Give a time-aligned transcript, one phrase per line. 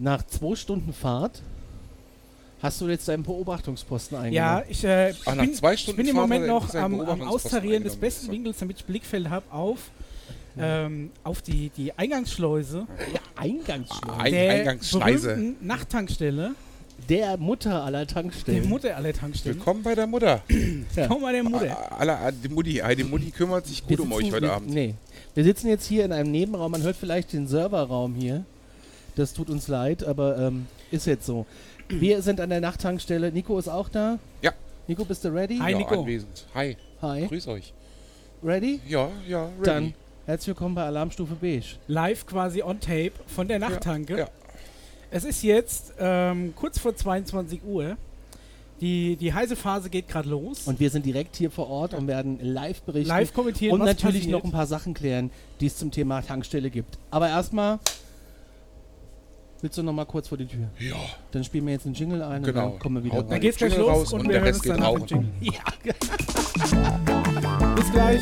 [0.00, 1.42] Nach zwei Stunden Fahrt
[2.62, 4.62] hast du jetzt deinen Beobachtungsposten Ja, eingenommen.
[4.68, 7.84] ich, äh, Ach, ich, nach bin, ich bin im Fahrt Moment noch am, am Austarieren
[7.84, 9.90] des besten Winkels, damit ich Blickfeld habe auf,
[10.58, 15.34] ähm, auf die, die Eingangsschleuse Ja, Eingangsschleuse.
[15.34, 16.54] Ein- der Nachttankstelle,
[17.08, 18.68] Der Mutter aller der Tankstellen.
[18.68, 19.56] Mutter aller Tankstellen.
[19.58, 20.42] Willkommen bei der Mutter.
[20.96, 21.06] Ja.
[21.06, 21.92] Komm mal der Mutter.
[21.98, 24.70] Alle, die Mutti, die Mutti kümmert sich gut Wir um euch heute wir, Abend.
[24.70, 24.94] Nee.
[25.34, 26.72] Wir sitzen jetzt hier in einem Nebenraum.
[26.72, 28.44] Man hört vielleicht den Serverraum hier.
[29.18, 31.44] Das tut uns leid, aber ähm, ist jetzt so.
[31.88, 33.32] Wir sind an der Nachttankstelle.
[33.32, 34.20] Nico ist auch da.
[34.42, 34.52] Ja.
[34.86, 35.58] Nico, bist du ready?
[35.58, 36.00] Hi, ja, Nico.
[36.02, 36.46] anwesend.
[36.54, 37.26] Hi, Hi.
[37.26, 37.72] grüß euch.
[38.44, 38.78] Ready?
[38.86, 39.62] Ja, ja, ready.
[39.64, 41.78] Dann herzlich willkommen bei Alarmstufe Beige.
[41.88, 44.18] Live quasi on tape von der Nachttanke.
[44.18, 44.28] ja.
[45.10, 47.96] Es ist jetzt ähm, kurz vor 22 Uhr.
[48.80, 50.68] Die, die heiße Phase geht gerade los.
[50.68, 53.08] Und wir sind direkt hier vor Ort und werden live berichten.
[53.08, 54.32] live kommentieren, und was natürlich passiert.
[54.32, 56.98] noch ein paar Sachen klären, die es zum Thema Tankstelle gibt.
[57.10, 57.80] Aber erstmal.
[59.60, 60.68] Willst du noch mal kurz vor die Tür?
[60.78, 60.94] Ja,
[61.32, 62.66] Dann spielen wir jetzt einen Jingle ein Genau.
[62.66, 64.34] und dann kommen wir wieder Haut Dann geht's gleich Jingle los raus und, und wir
[64.34, 65.06] der Rest geht rauchen.
[65.06, 65.30] Jingle.
[67.74, 68.20] Bis gleich.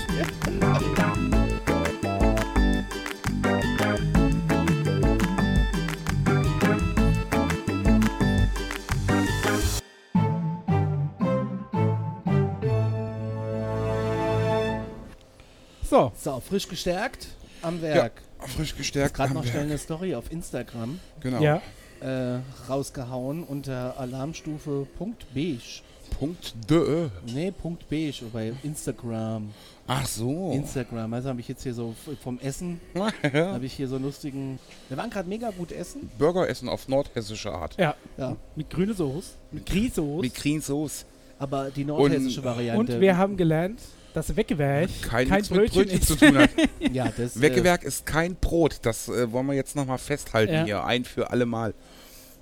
[15.82, 17.28] So, So, frisch gestärkt
[17.62, 18.22] am Werk.
[18.38, 19.14] Frisch Ich gestärkt.
[19.14, 21.40] gerade noch schnell eine Story auf Instagram Genau.
[21.42, 21.62] ja.
[22.00, 25.82] äh, rausgehauen unter Alarmstufe Punkt beige.
[26.18, 27.08] Punkt de.
[27.34, 29.50] Nee, Punkt beige bei Instagram.
[29.88, 30.52] Ach so.
[30.52, 31.12] Instagram.
[31.14, 33.52] Also habe ich jetzt hier so vom Essen, ja.
[33.52, 34.58] habe ich hier so lustigen.
[34.88, 36.08] Wir waren gerade mega gut essen.
[36.18, 37.76] Burger essen auf nordhessische Art.
[37.78, 38.36] Ja, Ja.
[38.54, 40.20] mit grüne Soße, mit Grießsoße.
[40.22, 41.04] Mit Green Sauce.
[41.38, 42.94] Aber die nordhessische Und- Variante.
[42.94, 43.80] Und wir haben gelernt,
[44.16, 46.06] dass Weckewerk Kein, kein nichts mit Brötchen, Brötchen ist.
[46.08, 46.50] zu tun hat.
[46.92, 48.78] ja, das, Weckewerk ist kein Brot.
[48.82, 50.64] Das äh, wollen wir jetzt nochmal festhalten Ja.
[50.64, 50.84] hier.
[50.84, 51.74] Ein für alle Mal.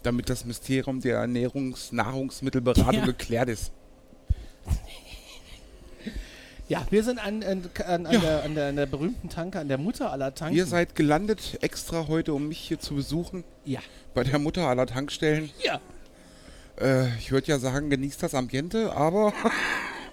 [0.04, 3.04] Damit das Mysterium der Ernährungs-, Nahrungsmittelberatung Ja.
[3.06, 3.72] geklärt ist.
[4.66, 6.10] Äh,
[6.68, 8.20] ja, wir sind an, an, an, an, Ja.
[8.20, 10.56] der, an, der, an der berühmten Tanke, an der Mutter aller Tanken.
[10.56, 13.44] Ihr seid gelandet extra heute, um mich hier zu besuchen.
[13.64, 13.80] Ja.
[14.14, 15.50] Bei der Mutter aller Tankstellen.
[15.62, 15.80] Ja.
[16.80, 19.32] Äh, ich würde ja sagen, genießt das Ambiente, aber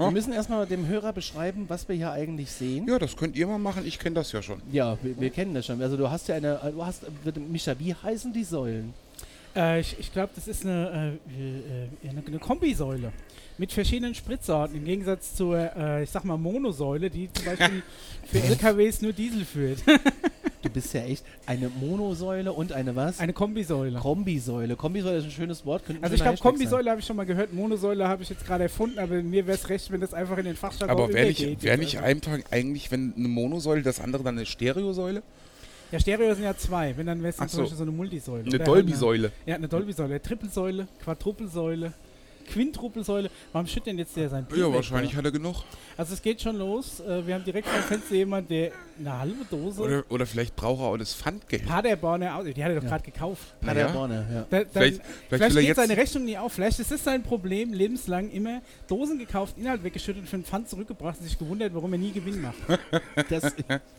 [0.08, 2.88] Wir müssen erstmal dem Hörer beschreiben, was wir hier eigentlich sehen.
[2.88, 3.86] ja, das könnt ihr mal machen.
[3.86, 4.62] Ich kenne das ja schon.
[4.72, 5.82] Ja, wir, wir kennen das schon.
[5.82, 7.04] Also du hast ja eine, du hast,
[7.50, 8.94] Micha, wie heißen die Säulen?
[9.56, 13.12] Äh, ich ich glaube, das ist eine, äh, äh, eine, eine Kombisäule
[13.58, 14.78] mit verschiedenen Spritsorten.
[14.78, 17.84] Im Gegensatz zur, äh, ich sag mal, Monosäule, die zum Beispiel
[18.26, 19.80] für LKWs nur Diesel führt.
[20.62, 23.20] Du bist ja echt eine Monosäule und eine was?
[23.20, 23.98] Eine Kombisäule.
[24.00, 24.76] Kombisäule.
[24.76, 25.84] Kombisäule ist ein schönes Wort.
[26.02, 29.00] Also ich glaube, Kombisäule habe ich schon mal gehört, Monosäule habe ich jetzt gerade erfunden,
[29.00, 31.78] aber mir wäre es recht, wenn das einfach in den Fachjargon Aber wäre nicht, wär
[31.78, 35.24] nicht Also- einfach eigentlich, wenn eine Monosäule, das andere dann eine Stereosäule?
[35.92, 37.60] Ja, Stereo sind ja zwei, wenn dann wäre es so.
[37.62, 38.46] Beispiel so eine Multisäule.
[38.46, 39.24] Eine Dolby-Säule.
[39.24, 41.92] Halt eine, ja, eine Dolby-Säule, Trippelsäule, Quadrupelsäule,
[42.52, 43.30] Quintruppelsäule.
[43.52, 45.56] Warum schüttet denn jetzt der sein Bier Ja, weg wahrscheinlich hat er genug.
[45.98, 47.00] Also es geht schon los.
[47.00, 50.82] Äh, wir haben direkt vom Fenster jemand, der eine halbe Dose Oder, oder vielleicht braucht
[50.82, 51.66] er auch das Pfandgeld.
[51.66, 52.90] Paderborner die hat er doch Ja.
[52.90, 53.42] gerade gekauft.
[53.62, 54.46] Paderborner, ja.
[54.50, 56.54] Da, dann, Vielleicht- vielleicht vielleicht er geht jetzt- seine Rechnung nie auf.
[56.54, 61.18] Vielleicht ist das sein Problem, lebenslang immer Dosen gekauft, Inhalt weggeschüttet, für den Pfand zurückgebracht
[61.20, 62.56] und sich gewundert, warum er nie Gewinn macht.
[63.30, 63.54] Das,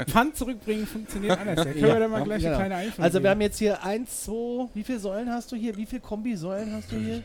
[0.09, 1.57] Pfand zurückbringen funktioniert anders.
[1.57, 2.49] Da können Ja, wir da mal ja, gleich genau.
[2.57, 3.49] eine kleine Einführung also wir haben geben.
[3.51, 5.77] jetzt hier eins, zwei, wie viele Säulen hast du hier?
[5.77, 7.23] Wie viele Kombisäulen hast du hier?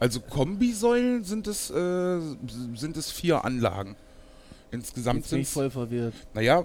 [0.00, 2.18] Also Kombisäulen sind es, äh,
[2.74, 3.94] sind es vier Anlagen.
[4.72, 6.14] Insgesamt sind es, voll verwirrt.
[6.34, 6.64] naja,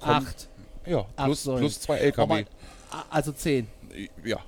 [0.00, 0.48] Acht.
[0.84, 1.60] Ja, Acht plus, Säulen.
[1.60, 2.44] plus zwei Aber, LKW.
[2.90, 3.66] a- also zehn.
[4.24, 4.38] Ja.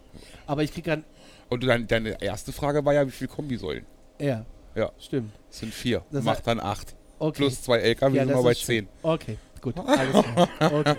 [0.46, 1.04] Aber ich krieg dann,
[1.48, 3.86] Und deine, deine erste Frage war ja, wie viele Kombisäulen?
[4.18, 4.44] ja.
[4.74, 4.92] Ja.
[5.00, 5.32] Stimmt.
[5.48, 6.04] Das sind vier.
[6.12, 6.94] Das Macht dann acht.
[7.18, 7.38] Okay.
[7.38, 8.66] Plus zwei LKW Ja, sind wir bei schön.
[8.84, 8.88] zehn.
[9.02, 9.76] Okay, gut.
[9.86, 10.48] Alles klar.
[10.60, 10.96] Okay.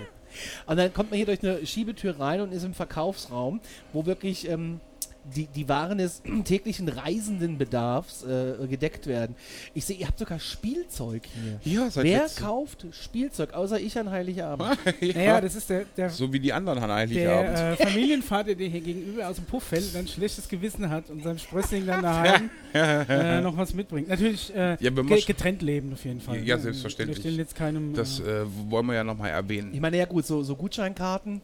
[0.66, 3.60] Und dann kommt man hier durch eine Schiebetür rein und ist im Verkaufsraum,
[3.94, 4.80] wo wirklich ähm,
[5.34, 9.34] die, die Waren des täglichen Reisendenbedarfs äh, gedeckt werden.
[9.74, 11.22] Ich sehe, ihr habt sogar Spielzeug
[11.62, 11.72] hier.
[11.72, 14.78] Ja, seit Wer letztem- kauft Spielzeug, außer ich an Heiligabend?
[15.00, 15.14] ja.
[15.14, 17.58] Naja, das ist der, der, So wie die anderen an Heiligabend.
[17.58, 20.88] der äh, Familienvater, der hier gegenüber aus dem Puff fällt und dann ein schlechtes Gewissen
[20.90, 24.08] hat und seinem Sprössling dann daheim äh, noch was mitbringt.
[24.08, 26.42] Natürlich äh, Ja, getrennt leben auf jeden Fall.
[26.44, 27.18] Ja, selbstverständlich.
[27.18, 27.94] Wir stellen jetzt keinem...
[27.94, 29.70] das äh, äh, wollen wir ja nochmal erwähnen.
[29.72, 31.40] Ich meine, ja gut, so, so Gutscheinkarten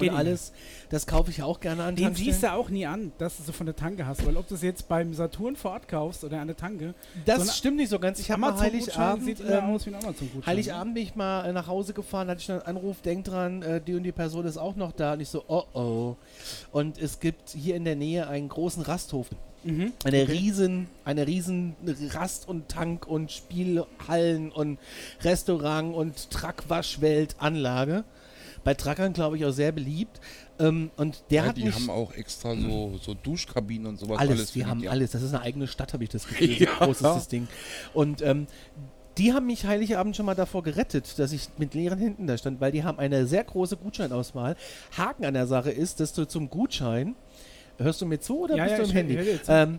[0.00, 0.52] und alles,
[0.90, 3.52] das kaufe ich auch gerne an den siehst du auch nie an, dass du so
[3.52, 6.40] von der Tanke hast, weil ob du es jetzt beim Saturn vor Ort kaufst oder
[6.40, 6.94] an der Tanke,
[7.26, 8.18] Das so stimmt nicht so ganz.
[8.20, 10.46] Ich habe mal Heiligabend, sieht immer ähm, aus wie ein Amazon-Gutschein.
[10.46, 13.62] Heiligabend bin ich mal äh, nach Hause gefahren, hatte ich dann einen Anruf, denk dran,
[13.62, 15.14] äh, die und die Person ist auch noch da.
[15.14, 16.16] Und ich so, oh oh.
[16.72, 19.28] Und es gibt hier in der Nähe einen großen Rasthof.
[19.64, 19.92] Mhm.
[20.04, 20.32] Eine Okay.
[20.32, 21.74] riesen, eine riesen
[22.10, 24.78] Rast- und Tank- und Spielhallen und
[25.22, 28.04] Restaurant und Truckwaschwelt-Anlage.
[28.64, 30.20] Bei Truckern, glaube ich, auch sehr beliebt.
[30.58, 34.18] Ähm, und der ja, hat die mich haben auch extra so, so Duschkabinen und sowas
[34.18, 34.52] alles, alles.
[34.52, 34.90] die haben ja.
[34.90, 35.12] alles.
[35.12, 36.48] Das ist eine eigene Stadt, habe ich das Gefühl.
[36.58, 36.70] Ja.
[36.78, 37.46] So groß ist das Ding.
[37.94, 38.46] Und ähm,
[39.18, 42.60] die haben mich Heiligabend schon mal davor gerettet, dass ich mit leeren Händen da stand,
[42.60, 44.56] weil die haben eine sehr große Gutscheinauswahl.
[44.96, 47.16] Haken an der Sache ist, dass du zum Gutschein
[47.78, 49.18] Hörst du mir zu oder Ja, bist ja, du im Handy?
[49.46, 49.78] Ähm,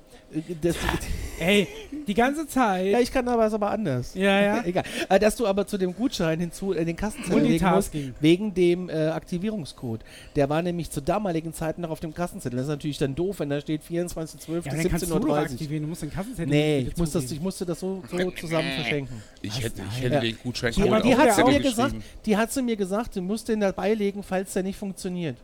[0.62, 0.76] das,
[1.40, 1.68] Ey,
[2.08, 2.86] die ganze Zeit.
[2.88, 4.14] ja, ich kann aber es aber anders.
[4.14, 4.64] Ja, ja.
[4.66, 4.84] Egal.
[5.10, 7.92] Äh, dass du aber zu dem Gutschein hinzu äh, den Kassenzettel legen musst,
[8.22, 10.02] wegen dem äh, Aktivierungscode.
[10.38, 12.56] Der war nämlich zu damaligen Zeiten noch auf dem Kassenzettel.
[12.58, 14.66] Das ist natürlich dann doof, wenn da steht 24.12.
[14.66, 15.38] Ja, du doch 17.30 Uhr.
[15.38, 15.84] aktivieren.
[15.84, 19.22] Du musst den Kassenzettel Nee, ich, muss das, ich musste das so, so zusammen verschenken.
[19.42, 20.22] Ich hätte, ich hätte Ja.
[20.22, 23.16] den Gutschein Die, aber die auch hat zu mir gesagt, die hat zu mir gesagt,
[23.18, 25.36] du musst den dabei legen, falls der nicht funktioniert.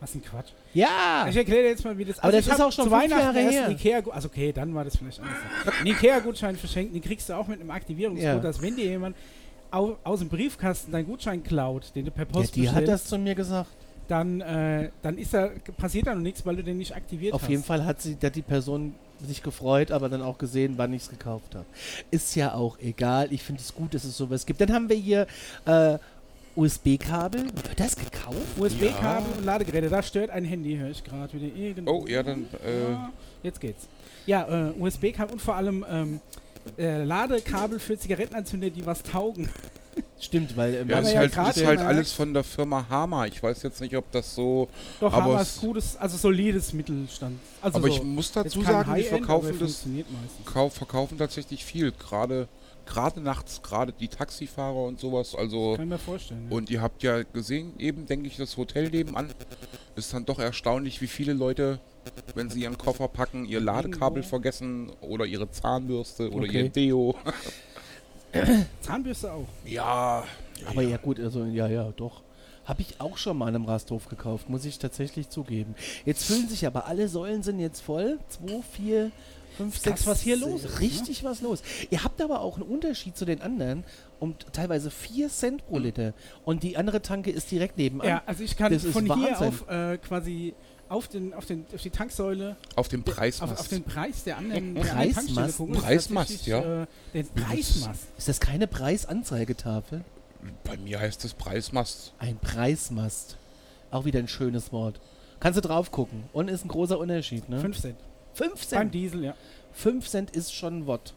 [0.00, 0.50] Was ein Quatsch.
[0.74, 1.26] Ja!
[1.28, 3.38] Ich erkläre dir jetzt mal, wie das Aber das ist auch schon zu Weihnachten Jahre
[3.50, 3.68] her.
[3.70, 5.36] Ikea, also okay, dann war das vielleicht anders.
[5.78, 8.38] Einen Ikea-Gutschein verschenkt, den kriegst du auch mit einem Aktivierungscode, Ja.
[8.38, 9.16] dass wenn dir jemand
[9.70, 13.04] au aus dem Briefkasten deinen Gutschein klaut, den du per ja Post die hat das
[13.06, 13.68] zu mir gesagt.
[14.06, 17.42] dann, äh, dann ist da, passiert da noch nichts, weil du den nicht aktiviert Auf
[17.42, 17.48] hast.
[17.50, 18.94] jeden Fall hat, sie, hat die Person
[19.26, 21.66] sich gefreut, aber dann auch gesehen, wann ich es gekauft habe.
[22.12, 23.32] Ist ja auch egal.
[23.32, 24.60] Ich finde es gut, dass es sowas gibt.
[24.60, 25.26] Dann haben wir hier
[25.66, 25.98] äh,
[26.58, 27.44] USB-Kabel.
[27.44, 28.36] Wird das gekauft?
[28.58, 31.92] USB-Kabel und Ladegeräte, da stört ein Handy, höre ich gerade wieder irgendwo.
[32.02, 33.12] Oh, ja, dann, äh, Ja,
[33.44, 33.86] jetzt geht's.
[34.26, 36.20] Ja, äh, USB-Kabel und vor allem ähm,
[36.76, 39.48] äh, Ladekabel für Zigarettenanzünder, die was taugen.
[40.20, 43.26] Stimmt, weil ähm, Ja, Haben ist ja halt, ist halt alles von der Firma Hama.
[43.26, 44.68] Ich weiß jetzt nicht, ob das so.
[44.98, 47.38] Doch, Aber wir es- gutes, also solides Mittelstand.
[47.62, 49.86] Also aber so, ich muss dazu sagen, die verkaufen das
[50.74, 51.92] verkaufen tatsächlich viel.
[51.92, 52.48] Gerade
[52.88, 55.34] gerade nachts, gerade die Taxifahrer und sowas.
[55.36, 56.46] Also Kann ich mir vorstellen.
[56.50, 56.56] ja.
[56.56, 59.30] und ihr habt ja gesehen, eben denke ich, das Hotel nebenan
[59.94, 61.78] ist dann doch erstaunlich, wie viele Leute,
[62.34, 64.28] wenn sie ihren Koffer packen, ihr Ladekabel Irgendwo.
[64.30, 66.62] vergessen oder ihre Zahnbürste oder Okay.
[66.64, 67.14] ihr Deo.
[68.80, 69.46] Zahnbürste auch.
[69.64, 70.24] Ja,
[70.66, 72.22] Aber ja gut, also ja, ja, doch.
[72.64, 75.74] Habe ich auch schon mal einem Rasthof gekauft, muss ich tatsächlich zugeben.
[76.04, 78.18] Jetzt füllen sich aber alle Säulen sind jetzt voll.
[78.28, 79.10] 2, 4,
[79.58, 80.80] 5, Ist 6, das, was hier los ist, ne?
[80.80, 81.62] Richtig was los.
[81.90, 83.84] Ihr habt aber auch einen Unterschied zu den anderen
[84.20, 86.12] um teilweise 4 Cent pro Liter.
[86.44, 88.06] Und die andere Tanke ist direkt nebenan.
[88.08, 89.48] Ja, also ich kann Das ist von hier Wahnsinn.
[89.48, 90.54] auf äh, quasi
[90.88, 93.60] auf, den, auf, den, auf die Tanksäule, auf auf, Preismast.
[93.60, 94.98] auf den Preis der anderen, der Preismast?
[94.98, 95.74] anderen Tankstelle gucken.
[95.74, 96.82] Das ist Preismast, ja.
[96.82, 98.06] Äh, den Preismast.
[98.16, 100.04] Ist das keine Preisanzeigetafel?
[100.64, 102.14] Bei mir heißt es Preismast.
[102.18, 103.36] Ein Preismast.
[103.90, 105.00] Auch wieder ein schönes Wort.
[105.40, 106.24] Kannst du drauf gucken.
[106.32, 107.60] Und ist ein großer Unterschied, ne?
[107.60, 107.96] 5 Cent.
[108.38, 108.94] 5 Beim Cent.
[108.94, 109.34] Diesel, ja.
[109.72, 111.14] 5 Cent ist schon ein Wort.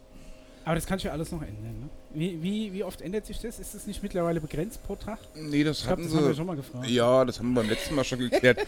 [0.64, 1.80] Aber das kannst du ja alles noch ändern.
[1.80, 1.88] Ne?
[2.14, 3.58] Wie, wie, wie oft ändert sich das?
[3.58, 5.18] Ist das nicht mittlerweile begrenzt pro Tag?
[5.34, 6.36] Nee, das Ich glaube, hatten das haben wir sie.
[6.36, 6.86] schon mal gefragt.
[6.88, 8.60] Ja, das haben wir beim letzten Mal schon geklärt.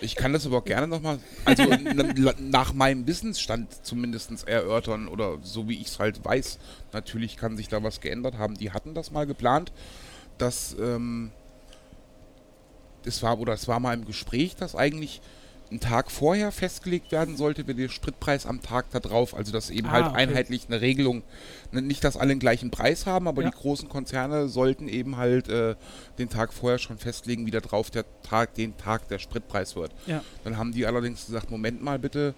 [0.00, 1.62] Ich kann das aber auch gerne nochmal, also
[2.40, 6.58] nach meinem Wissensstand zumindest erörtern oder so wie ich es halt weiß.
[6.92, 8.54] Natürlich kann sich da was geändert haben.
[8.56, 9.70] Die hatten das mal geplant,
[10.38, 11.30] dass ähm,
[13.04, 15.20] es war oder es war mal im Gespräch, dass eigentlich
[15.70, 19.34] ein Tag vorher festgelegt werden sollte, wie der Spritpreis am Tag da drauf.
[19.34, 20.16] Also dass eben Ah, halt okay.
[20.16, 21.22] einheitlich eine Regelung,
[21.72, 23.50] ne, nicht, dass alle den gleichen Preis haben, aber Ja.
[23.50, 25.74] die großen Konzerne sollten eben halt äh,
[26.18, 29.90] den Tag vorher schon festlegen, wie da drauf der Tag, den Tag der Spritpreis wird.
[30.06, 30.22] Ja.
[30.44, 32.34] Dann haben die allerdings gesagt, Moment mal bitte,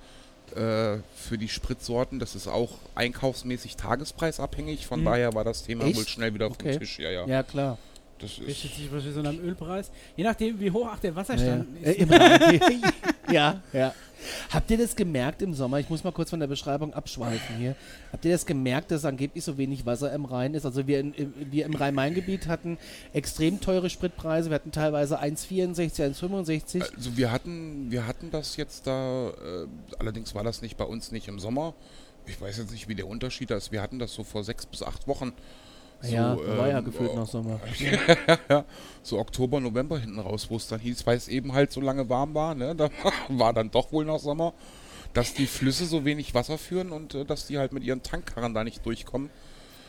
[0.57, 5.05] äh, für die Spritsorten, das ist auch einkaufsmäßig tagespreisabhängig, von Mhm.
[5.05, 5.97] daher war das Thema Echt?
[5.97, 6.71] wohl schnell wieder auf Okay.
[6.73, 6.99] dem Tisch.
[6.99, 7.27] Ja, ja.
[7.27, 7.77] Ja, klar.
[8.19, 9.91] Das ist, Richtet sich wahrscheinlich so am Ölpreis.
[10.17, 12.11] Je nachdem, wie hoch auch der Wasserstand Ja, ist.
[12.11, 13.95] äh, ja, ja.
[14.51, 15.79] Habt ihr das gemerkt im Sommer?
[15.79, 17.77] Ich muss mal kurz von der Beschreibung abschweifen hier.
[18.11, 20.67] Habt ihr das gemerkt, dass angeblich so wenig Wasser im Rhein ist?
[20.67, 22.79] Also wir, in, im- wir im Rhein-Main-Gebiet hatten
[23.13, 24.51] extrem teure Spritpreise.
[24.51, 26.83] Wir hatten teilweise 1,64, 1,65.
[26.97, 29.67] Also wir hatten, wir hatten das jetzt da, äh,
[30.01, 31.75] allerdings war das nicht bei uns nicht im Sommer.
[32.27, 33.71] Ich weiß jetzt nicht, wie der Unterschied ist.
[33.71, 35.33] Wir hatten das so vor sechs bis acht Wochen.
[36.01, 37.59] So, ja, war ja ähm, gefühlt oh, noch Sommer.
[38.49, 38.65] ja,
[39.03, 42.09] so Oktober, November hinten raus, wo es dann hieß, weil es eben halt so lange
[42.09, 42.75] warm war, ne?
[42.77, 42.91] Da
[43.29, 44.53] war dann doch wohl noch Sommer,
[45.13, 48.55] dass die Flüsse so wenig Wasser führen und äh, dass die halt mit ihren Tankkarren
[48.55, 49.29] da nicht durchkommen.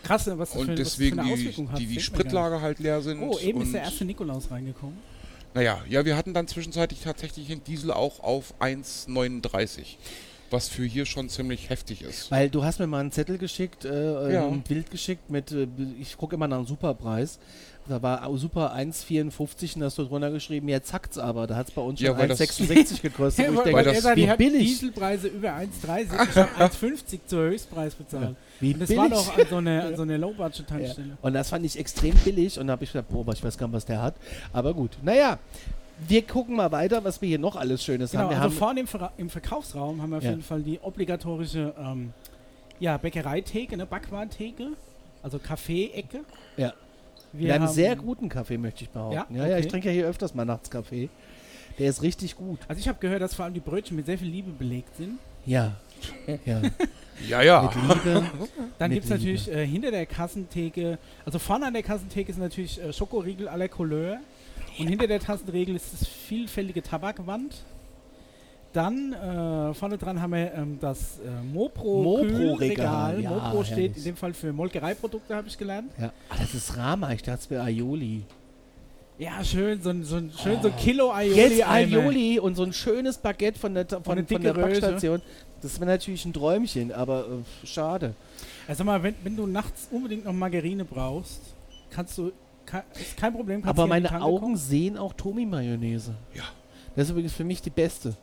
[0.01, 1.79] Krass, was das, für, Und was das deswegen für eine die, Auswirkung hat.
[1.79, 3.21] die, die Spritlager halt leer sind.
[3.21, 4.97] Oh, eben und, ist der erste Nikolaus reingekommen.
[5.53, 9.97] Naja, ja, wir hatten dann zwischenzeitlich tatsächlich den Diesel auch auf 1,39.
[10.51, 12.31] Was für hier schon ziemlich heftig ist.
[12.31, 14.47] Weil du hast mir mal einen Zettel geschickt, äh, Ja.
[14.47, 15.67] ein Bild geschickt mit, äh,
[15.99, 17.37] ich gucke immer nach einem Superpreis.
[17.87, 21.47] Da war au- Super 1,54 und da hast du drunter geschrieben, jetzt hackt's aber.
[21.47, 23.47] Da hat es bei uns Ja, schon weil das- 1,66 gekostet.
[23.47, 24.67] wo ich denke, weil das- sagt, wie billig.
[24.67, 28.35] Dieselpreise über 1,30, ich habe 1,50 zur Höchstpreis bezahlt.
[28.59, 29.01] wie Und das billig.
[29.01, 31.07] war doch an so eine, an so eine Low-Budget-Tankstelle.
[31.09, 31.17] Ja.
[31.21, 33.67] Und das fand ich extrem billig und da habe ich gedacht, boah, ich weiß gar
[33.67, 34.15] nicht, was der hat.
[34.53, 35.39] Aber gut, naja,
[36.07, 38.29] wir gucken mal weiter, was wir hier noch alles Schönes Genau, haben.
[38.31, 40.29] Wir also haben vorne im, Ver im Verkaufsraum haben wir auf Ja.
[40.31, 42.13] jeden Fall die obligatorische ähm,
[42.79, 44.69] ja, Bäckereitheke, ne, Backwarentheke,
[45.21, 46.21] also Kaffee-Ecke.
[46.57, 46.73] Ja.
[47.33, 49.35] Wir wir haben einen sehr guten Kaffee, möchte ich behaupten.
[49.35, 49.71] Ja, Ja, ja, ich okay.
[49.71, 51.09] trinke ja hier öfters mal nachts Kaffee.
[51.77, 52.59] Der ist richtig gut.
[52.67, 55.19] Also ich habe gehört, dass vor allem die Brötchen mit sehr viel Liebe belegt sind.
[55.45, 55.73] Ja.
[56.45, 56.61] ja.
[57.27, 57.63] Ja, ja.
[57.63, 58.25] Mit Liebe.
[58.77, 62.81] Dann gibt es natürlich äh, hinter der Kassentheke, also vorne an der Kassentheke ist natürlich
[62.81, 64.19] äh, Schokoriegel à la Couleur.
[64.79, 67.55] Und hinter der Kassenregel ist das vielfältige Tabakwand.
[68.71, 73.21] Dann äh, vorne dran haben wir ähm, das äh, Mopro Mopro-Regal, Kühlregal.
[73.21, 73.97] ja, Mopro steht herrlich.
[73.97, 75.91] in dem Fall für Molkereiprodukte, habe ich gelernt.
[75.99, 76.11] ja.
[76.29, 77.11] Ah, das ist Rama.
[77.13, 78.23] Ich dachte, es wäre Aioli.
[79.17, 81.35] Ja, schön, so ein, so ein, schön, so ein Kilo Aioli.
[81.35, 81.67] Jetzt.
[81.67, 84.81] Aioli und so ein schönes Baguette von der, von, eine von der Röse.
[84.81, 85.21] Backstation.
[85.61, 88.13] Das wäre natürlich ein Träumchen, aber äh, schade.
[88.67, 91.41] Also mal, wenn, wenn du nachts unbedingt noch Margarine brauchst,
[91.89, 92.31] kannst du,
[92.69, 93.61] kann, ist kein Problem.
[93.61, 94.55] Kannst Aber meine Augen kommen.
[94.57, 96.13] sehen auch Tomi-Mayonnaise.
[96.33, 96.43] Ja.
[96.95, 98.13] Das ist übrigens für mich die beste.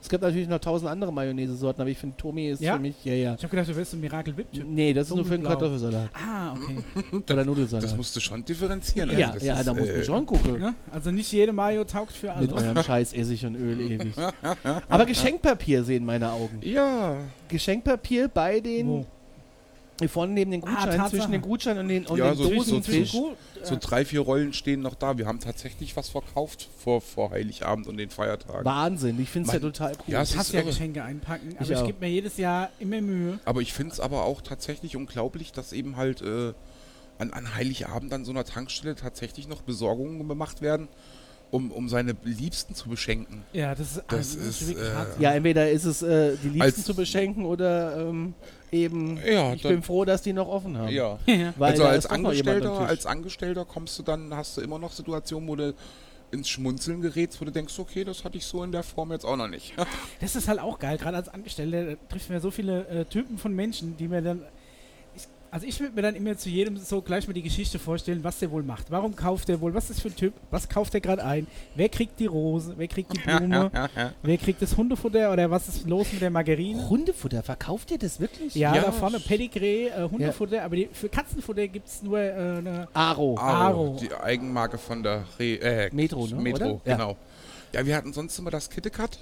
[0.00, 2.74] Es gibt natürlich noch tausend andere Mayonnaise-Sorten, aber ich finde, Tomi ist Ja?
[2.74, 3.34] für mich, ja, ja.
[3.36, 4.66] Ich habe gedacht, du wärst ein Miracle Whip Chip.
[4.66, 5.44] Nee, das ist nur für den.
[5.44, 6.10] Kartoffelsalat.
[6.14, 7.22] Ah, okay.
[7.32, 7.84] Oder Nudelsalat.
[7.84, 9.10] Das musst du schon differenzieren.
[9.16, 10.58] ja, Also das ja, ist, da muss äh, man schon gucken.
[10.58, 10.74] Ne?
[10.90, 12.68] Also nicht jede Mayo taugt für Mit alle.
[12.70, 14.12] eurem scheiß Essig und Öl ewig.
[14.88, 16.58] Aber Geschenkpapier sehen meine Augen.
[16.62, 17.18] Ja.
[17.46, 19.06] Geschenkpapier bei den, Wo?
[20.02, 21.10] Hier vorne neben den Ah, Gutscheinen, Tatsache.
[21.10, 24.20] zwischen den Gutscheinen und den, und Ja, den so- Dosen so So äh, drei, vier
[24.20, 25.16] Rollen stehen noch da.
[25.18, 28.64] Wir haben tatsächlich was verkauft vor, vor Heiligabend und den Feiertagen.
[28.64, 30.04] Wahnsinn, ich finde es ja total cool.
[30.12, 30.68] Ja, es ich ist hasse ja irre.
[30.70, 31.86] Geschenke einpacken, Ich aber ich, auch.
[31.86, 33.38] gebe mir jedes Jahr immer Mühe.
[33.44, 36.52] Aber ich finde es aber auch tatsächlich unglaublich, dass eben halt äh,
[37.18, 40.88] an, an Heiligabend an so einer Tankstelle tatsächlich noch Besorgungen gemacht werden,
[41.52, 43.42] um, um seine Liebsten zu beschenken.
[43.52, 44.74] Ja, das ist, Das ah, ist, äh.
[45.20, 48.32] Ja, entweder ist es äh, die Liebsten zu beschenken oder ähm,
[48.72, 50.88] eben, Ja, ich dann- bin froh, dass die noch offen haben.
[50.88, 51.18] Ja.
[51.60, 55.74] Also als Angestellter, als Angestellter kommst du dann, hast du immer noch Situationen, wo du
[56.30, 59.26] ins Schmunzeln gerätst, wo du denkst, okay, das hatte ich so in der Form jetzt
[59.26, 59.74] auch noch nicht.
[60.20, 63.04] Das ist halt auch geil, gerade als Angestellter da trifft man ja so viele äh,
[63.04, 64.42] Typen von Menschen, die mir dann.
[65.52, 68.38] Also ich würde mir dann immer zu jedem so gleich mal die Geschichte vorstellen, was
[68.38, 68.90] der wohl macht.
[68.90, 69.74] Warum kauft der wohl?
[69.74, 70.32] Was ist das für ein Typ?
[70.50, 71.46] Was kauft der gerade ein?
[71.74, 72.72] Wer kriegt die Rose?
[72.78, 73.70] Wer kriegt die Blume?
[74.22, 75.30] Wer kriegt das Hundefutter?
[75.30, 76.88] Oder was ist los mit der Margarine?
[76.88, 78.54] Hundefutter, verkauft ihr das wirklich?
[78.54, 82.32] Ja, Ja, da vorne Pedigree, äh, Hundefutter, aber die, für Katzenfutter gibt es nur äh,
[82.32, 82.88] eine.
[82.94, 83.36] Aro.
[83.36, 83.98] Aro.
[84.00, 86.80] Die Eigenmarke von der Re äh, Metro, ne, Metro, oder?
[86.86, 86.96] Ja.
[86.96, 87.16] genau.
[87.74, 87.84] Ja.
[87.84, 89.18] wir hatten sonst immer das Kittekat.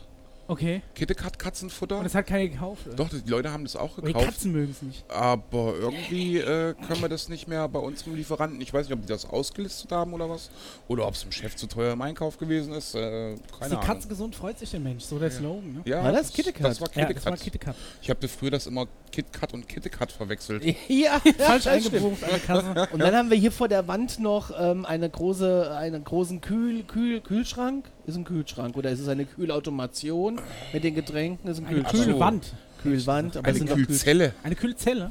[0.51, 0.83] Okay.
[0.97, 1.99] Kittekat Katzenfutter.
[1.99, 2.85] Und das hat keiner gekauft.
[2.89, 2.97] Oder?
[2.97, 4.27] Doch, die Leute haben das auch Aber die gekauft.
[4.33, 5.05] Katzen mögen es nicht.
[5.09, 8.61] Aber irgendwie äh, können wir das nicht mehr bei unserem Lieferanten.
[8.61, 10.51] Ich weiß nicht, ob die das ausgelistet haben oder was.
[10.89, 12.97] Oder ob es dem Chef zu teuer im Einkauf gewesen ist.
[12.97, 13.87] Äh, Ist keine die Ahnung.
[13.87, 15.05] Katze gesund, freut sich der Mensch.
[15.05, 15.83] So der Slogan, ne?
[15.85, 16.33] Ja, War das?
[16.33, 17.41] Das war Ja, das war Kittekat.
[17.41, 17.77] Kittekat.
[18.03, 20.65] ich habe früher das immer KitKat und Kittekat verwechselt.
[20.89, 22.89] ja, Falsch eingebucht an der Kasse.
[22.93, 26.83] Und dann haben wir hier vor der Wand noch ähm, eine große, einen großen Kühl,
[26.83, 27.85] Kühl, Kühlschrank.
[28.07, 30.41] Ist ein Kühlschrank oder ist es eine Kühlautomation
[30.73, 31.49] mit den Getränken?
[31.51, 32.05] Ist ein Eine Kühlschrank.
[32.05, 32.53] Kühlwand.
[32.83, 34.35] Kühlwand, aber Eine sind doch Kühl- Kühlzelle.
[34.43, 35.11] Eine Kühlzelle.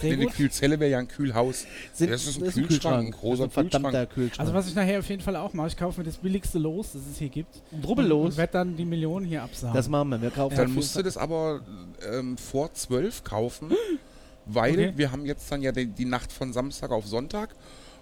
[0.00, 0.34] Sehr eine gut.
[0.34, 1.64] Kühlzelle wäre ja ein Kühlhaus.
[1.92, 4.10] sind, Das ist ein Kühlschrank, ein großer das ein verdammter Kühlschrank.
[4.14, 4.40] Kühlschrank.
[4.40, 6.92] Also was ich nachher auf jeden Fall auch mache, ich kaufe mir das billigste Los,
[6.94, 7.62] das es hier gibt.
[7.86, 8.30] Rubbellos.
[8.32, 9.74] Und werde dann die Millionen hier absagen.
[9.76, 10.22] das machen wir.
[10.22, 11.60] Wir kaufen Dann musst du das aber
[12.12, 13.70] ähm, vor zwölf kaufen,
[14.46, 14.92] weil Okay.
[14.96, 17.50] wir haben jetzt dann ja die, die Nacht von Samstag auf Sonntag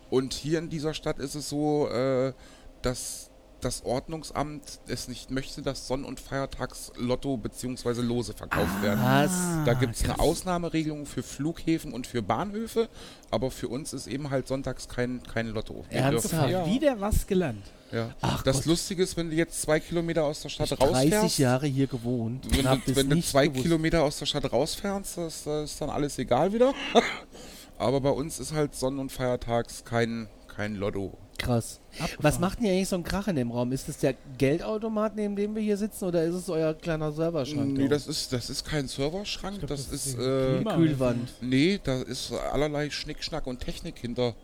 [0.09, 2.33] und hier in dieser Stadt ist es so, äh,
[2.81, 3.30] dass
[3.61, 8.01] das Ordnungsamt es nicht möchte, dass Sonn- und Feiertagslotto bzw.
[8.03, 9.01] Lose verkauft werden.
[9.03, 9.31] Was?
[9.65, 10.23] Da gibt es eine Ah.
[10.23, 12.89] Ausnahmeregelung für Flughäfen und für Bahnhöfe,
[13.31, 15.85] aber für uns ist eben halt sonntags kein, kein Lotto.
[15.91, 16.33] Ernsthaft?
[16.33, 17.63] dürfen- Ja, Wieder was gelernt.
[17.93, 18.15] ja.
[18.21, 18.67] Ach das Gott.
[18.67, 21.87] Lustige ist, wenn du jetzt zwei Kilometer aus der Stadt Ich 30 rausfährst, Jahre hier
[21.87, 22.47] gewohnt.
[22.57, 23.63] wenn hab du, wenn du zwei gewusst.
[23.63, 26.73] Kilometer aus der Stadt rausfährst, das, das ist dann alles egal wieder.
[27.79, 31.17] Aber bei uns ist halt Sonn- und Feiertags kein, kein Lotto.
[31.41, 31.81] Krass.
[31.99, 32.17] Abgefahren.
[32.23, 33.73] Was macht denn hier eigentlich so ein Krach in dem Raum?
[33.73, 37.73] Ist das der Geldautomat, neben dem wir hier sitzen, oder ist es euer kleiner Serverschrank?
[37.77, 41.33] Nee, da das ist, das ist kein Serverschrank, glaub, das, das ist äh, Kühlwand.
[41.41, 44.35] nee, da ist allerlei Schnickschnack und Technik hinter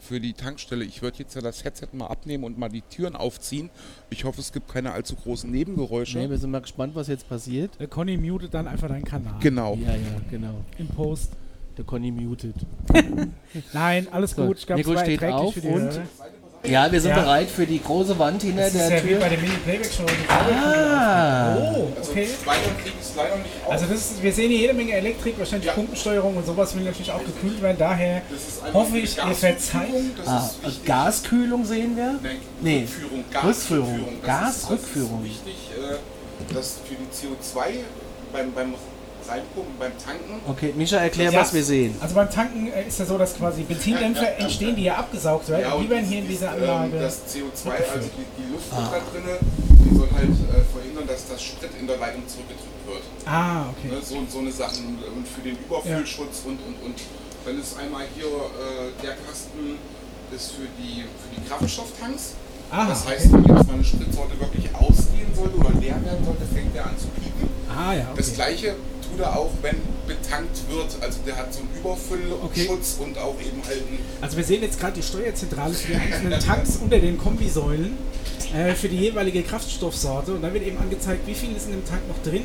[0.00, 0.84] für die Tankstelle.
[0.84, 3.68] Ich würde jetzt ja das Headset mal abnehmen und mal die Türen aufziehen.
[4.10, 6.18] Ich hoffe, es gibt keine allzu großen Nebengeräusche.
[6.18, 7.72] Nee, wir sind mal gespannt, was jetzt passiert.
[7.80, 9.34] Der Conny mutet dann einfach deinen Kanal.
[9.40, 9.74] genau.
[9.74, 9.98] Ja, ja,
[10.30, 10.54] genau.
[10.78, 11.32] Im Post.
[11.76, 12.54] Der Conny muted.
[13.72, 14.58] Nein, alles So, gut.
[14.58, 16.02] Ich glaube, es Nico war auf für die und- Hörer.
[16.64, 17.20] Ja, wir sind Ja.
[17.20, 19.28] bereit für die große Wand hinter Das ist der ja wie bei Tür.
[19.28, 20.02] der Mini-Playback-Show.
[20.06, 21.56] die Ah.
[21.56, 22.22] Oh, okay.
[22.22, 23.72] Nicht auf.
[23.72, 25.72] Also das ist, wir sehen hier jede Menge Elektrik, wahrscheinlich Ja.
[25.74, 27.76] Pumpensteuerung und sowas will natürlich auch gekühlt werden.
[27.78, 30.26] Daher ist hoffe ich, ihr Gaskühlung, verzeiht.
[30.26, 30.84] Ah, ist.
[30.84, 32.14] Gaskühlung sehen wir?
[32.22, 32.80] Nein, Nee.
[32.80, 33.44] Rückführung, Rückführung.
[33.44, 34.20] Gasrückführung.
[34.22, 35.24] Das Gasrückführung.
[35.24, 35.70] Ist, das ist wichtig,
[36.50, 37.84] äh, dass für die CO2
[38.32, 38.74] beim, beim
[39.28, 41.40] Reinpumpen, beim Tanken, Okay, Micha, erklär, Ja.
[41.40, 41.94] was wir sehen.
[42.00, 45.62] Also beim Tanken äh, ist ja so, dass quasi Benzindämpfer entstehen, die hier abgesaugt werden.
[45.62, 46.98] Ja, die und werden hier in dieser ähm, Anlage.
[47.00, 48.90] das CO2, also die, die Luft Ah.
[48.92, 53.02] da drinne, die soll halt äh, verhindern, dass das Sprit in der Leitung zurückgedrückt wird.
[53.26, 53.88] ah, okay.
[53.94, 56.98] Ne, so, so eine Sachen und für den Überfüllschutz und, und, und.
[57.44, 59.78] Dann ist einmal hier äh, der Kasten
[60.34, 62.34] ist für die, für die Kraftstofftanks.
[62.70, 66.44] Ah, das heißt, wenn jetzt mal eine Spritsorte wirklich ausgehen sollte oder leer werden sollte,
[66.52, 67.48] fängt der an zu piepen.
[67.74, 68.34] Ah ja, Das okay.
[68.36, 68.74] gleiche
[69.18, 70.96] tut er auch, wenn betankt wird.
[71.00, 74.80] Also der hat so einen Überfüllschutz und auch eben halt einen Also wir sehen jetzt
[74.80, 77.96] gerade die Steuerzentrale für die einzelnen Tanks unter den Kombisäulen
[78.54, 81.84] äh, für die jeweilige Kraftstoffsorte und da wird eben angezeigt, wie viel ist in dem
[81.84, 82.44] Tank noch drin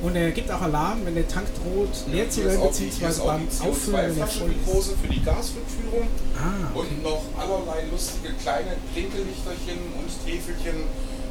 [0.00, 3.46] und er gibt auch Alarm, wenn der Tank droht leer zu werden, beziehungsweise auch beim
[3.60, 4.72] Auffüllen, wenn er CO2-Flasche, voll die ist.
[4.72, 6.86] große für die Gasrückführung Ah, okay.
[6.88, 10.76] und noch allerlei lustige kleine Blinkellichterchen und Täfelchen,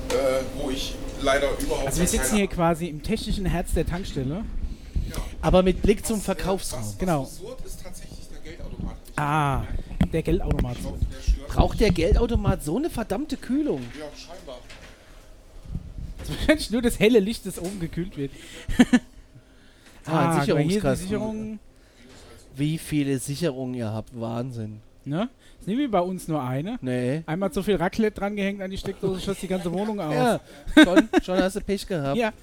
[0.09, 4.43] äh, wo ich leider überhaupt Also wir sitzen hier quasi im technischen Herz der Tankstelle.
[5.41, 6.81] Aber mit Blick zum Was, Verkaufsraum.
[6.81, 7.23] was Genau.
[7.23, 8.95] absurd ist tatsächlich der Geldautomat.
[9.15, 9.63] Ah,
[10.11, 10.77] der Geldautomat.
[11.47, 13.81] Braucht der Geldautomat so eine verdammte Kühlung?
[13.99, 14.57] Ja, scheinbar.
[16.19, 18.31] Das ist wahrscheinlich nur das helle Licht, das oben gekühlt wird.
[20.05, 21.07] Ah, die Sicherungskasten.
[21.07, 21.59] Sicherung.
[22.55, 24.19] Wie viele Sicherungen ihr habt.
[24.19, 24.81] Wahnsinn.
[25.05, 25.29] Ne?
[25.59, 26.79] Ist nicht wie bei uns nur eine.
[26.81, 27.21] Nee.
[27.27, 30.13] Einmal zu viel Raclette dran gehängt an die Steckdose, schoss die ganze Wohnung aus.
[30.13, 30.39] Ja,
[30.83, 32.17] schon, schon hast du Pech gehabt.
[32.19, 32.33] ja.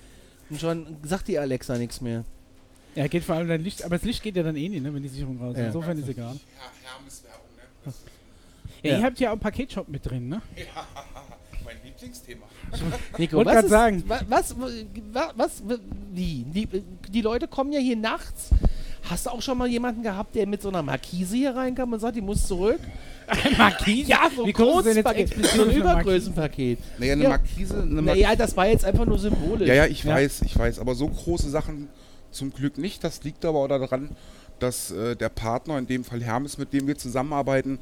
[0.50, 2.24] Und schon sagt die Alexa nichts mehr.
[2.94, 4.92] Ja, geht vor allem dein Licht, aber das Licht geht ja dann eh nicht, ne,
[4.92, 5.60] wenn die Sicherung raus ist.
[5.60, 5.66] Ja.
[5.66, 6.34] Insofern ist egal.
[6.34, 7.92] Ja, Hermes-Werbung, ne?
[8.82, 8.98] Ja, Ja.
[8.98, 10.42] ihr habt ja auch einen Paketshop mit drin, ne?
[11.64, 12.46] Mein Lieblingsthema.
[13.18, 14.02] Nico, was ist, sagen.
[14.06, 14.54] wa- Was,
[15.12, 15.80] was, was,
[16.12, 16.44] wie?
[16.44, 16.66] Die,
[17.08, 18.50] die Leute kommen ja hier nachts.
[19.08, 22.00] Hast du auch schon mal jemanden gehabt, der mit so einer Markise hier reinkam und
[22.00, 22.80] sagt, die muss zurück?
[23.56, 24.08] Markise?
[24.10, 26.00] Ja, so Wie ein groß ist denn jetzt Paket, explizit so ein eine Markise?
[26.02, 26.78] Übergrößenpaket.
[26.98, 27.28] Naja, eine Ja.
[27.30, 27.82] Markise.
[27.82, 29.68] Eine Mar Naja, das war jetzt einfach nur symbolisch.
[29.68, 30.14] ja, ja, ich Ja.
[30.14, 30.78] weiß, ich weiß.
[30.78, 31.88] Aber so große Sachen
[32.30, 33.04] zum Glück nicht.
[33.04, 34.10] Das liegt aber auch daran,
[34.58, 37.78] dass äh, der Partner, in dem Fall Hermes, mit dem wir zusammenarbeiten,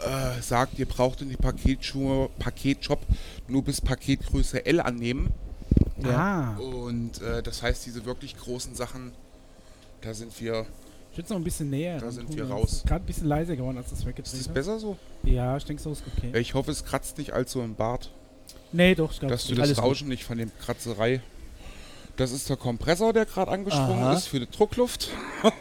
[0.00, 3.00] äh, sagt, ihr braucht in die Paketschuhe, Paketshop
[3.48, 5.30] nur bis Paketgröße L annehmen.
[6.02, 6.56] Ja.
[6.58, 6.60] Ah.
[6.60, 9.12] Und äh, das heißt, diese wirklich großen Sachen,
[10.00, 10.66] da sind wir.
[11.12, 11.98] Ich würde noch ein bisschen näher.
[11.98, 12.72] Da sind wir das raus.
[12.72, 14.54] ist Gerade ein bisschen leiser geworden, als das Ist weggedreht das hat.
[14.54, 14.96] besser so?
[15.22, 16.36] Ja, ich denke, so ist okay.
[16.38, 18.10] Ich hoffe, es kratzt nicht allzu im Bart.
[18.72, 19.84] Nee, doch, ich glaube, dass du das Alles gut.
[19.84, 21.20] Rauschen nicht von dem Kratzerei.
[22.16, 24.14] Das ist der Kompressor, der gerade angesprungen Aha.
[24.14, 25.10] ist für die Druckluft.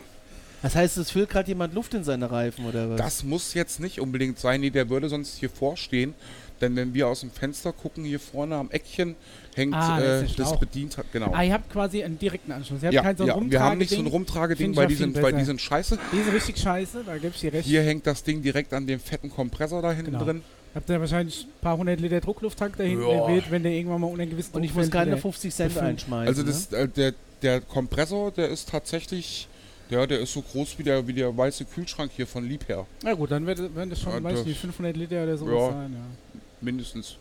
[0.64, 2.98] Das heißt, es füllt gerade jemand Luft in seine Reifen oder was?
[2.98, 4.61] Das muss jetzt nicht unbedingt sein.
[4.61, 6.14] Nee, der würde sonst hier vorstehen.
[6.61, 9.16] Denn wenn wir aus dem Fenster gucken, hier vorne am Eckchen
[9.55, 11.07] hängt Ah, das äh, das bedient hat.
[11.11, 11.31] Genau.
[11.33, 12.83] Ah, ihr habt quasi einen direkten Anschluss.
[12.83, 13.35] Ihr habt Ja, kein so ja.
[13.44, 14.75] wir haben nicht so ein Rumtrageding.
[14.75, 15.98] Weil die, sind, weil die sind scheiße.
[16.14, 17.68] Die ist richtig scheiße, da gebe ich dir recht.
[17.68, 20.25] Hier hängt das Ding direkt an dem fetten Kompressor da hinten Genau.
[20.25, 20.44] drin.
[20.74, 23.27] Habt ihr wahrscheinlich ein paar hundert Liter Drucklufttank da hinten, Ja.
[23.50, 26.27] wenn der irgendwann mal unter einen gewissen und ich muss keine wieder- 50 Cent einschmeißen.
[26.27, 26.48] Also ne?
[26.48, 29.48] das, äh, der, der Kompressor, der ist tatsächlich,
[29.90, 32.86] ja, der ist so groß wie der, wie der weiße Kühlschrank hier von Liebherr.
[33.03, 35.72] Na gut, dann wird, werden das schon, Ja, weiß nicht, 500 Liter oder sowas Ja.
[35.74, 36.40] sein, ja.
[36.62, 37.18] Mindestens.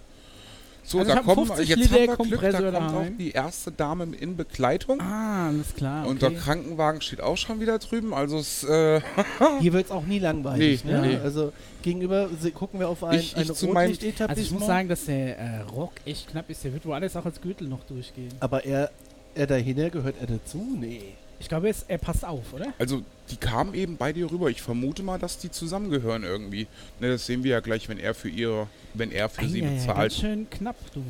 [0.83, 3.71] So, Also da kommen 50 jetzt Liter haben wir Glück, da kommt auch die erste
[3.71, 5.01] Dame in Begleitung.
[5.01, 6.07] Ah, alles klar.
[6.07, 6.38] Und der Okay.
[6.38, 8.12] Krankenwagen steht auch schon wieder drüben.
[8.14, 9.01] Also es, äh,
[9.61, 10.85] Hier wird es auch nie langweilig.
[10.85, 11.01] Nee, ne?
[11.03, 11.16] nee.
[11.23, 14.31] Also gegenüber gucken wir auf ein, Ich- ein ich Rotlichtetablissement.
[14.31, 16.64] Also ich muss sagen, dass der äh, Rock echt knapp ist.
[16.64, 18.31] Der wird woanders auch als Gürtel noch durchgehen.
[18.40, 18.90] aber er,
[19.35, 20.66] er dahinter gehört er dazu?
[20.81, 21.14] Nee.
[21.38, 22.66] Ich glaube, er, ist- er passt auf, oder?
[22.79, 24.51] also die kamen eben bei dir rüber.
[24.51, 26.66] Ich vermute mal, dass die zusammengehören irgendwie.
[27.01, 29.71] Ne, das sehen wir ja gleich, wenn er für ihre, wenn er für sie Eieiei,
[29.71, 30.12] ganz bezahlt.
[30.12, 31.03] schön knapp, du.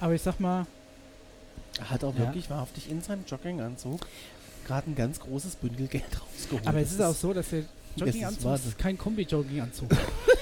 [0.00, 0.66] Aber ich sag mal,
[1.78, 2.20] Er hat auch Ja.
[2.20, 4.06] wirklich wahrhaftig in seinem Jogginganzug
[4.66, 6.66] gerade ein ganz großes Bündel Geld rausgeholt.
[6.68, 8.68] aber es Das ist auch so, dass der ist Jogginganzug Wahnsinn.
[8.70, 9.88] ist kein Kombi-Jogginganzug.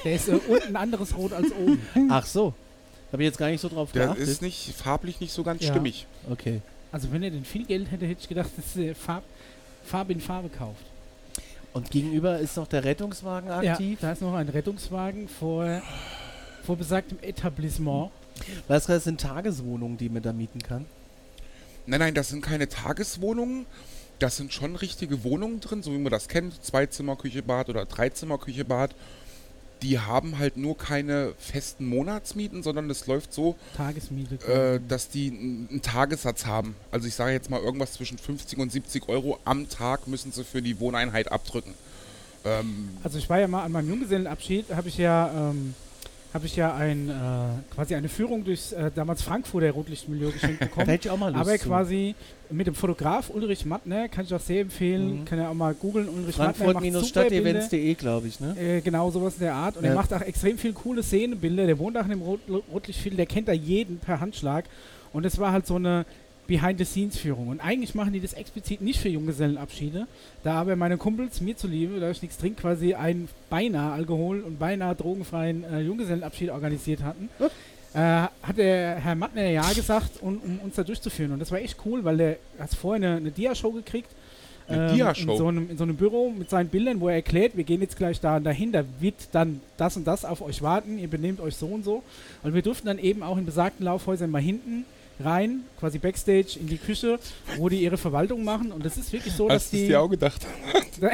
[0.04, 1.80] der ist äh, unten ein anderes Rot als oben.
[2.10, 2.52] Ach so.
[3.12, 4.28] Habe ich jetzt gar nicht so drauf Der geachtet.
[4.28, 5.70] ist nicht farblich nicht so ganz Ja.
[5.70, 6.06] stimmig.
[6.30, 6.60] okay.
[6.92, 9.24] Also wenn er denn viel Geld hätte, hätte ich gedacht, dass er Farb,
[9.84, 10.84] Farbe in Farbe kauft.
[11.72, 14.00] Und gegenüber ist noch der Rettungswagen aktiv.
[14.00, 15.80] Ja, da ist noch ein Rettungswagen vor,
[16.64, 18.10] vor besagtem Etablissement.
[18.68, 20.86] Weißt du, das sind Tageswohnungen, die man da mieten kann.
[21.86, 23.66] Nein, nein, das sind keine Tageswohnungen.
[24.18, 26.62] Das sind schon richtige Wohnungen drin, so wie man das kennt.
[26.62, 28.94] Zweizimmer, Küche, Bad oder Dreizimmer, Küche, Bad.
[29.82, 33.56] Die haben halt nur keine festen Monatsmieten, sondern es läuft so,
[34.48, 36.76] äh, dass die einen Tagessatz haben.
[36.90, 40.44] Also ich sage jetzt mal irgendwas zwischen 50 und 70 Euro am Tag müssen sie
[40.44, 41.74] für die Wohneinheit abdrücken.
[42.44, 45.74] Ähm, Also ich war ja mal an meinem Junggesellenabschied, habe ich ja, ähm,
[46.34, 47.12] habe ich ja ein, äh,
[47.74, 50.86] quasi eine Führung durchs äh, damals Frankfurter Rotlichtmilieu geschenkt Da bekommen.
[50.88, 51.68] hätte ich auch mal Lust Aber zu.
[51.68, 52.14] quasi
[52.50, 55.24] mit dem Fotograf Ulrich Mattner, kann ich auch sehr empfehlen, Mhm.
[55.24, 56.08] kann ja auch mal googeln.
[56.08, 56.36] Ulrich.
[56.36, 58.56] Frankfurt-stadtevents.de, glaube ich, ne?
[58.58, 59.76] Äh, genau, sowas in der Art.
[59.76, 59.90] Und Ja.
[59.90, 61.66] er macht auch extrem viel coole Szenenbilder.
[61.66, 62.40] Der wohnt auch in dem Rot
[62.72, 64.64] Rotlichtfilm, der kennt da jeden per Handschlag.
[65.12, 66.04] Und es war halt so eine
[66.46, 67.48] Behind-the-Scenes-Führung.
[67.48, 70.06] Und eigentlich machen die das explizit nicht für Junggesellenabschiede.
[70.42, 74.58] Da aber meine Kumpels mir zuliebe, da ich nichts trinke, quasi einen beinahe Alkohol- und
[74.58, 77.28] beinahe drogenfreien äh, Junggesellenabschied organisiert hatten.
[77.94, 81.32] Äh, hat der Herr Mattner ja gesagt, um, um uns da durchzuführen.
[81.32, 84.08] Und das war echt cool, weil der hat vorher eine, eine Dia-Show gekriegt,
[84.66, 85.36] Eine ähm, in, Dia-Show.
[85.36, 87.96] so einem, in so einem Büro mit seinen Bildern, wo er erklärt, wir gehen jetzt
[87.96, 91.38] gleich da und dahin, da wird dann das und das auf euch warten, ihr benehmt
[91.40, 92.02] euch so und so.
[92.42, 94.86] Und wir durften dann eben auch in besagten Laufhäusern mal hinten
[95.20, 97.18] rein, quasi Backstage in die Küche,
[97.56, 98.72] wo die ihre Verwaltung machen.
[98.72, 99.86] Und das ist wirklich so, dass Hast du die.
[99.88, 100.46] dir auch gedacht?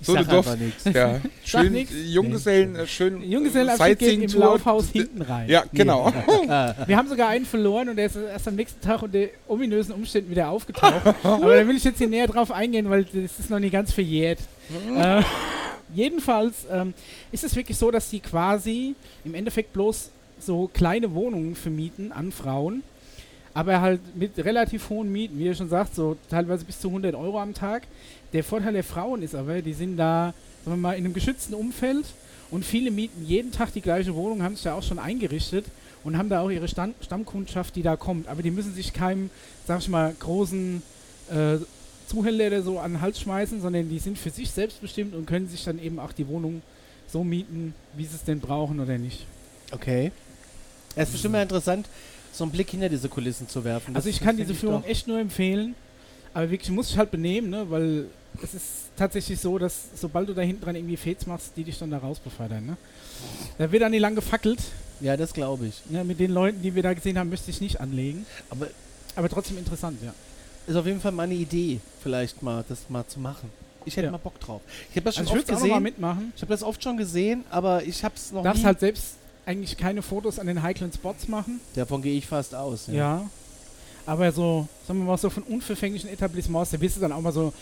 [0.00, 0.84] So, einfach nichts.
[0.92, 1.86] Ja, schön.
[2.06, 4.40] Junggesellen, äh, schön Junggesellenabschied geht im.
[4.40, 5.48] Laufhaus hinten rein.
[5.48, 6.12] Ja, genau.
[6.86, 10.30] Wir haben sogar einen verloren und der ist erst am nächsten Tag unter ominösen Umständen
[10.30, 11.06] wieder aufgetaucht.
[11.22, 13.92] Aber da will ich jetzt hier näher drauf eingehen, weil das ist noch nicht ganz
[13.92, 14.40] verjährt.
[14.96, 15.22] äh,
[15.94, 16.94] jedenfalls ähm,
[17.30, 20.10] ist es wirklich so, dass sie quasi im Endeffekt bloß
[20.42, 22.82] so kleine Wohnungen vermieten an Frauen,
[23.54, 27.14] aber halt mit relativ hohen Mieten, wie ihr schon sagt, so teilweise bis zu 100
[27.14, 27.82] Euro am Tag.
[28.32, 31.54] Der Vorteil der Frauen ist aber, die sind da, sagen wir mal, in einem geschützten
[31.54, 32.06] Umfeld
[32.50, 35.66] und viele mieten jeden Tag die gleiche Wohnung, haben sich da auch schon eingerichtet
[36.04, 38.28] und haben da auch ihre Stand Stammkundschaft, die da kommt.
[38.28, 39.30] Aber die müssen sich keinem,
[39.66, 40.82] sag ich mal, großen
[41.30, 41.58] äh,
[42.06, 45.48] Zuhälter oder so an den Hals schmeißen, sondern die sind für sich selbstbestimmt und können
[45.48, 46.62] sich dann eben auch die Wohnung
[47.06, 49.26] so mieten, wie sie es denn brauchen oder nicht.
[49.72, 50.12] Okay.
[50.96, 51.86] Es ist bestimmt mal interessant,
[52.32, 53.94] so einen Blick hinter diese Kulissen zu werfen.
[53.96, 55.74] Also Das ich kann diese Führung echt nur empfehlen,
[56.34, 57.66] aber wirklich muss ich halt benehmen, ne?
[57.70, 58.06] weil
[58.42, 58.64] es ist
[58.96, 61.98] tatsächlich so, dass sobald du da hinten dran irgendwie Fets machst, die dich dann da
[61.98, 62.64] raus befördern.
[62.66, 62.76] Ne?
[63.58, 64.58] Da wird dann nicht lang gefackelt.
[65.00, 65.82] Ja, das glaube ich.
[65.90, 66.04] Ne?
[66.04, 68.24] Mit den Leuten, die wir da gesehen haben, müsste ich nicht anlegen.
[68.50, 68.68] Aber
[69.16, 70.14] Aber trotzdem interessant, ja.
[70.66, 73.50] ist auf jeden Fall mal eine Idee, vielleicht mal das mal zu machen.
[73.84, 74.12] Ich hätte Ja.
[74.12, 74.62] mal Bock drauf.
[74.90, 75.82] Ich habe das schon Also ich oft würde auch mal gesehen.
[75.82, 76.32] mitmachen.
[76.36, 78.66] Ich habe das oft schon gesehen, aber ich habe es noch darfst nie.
[78.66, 81.60] halt selbst eigentlich keine Fotos an den heiklen Spots machen.
[81.74, 82.86] Davon gehe ich fast aus.
[82.88, 83.28] Ja.
[84.06, 87.32] Aber so, sagen wir mal, so von unverfänglichen Etablissements, da bist du dann auch mal
[87.32, 87.52] so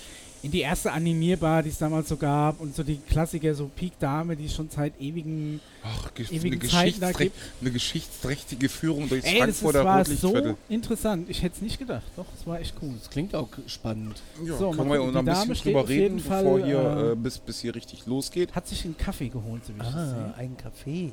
[0.43, 3.99] in die erste Animierbar, die es damals so gab und so die Klassiker, so Peak
[3.99, 7.37] Dame, die es schon seit ewigen, Ach, ge- eine, ewigen Zeiten da gibt.
[7.61, 11.29] eine geschichtsträchtige Führung durchs Ey, das ist, Frankfurter war so interessant.
[11.29, 12.05] Ich hätte es nicht gedacht.
[12.17, 12.95] Doch, es war echt cool.
[12.99, 14.23] Das klingt auch spannend.
[14.43, 17.15] Ja, So, können wir gucken, noch ein bisschen drüber reden, Fall, bevor hier, äh, äh,
[17.17, 18.55] bis, bis hier richtig losgeht.
[18.55, 20.35] Hat sich einen Kaffee geholt, so wie ich das Ah, sehe.
[20.39, 21.13] ein Kaffee.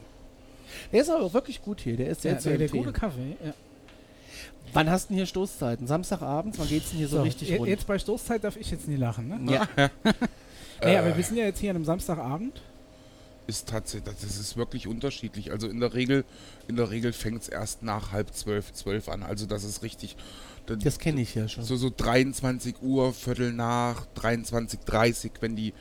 [0.91, 1.97] Der ist aber auch wirklich gut hier.
[1.97, 3.35] Der ist sehr Ja, zu der, der gute Kaffee.
[3.43, 3.53] Ja.
[4.73, 5.87] Wann hast du denn hier Stoßzeiten?
[5.87, 6.59] Samstagabends?
[6.59, 7.69] Wann geht's denn hier so, richtig je- rund?
[7.69, 9.51] Jetzt bei Stoßzeit darf ich jetzt nie lachen, ne?
[9.53, 9.67] ja.
[10.83, 12.61] Nee, Äh, aber wir sind ja jetzt hier an einem Samstagabend.
[13.47, 15.51] ist tatsächlich, das ist wirklich unterschiedlich.
[15.51, 16.23] Also in der Regel,
[16.67, 19.23] in der Regel fängt es erst nach halb zwölf, zwölf an.
[19.23, 20.15] Also das ist richtig.
[20.67, 21.63] da- Das kenne ich ja schon.
[21.63, 25.73] so so 23 Uhr, Viertel nach, 23:30, wenn die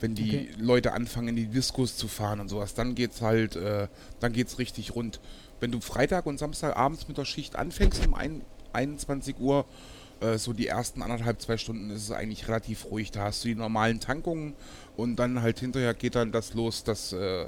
[0.00, 0.48] wenn die Okay.
[0.58, 3.88] Leute anfangen in die Diskos zu fahren und sowas, dann geht's halt, äh,
[4.20, 5.20] dann geht's richtig rund.
[5.60, 8.40] Wenn du Freitag und Samstag abends mit der Schicht anfängst um ein,
[8.72, 9.66] 21 Uhr,
[10.20, 13.10] äh, so die ersten anderthalb, zwei Stunden ist es eigentlich relativ ruhig.
[13.10, 14.54] Da hast du die normalen Tankungen
[14.96, 17.46] und dann halt hinterher geht dann das los, dass äh,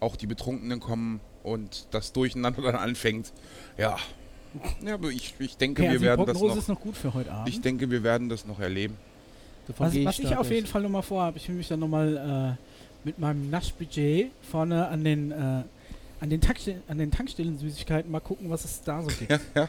[0.00, 3.32] auch die Betrunkenen kommen und das Durcheinander dann anfängt.
[3.78, 3.96] Ja.
[4.84, 6.56] Ja, aber ich, ich denke, Okay, wir also werden das noch.
[6.56, 7.48] ist noch gut für heute Abend.
[7.48, 8.96] Ich denke, wir werden das noch erleben.
[9.66, 12.56] Davon Was, gehe was ich auf jeden Fall nochmal vorhabe, ich will mich dann nochmal
[12.58, 15.34] äh, mit meinem Naschbudget vorne an den, äh,
[16.20, 19.30] an den, Tankstellen, an den Tankstellen-Süßigkeiten mal gucken, was es da so gibt.
[19.30, 19.68] Ja, ja.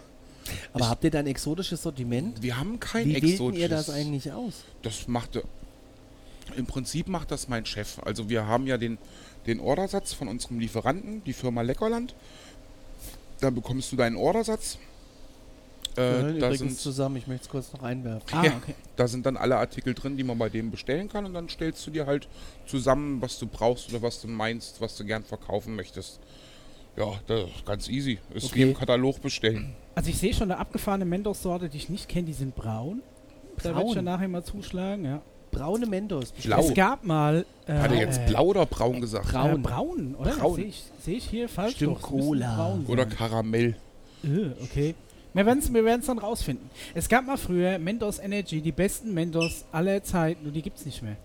[0.74, 2.42] Aber Ich- habt ihr da ein exotisches Sortiment?
[2.44, 3.62] Wir haben kein Wie exotisches.
[3.62, 4.64] ihr das eigentlich aus?
[4.84, 5.42] Das macht
[6.56, 7.98] im Prinzip macht das mein Chef.
[8.06, 9.00] Also wir haben ja den,
[9.48, 12.14] den Ordersatz von unserem Lieferanten, die Firma Leckerland.
[13.40, 14.78] Da bekommst du deinen Ordersatz.
[15.98, 18.28] Äh, da, übrigens sind, zusammen, ich möchte es kurz noch einwerfen.
[18.34, 18.76] Ah, okay.
[18.96, 21.86] da sind dann alle Artikel drin, die man bei dem bestellen kann und dann stellst
[21.88, 22.28] du dir halt
[22.66, 26.20] zusammen, was du brauchst oder was du meinst, was du gern verkaufen möchtest.
[26.98, 28.20] Ja, das ist ganz easy.
[28.34, 28.70] Ist wie Okay.
[28.72, 29.74] im Katalog bestellen.
[29.96, 33.02] Also ich sehe schon eine abgefahrene Mentos-Sorte, die ich nicht kenne, die sind braun.
[33.58, 33.96] Da werde ich Braun?
[33.96, 35.22] dann nachher mal zuschlagen, ja.
[35.52, 36.34] Braune Mentos.
[36.34, 36.60] Blau.
[36.60, 37.46] Es gab mal...
[37.66, 39.30] Äh, Hat er jetzt äh, blau oder braun gesagt?
[39.32, 39.56] Braun.
[39.56, 40.32] Äh, braun, oder?
[40.32, 40.56] Braun.
[40.56, 41.76] Sehe ich, seh ich hier falsch?
[41.76, 42.56] Stimmt, Cola.
[42.56, 43.06] braun Oder.
[43.06, 43.78] Karamell?
[44.24, 44.96] Äh, okay.
[45.36, 46.70] Wir werden es wir werden's dann rausfinden.
[46.96, 50.86] Es gab mal früher Mentos Energy, die besten Mentos aller Zeiten und die gibt es
[50.86, 51.18] nicht mehr.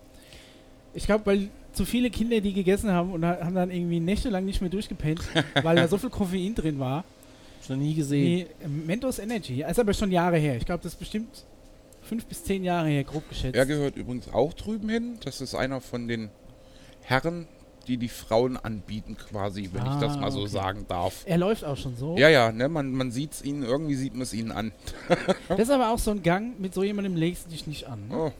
[0.92, 4.44] Ich glaube, weil zu viele Kinder die gegessen haben und ha- haben dann irgendwie nächtelang
[4.44, 5.20] nicht mehr durchgepennt,
[5.62, 7.04] weil da so viel Koffein drin war.
[7.68, 8.48] Noch nie gesehen.
[8.62, 10.56] Nee, Mentos Energy, ist aber schon Jahre her.
[10.56, 11.44] Ich glaube, das ist bestimmt
[12.02, 13.54] fünf bis zehn Jahre her, grob geschätzt.
[13.54, 15.18] Er gehört übrigens auch drüben hin.
[15.22, 16.30] Das ist einer von den
[17.02, 17.46] Herren,
[17.86, 20.48] die die Frauen anbieten, quasi, wenn ich das Ah, mal so okay.
[20.50, 21.22] sagen darf.
[21.26, 22.16] er läuft auch schon so.
[22.16, 24.72] Ja, ja, ne, man, man sieht es ihnen, irgendwie sieht man es ihnen an.
[25.48, 28.08] Das ist aber auch so ein Gang, mit so jemandem legst du dich nicht an.
[28.08, 28.16] Ne?
[28.16, 28.32] Oh,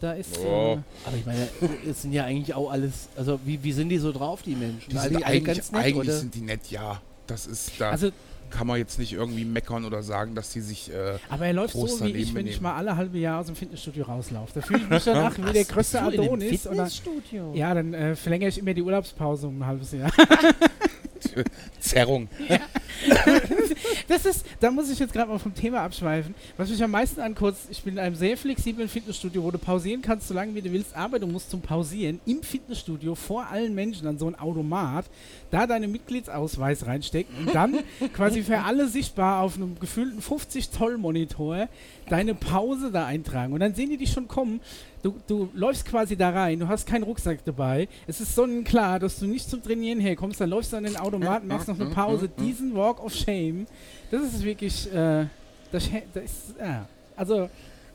[0.00, 0.38] Da ist.
[0.40, 0.74] Oh.
[0.74, 1.48] Äh, Aber ich meine,
[1.88, 4.90] es sind ja eigentlich auch alles, also wie, wie sind die so drauf, die Menschen?
[4.90, 7.00] die sind alle eigentlich, ganz nett, eigentlich sind die nett, ja.
[7.28, 8.10] Das ist, da also,
[8.50, 11.74] kann man jetzt nicht irgendwie meckern oder sagen, dass die sich, äh, aber er läuft
[11.74, 14.52] Groß so wie ich, wenn ich mal alle halbe Jahr aus dem Fitnessstudio rauslaufe.
[14.54, 16.66] Da fühle ich mich danach wie der größte Adonis.
[16.66, 17.52] Und dann, Fitnessstudio?
[17.54, 20.12] ja, dann äh, verlängere ich immer die Urlaubspause um ein halbes Jahr.
[21.80, 22.28] Zerrung.
[24.08, 26.34] das ist, da muss ich jetzt gerade mal vom Thema abschweifen.
[26.56, 30.02] Was mich am meisten ankotzt, ich bin in einem sehr flexiblen Fitnessstudio, wo du pausieren
[30.02, 33.74] kannst, so lange wie du willst, aber du musst zum Pausieren im Fitnessstudio vor allen
[33.74, 35.06] Menschen an so ein Automat,
[35.50, 37.78] da deinen Mitgliedsausweis reinstecken und dann
[38.14, 41.68] quasi für alle sichtbar auf einem gefühlten 50-Zoll-Monitor
[42.08, 43.52] deine Pause da eintragen.
[43.52, 44.60] Und dann sehen die dich schon kommen.
[45.02, 47.88] Du, du läufst quasi da rein, du hast keinen Rucksack dabei.
[48.06, 50.40] Es ist sonnenklar, dass du nicht zum Trainieren herkommst.
[50.40, 52.28] Dann läufst du an den Automaten, machst noch eine Pause.
[52.28, 53.66] Diesen Walk of Shame,
[54.10, 54.92] das ist wirklich.
[54.92, 55.26] Äh,
[55.72, 56.86] das, das ist, ja.
[57.16, 57.48] Also,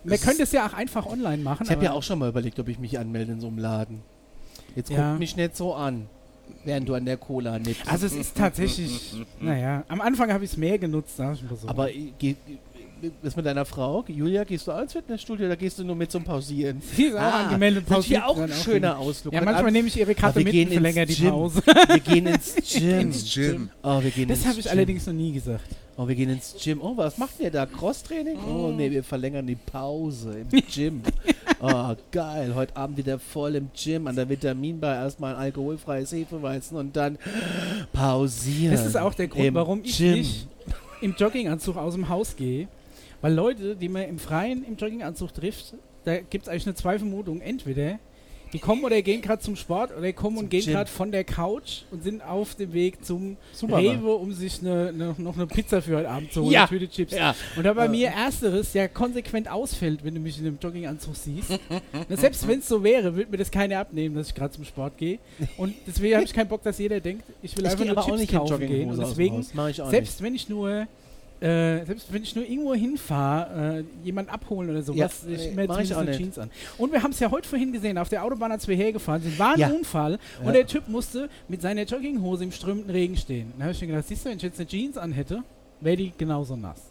[0.04, 1.64] man Es könnte es ja auch einfach online machen.
[1.64, 4.02] Ich habe ja auch schon mal überlegt, ob ich mich anmelde in so einem Laden.
[4.76, 5.12] Jetzt Ja.
[5.12, 6.08] guck mich nicht so an,
[6.66, 7.88] während du an der Cola nippst.
[7.88, 9.14] Also, es ist tatsächlich.
[9.40, 11.68] naja, am Anfang habe ich es mehr genutzt, ich so.
[11.68, 11.90] Aber
[13.22, 14.04] was mit deiner Frau?
[14.08, 16.82] Julia, gehst du auch ins Fitnessstudio oder gehst du nur mit zum Pausieren?
[16.96, 17.86] sie ist auch angemeldet.
[17.88, 19.34] Das ist hier pausiert auch ein schöner Ausflug.
[19.34, 21.24] Ja, manchmal nehme ich ihre Karte wir mit und verlängere die.
[21.28, 21.62] Pause.
[21.66, 23.00] wir gehen ins Gym.
[23.00, 23.70] Ins Gym.
[23.84, 24.72] Oh, wir gehen Das habe ich Gym.
[24.72, 25.66] allerdings noch nie gesagt.
[26.00, 26.80] Oh, wir gehen ins Gym.
[26.82, 27.66] Oh, was macht ihr da?
[27.66, 28.38] Crosstraining?
[28.48, 31.02] Oh, nee, wir verlängern die Pause im Gym.
[31.60, 32.54] Oh, geil.
[32.54, 34.06] Heute Abend wieder voll im Gym.
[34.06, 37.18] An der Vitaminbar erstmal ein alkoholfreies Hefeweizen und dann
[37.94, 38.76] pausieren.
[38.76, 40.14] Das ist auch der Grund, warum ich Gym.
[40.20, 40.48] nicht
[41.02, 42.68] im Jogginganzug aus dem Haus gehe.
[43.28, 45.74] Weil Leute, die man im Freien im Jogginganzug trifft,
[46.06, 47.42] da gibt es eigentlich nur zwei Vermutungen.
[47.42, 48.00] Entweder
[48.54, 51.26] die kommen oder gehen gerade zum Sport oder kommen Zum und gehen gerade von der
[51.26, 53.86] Couch und sind auf dem Weg zum Supermarkt.
[54.00, 56.62] Rewe, um sich ne, ne, noch eine Pizza für heute Abend zu holen, Ja.
[56.62, 57.12] eine Tüte Chips.
[57.14, 57.36] Ja.
[57.58, 57.90] Und da bei Äh.
[57.90, 61.60] mir ersteres ja konsequent ausfällt, wenn du mich in einem Jogginganzug siehst.
[62.08, 64.64] Na, selbst wenn es so wäre, würde mir das keiner abnehmen, dass ich gerade zum
[64.64, 65.20] Sport gehe.
[65.58, 68.32] Und deswegen habe ich keinen Bock, dass jeder denkt, ich will Ich einfach nur Chips
[68.32, 68.90] kaufen gehen.
[68.90, 70.88] Und deswegen, selbst wenn ich nur
[71.40, 75.56] äh, selbst wenn ich nur irgendwo hinfahre, äh, jemanden abholen oder sowas, Ja, ich nee,
[75.56, 76.18] mir mach ich auch nicht.
[76.18, 76.50] Jeans an.
[76.78, 79.38] Und wir haben es ja heute vorhin gesehen, auf der Autobahn, als wir hergefahren sind,
[79.38, 79.70] war ein Ja.
[79.70, 80.48] Unfall Ja.
[80.48, 83.54] und der Typ musste mit seiner Jogginghose im strömenden Regen stehen.
[83.58, 85.44] Da habe ich mir gedacht, siehst du, wenn ich jetzt eine Jeans anhätte,
[85.82, 86.82] wäre die genauso nass.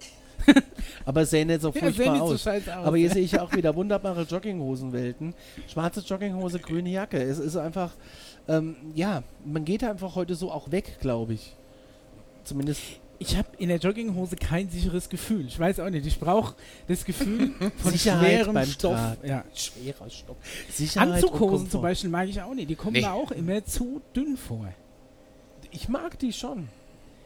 [1.05, 1.37] Aber nicht so
[1.75, 2.43] Ja, furchtbar sehen so aus.
[2.43, 2.87] scheiße aus.
[2.87, 5.35] Aber hier sehe ich auch wieder wunderbare Jogginghosenwelten.
[5.67, 7.21] Schwarze Jogginghose, grüne Jacke.
[7.21, 7.93] Es ist einfach,
[8.49, 11.55] ähm, ja, man geht einfach heute so auch weg, glaube ich.
[12.45, 12.81] Zumindest
[13.19, 15.47] Ich habe in der Jogginghose kein sicheres Gefühl.
[15.47, 16.07] Ich weiß auch nicht.
[16.07, 16.55] Ich brauche
[16.87, 18.93] das Gefühl von Sicherheit schwerem beim Stoff.
[18.95, 19.27] Tragen.
[19.29, 19.45] Ja.
[19.55, 20.37] schwerer Stoff.
[20.71, 22.69] Sicherheit Anzughosen zum Beispiel mag ich auch nicht.
[22.69, 23.01] Die kommen Nee.
[23.03, 24.69] da auch immer zu dünn vor.
[25.71, 26.69] Ich mag die schon.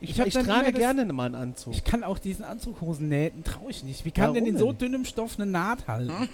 [0.03, 1.75] Ich, Ich ich trage gerne mal einen Anzug.
[1.75, 4.05] Ich kann auch diesen Anzughosen nähten, traue ich nicht.
[4.05, 4.79] Wie kann denn Warum in so denn?
[4.79, 6.11] dünnem Stoff eine Naht halten?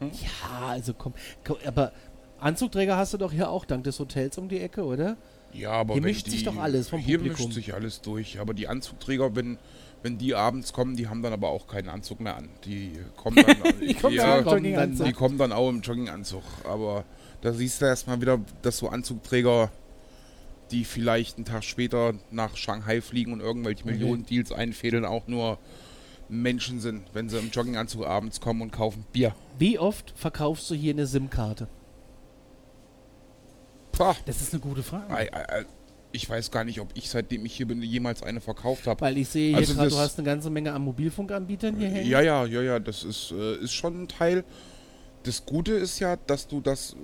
[0.00, 1.12] ja, also komm,
[1.44, 1.56] komm.
[1.66, 1.92] Aber
[2.40, 5.16] Anzugträger hast du doch hier auch dank des Hotels um die Ecke, oder?
[5.54, 7.46] Ja, aber Hier mischt die, sich doch alles vom Hier Publikum.
[7.46, 8.40] mischt sich alles durch.
[8.40, 9.58] Aber die Anzugträger, wenn,
[10.02, 12.48] wenn die abends kommen, die haben dann aber auch keinen Anzug mehr an.
[12.64, 14.98] Die kommen dann, Die kommen ja, dann im kommen Jogginganzug.
[14.98, 16.42] dann- die kommen dann auch im Jogginganzug.
[16.64, 17.04] Aber
[17.42, 19.70] da siehst du erstmal wieder, dass so Anzugträger,
[20.70, 23.92] die vielleicht einen Tag später nach Shanghai fliegen und irgendwelche Okay.
[23.92, 25.58] Millionen Deals einfädeln, auch nur
[26.30, 29.34] Menschen sind, wenn sie im Jogginganzug abends kommen und kaufen Bier.
[29.58, 31.68] Wie oft verkaufst du hier eine SIM-Karte?
[33.92, 35.66] Pah, Das ist eine gute Frage.
[36.12, 39.00] ich weiß gar nicht, ob ich seitdem ich hier bin jemals eine verkauft habe.
[39.00, 42.08] Weil ich sehe hier Also gerade, du hast eine ganze Menge an Mobilfunkanbietern hier hängen.
[42.08, 44.44] Ja, ja, ja, ja, das ist, äh, ist schon ein Teil.
[45.22, 46.96] Das Gute ist ja, dass du das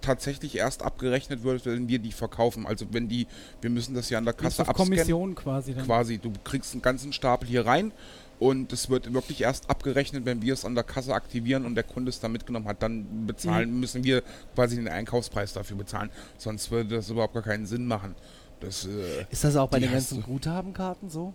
[0.00, 2.66] tatsächlich erst abgerechnet wird, wenn wir die verkaufen.
[2.66, 3.26] Also wenn die,
[3.60, 4.90] wir müssen das ja an der Kasse abscannen.
[4.92, 5.74] Kommission quasi.
[5.74, 5.84] Dann.
[5.84, 7.92] Quasi, du kriegst einen ganzen Stapel hier rein
[8.38, 11.84] und es wird wirklich erst abgerechnet, wenn wir es an der Kasse aktivieren und der
[11.84, 12.82] Kunde es dann mitgenommen hat.
[12.82, 14.22] Dann bezahlen, müssen wir
[14.54, 16.10] quasi den Einkaufspreis dafür bezahlen.
[16.38, 18.14] Sonst würde das überhaupt gar keinen Sinn machen.
[18.60, 20.22] Das, äh, Ist das auch bei den ganzen.
[20.22, 21.34] Guthabenkarten so?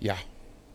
[0.00, 0.16] ja.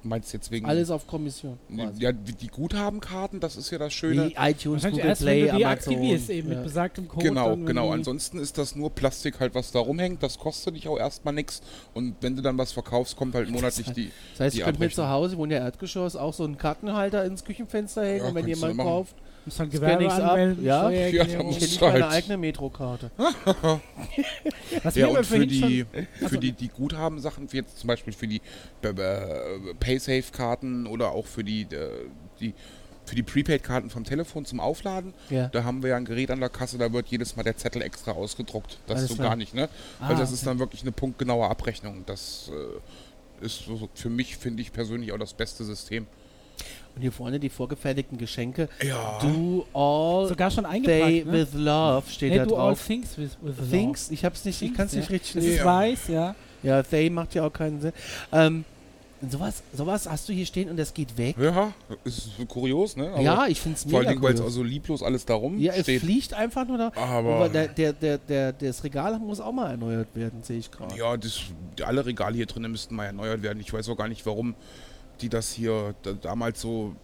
[0.04, 0.66] Meinst du jetzt wegen.
[0.66, 1.60] Alles auf Kommission.
[1.74, 2.02] quasi.
[2.02, 4.30] Ja, die die Guthabenkarten, das ist ja das Schöne.
[4.30, 5.94] Wie iTunes, Google erst, Play, wenn du die Amazon.
[5.94, 6.56] aktivierst, eben ja.
[6.56, 7.28] mit besagtem Code.
[7.28, 7.88] Genau, genau.
[7.88, 10.24] die- Ansonsten ist das nur Plastik halt, was da rumhängt.
[10.24, 11.62] Das kostet dich auch erstmal nichts.
[11.94, 14.12] Und wenn du dann was verkaufst, kommt halt monatlich die.
[14.32, 16.58] Das heißt, die ich könnte mir zu Hause, ich wohne ja Erdgeschoss, auch so einen
[16.58, 19.06] Kartenhalter ins Küchenfenster hängen Ja, und wenn jemand machen.
[19.46, 20.80] Musst dann Gewerbe ab, anmelden, ja.
[20.82, 21.30] Steuererklärung.
[21.32, 23.12] Ja, da musst ich du meine halt- eigene Metrokarte.
[24.84, 25.86] Was Ja, und für die, schon-
[26.20, 28.42] für also- die, die Guthabensachen, wie jetzt zum Beispiel für die
[28.84, 31.90] äh, äh, Paysafe-Karten oder auch für die, äh,
[32.40, 32.54] die
[33.06, 35.48] für die Prepaid-Karten vom Telefon zum Aufladen, Ja.
[35.48, 37.82] da haben wir ja ein Gerät an der Kasse, da wird jedes Mal der Zettel
[37.82, 38.78] extra ausgedruckt.
[38.86, 39.30] Das Alles so klar.
[39.30, 39.70] gar nicht, ne?
[40.00, 40.36] Ah, Weil das okay.
[40.36, 42.04] ist dann wirklich eine punktgenaue Abrechnung.
[42.06, 42.52] Das
[43.42, 46.06] äh, ist so, für mich, finde ich persönlich auch das beste System.
[46.96, 48.68] Und hier vorne die vorgefertigten Geschenke.
[48.86, 49.20] Ja.
[49.22, 51.32] Do all Sogar schon they eingepackt, ne?
[51.34, 52.86] with love steht Nee, da do all drauf.
[52.86, 53.70] things with, with love.
[53.70, 54.12] Things?
[54.12, 55.00] Ich hab's nicht, ich Things, kann es ja.
[55.00, 55.58] nicht richtig Das lesen.
[55.60, 56.36] ist weiß, ja.
[56.64, 57.94] Ja, they macht ja auch keinen Sinn.
[58.32, 58.66] Ähm,
[59.30, 61.36] sowas, sowas hast du hier stehen und das geht weg.
[61.40, 61.74] Ja,
[62.04, 63.10] ist kurios, ne?
[63.14, 65.58] Aber ja, ich finde es Vor mega allen Dingen, weil es so lieblos alles darum
[65.60, 66.02] Ja, es steht.
[66.02, 66.92] fliegt einfach nur da.
[66.96, 70.70] Aber- Aber der, der, der, der, das Regal muss auch mal erneuert werden, sehe ich
[70.72, 70.96] gerade.
[70.98, 71.40] Ja, das,
[71.84, 73.60] alle Regale hier drinnen müssten mal erneuert werden.
[73.62, 74.56] Ich weiß auch gar nicht, warum
[75.22, 76.96] die das hier da, damals so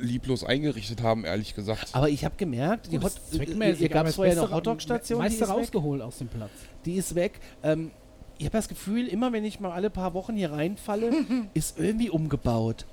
[0.00, 1.88] lieblos eingerichtet haben, ehrlich gesagt.
[1.92, 5.44] Aber ich habe gemerkt, die Hot, ist hier gab es vorher eine Hotdog-Station, die Meiste
[5.44, 5.56] ist weg.
[5.56, 6.50] rausgeholt aus dem Platz.
[6.84, 7.40] Die ist weg.
[7.62, 7.90] Ähm,
[8.38, 11.12] ich habe das Gefühl, immer wenn ich mal alle paar Wochen hier reinfalle,
[11.54, 12.86] ist irgendwie umgebaut.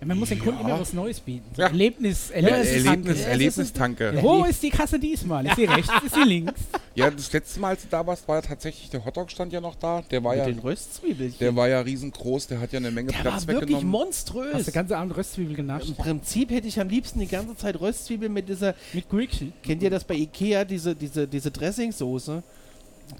[0.00, 0.66] Ja, man muss den Kunden Ja.
[0.68, 1.44] immer was Neues bieten.
[1.54, 1.68] So Ja.
[1.68, 4.12] Erlebnis, Ja, Erlebnis, Erlebnis, Erlebnistanke.
[4.16, 5.46] Ja, Wo ist die Kasse diesmal?
[5.46, 5.90] Ist sie rechts?
[6.04, 6.52] Ist sie links?
[6.96, 9.74] Ja, das letzte Mal, als du da warst, war ja tatsächlich der Hotdog-Stand ja noch
[9.74, 10.02] da.
[10.12, 11.38] Der war Mit ja, den Röstzwiebelchen.
[11.40, 13.90] der war ja riesengroß, der hat ja eine Menge Der Platz war wirklich weggenommen.
[13.90, 14.54] monströs.
[14.54, 15.88] Hast du ganze Abend Röstzwiebel genascht?
[15.88, 19.52] Im Prinzip hätte ich am liebsten die ganze Zeit Röstzwiebeln mit dieser, Mit Guicci.
[19.64, 22.44] kennt ihr das bei Ikea, diese, diese, diese Dressingsoße?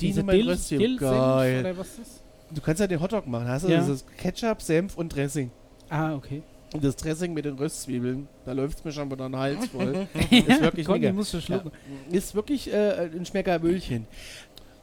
[0.00, 0.96] Die Diese Dill, Röstzwiebeln.
[0.98, 1.60] Geil.
[1.60, 2.22] oder was ist?
[2.52, 3.48] Du kannst ja den Hotdog machen.
[3.48, 3.80] Hast du Ja.
[3.80, 5.50] dieses Ketchup, Senf und Dressing.
[5.88, 6.42] Ah, okay.
[6.80, 10.08] Das Dressing mit den Röstzwiebeln, da läuft es mir schon wieder den Hals voll.
[10.30, 11.42] ist wirklich Conny musst du Ja.
[11.42, 11.70] schlucken.
[12.10, 14.06] Ist wirklich äh, ein Schmeckerbüllchen.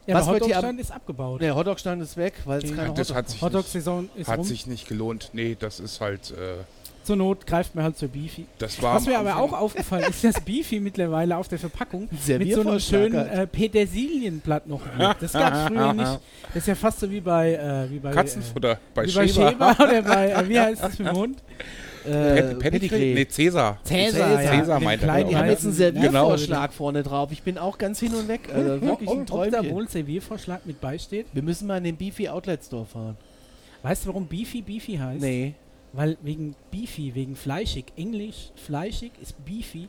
[0.07, 1.41] Ja, Was hier Hotdog-Stand ist abgebaut.
[1.41, 4.27] Der Hotdog-Stand ist weg, weil es keine Ja, das Hotdog hat sich, nicht, Hotdog-Saison ist
[4.29, 4.45] hat rum.
[4.45, 5.29] sich nicht gelohnt.
[5.33, 6.63] Nee, das ist halt, äh,
[7.03, 8.45] Zur Not greift man halt zur Beefy.
[8.57, 12.53] das war Was mir aber auch aufgefallen ist, dass Beefy mittlerweile auf der Verpackung mit
[12.53, 15.21] so einem schönen äh, Petersilienblatt noch wirkt.
[15.21, 16.19] Das gab es früher nicht.
[16.47, 19.27] Das ist ja fast so wie bei, äh, wie bei, Katzenfutter bei äh, wie bei
[19.27, 19.49] Schäfer.
[19.51, 21.43] Schäber oder bei, äh, wie heißt das mit dem Hund?
[22.05, 22.09] Äh,
[22.55, 23.13] Pet- Pedigree?
[23.13, 23.77] Nee, Cäsar.
[23.83, 24.51] Cäsar, ja.
[24.59, 27.31] Cäsar Den meinte er, Die glaub haben jetzt einen Serviervorschlag vorne drauf.
[27.31, 28.41] Ich bin auch ganz hin und weg.
[28.53, 29.71] Also wirklich ein Ob da Träumchen.
[29.75, 31.27] wohl Serviervorschlag mit beisteht?
[31.33, 33.17] Wir müssen mal in den Beefy Outlet Store fahren.
[33.83, 35.21] Weißt du, warum Beefy Beefy heißt?
[35.21, 35.53] Nee.
[35.93, 37.85] Weil wegen Beefy, wegen fleischig.
[37.97, 39.87] Englisch fleischig ist Beefy.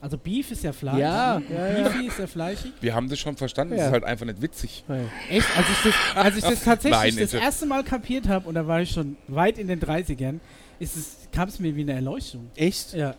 [0.00, 0.98] Also Beef ist ja Fleisch.
[0.98, 1.88] Ja, ja, ja.
[1.88, 2.72] Beefy ist ja fleischig.
[2.82, 3.78] Wir haben das schon verstanden, Ja.
[3.78, 4.84] das ist halt einfach nicht witzig.
[5.30, 5.46] Echt?
[5.56, 8.66] Als ich das, als ich das tatsächlich Nein, das erste Mal kapiert habe, und da
[8.66, 10.40] war ich schon weit in den 30ern, ist es,
[11.32, 12.50] kam es mir wie eine Erleuchtung.
[12.56, 12.94] Echt?
[12.94, 13.14] Ja.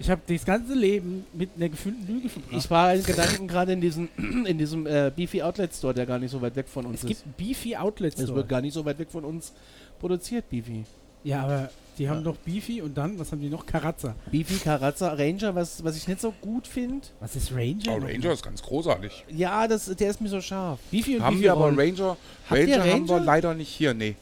[0.00, 2.54] Ich habe das ganze Leben mit einer gefühlten Lüge verbracht.
[2.64, 4.08] Ich war in Gedanken gerade in diesem,
[4.46, 7.06] in diesem äh, Beefy Outlet Store, der gar nicht so weit weg von uns es
[7.06, 7.24] gibt ist.
[7.24, 8.36] einen Beefy Outlet Es Store.
[8.36, 9.52] wird gar nicht so weit weg von uns
[9.98, 10.84] produziert, Beefy.
[11.24, 13.66] Ja, aber die haben doch Beefy und dann, was haben die noch?
[13.66, 14.14] Karazza.
[14.30, 17.04] Beefy, Karazza, Ranger, was, was ich nicht so gut finde.
[17.18, 17.88] Was ist Ranger?
[17.88, 19.24] Oh, Ranger ist ganz großartig.
[19.34, 20.78] Ja, das, der ist mir so scharf.
[20.92, 21.76] Beefy und Haben Beefy wir aber.
[21.76, 22.16] Ranger.
[22.48, 23.24] Habt ihr Ranger haben wir Ranger?
[23.26, 24.14] leider nicht hier, nee.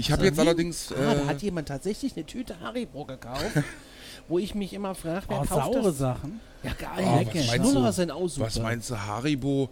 [0.00, 0.92] Ich habe jetzt allerdings.
[0.92, 3.44] Ah, da Äh, hat jemand tatsächlich eine Tüte Haribo gekauft,
[4.28, 5.98] wo ich mich immer frage, wer Oh, kauft saure das?
[5.98, 6.40] Sachen.
[6.62, 7.04] Ja, geil.
[7.06, 7.34] Oh, lecker.
[7.34, 8.28] was meinst Schnuller du?
[8.28, 8.46] super.
[8.46, 9.70] was meinst du, Haribo?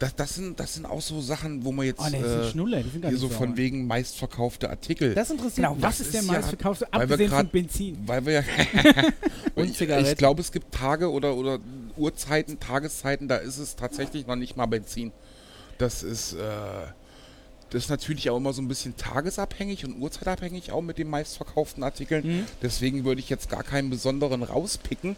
[0.00, 2.40] Das, das, sind, das sind auch so Sachen, wo man jetzt Oh, ne, das sind
[2.42, 3.36] äh, Schnuller, die sind gar hier nicht so sauer.
[3.38, 5.12] von wegen meistverkaufte Artikel.
[5.12, 5.82] Das interessiert Genau, mich.
[5.82, 7.98] was ist der ist ja- meistverkaufte, wir abgesehen von grad- Benzin?
[8.06, 8.42] Weil wir ja.
[9.56, 10.06] Und ich Zigaretten.
[10.08, 11.58] ich glaube, es gibt Tage oder, oder
[11.96, 15.10] Uhrzeiten, Tageszeiten, da ist es tatsächlich noch nicht mal Benzin.
[15.78, 16.34] Das ist.
[16.34, 16.38] Äh,
[17.70, 21.82] das ist natürlich auch immer so ein bisschen tagesabhängig und uhrzeitabhängig auch mit den meistverkauften
[21.82, 22.26] Artikeln.
[22.26, 22.46] Mhm.
[22.62, 25.16] Deswegen würde ich jetzt gar keinen besonderen rauspicken,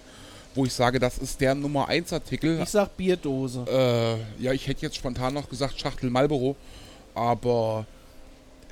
[0.55, 2.61] wo ich sage, das ist der Nummer 1 Artikel.
[2.63, 3.65] Ich sag Bierdose.
[3.69, 6.57] Äh, ja, ich hätte jetzt spontan noch gesagt Schachtel Marlboro,
[7.15, 7.87] aber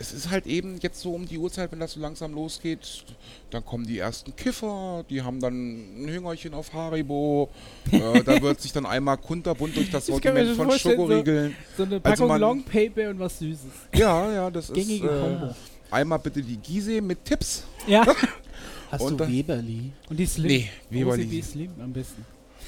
[0.01, 3.05] es ist halt eben jetzt so um die Uhrzeit, wenn das so langsam losgeht,
[3.51, 7.49] dann kommen die ersten Kiffer, die haben dann ein Hüngerchen auf Haribo,
[7.91, 11.57] äh, da wird sich dann einmal kunterbunt durch das Sortiment von vorstellen, so- Schokoriegeln.
[11.77, 13.67] So eine Also Packung man- Long Paper und was Süßes.
[13.95, 15.55] Ja, ja, das Gängige ist äh, Kombo.
[15.91, 17.65] einmal bitte die Gise mit Tipps.
[17.87, 18.07] Ja.
[18.91, 19.93] Hast und du dann- Weberli?
[20.09, 20.47] Und die Slim.
[20.47, 21.23] Nee, Weberli.
[21.25, 21.43] Weberli.
[21.43, 22.25] Slim am besten.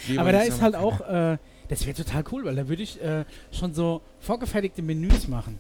[0.07, 1.39] Weberli Aber da ist halt auch, äh,
[1.69, 5.59] das wäre total cool, weil da würde ich äh, schon so vorgefertigte Menüs machen.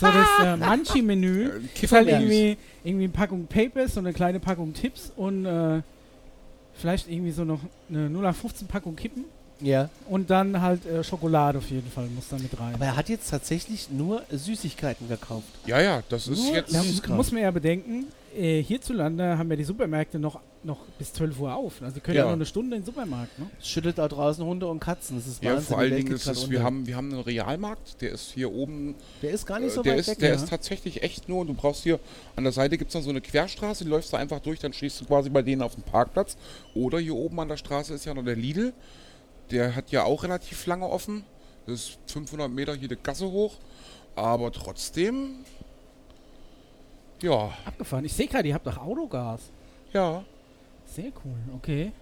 [0.00, 1.50] So das äh, Manchi-Menü.
[1.80, 5.82] Ist halt irgendwie, irgendwie eine Packung Papers, so eine kleine Packung Tipps und äh,
[6.74, 9.24] vielleicht irgendwie so noch eine 0815 Packung Kippen.
[9.60, 9.90] Ja.
[10.08, 12.74] Und dann halt äh, Schokolade auf jeden Fall muss da mit rein.
[12.74, 15.46] Aber er hat jetzt tatsächlich nur Süßigkeiten gekauft.
[15.66, 16.74] Ja, ja, das ist Nur jetzt.
[16.74, 21.40] Da muss man ja bedenken, äh, hierzulande haben ja die Supermärkte noch, noch bis 12
[21.40, 21.82] Uhr auf.
[21.82, 22.26] Also die können ja, Ja.
[22.28, 23.36] noch eine Stunde in den Supermarkt.
[23.38, 23.46] Ne?
[23.60, 25.16] Es schüttelt da draußen Hunde und Katzen.
[25.16, 25.66] Das ist Ja, Wahnsinn.
[25.66, 28.52] vor die allen Dingen ist es, wir haben, wir haben einen Realmarkt, der ist hier
[28.52, 30.18] oben Der ist gar nicht Äh, so der weit ist, weg.
[30.20, 30.34] der ja.
[30.36, 31.98] ist tatsächlich echt nur, du brauchst hier,
[32.36, 34.72] an der Seite gibt es noch so eine Querstraße, die läufst du einfach durch, dann
[34.72, 36.36] stehst du quasi bei denen auf dem Parkplatz.
[36.74, 38.72] Oder hier oben an der Straße ist ja noch der Lidl,
[39.50, 41.24] der hat ja auch relativ lange offen.
[41.66, 43.56] Das ist 500 Meter die Gasse hoch.
[44.14, 45.44] Aber trotzdem,
[47.22, 48.04] ja, Abgefahren.
[48.04, 49.40] Ich sehe gerade, ihr habt doch Autogas.
[49.92, 50.24] ja.
[50.86, 51.92] Sehr cool, okay.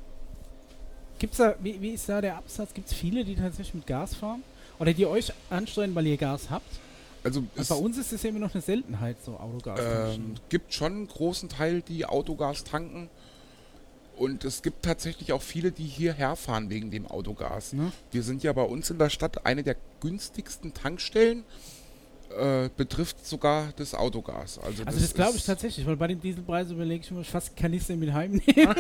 [1.19, 2.73] Gibt's da, wie, wie ist da der Absatz?
[2.73, 4.45] Gibt es viele, die tatsächlich mit Gas fahren?
[4.79, 6.79] Oder die euch ansteuern, weil ihr Gas habt?
[7.25, 9.81] Also es bei uns ist das ja immer noch eine Seltenheit, so Autogas.
[10.15, 13.11] ähm, gibt schon einen großen Teil, die Autogas tanken.
[14.17, 17.75] Und es gibt tatsächlich auch viele, die hierher fahren wegen dem Autogas.
[17.75, 17.93] ne?
[18.11, 21.45] Wir sind ja bei uns in der Stadt eine der günstigsten Tankstellen.
[22.37, 24.59] Äh, betrifft sogar das Autogas.
[24.59, 27.97] Also, Also das glaube ich tatsächlich, weil bei dem Dieselpreis überlege ich mir fast Kanister
[27.97, 28.43] mit heimnehmen.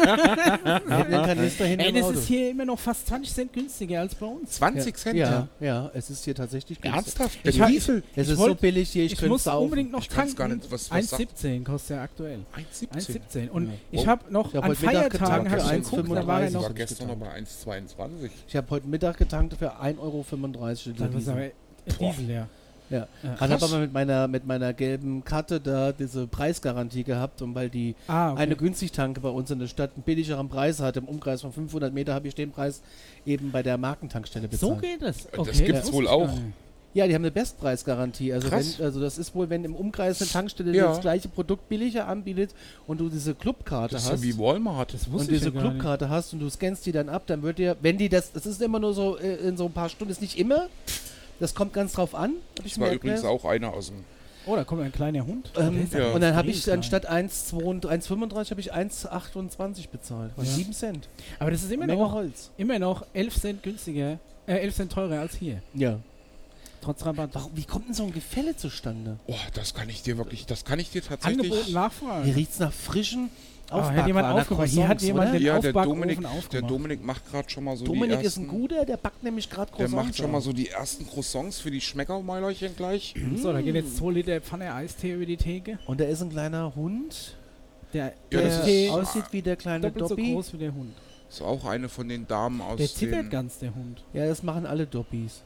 [0.86, 2.18] Kanister hinter Ey, das Auto.
[2.18, 4.50] ist hier immer noch fast 20 Cent günstiger als bei uns.
[4.52, 5.16] 20 Cent?
[5.16, 6.94] Ja, ja, es ist hier tatsächlich günstig.
[7.02, 7.38] Ernsthaft?
[7.44, 8.02] Ich Der hab- Diesel?
[8.14, 9.64] Es Ich ist wollt- so billig hier, ich, Ich, könnte muss saufen.
[9.64, 10.36] unbedingt noch Ich tanken.
[10.36, 12.40] gar nicht- was- was sagt- 1,17 kostet er aktuell.
[12.54, 12.88] 1,17.
[12.92, 13.50] 1,17.
[13.50, 13.72] Und Ja.
[13.92, 16.26] ich habe noch Ich hab an heute Mittag Feiertagen getankt habe für ich geguckt, da
[16.26, 16.48] war er 1,35.
[16.48, 16.62] Ich noch.
[16.62, 18.30] war gestern noch bei 1,22.
[18.48, 20.24] Ich habe heute Mittag getankt für 1,35 Euro.
[21.12, 21.50] Das ist aber
[22.00, 22.48] Diesel, ja.
[22.90, 23.06] Ja.
[23.22, 23.34] Ja.
[23.34, 27.68] Ich habe aber mit meiner, mit meiner gelben Karte da diese Preisgarantie gehabt und weil
[27.68, 28.42] die Ah, okay.
[28.42, 31.92] eine Günstigtanke bei uns in der Stadt einen billigeren Preis hat, im Umkreis von 500
[31.92, 32.82] Meter habe ich den Preis
[33.24, 34.74] eben bei der Markentankstelle bezahlt.
[34.74, 35.26] so geht es.
[35.32, 36.30] Das Okay, gibt's wusste wohl auch.
[36.94, 38.32] Ja, die haben eine Bestpreisgarantie.
[38.32, 40.86] Also, wenn, also das ist wohl, wenn im Umkreis eine Tankstelle Ja.
[40.86, 42.54] das gleiche Produkt billiger anbietet
[42.86, 44.24] und du diese Clubkarte Das ist hast.
[44.24, 44.94] ja wie Walmart.
[44.94, 45.60] Das und wusste ich diese ja.
[45.60, 48.46] Clubkarte hast und du scannst die dann ab, dann wird dir, wenn die das, das
[48.46, 50.68] ist immer nur so äh, in so ein paar Stunden, ist nicht immer,
[51.40, 52.32] das kommt ganz drauf an.
[52.62, 53.18] Das mir war erklärt.
[53.18, 54.04] übrigens auch einer aus dem.
[54.46, 55.50] Oh, da kommt ein kleiner Hund.
[55.56, 56.12] Ähm, ja.
[56.12, 60.30] Und dann habe ich anstatt 1,32 1,35 habe ich 1,28 bezahlt.
[60.36, 60.54] Was Ja.
[60.54, 61.08] 7 Cent.
[61.40, 62.50] Aber das ist immer Menge noch, Holz.
[62.56, 65.62] immer noch 11 Cent günstiger, äh, 11 Cent teurer als hier.
[65.74, 65.98] Ja.
[66.80, 67.30] Trotz Rabatt.
[67.32, 69.18] Warum, wie kommt denn so ein Gefälle zustande?
[69.26, 71.50] Oh, das kann ich dir wirklich, das kann ich dir tatsächlich.
[71.50, 72.24] Angebot, Nachfrage.
[72.26, 73.30] Hier riecht es nach frischen
[73.70, 74.68] Ah, hat jemand aufgemacht.
[74.68, 75.38] Hier hat jemand oder?
[75.38, 76.52] den Ja, der Dominik, aufgemacht.
[76.52, 79.22] der Dominik macht gerade schon mal so Dominik die ist ein ersten, guter, der backt
[79.24, 80.06] nämlich gerade Der Croissants.
[80.06, 83.14] macht schon mal so die ersten Croissants für die Schmeckermäulerchen gleich.
[83.36, 85.78] So, da geht jetzt 2 Liter Pfanne Eistee über die Theke.
[85.86, 87.36] Und da ist ein kleiner Hund,
[87.92, 90.32] Der, Ja, der aussieht wie der kleine doppelt so Dobby.
[90.34, 90.92] groß wie der Hund.
[91.28, 94.04] Ist auch eine von den Damen aus Der zittert ganz, der Hund.
[94.12, 95.42] Ja, das machen alle Dobbys.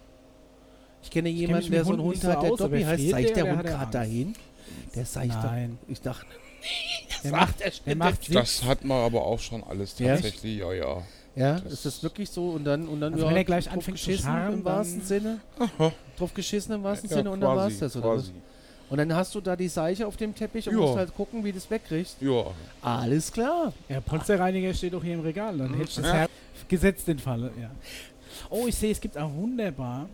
[1.03, 2.83] Ich kenne kenn jemanden, mit der so einen Hund nicht so hat, der aus, Dobby
[2.83, 3.09] heißt.
[3.11, 4.35] Zeigt der der Hund hat er gerade dahin?
[4.95, 5.33] Der zeigt.
[5.43, 5.79] Nein.
[5.89, 6.27] Ich dachte,
[7.25, 8.35] Der macht, der macht Sinn.
[8.35, 10.15] Das hat man aber auch schon alles Ja?
[10.15, 11.03] tatsächlich, ja, ja.
[11.37, 12.51] ja, Das- ist das wirklich so?
[12.51, 15.03] Und dann, und dann Also ja, wenn er gleich anfängt zu geschissen scharren, im wahrsten
[15.03, 15.41] Sinne?
[15.59, 15.93] Aha.
[16.19, 18.23] Drauf geschissen im wahrsten Ja, Sinne und dann war es das, oder was?
[18.25, 18.33] quasi.
[18.89, 20.81] Und dann hast du da die Seiche auf dem Teppich und Ja.
[20.81, 22.17] musst halt gucken, wie du es wegkriegst.
[22.21, 22.47] Ja.
[22.83, 23.73] Alles klar.
[23.89, 25.57] Ja, Polsterreiniger steht doch hier im Regal.
[25.59, 26.13] Dann hätte ich das Ja.
[26.15, 26.31] Herz
[26.69, 27.53] gesetzt den Fall.
[27.61, 27.71] Ja.
[28.49, 30.09] Oh, ich sehe, es gibt auch wunderbar.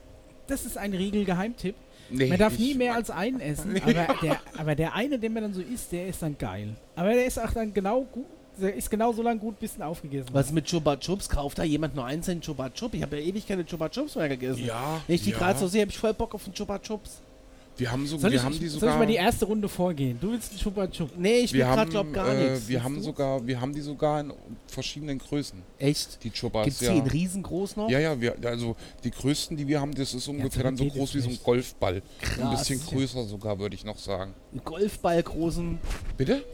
[0.47, 1.74] Das ist ein Riegel-Geheimtipp.
[2.11, 3.92] Nee, Man darf nie mehr als einen essen, aber
[4.22, 6.68] der, aber der eine, den man dann so isst, der ist dann geil.
[6.94, 8.26] Aber der ist auch dann genau gut,
[8.61, 10.52] der ist genau so lange gut, bis du ihn aufgegessen Was hast.
[10.52, 11.28] mit Chupa Chups?
[11.28, 12.94] Kauft da jemand nur einzelnen Chupa Chup?
[12.94, 14.64] Ich habe ja ewig keine Chupa Chups mehr gegessen.
[14.64, 15.00] Ja.
[15.07, 15.38] Wenn ich die ja.
[15.38, 17.20] gerade so sehe, habe ich voll Bock auf einen Chupa Chups.
[17.79, 18.95] Wir haben, so, Soll wir ich, haben die soll sogar.
[18.95, 20.18] ich mal die erste Runde vorgehen?
[20.18, 21.11] Du willst einen Chupa Chup.
[21.16, 22.68] Nee, ich will gerade glaub gar äh, nichts.
[22.68, 23.03] wir haben du?
[23.03, 24.33] sogar, wir haben die sogar in
[24.66, 25.62] verschiedenen Größen.
[25.79, 26.22] Echt?
[26.24, 26.64] Die Chubas.
[26.64, 26.93] Gibt es ja.
[26.93, 27.91] die in riesengroß noch?
[27.91, 31.14] Ja, ja, wir, also die größten, die wir haben, das ist ungefähr dann so groß
[31.16, 31.39] wie so ein.
[31.45, 31.97] Golfball.
[31.97, 32.61] Ein Krass.
[32.61, 34.33] bisschen größer sogar, würde ich noch sagen.
[34.55, 35.79] Ein Golfball großen.
[36.16, 36.45] Bitte?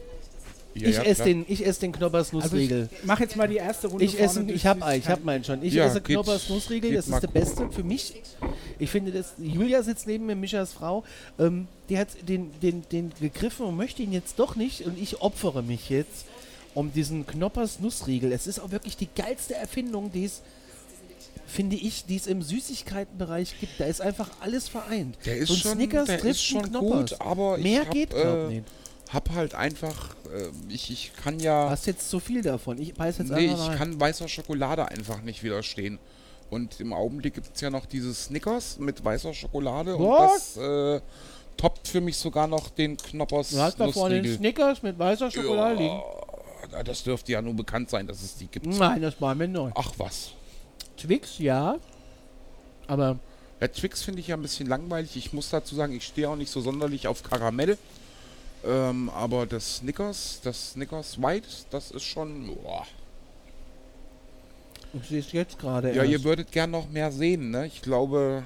[0.75, 2.57] Ja, ich ja, esse den, ich esse den Knoppers Also
[3.03, 5.63] mach jetzt mal die erste Runde Ich esse, ich habe ich hab meinen schon.
[5.63, 8.13] Ich Ja, esse geht- Knoppers Nussriegel, geht das ist der beste für mich.
[8.79, 11.03] Ich finde das, Julia sitzt neben mir, Mischas Frau,
[11.37, 15.21] ähm, die hat den, den, den gegriffen und möchte ihn jetzt doch nicht und ich
[15.21, 16.25] opfere mich jetzt
[16.73, 18.31] um diesen Knoppers Nussriegel.
[18.31, 20.41] Es ist auch wirklich die geilste Erfindung, die es,
[21.45, 23.79] finde ich, die es im Süßigkeitenbereich gibt.
[23.79, 25.17] Da ist einfach alles vereint.
[25.25, 27.11] Der ist so ein schon, Snickers der trifft ist schon Knoppers.
[27.11, 28.63] gut, aber Mehr ich hab, geht, äh, nicht.
[29.13, 32.79] Hab halt einfach, äh, ich, ich kann ja, Hast jetzt zu viel davon.
[32.81, 33.77] Ich beiß jetzt nee, ich rein.
[33.77, 35.99] kann weißer Schokolade einfach nicht widerstehen.
[36.49, 40.53] Und im Augenblick gibt es ja noch dieses Snickers mit weißer Schokolade und Was?
[40.55, 41.01] das äh,
[41.57, 44.35] toppt für mich sogar noch den Knoppers Du hast den Nussriegel.
[44.37, 46.01] Snickers mit weißer Schokolade liegen.
[46.71, 48.65] Ja, das dürfte ja nur bekannt sein, dass es die gibt.
[48.65, 49.71] Nein, das war mir neu.
[49.75, 50.31] Ach was.
[50.97, 51.77] Twix, ja.
[52.87, 53.17] Aber
[53.59, 55.15] Ja, Twix finde ich ja ein bisschen langweilig.
[55.15, 57.77] Ich muss dazu sagen, ich stehe auch nicht so sonderlich auf Karamell.
[58.65, 62.47] Ähm, aber das Snickers, das Snickers White, das ist schon.
[62.63, 62.85] Boah.
[64.93, 65.89] ich sehe es jetzt gerade.
[65.89, 66.11] Ja, erst.
[66.11, 67.67] ihr würdet gern noch mehr sehen, ne?
[67.67, 68.43] Ich glaube.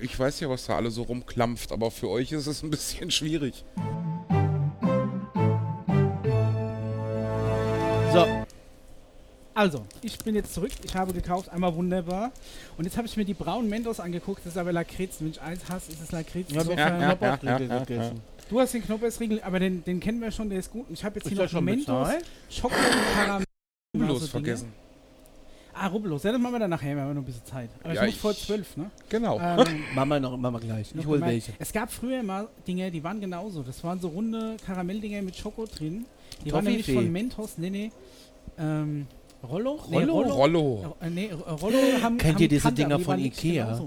[0.00, 3.10] Ich weiß ja, was da alle so rumklampft, aber für euch ist es ein bisschen
[3.10, 3.64] schwierig.
[8.12, 8.26] So,
[9.54, 10.70] Also, ich bin jetzt zurück.
[10.84, 12.30] Ich habe gekauft, einmal wunderbar.
[12.76, 14.40] Und jetzt habe ich mir die braunen Mentos angeguckt.
[14.44, 15.16] Das ist aber Lakritz.
[15.20, 16.48] Wenn ich eins hasse, ist es Lakritz.
[16.50, 18.20] ich habe Insofern- ja, ja, ja, ja, gegessen.
[18.48, 20.88] Du hast den Knoppersriegel, aber den, den kennen wir schon, der ist gut.
[20.88, 22.24] Und ich habe jetzt hier noch schon Mentos, bezahlt?
[22.50, 23.44] Schoko und Karamell.
[23.94, 24.72] Rubbellos vergessen.
[25.74, 26.22] Ah, Rubbellos.
[26.24, 27.70] Ja, das machen wir dann nachher, wir haben noch ein bisschen Zeit.
[27.84, 28.90] Aber Ja, ich muss vor zwölf, ne?
[29.08, 29.38] Genau.
[29.38, 30.92] Ähm, Machen wir noch, machen wir gleich.
[30.96, 31.52] Ich hole welche.
[31.58, 33.62] Es gab früher mal Dinge, die waren genauso.
[33.62, 36.06] Das waren so runde Karamelldinger mit Schoko drin.
[36.44, 37.02] Die waren nämlich Toffifee.
[37.02, 37.92] von Mentos, nee, nee.
[38.58, 39.06] Ähm,
[39.48, 39.78] Rollo?
[39.88, 40.12] Nee, Rollo?
[40.14, 40.34] Rollo.
[40.34, 40.96] Rollo.
[41.00, 43.80] Äh, nee, Rollo haben Kennt haben ihr diese Dinger von Ikea?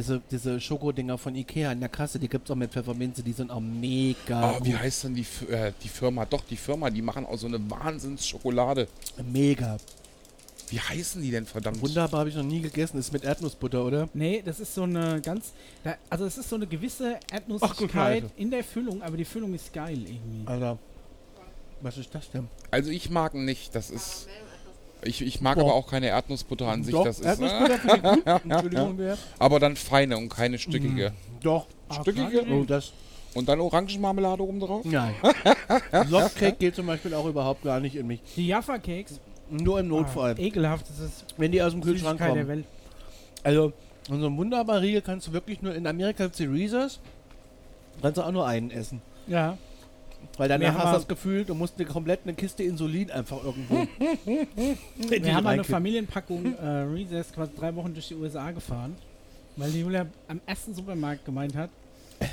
[0.00, 3.32] Diese, diese Schokodinger von Ikea in der Kasse, die gibt es auch mit Pfefferminze, die
[3.34, 4.80] sind auch mega Ah, wie gut.
[4.80, 6.24] heißt denn die, äh, die Firma?
[6.24, 8.88] Doch, die Firma, die machen auch so eine Wahnsinnsschokolade.
[9.30, 9.76] Mega.
[10.70, 11.82] Wie heißen die denn verdammt?
[11.82, 12.96] Wunderbar, habe ich noch nie gegessen.
[12.98, 14.08] Ist mit Erdnussbutter, oder?
[14.14, 15.52] Nee, das ist so eine ganz.
[15.84, 19.70] Da, also, es ist so eine gewisse Erdnussigkeit in der Füllung, aber die Füllung ist
[19.70, 20.46] geil irgendwie.
[20.46, 20.78] Alter.
[21.82, 22.48] Was ist das denn?
[22.70, 23.74] Also ich mag ihn nicht.
[23.74, 24.28] Das ist.
[25.02, 25.62] Ich, ich mag Boah.
[25.64, 26.92] aber auch keine Erdnussbutter an sich.
[26.92, 28.26] Doch, das ist, Erdnussbutter finde ich gut.
[28.44, 29.18] Entschuldigung, wer?
[29.38, 31.12] aber dann feine und keine stückige.
[31.42, 31.66] Doch.
[32.00, 32.44] Stückige?
[32.52, 32.92] Oh, das.
[33.34, 34.84] Und dann Orangenmarmelade oben drauf?
[34.84, 35.14] Nein.
[36.10, 38.20] Lockcake geht zum Beispiel auch überhaupt gar nicht in mich.
[38.36, 39.20] Die Jaffa Cakes.
[39.50, 40.38] Nur im Ah, Notfall.
[40.38, 42.56] ekelhaft, das ist wenn die aus dem Kühlschrank Süßigkeit der kommen.
[42.58, 42.66] Welt.
[43.42, 43.72] Also,
[44.08, 47.00] so ein wunderbarer Riegel kannst du wirklich nur in Amerika Reese's.
[48.00, 49.02] Kannst du auch nur einen essen.
[49.26, 49.58] Ja.
[50.36, 53.74] Weil danach hast du das Gefühl, du musst eine komplett eine Kiste Insulin einfach irgendwo.
[54.26, 55.64] in Wir haben eine.
[55.64, 58.96] Familienpackung äh, Reese's quasi drei Wochen durch die USA gefahren,
[59.56, 61.70] weil die Julia am ersten Supermarkt gemeint hat,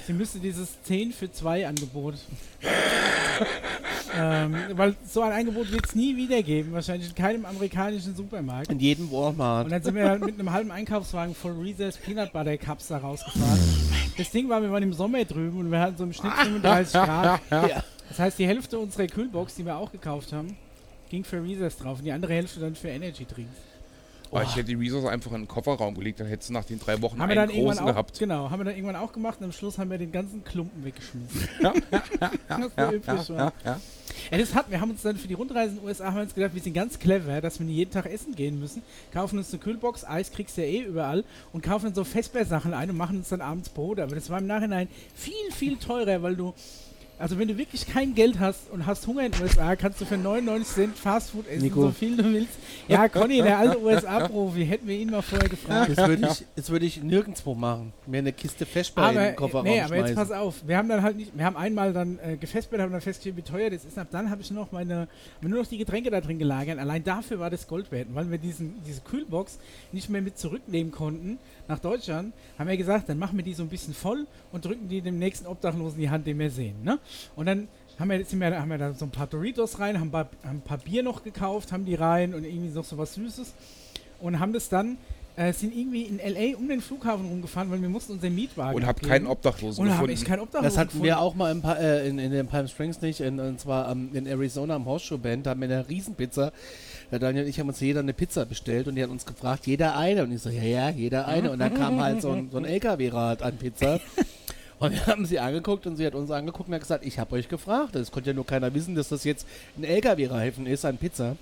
[0.05, 2.15] sie müsste dieses 10 für 2 Angebot.
[4.15, 8.71] ähm, weil so ein Angebot wird es nie wieder geben, wahrscheinlich in keinem amerikanischen Supermarkt.
[8.71, 9.65] In jedem Walmart.
[9.65, 12.97] Und dann sind wir halt mit einem halben Einkaufswagen voll Reese's Peanut Butter Cups da
[12.97, 13.59] rausgefahren.
[14.17, 16.93] Das Ding war, wir waren im Sommer drüben und wir hatten so im Schnitt 35
[16.93, 17.41] Grad.
[17.51, 17.83] Ja.
[18.09, 20.55] Das heißt, die Hälfte unserer Kühlbox, die wir auch gekauft haben,
[21.09, 23.66] ging für Reese's drauf und die andere Hälfte dann für Energy Drinks.
[24.31, 26.79] Oh, ich hätte die Reese's einfach in den Kofferraum gelegt, dann hättest du nach den
[26.79, 28.19] drei Wochen Haben einen großen auch, gehabt.
[28.19, 30.83] genau, haben wir dann irgendwann auch gemacht und am Schluss haben wir den ganzen Klumpen
[30.83, 31.47] weggeschmissen.
[32.75, 33.53] Da übrig war.
[33.63, 33.79] ja.
[34.31, 36.21] Ja, das hat, wir haben uns dann für die Rundreise in den USA haben wir
[36.23, 38.81] uns gedacht, wir sind ganz clever, dass wir nicht jeden Tag essen gehen müssen.
[39.13, 41.23] Kaufen uns eine Kühlbox, Eis kriegst du ja eh überall
[41.53, 43.99] und kaufen dann so Festbeersachen ein und machen uns dann abends Brot.
[43.99, 46.53] Aber das war im Nachhinein viel, viel teurer, weil du,
[47.19, 50.05] also wenn du wirklich kein Geld hast und hast Hunger in den USA, kannst du
[50.05, 51.81] für 99 Cent Fastfood essen, Nico.
[51.81, 52.53] so viel du willst.
[52.87, 55.91] Ja, Conny, der alte USA-Profi, hätten wir ihn mal vorher gefragt.
[55.95, 57.91] Das würde ich, das würde ich nirgendwo machen.
[58.05, 60.15] Mir eine Kiste Feschbar in den Kofferraum nee, aber jetzt schmeißen.
[60.15, 63.01] pass auf, wir haben dann halt nicht, wir haben einmal dann äh, gefestbett, haben dann
[63.01, 63.97] festgestellt, wie teuer das ist.
[63.97, 65.07] Ab dann habe ich nur noch meine,
[65.41, 66.77] nur noch die Getränke da drin gelagert.
[66.77, 68.07] Allein dafür war das Gold wert.
[68.13, 69.57] Weil wir diesen, diese Kühlbox
[69.91, 73.63] nicht mehr mit zurücknehmen konnten nach Deutschland, haben wir gesagt, dann machen wir die so
[73.63, 76.75] ein bisschen voll und drücken die dem nächsten Obdachlosen die Hand, den wir sehen.
[76.83, 76.99] Ne?
[77.35, 77.67] Und dann
[77.99, 80.61] haben wir, sind wir, haben wir da so ein paar Doritos rein, haben, haben ein
[80.61, 83.53] paar Bier noch gekauft, haben die rein und irgendwie noch so was Süßes
[84.19, 84.97] und haben das dann,
[85.35, 86.57] äh, sind irgendwie in L.A.
[86.57, 89.09] um den Flughafen rumgefahren, weil wir mussten unseren Mietwagen Und habt abgeben.
[89.11, 90.13] keinen Obdachlosen Und haben gefunden.
[90.13, 91.23] echt keinen Obdachlosen Das hatten wir gefunden.
[91.23, 94.25] auch mal in, äh, in, in den Palm Springs nicht, in, und zwar am- in
[94.25, 96.51] Arizona am Horseshoe Band, da haben wir eine Riesenpizza.
[97.11, 99.65] Der Daniel und ich haben uns jeder eine Pizza bestellt und die hat uns gefragt,
[99.65, 100.23] jeder eine.
[100.23, 101.51] Und ich so, ja, ja, jeder eine.
[101.51, 103.99] Und dann kam halt so ein, so ein LKW-Rad an Pizza.
[104.79, 107.35] Und wir haben sie angeguckt und sie hat uns angeguckt und hat gesagt, ich habe
[107.35, 107.95] euch gefragt.
[107.95, 109.47] Es konnte ja nur keiner wissen, dass das jetzt
[109.77, 111.35] ein LKW-Reifen ist an Pizza.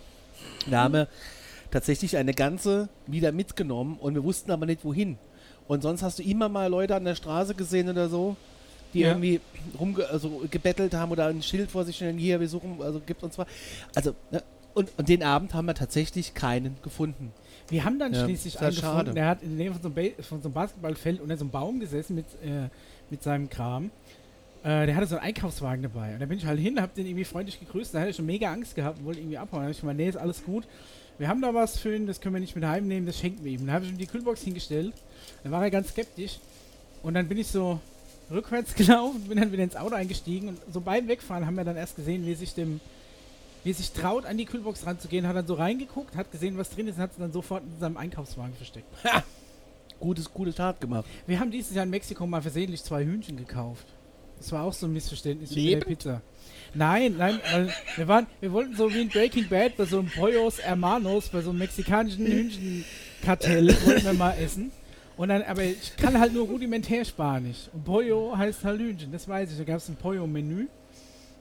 [0.69, 1.07] Da haben wir
[1.71, 5.17] tatsächlich eine ganze wieder mitgenommen und wir wussten aber nicht wohin.
[5.67, 8.37] Und sonst hast du immer mal Leute an der Straße gesehen oder so,
[8.93, 9.09] die Ja.
[9.09, 9.41] irgendwie
[9.79, 13.23] rumge also gebettelt haben oder ein Schild vor sich stellen, hier, wir suchen, also gibt
[13.23, 13.47] uns zwar.
[13.95, 14.41] Also, ne,
[14.75, 17.31] und, und den Abend haben wir tatsächlich keinen gefunden.
[17.69, 19.13] Wir haben dann Ja, schließlich einen gefunden, schade.
[19.13, 19.89] der hat in der Nähe von so,
[20.23, 22.69] von so einem Basketballfeld unter so einem Baum gesessen mit, äh,
[23.09, 23.89] mit seinem Kram.
[24.63, 26.13] Äh, der hatte so einen Einkaufswagen dabei.
[26.13, 27.93] Und da bin ich halt hin, hab den irgendwie freundlich gegrüßt.
[27.95, 29.61] Da hatte ich schon mega Angst gehabt und wollte irgendwie abhauen.
[29.61, 30.65] Da hab ich gemeint, nee, ist alles gut.
[31.17, 33.51] Wir haben da was für ihn, das können wir nicht mit heimnehmen, das schenken wir
[33.53, 33.65] ihm.
[33.65, 34.93] Dann habe ich ihm die Kühlbox hingestellt.
[35.43, 36.39] Dann war er ganz skeptisch.
[37.03, 37.79] Und dann bin ich so
[38.29, 40.49] rückwärts gelaufen, bin dann wieder ins Auto eingestiegen.
[40.49, 42.81] Und so beim Wegfahren haben wir dann erst gesehen, wie er sich dem
[43.65, 46.87] wie sich traut, an die Kühlbox ranzugehen, hat dann so reingeguckt, hat gesehen, was drin
[46.87, 48.87] ist und hat es dann sofort in seinem Einkaufswagen versteckt.
[49.99, 51.05] Gutes, gute Tat gemacht.
[51.25, 53.87] Wir haben dieses Jahr in Mexiko mal versehentlich zwei Hühnchen gekauft.
[54.37, 55.87] Das war auch so ein Missverständnis mit der Lebend?
[55.87, 56.21] Pizza.
[56.75, 60.09] Nein, nein, weil wir waren, wir wollten so wie in Breaking Bad bei so einem
[60.09, 64.71] Pollos Hermanos, bei so einem mexikanischen Hühnchenkartell wollten wir mal essen.
[65.17, 67.69] Und dann, aber ich kann halt nur rudimentär Spanisch.
[67.73, 69.57] Und Pollo heißt halt Hühnchen, das weiß ich.
[69.57, 70.67] Da gab es ein Pollo-Menü.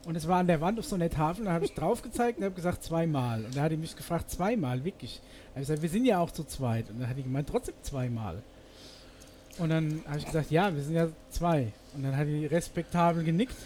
[0.06, 2.38] Und es war an der Wand auf so einer Tafel, da habe ich drauf gezeigt
[2.38, 3.44] und habe gesagt zweimal.
[3.44, 5.20] Und da hat die mich gefragt, zweimal, wirklich.
[5.20, 6.90] Da habe ich gesagt, wir sind ja auch zu zweit.
[6.90, 8.42] Und dann hat die gemeint, trotzdem zweimal.
[9.58, 11.72] Und dann habe ich gesagt, ja, wir sind ja zwei.
[11.94, 13.56] Und dann hat die respektabel genickt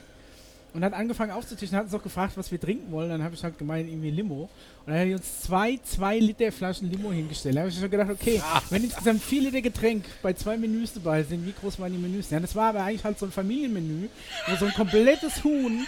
[0.74, 3.08] und hat angefangen aufzutischen, hat uns auch gefragt, was wir trinken wollen.
[3.08, 4.42] Dann habe ich halt gemeint, irgendwie Limo.
[4.42, 7.56] Und dann hat die uns zwei, zwei Liter Flaschen Limo hingestellt.
[7.56, 11.22] Da habe ich schon gedacht, okay, wenn insgesamt vier Liter Getränk bei zwei Menüs dabei
[11.22, 12.30] sind, wie groß waren die Menüs?
[12.30, 14.08] Ja, das war aber eigentlich halt so ein Familienmenü,
[14.46, 15.86] wo so ein komplettes Huhn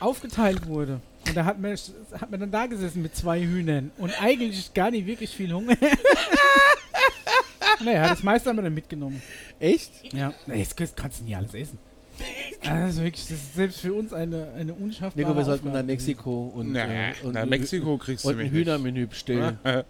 [0.00, 1.00] aufgeteilt wurde.
[1.26, 1.76] Und da hat man,
[2.20, 5.76] hat man dann da gesessen mit zwei Hühnern und eigentlich gar nicht wirklich viel Hunger.
[7.84, 9.22] naja, das meiste haben wir dann mitgenommen.
[9.60, 10.12] Echt?
[10.12, 10.32] Ja.
[10.46, 11.78] Jetzt kannst du nicht alles essen.
[12.68, 16.52] Also wirklich, das ist selbst für uns eine, eine unschaffbare Nico, wir sollten nach Mexiko
[16.54, 18.60] und, Na, äh, und, nach ein- Mexiko kriegst du und ein mich nicht.
[18.66, 19.58] Hühnermenü bestellen.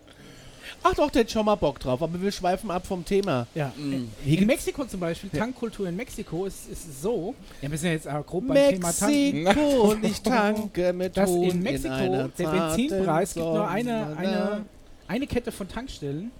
[0.82, 3.46] Ach doch, der hat schon mal Bock drauf, aber wir schweifen ab vom Thema.
[3.54, 3.72] Ja.
[3.76, 4.08] Mm.
[4.24, 8.08] In Mexiko zum Beispiel, Tankkultur in Mexiko ist, ist so, ja, wir sind ja jetzt
[8.08, 12.46] auch grob beim Thema Tanken, Mexiko und ich tanke mit dass in Mexiko einer der
[12.46, 14.64] Benzinpreis gibt nur eine, eine
[15.08, 16.30] eine Kette von Tankstellen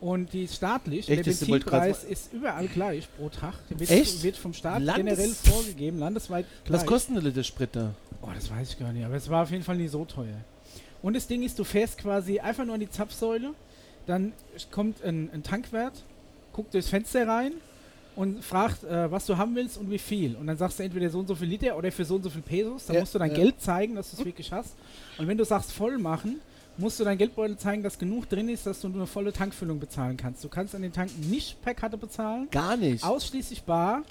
[0.00, 1.08] und die ist staatlich.
[1.08, 1.18] Echt?
[1.18, 3.54] Der Benzinpreis ist überall gleich pro Tag.
[3.68, 4.22] Der wird, Echt?
[4.22, 6.80] wird vom Staat Landes- generell vorgegeben, landesweit gleich.
[6.80, 7.94] Was kostet der Liter Sprit da?
[8.22, 10.36] Oh, das weiß ich gar nicht, aber es war auf jeden Fall nicht so teuer.
[11.04, 13.52] Und das Ding ist, du fährst quasi einfach nur an die Zapfsäule,
[14.06, 14.32] dann
[14.70, 15.92] kommt ein, ein Tankwart,
[16.54, 17.52] guckt durchs Fenster rein
[18.16, 20.34] und fragt, äh, was du haben willst und wie viel.
[20.36, 22.30] Und dann sagst du entweder so und so viel Liter oder für so und so
[22.30, 22.86] viel Pesos.
[22.86, 23.36] Dann Ja, musst du dein ja.
[23.36, 24.74] Geld zeigen, dass du es wirklich hast.
[25.18, 26.40] Und wenn du sagst voll machen,
[26.78, 30.16] musst du dein Geldbeutel zeigen, dass genug drin ist, dass du eine volle Tankfüllung bezahlen
[30.16, 30.42] kannst.
[30.42, 33.04] Du kannst an den Tanken nicht per Karte bezahlen, Gar nicht.
[33.04, 34.02] ausschließlich bar.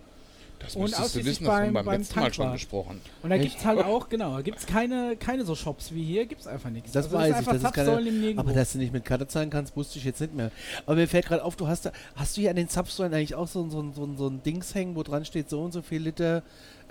[0.63, 2.53] Das Und ausschließlich wissen, das haben wir beim- beim beim letzten Mal schon Tankwart.
[2.53, 3.01] besprochen.
[3.21, 6.03] Und da gibt es halt auch, genau, da gibt es keine, keine so Shops wie
[6.03, 6.91] hier, gibt es einfach nichts.
[6.91, 8.33] Das Also weiß ich, einfach das ist keine-.
[8.37, 10.51] Aber dass du nicht mit Karte zahlen kannst, wusste ich jetzt nicht mehr.
[10.85, 13.35] Aber mir fällt gerade auf, du hast da, hast du hier an den Zapfsäulen eigentlich
[13.35, 15.61] auch so, ein- so, ein- so, ein- so ein Dings hängen, wo dran steht, so
[15.61, 16.43] und so viel Liter,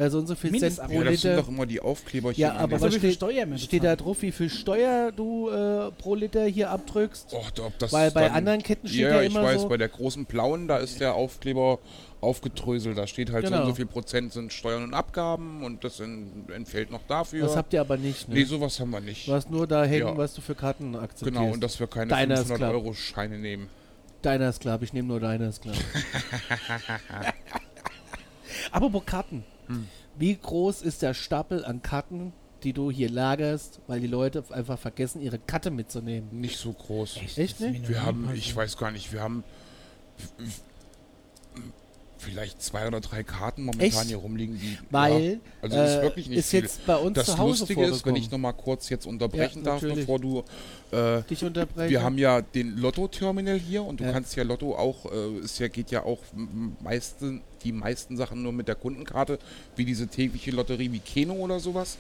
[0.07, 1.43] äh, so und so viel Cent pro Ja, das sind Liter.
[1.43, 2.41] doch immer die Aufkleberchen.
[2.41, 6.15] Ja, in aber so was steht- Steht da drauf, wie viel Steuer du äh, pro
[6.15, 7.29] Liter hier abdrückst?
[7.33, 9.69] Oh, ob das Weil bei dann- anderen Ketten steht ja, ja, ich immer weiß, so.
[9.69, 11.79] bei der großen blauen, da ist der Aufkleber
[12.21, 12.97] aufgedröselt.
[12.97, 13.63] Da steht halt so Genau.
[13.65, 17.47] und so viel Prozent sind Steuern und Abgaben und das en- entfällt noch dafür.
[17.47, 18.35] Das habt ihr aber nicht, ne?
[18.37, 19.27] nee, sowas haben wir nicht.
[19.27, 20.17] Du hast nur da hängen, Ja.
[20.17, 21.25] was du für Karten akzeptierst.
[21.37, 22.73] Genau, und dass wir keine Deiner ist 500 klar.
[22.73, 23.69] Euro Scheine nehmen.
[24.23, 25.75] Deiner ist klar, ich nehme nur deiner ist klar.
[28.71, 29.45] Apropos Karten.
[29.67, 29.89] Hm.
[30.19, 32.33] Wie groß ist der Stapel an Karten,
[32.63, 36.29] die du hier lagerst, weil die Leute einfach vergessen, ihre Karte mitzunehmen?
[36.33, 37.17] Nicht so groß.
[37.17, 37.89] Echt ist nicht?
[37.89, 39.45] Wir haben, ich weiß gar nicht, wir haben
[42.23, 44.09] vielleicht zwei oder drei Karten momentan Echt?
[44.09, 44.79] hier rumliegen, die.
[44.91, 46.61] Weil ja, also das ist äh, wirklich nicht ist viel.
[46.61, 49.73] jetzt bei uns Das zu Hause Lustige ist, wenn ich nochmal kurz jetzt unterbrechen Ja,
[49.73, 50.45] darf, bevor du.
[50.91, 51.91] Äh, dich unterbrechen.
[51.91, 54.13] wir haben ja den Lotto-Terminal hier und du Ja.
[54.13, 56.21] kannst ja Lotto auch, äh, es ja, geht ja auch
[56.83, 59.39] meisten, die meisten Sachen nur mit der Kundenkarte,
[59.77, 61.97] wie diese tägliche Lotterie wie Keno oder sowas.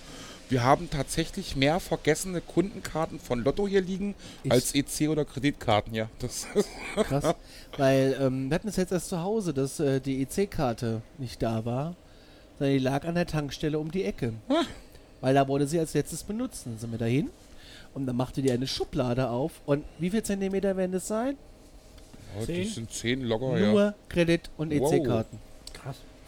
[0.48, 4.14] Wir haben tatsächlich mehr vergessene Kundenkarten von Lotto hier liegen
[4.44, 6.08] Ich- als EC oder Kreditkarten, ja.
[6.18, 6.46] Das
[6.94, 7.34] Krass.
[7.78, 11.64] Weil ähm, wir hatten es jetzt erst zu Hause, dass äh, die EC-Karte nicht da
[11.64, 11.94] war,
[12.58, 14.34] sondern die lag an der Tankstelle um die Ecke.
[14.48, 14.62] Ah.
[15.22, 16.66] Weil da wurde sie als letztes benutzt.
[16.66, 17.30] Dann sind wir dahin
[17.94, 19.52] und dann machte die eine Schublade auf.
[19.64, 21.36] Und wie viel Zentimeter werden das sein?
[22.38, 22.64] Ja, Zehn?
[22.64, 23.70] das sind zehn locker, ja.
[23.72, 24.92] Nur Kredit- und Wow.
[24.92, 25.38] EC-Karten.
[25.38, 25.51] Krass.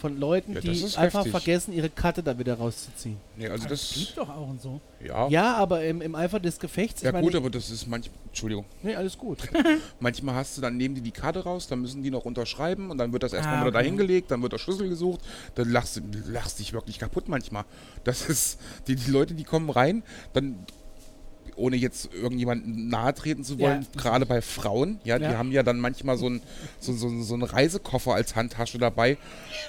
[0.04, 1.30] Von Leuten, Ja, die einfach heftig.
[1.30, 3.16] vergessen, ihre Karte da wieder rauszuziehen.
[3.38, 3.94] Nee, also Das das.
[3.98, 4.78] gibt doch auch und so.
[5.02, 5.28] Ja.
[5.28, 7.00] Ja, aber im, im Eifer des Gefechts.
[7.00, 9.38] Ja ich meine, gut, aber das ist manchmal, Entschuldigung, nee, alles gut.
[10.00, 12.98] manchmal hast du, dann nehmen die die Karte raus, dann müssen die noch unterschreiben und
[12.98, 13.78] dann wird das erstmal Ah, wieder okay.
[13.78, 15.20] dahingelegt, dann wird der Schlüssel gesucht,
[15.54, 17.64] dann lachst du lachst dich wirklich kaputt manchmal.
[18.04, 20.02] Das ist, die, die Leute, die kommen rein,
[20.34, 20.58] dann,
[21.56, 24.00] ohne jetzt irgendjemanden nahe treten zu wollen, Ja.
[24.00, 25.38] gerade bei Frauen, ja, die Ja.
[25.38, 26.42] haben ja dann manchmal so einen
[26.80, 29.16] so, so, so einen Reisekoffer als Handtasche dabei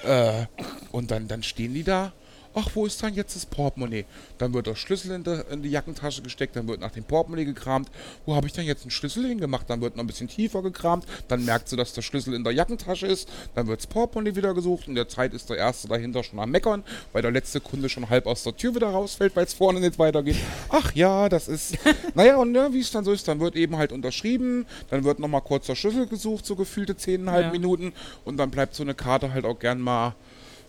[0.04, 0.46] äh,
[0.92, 2.12] und dann, dann stehen die da
[2.56, 4.06] ach, wo ist dann jetzt das Portemonnaie?
[4.38, 7.44] Dann wird der Schlüssel in, der, in die Jackentasche gesteckt, dann wird nach dem Portemonnaie
[7.44, 7.90] gekramt.
[8.24, 9.68] Wo habe ich denn jetzt einen Schlüssel hingemacht?
[9.68, 12.54] Dann wird noch ein bisschen tiefer gekramt, dann merkt sie, dass der Schlüssel in der
[12.54, 14.88] Jackentasche ist, dann wird das Portemonnaie wieder gesucht.
[14.88, 16.82] In der Zeit ist der Erste dahinter schon am Meckern,
[17.12, 19.98] weil der letzte Kunde schon halb aus der Tür wieder rausfällt, weil es vorne nicht
[19.98, 20.36] weitergeht.
[20.70, 21.76] Ach ja, das ist...
[22.14, 25.18] naja, und ne, wie es dann so ist, dann wird eben halt unterschrieben, dann wird
[25.18, 27.50] nochmal kurz der Schlüssel gesucht, so gefühlte 10,5 Ja.
[27.50, 27.92] Minuten
[28.24, 30.14] und dann bleibt so eine Karte halt auch gern mal,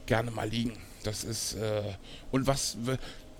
[0.05, 0.73] gerne mal liegen.
[1.03, 1.81] Das ist, äh,
[2.31, 2.77] und was,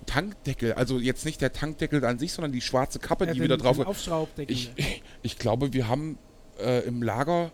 [0.06, 3.44] Tankdeckel, also jetzt nicht der Tankdeckel an sich, sondern die schwarze Kappe, Ja, die den-
[3.44, 4.54] wieder drauf Aufschraubdeckel.
[4.54, 4.70] ich,
[5.22, 6.18] ich glaube, wir haben
[6.60, 7.50] äh, im Lager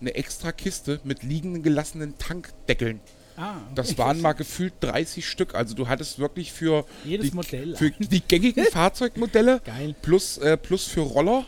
[0.00, 3.00] eine extra Kiste mit liegenden gelassenen Tankdeckeln.
[3.36, 5.54] ah, Das waren mal gefühlt 30 Stück.
[5.54, 7.74] Also du hattest wirklich für, Jedes die, Modell.
[7.76, 9.94] für die gängigen Fahrzeugmodelle Geil.
[10.02, 11.46] plus, äh, plus für Roller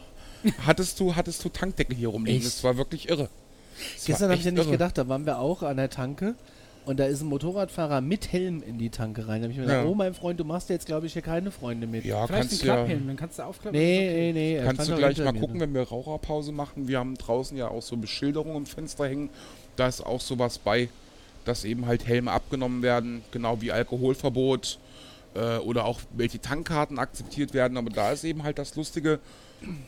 [0.64, 2.38] hattest du, hattest du Tankdeckel hier rumliegen.
[2.38, 2.46] Echt?
[2.46, 3.28] Das war wirklich irre.
[3.94, 4.70] Das Gestern habe ich ja nicht irre.
[4.70, 6.34] gedacht, da waren wir auch an der Tanke
[6.86, 9.40] und da ist ein Motorradfahrer mit Helm in die Tanke rein.
[9.40, 9.90] Da habe ich mir gedacht, Ja.
[9.90, 12.04] oh mein Freund, du machst jetzt, glaube ich, hier keine Freunde mit.
[12.04, 13.78] Ja, Vielleicht kannst du ja, Klapphelm, dann kannst du aufklappen.
[13.78, 14.32] Nee, okay.
[14.32, 14.62] nee, nee.
[14.64, 15.62] Kannst du gleich mal mir, gucken, ne?
[15.62, 16.86] wenn wir Raucherpause machen.
[16.86, 19.30] Wir haben draußen ja auch so Beschilderungen im Fenster hängen.
[19.74, 20.88] Da ist auch sowas bei,
[21.44, 24.78] dass eben halt Helme abgenommen werden, genau wie Alkoholverbot
[25.34, 27.78] äh, oder auch welche Tankkarten akzeptiert werden.
[27.78, 29.18] Aber da ist eben halt das Lustige,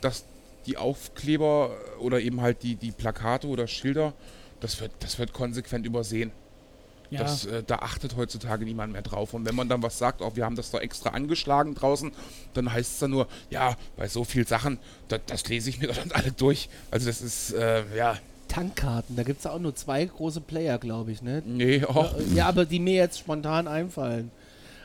[0.00, 0.24] dass
[0.66, 1.70] die Aufkleber
[2.00, 4.14] oder eben halt die, die Plakate oder Schilder,
[4.58, 6.32] das wird, das wird konsequent übersehen.
[7.10, 9.34] Ja, Das, äh, da achtet heutzutage niemand mehr drauf.
[9.34, 12.12] Und wenn man dann was sagt, auch wir haben das da extra angeschlagen draußen,
[12.54, 14.78] dann heißt es dann nur, ja, bei so vielen Sachen,
[15.08, 16.68] das, das lese ich mir dann alle durch.
[16.90, 21.12] Also das ist, äh, ja, Tankkarten, da gibt es auch nur zwei große Player, glaube
[21.12, 21.42] ich, ne?
[21.44, 24.30] nee, auch Ja, aber die mir jetzt spontan einfallen.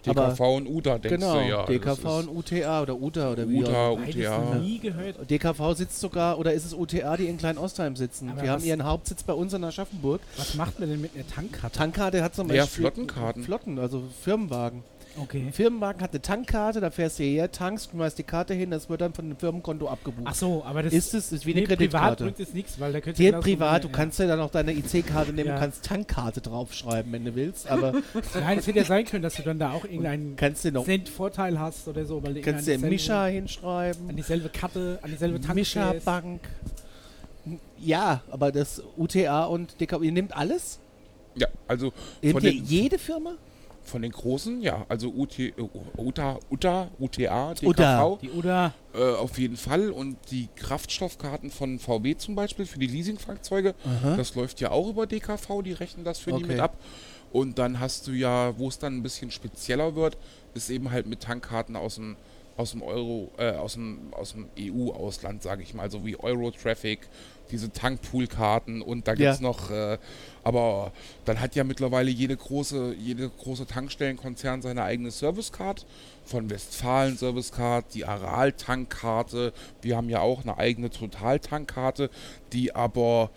[0.07, 1.65] Aber- DKV und UTA, denkst genau, du, ja.
[1.65, 4.55] DKV und UTA oder UTA oder wie UTA, auch UTA.
[4.55, 5.29] nie gehört.
[5.29, 8.29] DKV sitzt sogar, oder ist es UTA, die in Klein-Ostheim sitzen?
[8.29, 10.21] Aber die haben ihren Hauptsitz bei uns in Aschaffenburg.
[10.37, 11.77] Was macht man denn mit einer Tankkarte?
[11.77, 12.83] Tankkarte hat zum Ja, Beispiel...
[12.83, 13.43] Flottenkarten.
[13.43, 14.83] Flotten, also Firmenwagen.
[15.15, 15.43] Okay.
[15.45, 18.89] Ein Firmenwagen hat eine Tankkarte, da fährst du hierher, tankst, schmeißt die Karte hin, das
[18.89, 20.25] wird dann von dem Firmenkonto abgebucht.
[20.27, 21.77] Ach so, aber das ist es ist wie eine nee, privat
[22.17, 22.23] Kreditkarte.
[22.23, 23.93] bringt es nichts, weil da könnte Hier genauso- privat, du ja.
[23.93, 25.53] kannst ja dann auch deine IC-Karte nehmen, Ja.
[25.55, 27.91] du kannst Tankkarte draufschreiben, wenn du willst, aber
[28.33, 30.85] Nein, es hätte ja sein können, dass du dann da auch irgendeinen kannst du noch
[30.85, 34.09] Cent Vorteil hast oder so, weil du kannst du irgendeinen Mischa hinschreiben.
[34.09, 36.05] an dieselbe Karte, an dieselbe Tank Mischa fährst.
[36.05, 36.41] Bank.
[37.79, 40.79] Ja, aber das UTA und DKW, ihr nehmt alles?
[41.35, 41.91] Ja, also
[42.21, 43.33] Nehmt von ihr jede Firma?
[43.83, 45.37] Von den großen, ja, also UT,
[45.97, 48.17] UTA, UTA, UTA, DKV, UTA.
[48.21, 49.89] Die Uda, Äh, auf jeden Fall.
[49.91, 53.75] Und die Kraftstoffkarten von VW zum Beispiel für die Leasingfahrzeuge,
[54.17, 56.47] das läuft ja auch über DKV, die rechnen das für die Okay.
[56.47, 56.77] mit ab.
[57.31, 60.17] Und dann hast du ja, wo es dann ein bisschen spezieller wird,
[60.53, 62.15] ist eben halt mit Tankkarten aus dem
[62.55, 66.99] aus dem Euro, äh, aus dem, aus dem EU-Ausland, sage ich mal, so wie Euro-Traffic,
[67.51, 69.43] diese Tankpool-Karten und da gibt es Ja.
[69.43, 69.97] noch, äh,
[70.43, 70.91] aber
[71.25, 75.85] dann hat ja mittlerweile jede große, jede große Tankstellenkonzern seine eigene Servicecard.
[76.25, 79.53] Von Westfalen Servicecard, die Aral-Tankkarte.
[79.81, 82.09] Wir haben ja auch eine eigene Total-Tankkarte,
[82.53, 83.29] die aber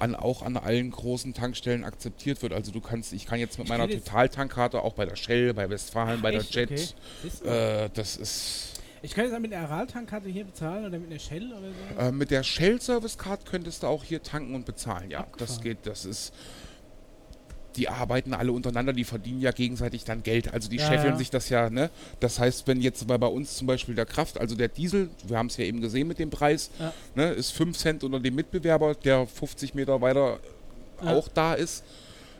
[0.00, 2.52] an, auch an allen großen Tankstellen akzeptiert wird.
[2.52, 5.54] Also du kannst, ich kann jetzt mit meiner kenn jetzt- Total-Tankkarte auch bei der Shell,
[5.54, 6.54] bei Westfalen, bei der echt?
[6.54, 6.94] Jet.
[7.42, 7.48] Okay.
[7.84, 8.71] Äh, das ist.
[9.02, 12.00] Ich kann jetzt auch mit einer Aral-Tankkarte hier bezahlen oder mit einer Shell oder so.
[12.08, 15.10] Äh, mit der Shell Service Card könntest du auch hier tanken und bezahlen.
[15.10, 15.62] Ja, das Abgefahren.
[15.62, 15.78] geht.
[15.86, 16.32] Das ist.
[17.76, 20.52] Die arbeiten alle untereinander, die verdienen ja gegenseitig dann Geld.
[20.52, 21.16] Also die Ja, scheffeln ja.
[21.18, 21.88] sich das ja, ne?
[22.20, 25.38] Das heißt, wenn jetzt bei, bei uns zum Beispiel der Kraft, also der Diesel, wir
[25.38, 26.92] haben es ja eben gesehen mit dem Preis, Ja.
[27.14, 30.38] ne, ist 5 Cent unter dem Mitbewerber, der 50 Meter weiter
[31.02, 31.82] auch da ist.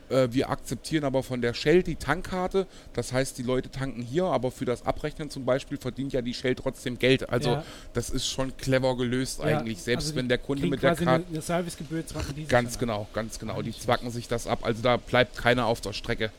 [0.09, 2.67] Äh, wir akzeptieren aber von der Shell die Tankkarte.
[2.93, 6.33] Das heißt, die Leute tanken hier, aber für das Abrechnen zum Beispiel verdient ja die
[6.33, 7.29] Shell trotzdem Geld.
[7.29, 7.65] Also Ja.
[7.93, 9.81] das ist schon clever gelöst Ja, eigentlich.
[9.81, 11.09] Selbst also wenn die der Kunde mit der Karte.
[11.09, 13.61] Eine, eine Servicegebühr zwar für diese Ganz genau, ganz genau.
[13.61, 14.59] Die zwacken sich das ab.
[14.63, 16.31] Also da bleibt keiner auf der Strecke.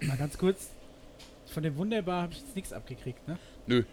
[0.00, 0.68] Mal ganz kurz.
[1.52, 3.38] Von dem Wunderbar habe ich jetzt nichts abgekriegt, ne?
[3.66, 3.84] Nö.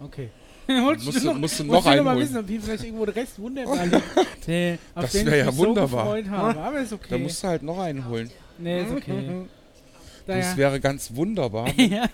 [0.00, 0.30] Okay.
[0.84, 3.38] Wolltest Musst du- musst du noch du mal wissen, ob hier vielleicht irgendwo der Rest
[3.38, 4.46] wunderbar liegt.
[4.48, 6.04] Nee, Das den wär ich ja wunderbar.
[6.22, 6.60] So habe.
[6.60, 7.06] Aber ist okay.
[7.10, 8.30] Da musst du halt noch einen holen.
[8.58, 9.30] nee, ist okay.
[10.26, 11.68] Das wäre ganz wunderbar.
[11.78, 12.04] ja.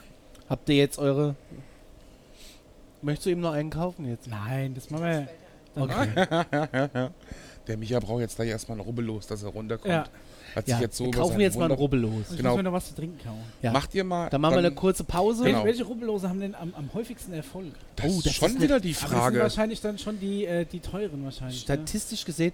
[0.48, 1.34] Habt ihr jetzt eure.
[3.02, 4.28] Möchtest du ihm noch einen kaufen jetzt?
[4.28, 5.28] Nein, das machen wir.
[5.74, 7.08] Okay.
[7.66, 9.90] Der Micha braucht jetzt gleich erstmal ein Rubbellos, dass er runterkommt.
[9.92, 10.04] Ja,
[10.54, 12.26] Hat sich Ja, jetzt so wir kaufen jetzt mal einen Rubbellos.
[12.30, 12.50] ich Genau.
[12.50, 13.40] muss mir noch was zu trinken kaufen.
[13.62, 13.72] Ja.
[13.72, 14.30] Macht ihr mal.
[14.30, 15.44] Dann machen wir eine kurze Pause.
[15.44, 15.64] Genau.
[15.64, 17.72] Welche, Rubbellose haben denn am, am häufigsten Erfolg?
[17.96, 19.38] Das Oh, ist das schon ist wieder eine- die Aber das sind Frage.
[19.40, 21.56] wahrscheinlich dann schon die, äh, die teuren wahrscheinlich.
[21.66, 21.74] ne?
[21.74, 22.52] Statistisch gesehen.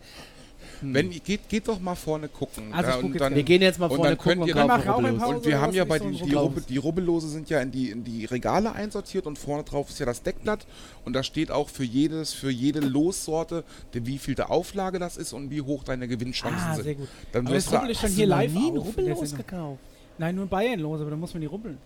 [0.80, 0.94] Hm.
[0.94, 2.72] Wenn, geht, geht doch mal vorne gucken.
[2.72, 4.42] Also ich Da- guck und dann, wir gehen jetzt mal und vorne dann könnt gucken
[4.42, 5.20] und ihr dann- auch im Rubbellos.
[5.20, 6.34] Pause Und wir haben ja bei so den die?
[6.34, 9.98] Rubbel, die Rubbellose sind ja in die, in die Regale einsortiert und vorne drauf ist
[9.98, 10.66] ja das Deckblatt
[11.04, 15.16] und da steht auch für jedes, für jede Lossorte, die, wie viel der Auflage das
[15.16, 16.84] ist und wie hoch deine Gewinnchancen Ah, sind.
[16.84, 17.08] sehr gut.
[17.32, 19.80] Dann Aber das wirst du, rubbel schon hier live nie Rubbellos gekauft?
[20.18, 21.78] Nein, nur Bayernlose, aber dann muss man die rubbeln.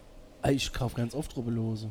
[0.42, 1.88] Ah, Ich kaufe ganz oft Rubbellose.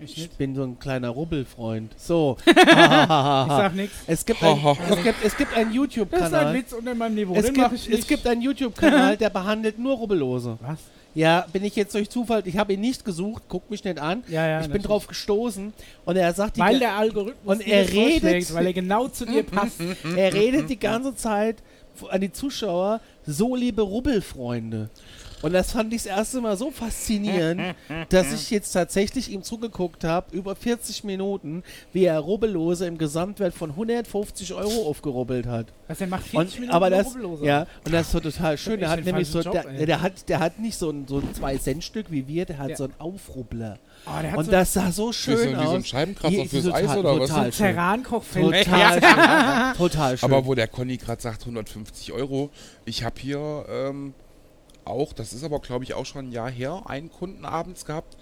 [0.00, 1.92] Ich Ich bin so ein kleiner Rubbelfreund.
[1.96, 2.36] So.
[2.46, 3.96] Ich sag nichts.
[4.06, 4.58] es, gibt ein,
[4.90, 6.54] es, gibt, es gibt einen Das ist ein YouTube-Kanal.
[6.54, 7.34] Witz unter meinem Niveau.
[7.34, 10.58] Es gibt, es gibt einen YouTube-Kanal, der behandelt nur Rubbellose.
[10.60, 10.78] Was?
[11.14, 14.24] Ja, bin ich jetzt durch Zufall, ich habe ihn nicht gesucht, guck mich nicht an.
[14.28, 14.60] Ja, ja.
[14.62, 15.72] ich bin drauf gestoßen
[16.04, 19.42] und er sagt, die Weil der Algorithmus Und er redet- weil er genau zu dir
[19.44, 19.76] passt.
[20.16, 21.62] er redet die ganze Zeit
[22.10, 24.90] an die Zuschauer, so liebe Rubbelfreunde.
[25.44, 27.74] Und das fand ich das erste Mal so faszinierend,
[28.08, 33.52] dass ich jetzt tatsächlich ihm zugeguckt habe, über 40 Minuten, wie er Rubbellose im Gesamtwert
[33.54, 35.66] von 150 Euro aufgerubbelt hat.
[35.86, 37.44] Was er macht 40 Und, Minuten aber das, Rubbellose.
[37.44, 38.80] ja, und das ist so total schön.
[38.80, 39.84] Der hat nämlich so, der, Job, ey.
[39.86, 42.76] der hat, der hat nicht so ein, so ein 2-Cent-Stück wie wir, der hat Ja.
[42.76, 43.78] so einen Aufrubbler.
[44.06, 45.86] Oh, der hat Und so das sah so wie, schön so, wie so ein aus.
[45.88, 47.28] Scheibenkratzer Hier- fürs total- Eis oder was?
[47.28, 47.66] total ein schön.
[47.66, 48.64] Terrankochfeld.
[48.64, 49.76] Total schön.
[49.76, 50.32] Total schön.
[50.32, 52.50] Aber wo der Conny gerade sagt 150 Euro,
[52.86, 54.14] ich habe hier ähm,
[54.84, 58.16] auch, das ist aber glaube ich auch schon ein Jahr her, einen Kunden abends gehabt,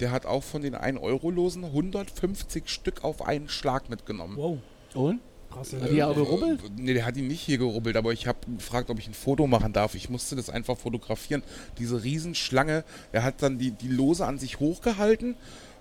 [0.00, 4.36] der hat auch von den 1-Euro-Losen 150 Stück auf einen Schlag mitgenommen.
[4.36, 4.58] Wow.
[4.94, 5.20] Und?
[5.56, 6.64] Hat die auch gerubbelt?
[6.64, 9.14] Äh, nee, der hat ihn nicht hier gerubbelt, aber ich habe gefragt, ob ich ein
[9.14, 9.94] Foto machen darf.
[9.94, 11.42] Ich musste das einfach fotografieren.
[11.78, 15.36] Diese Riesenschlange, er hat dann die, die Lose an sich hochgehalten.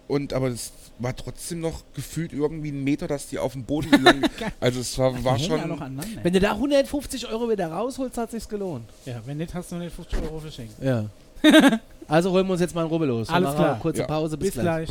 [0.07, 3.89] Und aber es war trotzdem noch gefühlt irgendwie ein Meter, dass die auf dem Boden
[3.91, 4.29] gelangt.
[4.59, 5.99] also es war, war ja schon.
[6.21, 8.89] Wenn du da 150 Euro wieder rausholst, hat sich's gelohnt.
[9.05, 10.73] Ja, wenn nicht, hast du 150 Euro verschenkt.
[10.81, 11.05] Ja.
[12.07, 13.27] also holen wir uns jetzt mal ein Rubbellos.
[13.27, 13.71] Wir Alles machen klar.
[13.71, 14.07] eine Kurze Ja.
[14.07, 14.89] Pause, bis, Bis gleich.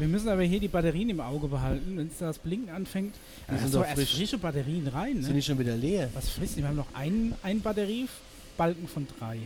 [0.00, 3.14] Wir müssen aber hier die Batterien im Auge behalten, wenn es das Blinken anfängt.
[3.46, 4.14] Da sind hast du doch erst frisch.
[4.16, 5.14] frische Batterien rein.
[5.22, 5.34] Sind Ne?
[5.34, 6.08] die schon wieder leer?
[6.14, 6.60] Was frisst die?
[6.60, 9.38] Wir haben noch einen, einen Batteriebalken von drei.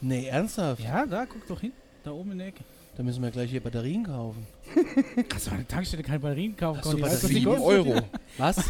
[0.00, 0.82] Nee, ernsthaft?
[0.82, 1.72] Ja, da, guck doch hin.
[2.04, 2.62] Da oben in der Ecke.
[2.96, 4.46] Da müssen wir gleich hier Batterien kaufen.
[5.28, 6.78] Kannst du an der Tankstelle keine Batterien kaufen?
[6.78, 7.28] Hast du die Batterien?
[7.28, 7.64] Sieben kosten?
[7.68, 8.02] Euro.
[8.38, 8.56] Was?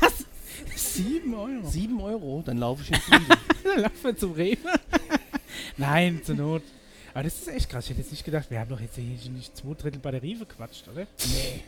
[0.76, 1.66] Sieben Euro.
[1.68, 2.42] 7 Euro?
[2.44, 3.36] Dann laufe ich ins Lidl.
[3.64, 4.58] Dann laufen wir zum Rewe.
[5.76, 6.62] Nein, zur Not.
[7.14, 7.84] Aber das ist echt krass.
[7.84, 10.22] Ich hätte jetzt nicht gedacht, wir haben doch jetzt hier nicht zwei Drittel bei der
[10.22, 11.02] Rewe quatscht, oder?
[11.02, 11.62] Nee.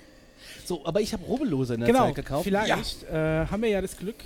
[0.64, 2.44] So, aber ich habe Rubbellose in der Genau, Zeit gekauft.
[2.44, 4.16] vielleicht äh, haben wir ja das Glück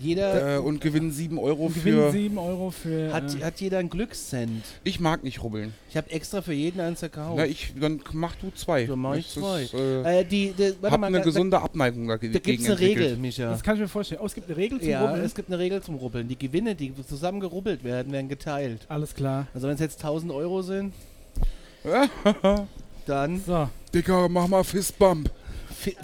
[0.00, 2.12] Jeder Äh, und gewinnen 7 Euro und gewinnen für.
[2.12, 3.12] 7 Euro für.
[3.12, 4.64] hat, äh, hat jeder einen Glückscent.
[4.84, 5.74] Ich mag nicht rubbeln.
[5.90, 7.34] Ich habe extra für jeden eins gekauft.
[7.36, 8.84] Na, ich, dann mach du zwei.
[8.86, 9.62] Dann mach ich Das zwei.
[9.62, 12.60] Ist, äh, äh, die, die, warte hab mal, eine da, gesunde Abneigung dagegen Da gibt
[12.60, 12.78] es eine.
[12.80, 13.50] Regel, Micha.
[13.50, 14.20] das kann ich mir vorstellen.
[14.22, 15.24] Oh, es gibt eine Regel zum Ja, Rubbeln.
[15.24, 16.26] es gibt eine Regel zum Rubbeln.
[16.28, 18.80] Die Gewinne, die zusammen gerubbelt werden, werden geteilt.
[18.88, 19.46] Alles klar.
[19.54, 20.92] Also wenn es jetzt 1000 Euro sind,
[23.06, 23.68] dann So.
[23.94, 25.30] Dicker, mach mal Fistbump.
[25.74, 25.96] fi-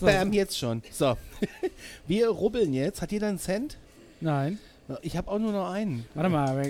[0.00, 0.06] so.
[0.06, 0.82] bam, jetzt schon.
[0.90, 1.16] So.
[2.06, 3.02] Wir rubbeln jetzt.
[3.02, 3.76] Hat jeder einen Cent?
[4.20, 4.58] Nein.
[5.02, 6.06] Ich habe auch nur noch einen.
[6.14, 6.62] Warte mal, aber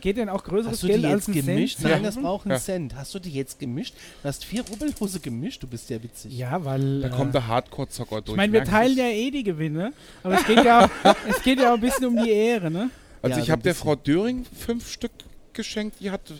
[0.00, 1.78] geht denn auch größeres Hast du die Geld als jetzt ein gemischt?
[1.78, 1.90] Cent?
[1.92, 2.60] Nein, das braucht einen Ja.
[2.60, 2.96] Cent.
[2.96, 3.94] Hast du die jetzt gemischt?
[4.22, 5.62] Du hast vier Rubbellose gemischt.
[5.62, 6.36] Du bist ja witzig.
[6.36, 7.00] Ja, weil.
[7.02, 8.30] Da äh, kommt der Hardcore-Zocker durch.
[8.30, 9.92] Ich meine, wir teilen ja eh die Gewinne,
[10.22, 12.90] aber es geht ja, auch, es geht ja auch ein bisschen um die Ehre, ne?
[13.22, 13.74] Also Ja, ich so habe der.
[13.74, 15.12] Frau Döring fünf Stück
[15.52, 16.34] geschenkt, die hatte,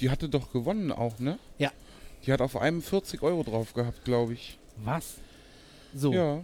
[0.00, 1.38] die hatte doch gewonnen auch, ne?
[1.58, 1.70] Ja.
[2.26, 4.58] Die hat auf einem 40 Euro drauf gehabt, glaube ich.
[4.84, 5.14] Was?
[5.94, 6.40] So, Ja.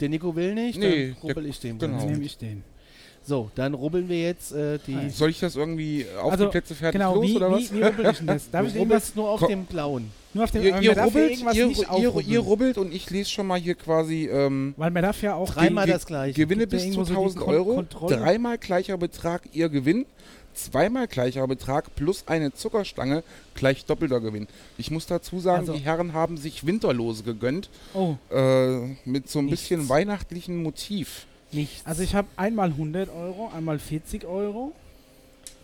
[0.00, 1.78] der Nico will nicht, Nee, dann rubbel ich den.
[1.78, 1.98] genau.
[1.98, 2.64] Dann nehme ich den.
[3.24, 4.94] So, dann rubbeln wir jetzt äh, die.
[4.96, 5.10] Nein.
[5.10, 7.72] Soll ich das irgendwie auf Also, die Plätze fertig Genau, los wie, oder was?
[7.72, 8.50] wie, wie rubbel ich denn das?
[8.50, 10.10] Darf ich irgendwas nur auf Ko- dem blauen.
[10.34, 13.46] nur auf dem Ihr, ihr, rubbelt, ihr, nicht ihr, ihr rubbelt und ich lese schon
[13.46, 16.34] mal hier quasi ähm, Weil man darf ja auch Dreimal das gleiche.
[16.34, 18.16] Gewinne bis zu irgendwo so die 1000 Kon- Euro, Kontrolle?
[18.16, 20.04] dreimal gleicher Betrag ihr Gewinn,
[20.54, 23.22] zweimal gleicher Betrag plus eine Zuckerstange
[23.54, 24.48] gleich doppelter Gewinn.
[24.78, 29.38] Ich muss dazu sagen, Also- die Herren haben sich Winterlose gegönnt Oh, äh, mit so
[29.40, 29.62] ein Nichts.
[29.62, 31.26] bisschen weihnachtlichen Motiv.
[31.54, 31.84] Nichts.
[31.84, 34.72] also ich habe einmal 100 Euro, einmal 40 Euro.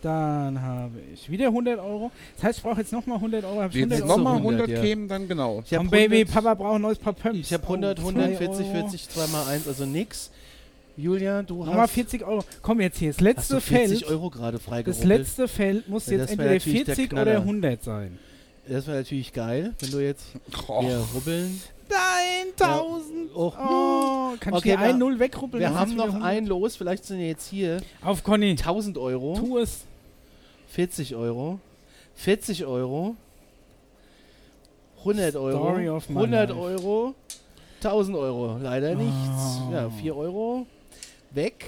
[0.01, 2.11] Dann habe ich wieder 100 Euro.
[2.35, 3.61] Das heißt, ich brauche jetzt nochmal 100 Euro.
[3.61, 4.23] Hab ich Wenn 100 jetzt noch Euro.
[4.23, 4.81] nochmal 100, 100 ja.
[4.81, 5.61] kämen, dann genau.
[5.65, 7.39] ich habe Komm, Baby, 100, Papa braucht ein neues Paar Pumps.
[7.39, 8.73] ich habe 100, Oh, 100, zwei 40, Euro.
[8.75, 10.29] 40, 2 mal 1, also nix.
[10.99, 12.43] Julia, du Nochmal hast, 40 Euro.
[12.61, 14.11] Komm jetzt hier, das letzte du 40 Feld.
[14.11, 17.31] Euro gerade Das letzte Feld muss Ja, jetzt entweder natürlich der 40 Knaller.
[17.31, 18.19] oder 100 sein.
[18.67, 20.25] Das wäre natürlich geil, wenn du jetzt
[20.67, 21.61] Oh, hier rubbeln.
[21.89, 23.31] Nein, 1000.
[23.33, 23.51] Oh.
[23.57, 25.59] Oh, kann Okay, ich wir- ein Null wegrubbeln?
[25.61, 26.23] Wir haben noch wieder 100.
[26.29, 28.51] ein Los, vielleicht sind jetzt hier Auf Conny.
[28.55, 29.85] 1000 Euro, Tu es.
[30.67, 31.59] 40 Euro,
[32.13, 33.15] 40 Euro,
[35.03, 36.59] 100 Euro, Story of my 100 life.
[36.61, 37.15] Euro,
[37.81, 39.61] 1000 Euro, leider nichts.
[39.67, 39.73] Oh.
[39.73, 40.67] Ja, 4 Euro,
[41.31, 41.65] weg.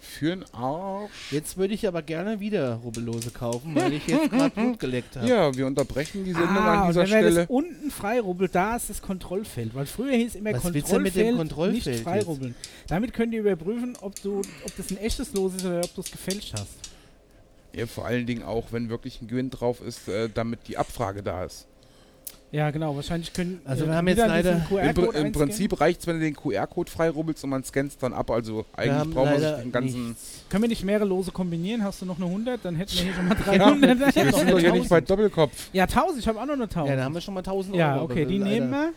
[0.00, 1.32] für den Arsch.
[1.32, 5.26] Jetzt würde ich aber gerne wieder Rubbellose kaufen, weil ich jetzt gerade Blut geleckt habe.
[5.26, 7.34] Ja, wir unterbrechen die Sendung Ah, an und dieser wenn man Stelle.
[7.40, 9.74] das unten freirubbelt, da ist das Kontrollfeld.
[9.74, 12.54] Weil früher hieß immer Was du mit dem Kontrollfeld, Kontrollfeld nicht freirubbeln.
[12.88, 16.00] Damit könnt ihr überprüfen, ob, du, ob das ein echtes Los ist oder ob du
[16.02, 16.74] es gefälscht hast.
[17.74, 21.22] Ja, vor allen Dingen auch, wenn wirklich ein Gewinn drauf ist, äh, damit die Abfrage
[21.22, 21.66] da ist.
[22.52, 22.94] Ja, genau.
[22.94, 25.32] Wahrscheinlich können Also äh, wir haben jetzt diesen leider- Im, Im.
[25.32, 28.30] Prinzip reicht es, wenn du den QR-Code freirubbelst und man scannt es dann ab.
[28.30, 30.08] Also eigentlich brauchen wir leider den ganzen.
[30.08, 30.44] nichts.
[30.50, 31.82] Können wir nicht mehrere Lose kombinieren?
[31.82, 32.62] Hast du noch eine 100?
[32.62, 34.00] Dann hätten wir hier schon mal 300.
[34.00, 35.10] ich hab Wir noch sind doch hier nicht bei 1000.
[35.10, 35.68] Doppelkopf.
[35.72, 36.18] ja, 1000.
[36.18, 36.88] Ich habe auch noch eine 1000.
[36.90, 37.80] Ja, da haben wir schon mal 1000 Euro.
[37.80, 38.92] Ja, okay, die leider- nehmen wir.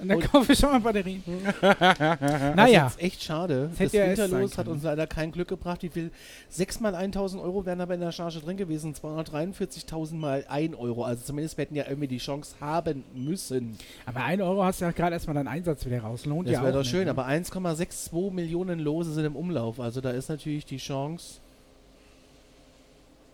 [0.00, 1.22] Und dann kaufe ich schon mal Batterien.
[1.60, 3.70] Das naja, ist echt schade.
[3.78, 5.82] Das Das, Winterlos hat uns leider kein Glück gebracht.
[5.82, 6.10] Wie viel?
[6.50, 8.94] 6 mal 1000 Euro wären aber in der Charge drin gewesen.
[8.94, 11.04] 243.000 mal 1 Euro.
[11.04, 13.78] Also zumindest wir hätten ja irgendwie die Chance haben müssen.
[14.06, 16.26] aber 1 Euro hast du ja gerade erstmal deinen Einsatz wieder raus.
[16.26, 17.04] Lohnt Das ja wäre doch schön.
[17.04, 17.10] ne?
[17.10, 19.80] Aber 1,62 Millionen Lose sind im Umlauf.
[19.80, 21.40] Also da ist natürlich die Chance.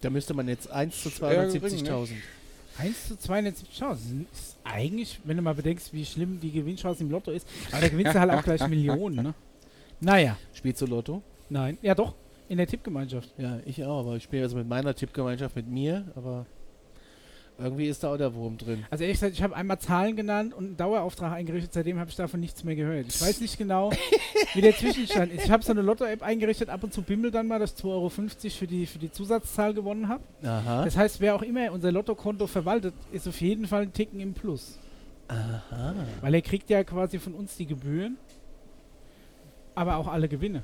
[0.02, 2.08] Da müsste man jetzt 1 zu Eher gering, 270.000.
[2.78, 4.26] 1 zu 270 Chancen.
[4.32, 7.88] Ist eigentlich, wenn du mal bedenkst, wie schlimm die Gewinnchance im Lotto ist, aber da
[7.88, 9.34] gewinnst du halt auch gleich Millionen, ne?
[10.00, 11.22] Naja, Spielst du Lotto?
[11.48, 11.76] nein.
[11.82, 12.14] Ja doch,
[12.48, 13.32] in der Tippgemeinschaft.
[13.38, 14.00] Ja, ich auch.
[14.00, 16.04] Aber ich spiele also mit meiner Tippgemeinschaft mit mir.
[16.16, 16.46] Aber
[17.60, 18.84] irgendwie ist da auch der Wurm drin.
[18.90, 22.16] Also ehrlich gesagt, ich habe einmal Zahlen genannt und einen Dauerauftrag eingerichtet, seitdem habe ich
[22.16, 23.06] davon nichts mehr gehört.
[23.08, 23.90] Ich weiß nicht genau,
[24.54, 25.44] wie der Zwischenstand ist.
[25.44, 27.84] Ich habe so eine Lotto-App eingerichtet, ab und zu bimmelt dann mal, dass ich 2,50
[27.88, 30.22] Euro für die, für die Zusatzzahl gewonnen habe.
[30.42, 30.84] Aha.
[30.84, 34.34] Das heißt, wer auch immer unser Lottokonto verwaltet, ist auf jeden Fall ein Ticken im
[34.34, 34.78] Plus.
[35.28, 35.94] Aha.
[36.20, 38.16] Weil er kriegt ja quasi von uns die Gebühren,
[39.74, 40.62] aber auch alle Gewinne.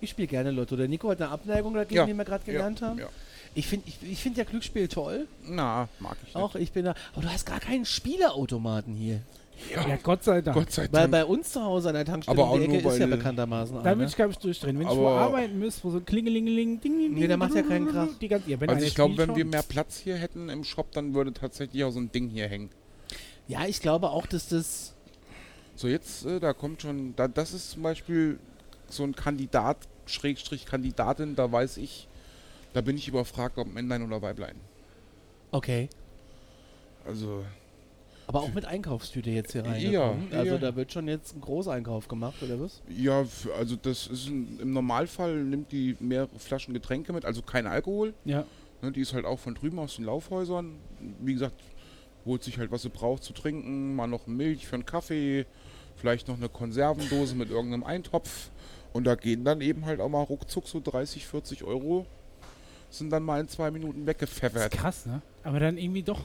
[0.00, 0.76] Ich spiele gerne Lotto.
[0.76, 2.06] Der Nico hat eine Abneigung dagegen, Ja.
[2.06, 2.98] die wir gerade gelernt ja, haben.
[2.98, 3.08] Ja.
[3.54, 5.26] Ich finde ich, ich find ja Glücksspiel toll.
[5.46, 6.36] Na, mag ich nicht.
[6.36, 6.94] Auch ich bin da.
[7.12, 9.20] Aber du hast gar keinen Spieleautomaten hier.
[9.74, 10.56] Ja, Gott sei Dank.
[10.56, 11.10] Gott sei Weil Dank.
[11.12, 13.16] bei uns zu Hause an der Tankstelle Aber auch um die Ecke ist ja weil-
[13.18, 14.04] bekanntermaßen Da würde einer.
[14.06, 14.76] ich, glaube ich, durchdrehen.
[14.78, 17.62] Wenn ich Aber- wo arbeiten müsste, wo so klingelingeling, ding, ding, Nee, der macht ja
[17.62, 18.08] keinen Krach.
[18.20, 20.90] Die ganze, ja, wenn also ich glaube, wenn wir mehr Platz hier hätten im Shop,
[20.92, 22.70] dann würde tatsächlich auch so ein Ding hier hängen.
[23.46, 24.94] Ja, ich glaube auch, dass das.
[25.76, 28.38] So, jetzt, äh, da kommt schon, da, das ist zum Beispiel
[28.88, 29.76] so ein Kandidat,
[30.06, 32.08] Schrägstrich Kandidatin, da weiß ich,
[32.72, 34.56] da bin ich überfragt, ob Männlein oder Weiblein.
[35.50, 35.88] Okay.
[37.06, 37.44] Also,
[38.26, 39.80] Aber auch mit Einkaufstüte jetzt hier rein.
[39.90, 40.58] Ja, Also ja.
[40.58, 42.80] da wird schon jetzt ein Großeinkauf gemacht, oder was?
[42.88, 43.24] Ja,
[43.58, 48.14] also das ist ein, im Normalfall nimmt die mehrere Flaschen Getränke mit, also kein Alkohol.
[48.24, 48.46] Ja.
[48.80, 50.76] Ne, die ist halt auch von drüben aus den Laufhäusern.
[51.20, 51.60] Wie gesagt,
[52.24, 55.44] holt sich halt, was sie braucht zu trinken, mal noch Milch für einen Kaffee,
[55.96, 58.50] vielleicht noch eine Konservendose mit irgendeinem Eintopf.
[58.92, 62.06] Und da gehen dann eben halt auch mal ruckzuck so 30, 40 Euro
[62.98, 64.72] sind dann mal in zwei Minuten Das weggepfeffert.
[64.72, 65.22] ist krass, ne?
[65.44, 66.20] Aber dann irgendwie doch.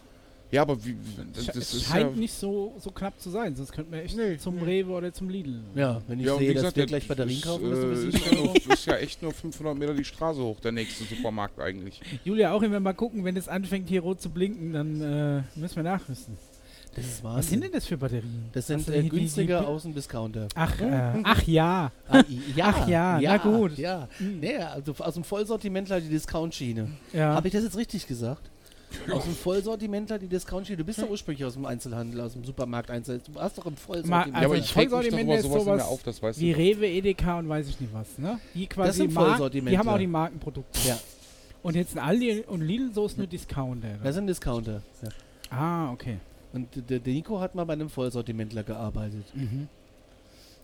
[0.50, 0.96] Ja, aber wie,
[1.34, 4.16] das, es ist ja, scheint nicht so, so knapp zu sein, sonst könnten wir echt
[4.16, 4.64] Nee, zum nee.
[4.64, 5.60] Rewe oder zum Lidl.
[5.76, 8.36] Ja, wenn ich ja, sehe, dass wir der gleich Batterien kaufen müssen, äh, ist, 7
[8.38, 12.00] ja nur, ist ja echt nur 500 Meter die Straße hoch, der nächste Supermarkt eigentlich.
[12.24, 15.76] Julia, auch immer mal gucken, wenn es anfängt hier rot zu blinken, dann äh, müssen
[15.76, 16.38] wir nachrüsten.
[16.98, 18.46] Das ist Was sind denn das für Batterien?
[18.54, 20.48] Das sind äh, die- die- günstiger die- aus dem Discounter.
[20.56, 21.92] Ach, äh, ach ja.
[22.10, 23.78] Ah, i- Ach ja, na gut.
[23.78, 26.90] Ja, nee, also aus dem Vollsortimentler die Discount-Schiene.
[27.14, 27.36] ja.
[27.36, 28.50] Habe ich das jetzt richtig gesagt?
[29.12, 30.78] Aus dem Vollsortimentler die Discount-Schiene.
[30.78, 33.32] Du bist doch ursprünglich aus dem Einzelhandel, aus dem Supermarkt Einzelhandel.
[33.34, 34.28] Du hast doch im Vollsortiment.
[34.34, 36.58] also ja, aber ich mich doch Vollsortiment ist sowas sowas auf, das weißt Wie du.
[36.58, 38.40] Rewe, Edeka und weiß ich nicht was, ne?
[38.56, 39.72] Die quasi sind Mark- Vollsortimentler.
[39.72, 40.80] Die haben auch die Markenprodukte.
[40.88, 40.98] Ja,
[41.62, 43.90] Und jetzt ein Aldi und Lidl, so ist nur Discounter.
[44.04, 44.82] das sind Discounter.
[45.04, 45.10] Ja.
[45.50, 46.18] Ah, okay.
[46.54, 49.68] Und der, der Nico hat mal bei einem Vollsortimentler gearbeitet, Mhm.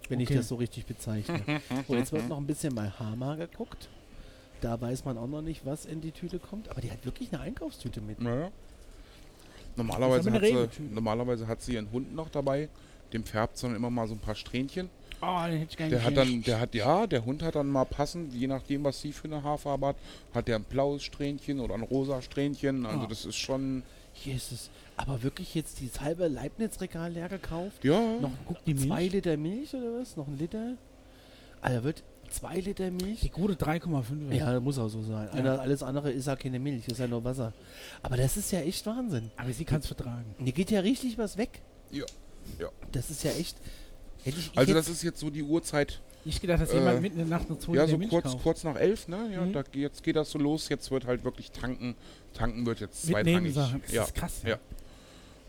[0.10, 0.38] wenn ich Okay.
[0.38, 1.42] das so richtig bezeichne.
[1.88, 3.90] Und jetzt wird noch ein bisschen bei Hama geguckt.
[4.62, 6.70] Da weiß man auch noch nicht, was in die Tüte kommt.
[6.70, 8.22] Aber die hat wirklich eine Einkaufstüte mit.
[8.22, 8.50] Naja.
[9.76, 12.70] Normalerweise, hat sie, normalerweise hat sie ihren Hund noch dabei.
[13.12, 14.90] Dem färbt sie dann immer mal so ein paar Strähnchen.
[15.22, 17.56] Oh, den hätte ich gar nicht Der hat dann, der hat, ja, der Hund hat
[17.56, 19.96] dann mal passend, je nachdem, was sie für eine Haarfarbe hat,
[20.34, 22.86] hat der ein blaues Strähnchen oder ein rosa Strähnchen.
[22.86, 23.08] Also Ah.
[23.08, 23.84] das ist schon,
[24.24, 24.70] Jesus.
[24.98, 27.84] Aber wirklich jetzt dieses halbe Leibniz-Regal leer gekauft?
[27.84, 28.00] ja.
[28.22, 28.88] Noch Guck die Milch.
[28.88, 30.16] zwei Liter Milch oder was?
[30.18, 30.74] Noch ein Liter?
[31.62, 33.22] Alter, wird zwei Liter Milch?
[33.22, 34.32] Die gute 3,5.
[34.34, 35.30] Ja, muss auch so sein.
[35.36, 35.56] Ja.
[35.56, 37.54] Alles andere ist ja keine Milch, ist ja nur Wasser.
[38.02, 39.32] Aber das ist ja echt Wahnsinn.
[39.38, 40.36] Aber sie kann es vertragen.
[40.40, 41.62] Mir geht ja richtig was weg.
[41.92, 42.06] Ja,
[42.60, 42.70] ja.
[42.92, 43.58] Das ist ja echt.
[44.24, 47.02] Hätte ich, ich Also das ist jetzt so die Uhrzeit, Nicht gedacht, dass Äh, jemand
[47.02, 48.44] mitten in der Nacht noch zwei ja, so Milch kurz, kauft.
[48.44, 49.30] kurz nach elf, ne?
[49.34, 49.52] Ja, Mhm.
[49.54, 50.70] da, jetzt geht das so los.
[50.70, 51.96] Jetzt wird halt wirklich tanken.
[52.34, 53.42] Tanken wird jetzt Mit zweitrangig.
[53.42, 53.82] Nebensachen.
[53.86, 54.04] Das Ja.
[54.04, 54.42] ist krass.
[54.46, 54.58] ja.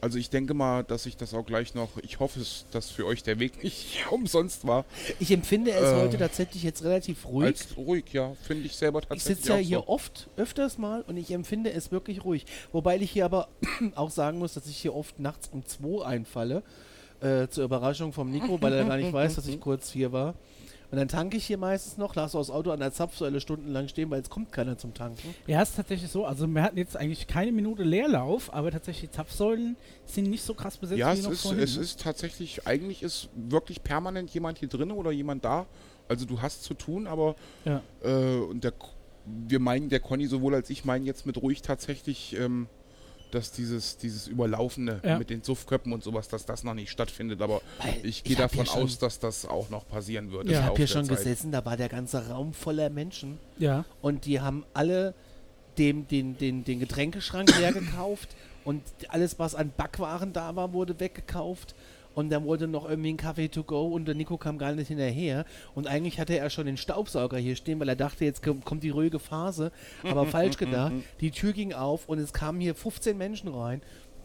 [0.04, 3.06] Also ich denke mal, dass ich das auch gleich noch, ich hoffe, es, dass für
[3.06, 4.84] euch der Weg nicht umsonst war.
[5.18, 7.46] ich empfinde es Äh, heute tatsächlich jetzt relativ ruhig.
[7.46, 9.88] Als ruhig, ja, finde ich selber Ich tatsächlich sitze ja hier so.
[9.88, 12.44] oft, öfters mal und ich empfinde es wirklich ruhig.
[12.70, 13.48] Wobei ich hier aber
[13.94, 16.62] auch sagen muss, dass ich hier oft nachts um 2 einfalle.
[17.22, 20.34] Äh, zur Überraschung vom Nico, weil er gar nicht weiß, dass ich kurz hier war.
[20.94, 24.10] Und dann tanke ich hier meistens noch, lasse das Auto an der Zapfsäule stundenlang stehen,
[24.10, 25.34] weil es kommt keiner zum Tanken.
[25.48, 26.24] Ja, ist tatsächlich so.
[26.24, 29.76] Also wir hatten jetzt eigentlich keine Minute Leerlauf, aber tatsächlich die Zapfsäulen
[30.06, 31.64] sind nicht so krass besetzt Ja, wie es noch ist, vorhin.
[31.64, 35.66] es ist tatsächlich, eigentlich ist wirklich permanent jemand hier drin oder jemand da.
[36.06, 37.34] Also du hast zu tun, aber
[37.64, 37.82] Ja.
[38.04, 38.72] äh, und der,
[39.26, 42.68] wir meinen, der Conny sowohl als ich meinen jetzt mit ruhig tatsächlich, ähm,
[43.34, 45.18] dass dieses, dieses Überlaufende Ja.
[45.18, 47.42] mit den Suffköppen und sowas, dass das noch nicht stattfindet.
[47.42, 50.46] Aber Weil ich gehe davon aus, dass das auch noch passieren wird.
[50.46, 51.18] Ja, Ich habe hier schon Zeit.
[51.18, 53.38] gesessen, da war der ganze Raum voller Menschen.
[53.58, 53.84] Ja.
[54.00, 55.14] Und die haben alle
[55.78, 58.28] dem, den, den, den Getränkeschrank leer gekauft
[58.64, 61.74] und alles, was an Backwaren da war, wurde weggekauft.
[62.14, 64.88] Und dann wurde noch irgendwie ein Kaffee to go und der Nico kam gar nicht
[64.88, 65.44] hinterher.
[65.74, 68.90] Und eigentlich hatte er schon den Staubsauger hier stehen, weil er dachte, jetzt kommt die
[68.90, 69.72] ruhige Phase.
[70.04, 70.92] Aber falsch gedacht.
[71.20, 73.82] Die Tür ging auf und es kamen hier 15 Menschen rein.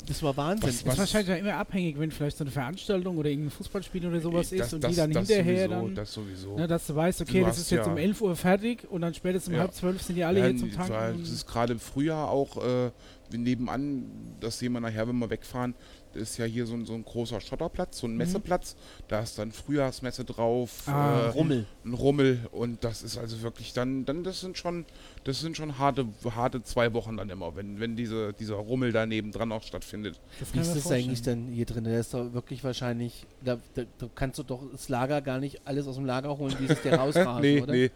[0.07, 0.69] Das war Wahnsinn.
[0.69, 4.07] Was- Ist was- wahrscheinlich ja immer abhängig, wenn vielleicht so eine Veranstaltung oder irgendein Fußballspiel
[4.07, 6.55] oder sowas Das- ist und das- die dann das hinterher sowieso, dann, Das sowieso.
[6.55, 9.01] ne, dass du weißt, okay, Du das ist jetzt ja- um 11 Uhr fertig und
[9.01, 9.59] dann spätestens um Ja.
[9.61, 10.93] halb zwölf sind die alle Ja, hier zum Tanken.
[10.93, 12.91] Das und- ist gerade im Frühjahr auch äh,
[13.35, 14.05] nebenan,
[14.39, 15.75] das sehen wir nachher, wenn wir wegfahren,
[16.16, 18.76] ist ja hier so ein, so ein großer Schotterplatz, so ein Messeplatz.
[19.07, 21.66] Da ist dann Frühjahrsmesse drauf, Ah, äh, Rummel.
[21.86, 24.86] ein Rummel und das ist also wirklich dann, dann das sind schon,
[25.24, 29.05] das sind schon harte, harte zwei Wochen dann immer, wenn, wenn diese, dieser Rummel da
[29.05, 30.20] nebendran auch stattfindet.
[30.39, 31.84] das Wie ist das eigentlich dann hier drin?
[31.84, 35.62] Da ist doch wirklich wahrscheinlich, da, da, da kannst du doch das Lager gar nicht
[35.66, 37.74] alles aus dem Lager holen, wie es dir rausrasen, nee, oder?
[37.74, 37.91] nee,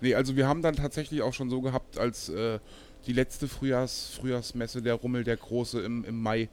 [0.00, 2.58] nee, also wir haben dann tatsächlich auch schon so gehabt, als äh,
[3.06, 6.48] die letzte Frühjahrs, Frühjahrsmesse, der Rummel, der große im, im Mai,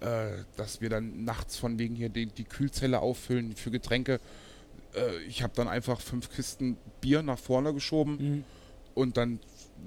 [0.00, 4.20] äh, dass wir dann nachts von wegen hier die, die Kühlzelle auffüllen für Getränke.
[4.94, 8.44] Äh, ich habe dann einfach fünf Kisten Bier nach vorne geschoben Mhm.
[8.94, 9.38] und dann,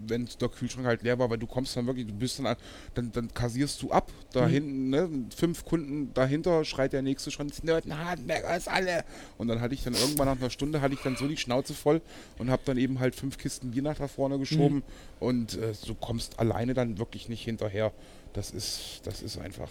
[0.08, 2.58] wenn der Kühlschrank halt leer war, weil du kommst dann wirklich, du bist dann, an-
[2.94, 4.52] dann, dann kassierst du ab, da Mhm.
[4.52, 9.04] hinten, ne, fünf Kunden dahinter schreit der nächste schon, Snurten, Hardenbergers, alle.
[9.40, 11.74] Und dann hatte ich dann irgendwann nach einer Stunde, hatte ich dann so die Schnauze
[11.74, 12.02] voll
[12.38, 14.84] und habe dann eben halt fünf Kisten Bier nach da vorne geschoben Mhm.
[15.20, 17.92] und äh, du kommst alleine dann wirklich nicht hinterher.
[18.34, 19.70] Das ist, das ist einfach.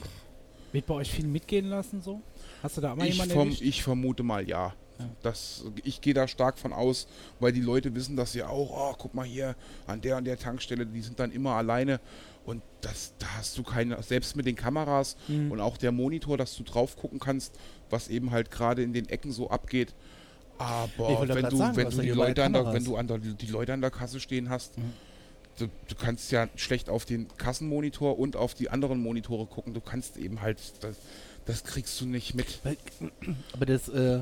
[0.72, 2.20] Wird bei euch viel mitgehen lassen so?
[2.62, 3.62] Hast du da mal Ich, jemanden verm erwischt?
[3.62, 4.74] ich vermute mal ja.
[5.22, 7.06] Das, ich gehe da stark von aus,
[7.38, 9.54] weil die Leute wissen das ja auch, oh, guck mal hier,
[9.86, 12.00] an der und der Tankstelle, die sind dann immer alleine.
[12.44, 15.52] Und das, da hast du keine, selbst mit den Kameras Mhm.
[15.52, 17.54] und auch der Monitor, dass du drauf gucken kannst,
[17.90, 19.94] was eben halt gerade in den Ecken so abgeht.
[20.58, 23.18] Aber wenn du, sagen, wenn du ja die Leute an der, wenn du an der,
[23.18, 24.92] die Leute an der Kasse stehen hast, Mhm.
[25.59, 29.74] Du, du kannst ja schlecht auf den Kassenmonitor und auf die anderen Monitore gucken.
[29.74, 30.96] Du kannst eben halt, das,
[31.46, 32.61] das kriegst du nicht mit.
[33.52, 34.20] Aber das, äh,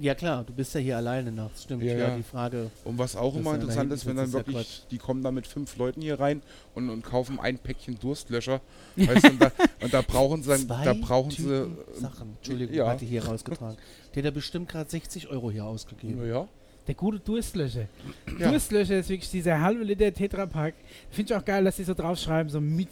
[0.00, 1.82] ja klar, du bist ja hier alleine nachts, stimmt.
[1.82, 2.70] Ja, Ja, die Frage.
[2.84, 5.46] Und was auch immer interessant ist, wenn dann ist ja wirklich, die kommen da mit
[5.46, 6.42] fünf Leuten hier rein
[6.74, 8.60] und, und kaufen ein Päckchen Durstlöscher.
[8.96, 12.00] weißt und, da, und da brauchen sie dann, Zwei da brauchen Typen sie.
[12.00, 12.36] Sachen.
[12.36, 12.88] Entschuldigung, ja.
[12.88, 13.76] hatte ich hier rausgetragen.
[14.14, 16.26] Der hat bestimmt gerade 60 Euro hier ausgegeben.
[16.26, 16.48] Ja,
[16.86, 17.86] Der gute Durstlöscher.
[18.38, 18.50] Ja.
[18.50, 20.74] Durstlöscher ist wirklich dieser halbe Liter Tetrapack.
[21.10, 22.88] Finde ich auch geil, dass die so draufschreiben, so mit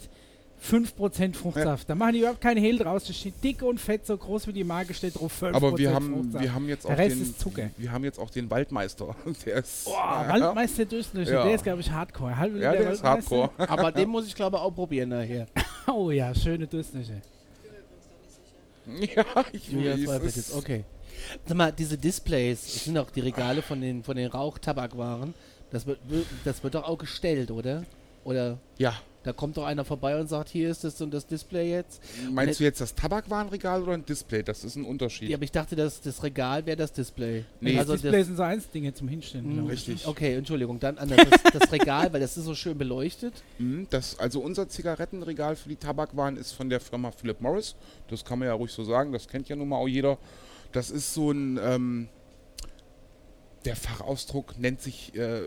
[0.63, 1.89] 5% Fruchtsaft.
[1.89, 3.05] Da machen die überhaupt keinen Hehl draus.
[3.05, 5.41] Das steht dick und fett, so groß wie die Marke steht drauf.
[5.41, 6.43] 5% Aber wir haben, Fruchtsaft.
[6.43, 7.69] wir haben jetzt Der auch Rest den, ist Zucker.
[7.77, 9.15] wir haben jetzt auch den Waldmeister.
[9.45, 11.43] Der ist, Boah, ja, Waldmeister Durstlöscher, Ja.
[11.45, 12.37] der ist, glaube ich, Hardcore.
[12.37, 13.35] Halbe ja, Liter der ist Waldmeister.
[13.57, 13.69] Hardcore.
[13.69, 15.47] Aber den muss ich glaube ich auch probieren nachher.
[15.87, 17.21] Oh ja, schöne Durstlöcher.
[18.85, 20.83] ja, ich jetzt, ist- okay.
[21.45, 25.33] Sag mal, diese Displays, das sind auch die Regale von den, von den Rauchtabakwaren.
[25.71, 25.99] Das wird,
[26.43, 27.83] das wird doch auch gestellt, oder?
[28.23, 28.93] Oder Ja.
[29.23, 32.01] da kommt doch einer vorbei und sagt, hier ist das und das Display jetzt.
[32.29, 34.43] Meinst du jetzt das Tabakwarenregal oder ein Display?
[34.43, 35.29] Das ist ein Unterschied.
[35.29, 37.45] Ja, aber ich dachte, dass das Regal wäre das Display.
[37.61, 37.79] Nee.
[37.79, 39.63] also das das, Display sind so eins Dinge zum Hinstellen.
[39.65, 39.71] Ich.
[39.71, 40.05] Richtig.
[40.07, 41.17] Okay, Entschuldigung, dann anders.
[41.29, 43.33] Das, das Regal, weil das ist so schön beleuchtet.
[43.57, 47.75] Mhm, Das, also unser Zigarettenregal für die Tabakwaren ist von der Firma Philip Morris.
[48.09, 50.17] Das kann man ja ruhig so sagen, das kennt ja nun mal auch jeder.
[50.71, 52.09] Das ist so ein, ähm,
[53.65, 55.41] der Fachausdruck nennt sich äh,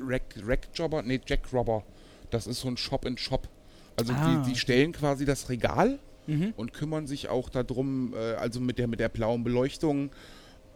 [0.00, 1.82] Rack, Rackjobber, nee, Jackrobber.
[2.30, 3.48] Das ist so ein Shop in Shop.
[3.96, 6.52] Also Ah, die, die stellen quasi das Regal Mhm.
[6.58, 10.10] und kümmern sich auch darum, äh, also mit der, mit der blauen Beleuchtung,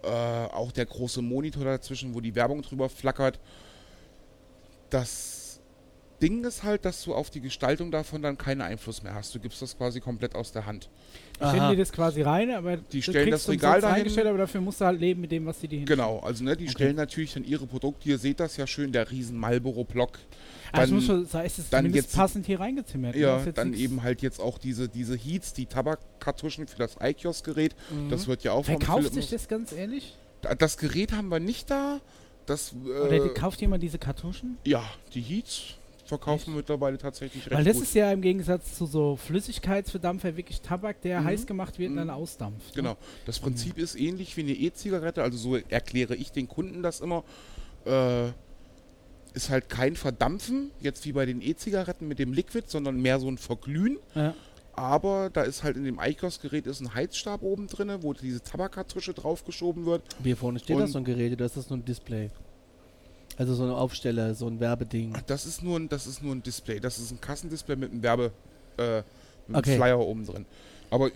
[0.02, 3.38] äh, auch der große Monitor dazwischen, wo die Werbung drüber flackert.
[4.88, 5.41] Das
[6.22, 9.34] Ding ist halt, dass du auf die Gestaltung davon dann keinen Einfluss mehr hast.
[9.34, 10.88] Du gibst das quasi komplett aus der Hand.
[11.40, 14.26] Ich stelle dir das quasi rein, aber Die stellen das Regal dahin.
[14.26, 15.84] aber dafür musst du halt leben mit dem, was die dir.
[15.84, 19.10] Genau, also ne, die stellen natürlich dann ihre Produkte, ihr seht das ja schön, der
[19.10, 20.18] riesen Marlboro-Block.
[20.70, 23.16] Also Dann- muss schon, sei es ist dann jetzt- passend hier reingezimmert.
[23.16, 26.96] Ja, Ist jetzt dann eben halt jetzt auch diese, diese Heats, die Tabakkartuschen für das
[27.02, 27.74] iKios-Gerät.
[28.08, 30.16] Das wird ja auch Wer vom kauft Philipp- sich das ganz ehrlich?
[30.58, 32.00] Das Gerät haben wir nicht da.
[32.46, 34.56] Das, Oder äh, die, kauft jemand diese Kartuschen?
[34.64, 34.82] ja,
[35.14, 35.74] die Heats
[36.16, 37.84] verkaufen mittlerweile tatsächlich recht Weil das gut.
[37.84, 41.24] ist ja im Gegensatz zu so Flüssigkeitsverdampfer wirklich Tabak, der Mhm.
[41.24, 42.12] heiß gemacht wird und dann Mhm.
[42.14, 42.68] ausdampft.
[42.68, 42.82] ne?
[42.82, 42.96] Genau.
[43.26, 47.24] Das Prinzip ist ähnlich wie eine E-Zigarette, also so erkläre ich den Kunden das immer.
[47.86, 48.28] Äh,
[49.34, 53.28] ist halt kein Verdampfen, jetzt wie bei den E-Zigaretten mit dem Liquid, sondern mehr so
[53.28, 53.96] ein Verglühen.
[54.14, 54.34] Ja.
[54.74, 59.14] Aber da ist halt in dem ICOS-Gerät ist ein Heizstab oben drin, wo diese Tabakkartusche
[59.14, 60.02] draufgeschoben wird.
[60.22, 62.30] Hier vorne steht das Und- so ein Gerät, das ist nur ein Display.
[63.36, 65.14] Also so ein Aufsteller, so ein Werbeding.
[65.26, 66.80] Das ist nur ein, das ist nur ein Display.
[66.80, 68.32] Das ist ein Kassendisplay mit einem Werbe,
[68.76, 69.04] äh, mit
[69.48, 69.76] einem Okay.
[69.76, 70.46] Flyer oben drin.
[70.90, 71.10] Aber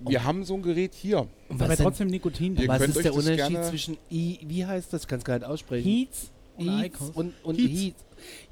[0.00, 1.26] wir haben so ein Gerät hier.
[1.48, 2.56] Und Aber trotzdem Nikotin.
[2.56, 5.02] Ihr was ist der Unterschied zwischen I, wie heißt das?
[5.02, 5.84] Ich kann es gar nicht aussprechen.
[5.88, 7.10] Heats Icos.
[7.14, 7.80] und, und Heats.
[7.80, 7.94] Heat.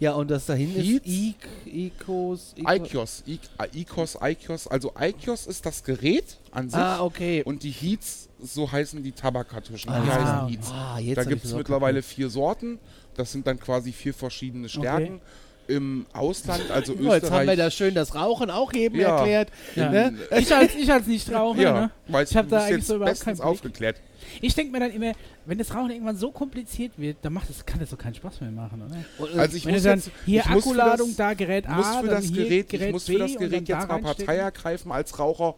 [0.01, 1.07] Ja, und das dahin Heats?
[1.07, 2.55] ist Icos.
[2.57, 4.67] Ico- iCios, I- äh, iCos, iCios.
[4.69, 6.79] Also iCios ist das Gerät an sich.
[6.79, 7.43] Ah, okay.
[7.45, 9.91] Und die Heats, so heißen die Tabakkartuschen.
[9.93, 10.71] Die Ah, heißen Heats.
[10.73, 12.79] ah, jetzt Da gibt es mittlerweile vier Sorten.
[13.15, 15.21] Das sind dann quasi vier verschiedene Stärken.
[15.69, 17.11] Im Ausland, also kapiert.
[17.11, 17.59] Oh, jetzt haben wir Österreich.
[17.59, 19.17] da schön das Rauchen auch eben Ja.
[19.19, 19.51] erklärt.
[19.77, 19.91] Ja.
[19.91, 20.19] Ne?
[20.37, 22.23] Ich als, ich als Nichtraucher, ja, ne?
[22.25, 23.47] Ich hab du, da eigentlich jetzt so überhaupt bestens keinen Blick.
[23.47, 23.97] aufgeklärt.
[24.41, 25.13] Ich denke mir dann immer,
[25.47, 28.41] wenn das Rauchen irgendwann so kompliziert wird, dann macht es, kann das doch keinen Spaß
[28.41, 28.97] mehr machen, oder?
[29.35, 31.87] Äh, Also ich wenn muss du dann jetzt, hier Akkuladung, das- da Gerät A, muss
[31.89, 34.01] für dann das hier Gerät, Gerät ich muss B für das Gerät da jetzt mal.
[34.03, 35.55] Partei ergreifen als Raucher.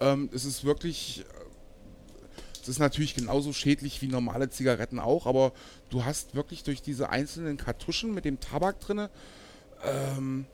[0.00, 5.52] Ähm, es ist wirklich, äh, es ist natürlich genauso schädlich wie normale Zigaretten auch, aber
[5.90, 9.10] du hast wirklich durch diese einzelnen Kartuschen mit dem Tabak drinne.
[9.84, 10.46] Ähm,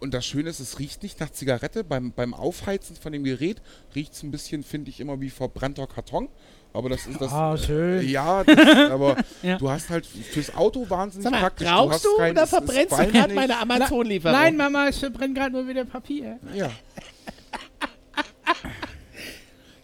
[0.00, 1.84] und das Schöne ist, es riecht nicht nach Zigarette.
[1.84, 3.60] Beim, beim Aufheizen von dem Gerät
[3.94, 6.28] riecht es ein bisschen, finde ich, immer wie verbrannter Karton.
[6.72, 7.32] Aber das ist das.
[7.32, 8.08] Ah, schön.
[8.08, 9.58] Ja, das, aber Ja.
[9.58, 11.68] du hast halt fürs Auto wahnsinnig Sag mal, praktisch.
[11.68, 14.36] rauchst hast du kein- oder verbrennst du gerade meine Amazon-Lieferung?
[14.38, 16.38] Nein, Mama, ich verbrenne gerade nur wieder Papier.
[16.54, 16.70] Ja.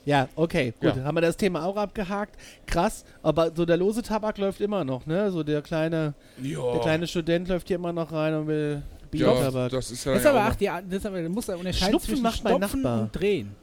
[0.04, 0.94] Ja, okay, gut.
[0.96, 1.02] Ja.
[1.02, 2.36] Haben wir das Thema auch abgehakt.
[2.66, 5.32] Krass, aber so der lose Tabak läuft immer noch, ne?
[5.32, 6.60] So der kleine, Ja.
[6.74, 8.82] der kleine Student läuft hier immer noch rein und will
[9.12, 9.72] ja, Biotabak.
[9.72, 11.48] das ist ja Das ist ja aber auch ach, die, das ist aber, du musst
[11.48, 13.00] da unterscheiden Schnupfen zwischen macht mein Stopfen Nachbar.
[13.02, 13.54] und Drehen.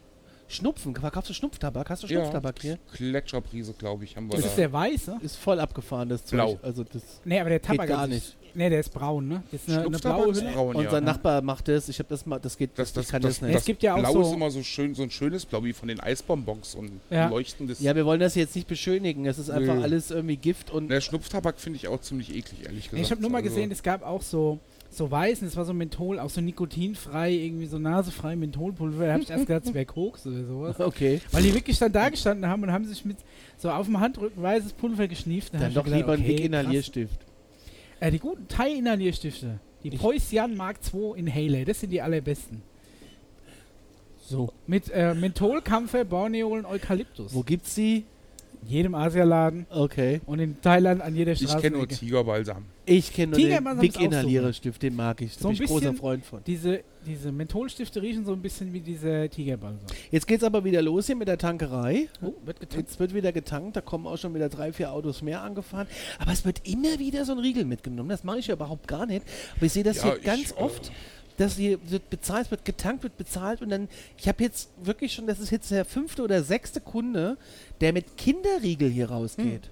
[0.53, 1.89] Schnupfen, verkaufst du Schnupftabak?
[1.89, 2.19] Hast du Ja.
[2.21, 2.77] Schnupftabak hier?
[2.95, 4.47] Gletscherprise, glaube ich, haben wir Das da.
[4.49, 5.17] ist der weiße.
[5.21, 6.37] Ist voll abgefahren, das Zeug.
[6.37, 6.59] Blau.
[6.61, 8.35] Also das Nee, aber der geht Tabak gar sich.
[8.55, 9.41] Nee, der ist braun, ne?
[9.51, 10.51] Das ist eine, eine Schnupftabak blaue ist Hülle.
[10.51, 11.01] braun, Unser ja.
[11.01, 11.89] Nachbar macht das.
[11.89, 13.57] Ich habe das mal, das geht, Das, ich das, kann das, das, das, nicht.
[13.57, 15.73] Es gibt ja auch Blau so- ist immer so schön, so ein schönes Blau wie
[15.73, 17.29] von den Eisbonbons und Ja.
[17.29, 17.79] leuchtendes.
[17.79, 19.25] Ja, wir wollen das jetzt nicht beschönigen.
[19.25, 19.81] Es ist einfach Nö.
[19.81, 23.01] alles irgendwie Gift und Der Schnupftabak finde ich auch ziemlich eklig, ehrlich gesagt.
[23.03, 24.59] Ich habe nur mal Also, gesehen, es gab auch so,
[24.97, 29.07] so weißen, es war so Menthol, auch so nikotinfrei, irgendwie so nasefrei Mentholpulver.
[29.07, 30.79] Da habe ich erst gedacht, es wäre Koks oder sowas.
[30.79, 31.21] okay.
[31.31, 33.17] Weil die wirklich dann da gestanden haben und haben sich mit
[33.57, 35.53] so auf dem Handrücken weißes Pulver geschnieft.
[35.53, 37.19] Dann doch gedacht, lieber ein okay, Big Inhalierstift.
[37.19, 37.27] krass.
[37.99, 39.59] Äh, die guten Thai-Inhalierstifte.
[39.83, 42.61] Die Ich- Preußian Mark II Inhaler, das sind die allerbesten.
[44.25, 44.53] So.
[44.67, 47.33] Mit äh, Menthol, Kampfer, Borneol und Eukalyptus.
[47.33, 48.05] Wo gibt's die?
[48.65, 50.21] In jedem Asialaden Okay.
[50.25, 51.59] und in Thailand an jeder Ich Straße.
[51.59, 52.65] kenne nur Tigerbalsam.
[52.85, 55.35] Ich kenne nur Tigerbalsam den Big ist auch so Inhaliererstift, den mag ich.
[55.35, 56.41] Da So bin ein ich großer Freund von.
[56.45, 59.85] Diese, diese Mentholstifte riechen so ein bisschen wie diese Tigerbalsam.
[60.11, 62.07] Jetzt geht's aber wieder los hier mit der Tankerei.
[62.21, 62.87] Oh, wird getankt.
[62.89, 65.87] Jetzt wird wieder getankt, da kommen auch schon wieder drei, vier Autos mehr angefahren.
[66.19, 68.09] Aber es wird immer wieder so ein Riegel mitgenommen.
[68.09, 69.25] Das mache ich ja überhaupt gar nicht.
[69.57, 70.55] Aber ich sehe das Ja, hier ich, ganz äh,
[71.37, 73.87] dass hier wird bezahlt, wird getankt, wird bezahlt und dann,
[74.17, 77.37] ich habe jetzt wirklich schon, das ist jetzt der fünfte oder sechste Kunde,
[77.81, 79.69] der mit Kinderriegel hier rausgeht.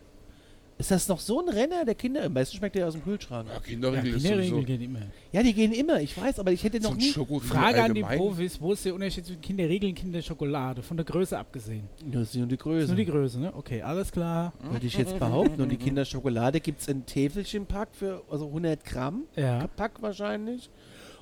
[0.77, 3.47] Ist das noch so ein Renner, der Kinder, am besten schmeckt der aus dem Kühlschrank.
[3.47, 4.99] Ja, Ja, Kinderriegel ist Kinderriegel geht immer.
[5.31, 7.11] Ja, die gehen immer, ich weiß, aber ich hätte so noch ein nie...
[7.41, 8.17] Frage an die allgemein.
[8.17, 10.81] Profis, wo ist der Unterschied zwischen Kinderriegel und Kinderschokolade?
[10.81, 11.83] Von der Größe abgesehen.
[12.11, 12.81] Das ist nur die Das Größe.
[12.81, 13.55] ist nur die Größe, ne?
[13.55, 14.53] Okay, alles klar.
[14.71, 15.61] Würde ich jetzt behaupten.
[15.61, 19.25] Und die Kinderschokolade gibt es in Täfelchenpack für also 100 Gramm.
[19.35, 19.67] Ja.
[19.67, 20.71] Pack wahrscheinlich.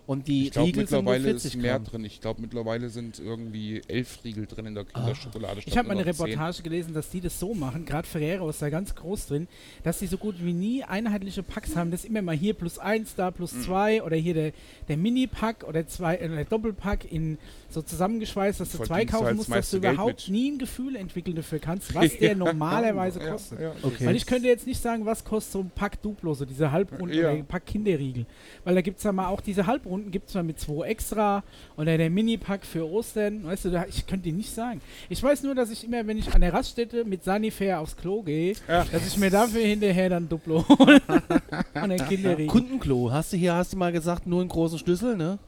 [0.10, 1.84] Und die Ich glaube, Riegel sind nur mittlerweile 40 ist mehr Gramm.
[1.84, 2.06] drin.
[2.06, 5.62] Ich glaube, mittlerweile sind irgendwie elf Riegel drin in der Kinderschokolade.
[5.64, 6.04] Ich habe mal eine.
[6.08, 9.48] Reportage gelesen, dass die das so machen, gerade Ferrero ist da ganz groß drin,
[9.84, 11.92] dass die so gut wie nie einheitliche Packs haben.
[11.92, 13.62] Das ist immer mal hier plus eins, da plus Mhm.
[13.62, 14.52] zwei oder hier der,
[14.88, 17.38] der Mini-Pack oder zwei, äh, der Doppelpack in
[17.74, 20.30] so zusammengeschweißt, dass du zwei kaufen musst, dass du Geld überhaupt mit.
[20.30, 23.60] nie ein Gefühl entwickeln dafür kannst, was der normalerweise kostet.
[23.60, 23.72] ja.
[23.84, 24.06] Okay.
[24.06, 27.14] Weil ich könnte jetzt nicht sagen, was kostet so ein Pack Duplo, so diese Halbrunden
[27.16, 27.30] Ja.
[27.30, 28.26] oder ein Pack Kinderriegel.
[28.64, 31.44] Weil da gibt es ja mal auch diese Halbrunden, gibt es mal mit zwei extra
[31.78, 33.46] oder der Mini-Pack für Ostern.
[33.46, 34.82] Weißt du, da, ich könnte dir nicht sagen.
[35.10, 38.22] Ich weiß nur, dass ich immer, wenn ich an der Raststätte mit Sanifair aufs Klo
[38.24, 38.86] gehe, Ja.
[38.86, 41.02] dass ich mir dafür hinterher dann Duplo hole.
[41.74, 42.48] Und ein Kinderriegel.
[42.48, 43.12] Kundenklo.
[43.12, 45.40] Hast du hier, hast du mal gesagt, nur einen großen Schlüssel, ne?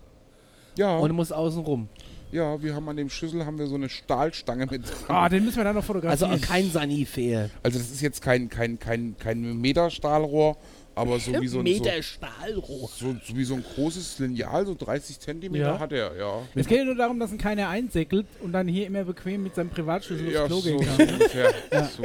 [0.77, 1.89] Ja, Und du musst außen rum.
[2.31, 4.83] Ja, wir haben an dem Schlüssel haben wir so eine Stahlstange mit.
[5.07, 6.41] Ah, den müssen wir dann noch Also fotografieren.
[6.41, 7.49] kein Sanifair.
[7.63, 10.57] Also das ist jetzt kein kein kein kein Meter Stahlrohr,
[10.95, 12.89] aber so wie so ein so, Meter Stahlrohr.
[12.95, 15.79] so, so wie so ein großes Lineal, so 30 Zentimeter Ja.
[15.79, 16.41] hat er, ja.
[16.55, 19.55] es geht ja nur darum, dass ihn keiner einsäckelt und dann hier immer bequem mit
[19.55, 21.09] seinem Privatschlüssel Ja, aufs Klo so gehen kann.
[21.09, 21.53] ungefähr.
[21.97, 22.03] So.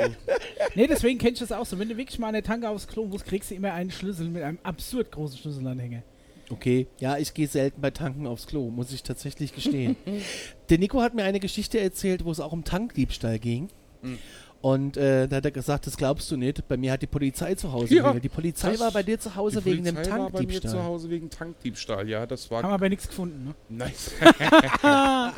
[0.75, 1.79] Nee, deswegen kennst du das auch so.
[1.79, 4.43] Wenn du wirklich mal der Tanke aufs Klo musst, kriegst du immer einen Schlüssel mit
[4.43, 6.03] einem absurd großen Schlüsselanhänger.
[6.51, 9.97] Okay, ja, ich gehe selten bei Tanken aufs Klo, muss ich tatsächlich gestehen.
[10.71, 13.69] Der Nico hat mir eine Geschichte erzählt, wo es auch um Tankdiebstahl ging.
[14.03, 14.19] Mhm.
[14.63, 16.67] Und äh, da hat er gesagt, das glaubst du nicht.
[16.67, 18.15] Bei mir hat die Polizei zu Hause Ja.
[18.15, 20.85] Die Polizei war bei dir zu Hause wegen dem Polizei war bei mir zu Tankdiebstahl.
[20.85, 23.55] Hause wegen Tankdiebstahl, ja, das war Haben wir aber nichts gefunden, ne?
[23.69, 24.13] nice.
[24.83, 25.33] da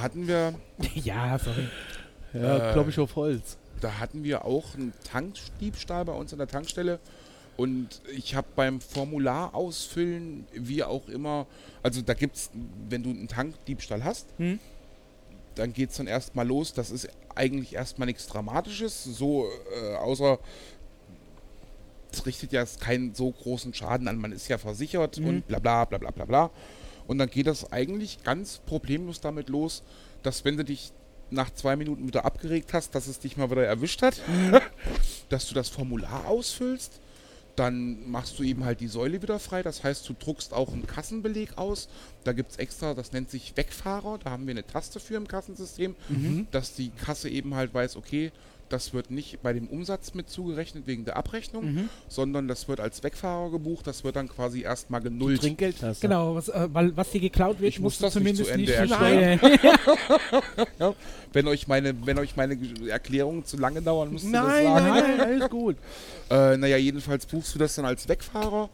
[0.00, 0.54] hatten wir
[0.94, 1.68] ja, sorry.
[2.34, 3.56] Ja, Äh, glaube ich auf Holz.
[3.80, 6.98] da hatten wir auch einen Tankdiebstahl bei uns an der Tankstelle.
[7.58, 11.46] Und ich habe beim Formular ausfüllen, wie auch immer,
[11.82, 12.50] also da gibt es,
[12.88, 14.58] wenn du einen Tankdiebstahl hast, Hm?
[15.56, 16.72] dann geht es dann erstmal los.
[16.72, 19.46] Das ist eigentlich erstmal nichts Dramatisches, so
[19.82, 20.38] äh, außer
[22.12, 25.26] es richtet ja keinen so großen Schaden an, man ist ja versichert Mhm.
[25.26, 26.50] und bla bla bla bla bla bla.
[27.08, 29.82] Und dann geht das eigentlich ganz problemlos damit los,
[30.22, 30.92] dass wenn du dich
[31.30, 34.20] nach zwei Minuten wieder abgeregt hast, dass es dich mal wieder erwischt hat,
[35.28, 37.00] dass du das Formular ausfüllst.
[37.58, 39.62] Dann machst du eben halt die Säule wieder frei.
[39.62, 41.88] Das heißt, du druckst auch einen Kassenbeleg aus.
[42.22, 44.18] Da gibt es extra, das nennt sich Wegfahrer.
[44.22, 45.96] Da haben wir eine Taste für im Kassensystem,
[46.52, 48.30] dass die Kasse eben halt weiß, okay,
[48.68, 53.02] das wird nicht bei dem Umsatz mit zugerechnet wegen der Abrechnung, sondern das wird als
[53.02, 53.86] Wegfahrer gebucht.
[53.86, 55.40] Das wird dann quasi erstmal genullt.
[55.40, 56.06] Trinkgeldtaste.
[56.06, 58.50] Genau, was, äh, weil, was dir geklaut wird, Ich muss musst du das nicht zumindest
[58.50, 60.94] zu nicht, Ende versteuern.
[61.32, 62.58] Wenn euch meine, wenn euch meine
[62.88, 64.86] Erklärungen zu lange dauern, müsst ihr das Nein, sagen.
[64.86, 65.76] nein, nein, alles gut.
[66.30, 68.68] Äh, naja, jedenfalls buchst du das dann als Wegfahrer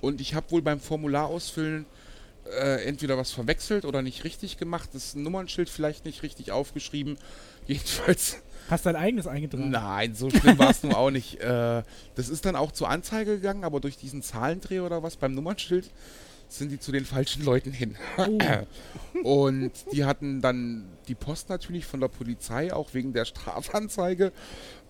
[0.00, 1.86] und ich habe wohl beim Formular ausfüllen
[2.60, 7.16] äh, entweder was verwechselt oder nicht richtig gemacht, das Nummernschild vielleicht nicht richtig aufgeschrieben.
[7.66, 9.70] Jedenfalls, Hast dein eigenes eingetragen.
[9.70, 11.40] nein, so schlimm war es nun auch nicht.
[11.40, 11.82] Äh,
[12.14, 15.90] das ist dann auch zur Anzeige gegangen, aber durch diesen Zahlendreher oder was beim Nummernschild
[16.48, 17.96] sind die zu den falschen Leuten hin.
[19.24, 24.32] Und die hatten dann die Post natürlich von der Polizei, auch wegen der Strafanzeige.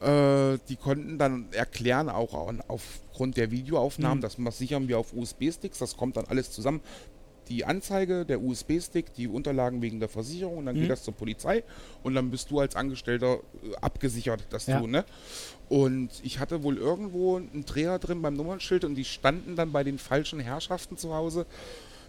[0.00, 4.44] Äh, die konnten dann erklären, auch an, aufgrund der Videoaufnahmen, Mhm.
[4.44, 6.80] das sichern wir auf USB-Sticks, das kommt dann alles zusammen.
[7.48, 10.80] Die Anzeige, der USB-Stick, die Unterlagen wegen der Versicherung und dann Mhm.
[10.80, 11.62] geht das zur Polizei
[12.02, 14.80] und dann bist du als Angestellter äh, abgesichert, dass Ja.
[14.80, 15.04] du, ne?
[15.68, 19.82] Und ich hatte wohl irgendwo einen Dreher drin beim Nummernschild und die standen dann bei
[19.84, 21.46] den falschen Herrschaften zu Hause.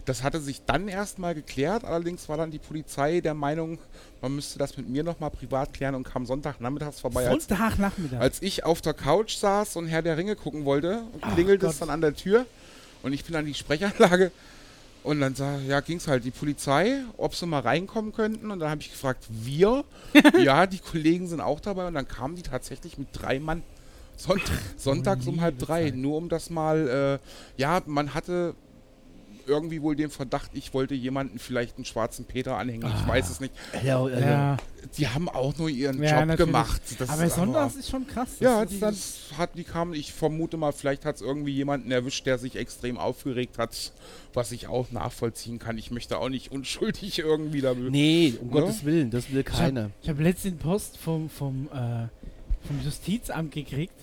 [0.04, 3.78] Das hatte sich dann erstmal geklärt, allerdings war dann die Polizei der Meinung,
[4.22, 8.18] man müsste das mit mir nochmal privat klären und kam Sonntagnachmittags vorbei, als Sonntagnachmittag.
[8.20, 11.78] als ich auf der Couch saß und Herr der Ringe gucken wollte, Ach klingelt es
[11.78, 12.46] dann an der Tür
[13.02, 14.30] und ich bin an die Sprechanlage
[15.08, 15.34] und dann
[15.66, 18.90] ja, ging es halt die Polizei, ob sie mal reinkommen könnten und dann habe ich
[18.90, 19.84] gefragt, wir?
[20.38, 23.62] ja, die Kollegen sind auch dabei und dann kamen die tatsächlich mit drei Mann
[24.18, 24.42] Sonnt
[24.76, 25.96] sonntags um halb drei, Zeit.
[25.96, 28.54] nur um das mal, äh, ja, man hatte
[29.48, 33.08] irgendwie wohl den Verdacht, ich wollte jemanden vielleicht einen schwarzen Peter anhängen, ich Ah.
[33.08, 33.52] weiß es nicht.
[33.84, 34.56] Ja, also, ja,
[34.96, 36.38] Die haben auch nur ihren Ja, Job natürlich.
[36.38, 36.82] gemacht.
[36.98, 38.28] Das aber ist sonntags ist schon krass.
[38.38, 41.52] Das ja, ist die, das hat, die kamen, ich vermute mal, vielleicht hat es irgendwie
[41.52, 43.92] jemanden erwischt, der sich extrem aufgeregt hat,
[44.34, 45.78] was ich auch nachvollziehen kann.
[45.78, 47.74] Ich möchte auch nicht unschuldig irgendwie da.
[47.74, 48.60] Nee, um Ja?
[48.60, 49.90] Gottes Willen, das will keiner.
[50.02, 52.06] ich habe letztens Post vom, vom, äh,
[52.66, 53.94] vom Justizamt gekriegt.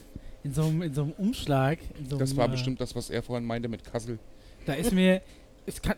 [0.43, 1.79] In so einem, in so einem Umschlag.
[1.97, 4.19] In so Das einem, war äh, bestimmt das, was er vorhin meinte mit Kassel.
[4.65, 5.21] Da ist mir.
[5.65, 5.95] Es kann,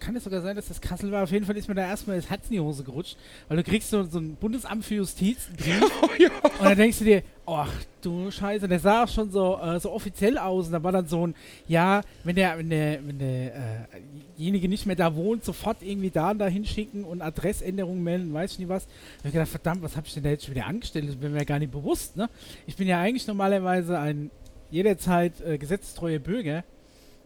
[0.00, 1.22] kann es sogar sein, dass das Kassel war.
[1.22, 3.16] Auf jeden Fall ist mir da erstmal das Herz in die Hose gerutscht.
[3.48, 6.32] Weil du kriegst so, so ein Bundesamt für Justiz einen Brief.
[6.42, 9.92] Und dann denkst du dir, ach du Scheiße, der sah auch schon so, äh, so
[9.92, 10.66] offiziell aus.
[10.66, 11.34] Und da war dann so ein,
[11.68, 16.38] ja, wenn der, wenn der, wenn derjenige nicht mehr da wohnt, sofort irgendwie da und
[16.38, 18.86] da hinschicken und Adressänderungen melden, weiß ich nicht was.
[18.86, 21.08] Da hab ich gedacht, verdammt, was habe ich denn da jetzt schon wieder angestellt?
[21.08, 22.28] Das wäre mir gar nicht bewusst, ne?
[22.66, 24.30] Ich bin ja eigentlich normalerweise ein
[24.70, 26.64] jederzeit äh, gesetzestreuer Bürger.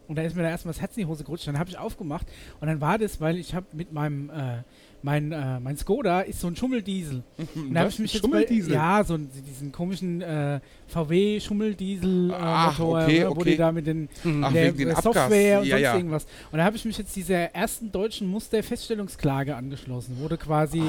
[0.07, 1.47] Und da ist mir da erstmal das Herz in die Hose gerutscht.
[1.47, 2.27] Dann habe ich aufgemacht
[2.59, 4.63] und dann war das, weil ich habe mit meinem, äh,
[5.05, 7.21] mein, äh, mein Skoda ist so ein Schummeldiesel.
[7.55, 8.73] Und da habe ich mich jetzt bei, Schummeldiesel?
[8.73, 13.51] ja, so ein- diesen komischen äh, VW Schummeldiesel äh, Motor, okay, ne, wo okay.
[13.51, 14.09] die da mit den
[14.41, 15.03] Ach, der den äh, Abgas.
[15.03, 15.95] Software und Ja, sonst ja.
[15.95, 16.25] irgendwas.
[16.51, 20.17] Und da habe ich mich jetzt dieser ersten deutschen Musterfeststellungsklage angeschlossen.
[20.19, 20.81] Wurde quasi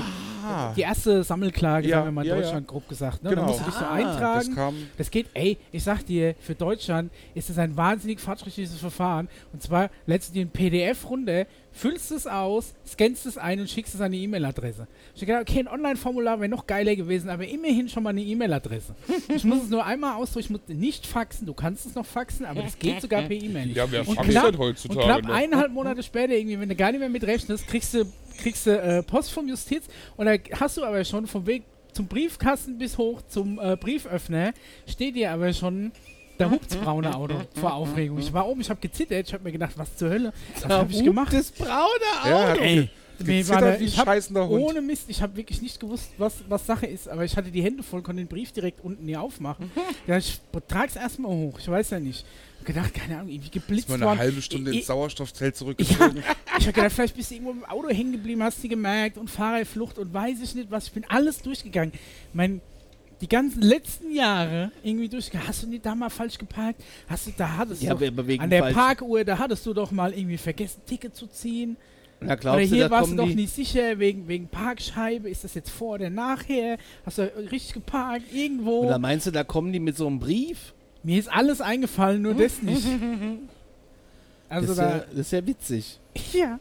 [0.44, 2.36] Ah, die erste Sammelklage, Ja, sagen wir mal in ja.
[2.36, 3.22] Deutschland grob gesagt.
[3.22, 3.30] Ne?
[3.30, 3.42] Genau.
[3.42, 4.54] Da musst du dich so Ah, das eintragen.
[4.54, 4.74] kam.
[4.96, 9.28] Das geht, ey, ich sag dir, für Deutschland ist es ein wahnsinnig fortschrittliches Verfahren.
[9.52, 13.68] Und zwar lädst du dir ein PDF runter, füllst es aus, scannst es ein und
[13.70, 14.86] schickst es an die E-Mail-Adresse.
[15.14, 18.22] Ich hab gedacht, okay, ein Online-Formular wäre noch geiler gewesen, aber immerhin schon mal eine
[18.22, 18.94] E-Mail-Adresse.
[19.34, 22.46] ich muss es nur einmal ausdrücken, ich muss nicht faxen, du kannst es noch faxen,
[22.46, 23.70] aber das geht sogar per E-Mail.
[23.76, 25.34] Ja, wer Und faxt knapp- denn heutzutage Und knapp noch?
[25.34, 28.04] eineinhalb Monate später, irgendwie, wenn du gar nicht mehr mit rechnest, kriegst du,
[28.38, 29.84] kriegst du äh, Post vom Justiz
[30.16, 31.62] und da hast du aber schon vom Weg
[31.92, 34.52] zum Briefkasten bis hoch zum äh, Brieföffner,
[34.86, 35.92] steht dir aber schon
[36.38, 38.18] der hupsbraune Auto vor Aufregung.
[38.18, 40.92] Ich war oben, ich habe gezittert, ich habe mir gedacht, was zur Hölle, was habe
[40.92, 41.32] ich gemacht?
[41.32, 41.78] Das braune
[42.22, 42.28] Auto.
[42.28, 42.90] Ja, Ey,
[43.48, 46.66] war da, wie ein ich hab, ohne Mist, ich habe wirklich nicht gewusst, was, was
[46.66, 49.70] Sache ist, aber ich hatte die Hände voll, konnte den Brief direkt unten nie aufmachen.
[50.06, 52.24] ja, ich trag's erstmal hoch, ich weiß ja nicht.
[52.58, 54.18] Hab gedacht, keine Ahnung, irgendwie geblitzt Ist mal eine worden.
[54.18, 56.22] halbe Stunde Ich- ins Sauerstoffzelt zurückgezogen.
[56.58, 59.30] Ich habe gedacht, vielleicht bist du irgendwo im Auto hängen geblieben, hast du gemerkt und
[59.30, 60.86] Fahrerflucht und weiß ich nicht was.
[60.86, 61.92] Ich bin alles durchgegangen.
[62.32, 62.60] Mein,
[63.20, 65.48] die ganzen letzten Jahre irgendwie durchgegangen.
[65.48, 66.82] Hast du nicht da mal falsch geparkt?
[67.08, 68.06] Hast du, da hattest Ja, du
[68.38, 71.76] an der falsch- Parkuhr, da hattest du doch mal irgendwie vergessen, Ticket zu ziehen.
[72.20, 75.28] Na, Oder glaubst du, hier da warst du doch nicht sicher, wegen, wegen Parkscheibe.
[75.28, 76.78] Ist das jetzt vor oder nachher?
[77.04, 78.32] Hast du richtig geparkt?
[78.32, 78.86] Irgendwo?
[78.86, 80.72] Oder meinst du, da kommen die mit so einem Brief?
[81.02, 82.86] Mir ist alles eingefallen, nur das nicht.
[84.48, 86.00] Also das, ist da, ja, das ist ja witzig.
[86.32, 86.60] Ja.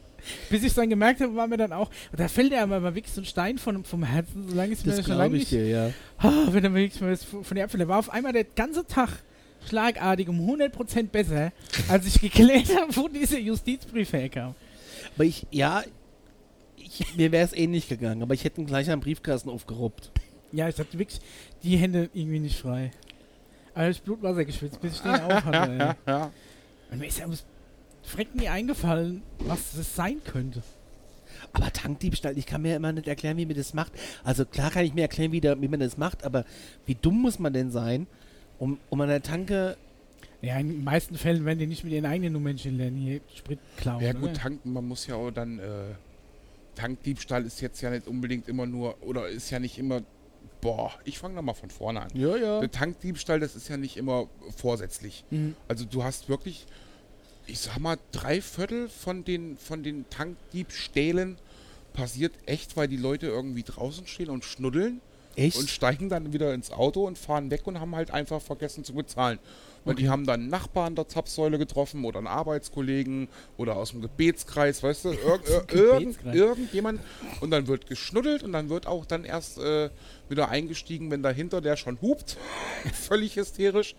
[0.50, 3.14] Bis ich dann gemerkt habe, war mir dann auch, da fällt ja aber mal wirklich
[3.14, 5.66] so ein Stein von, vom Herzen, solange es mir Das schon lange ich nicht, dir,
[5.66, 5.90] ja.
[6.18, 8.86] Ah, wenn er wirklich mal das von der Äpfel, der war auf einmal der ganze
[8.86, 9.10] Tag
[9.68, 11.52] schlagartig um 100% besser,
[11.88, 14.54] als ich geklärt habe, wo dieser Justizbrief herkam.
[15.14, 15.82] Aber ich, ja,
[16.76, 20.10] ich, mir wäre es ähnlich gegangen, aber ich hätte ihn gleich am Briefkasten aufgeruppt.
[20.52, 21.20] Ja, ich hatte wirklich
[21.62, 22.92] die Hände irgendwie nicht frei.
[23.74, 25.96] Aber ich Blutwasser geschwitzt, bis ich den auf hatte.
[26.06, 26.30] ja.
[26.90, 27.44] Und mir ist ja ums
[28.06, 30.62] Freck nie eingefallen, was das sein könnte.
[31.52, 33.92] Aber Tankdiebstahl, ich kann mir immer nicht erklären, wie man das macht.
[34.24, 36.44] Also klar kann ich mir erklären, wie, da, wie man das macht, aber
[36.86, 38.06] wie dumm muss man denn sein,
[38.58, 39.76] um, um an der Tanke...
[40.42, 43.58] Ja, in den meisten Fällen werden die nicht mit ihren eigenen Nummernchen lernen, hier Sprit
[43.78, 44.02] klauen.
[44.02, 44.20] Ja oder?
[44.20, 45.94] gut, tanken, man muss ja auch dann, äh,
[46.74, 50.02] Tankdiebstahl ist jetzt ja nicht unbedingt immer nur, oder ist ja nicht immer,
[50.60, 52.10] boah, ich fange da mal von vorne an.
[52.14, 52.60] Ja, ja.
[52.60, 55.24] Der Tankdiebstahl, das ist ja nicht immer vorsätzlich.
[55.30, 55.56] Mhm.
[55.68, 56.66] Also du hast wirklich,
[57.46, 61.38] ich sag mal, drei Viertel von den, von den Tankdiebstählen
[61.92, 65.00] passiert echt, weil die Leute irgendwie draußen stehen und schnuddeln
[65.36, 65.58] Echt?
[65.58, 68.94] und steigen dann wieder ins Auto und fahren weg und haben halt einfach vergessen zu
[68.94, 69.38] bezahlen.
[69.84, 74.02] Weil die haben dann einen Nachbarn der Zapfsäule getroffen oder einen Arbeitskollegen oder aus dem
[74.02, 77.00] Gebetskreis, weißt du, ir ir irgend, irgendjemand
[77.40, 79.90] und dann wird geschnuddelt und dann wird auch dann erst äh,
[80.28, 82.36] wieder eingestiegen, wenn dahinter der schon hupt,
[82.92, 83.94] völlig hysterisch.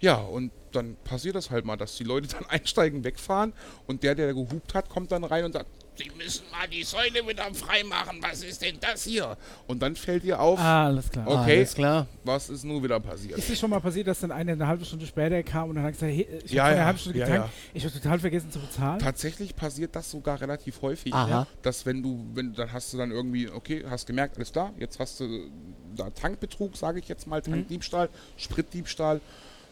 [0.00, 3.52] Ja, und dann passiert das halt mal, dass die Leute dann einsteigen, wegfahren
[3.86, 7.24] und der, der gehupt hat, kommt dann rein und sagt, Sie müssen mal die Säule
[7.28, 9.36] wieder freimachen, was ist denn das hier?
[9.68, 11.24] Und dann fällt ihr auf, Ah, alles klar.
[11.24, 11.58] Okay.
[11.58, 12.08] Alles klar.
[12.24, 13.38] was ist nun wieder passiert.
[13.38, 15.84] Ist es schon mal passiert, dass dann einer eine halbe Stunde später kam und dann
[15.84, 17.70] hat gesagt, hey, ich Ja, habe eine ja, halbe Stunde ja, getankt, ja.
[17.74, 18.98] ich habe total vergessen zu bezahlen?
[18.98, 21.46] Tatsächlich passiert das sogar relativ häufig, Aha.
[21.62, 24.98] dass wenn du, wenn dann hast du dann irgendwie, okay, hast gemerkt, alles klar, jetzt
[24.98, 25.48] hast du
[25.94, 29.20] da Tankbetrug, sage ich jetzt mal, Tankdiebstahl, Spritdiebstahl.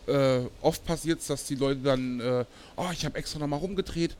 [0.07, 2.45] Äh, oft passiert es, dass die Leute dann, äh,
[2.77, 4.17] oh, ich habe extra nochmal rumgedreht,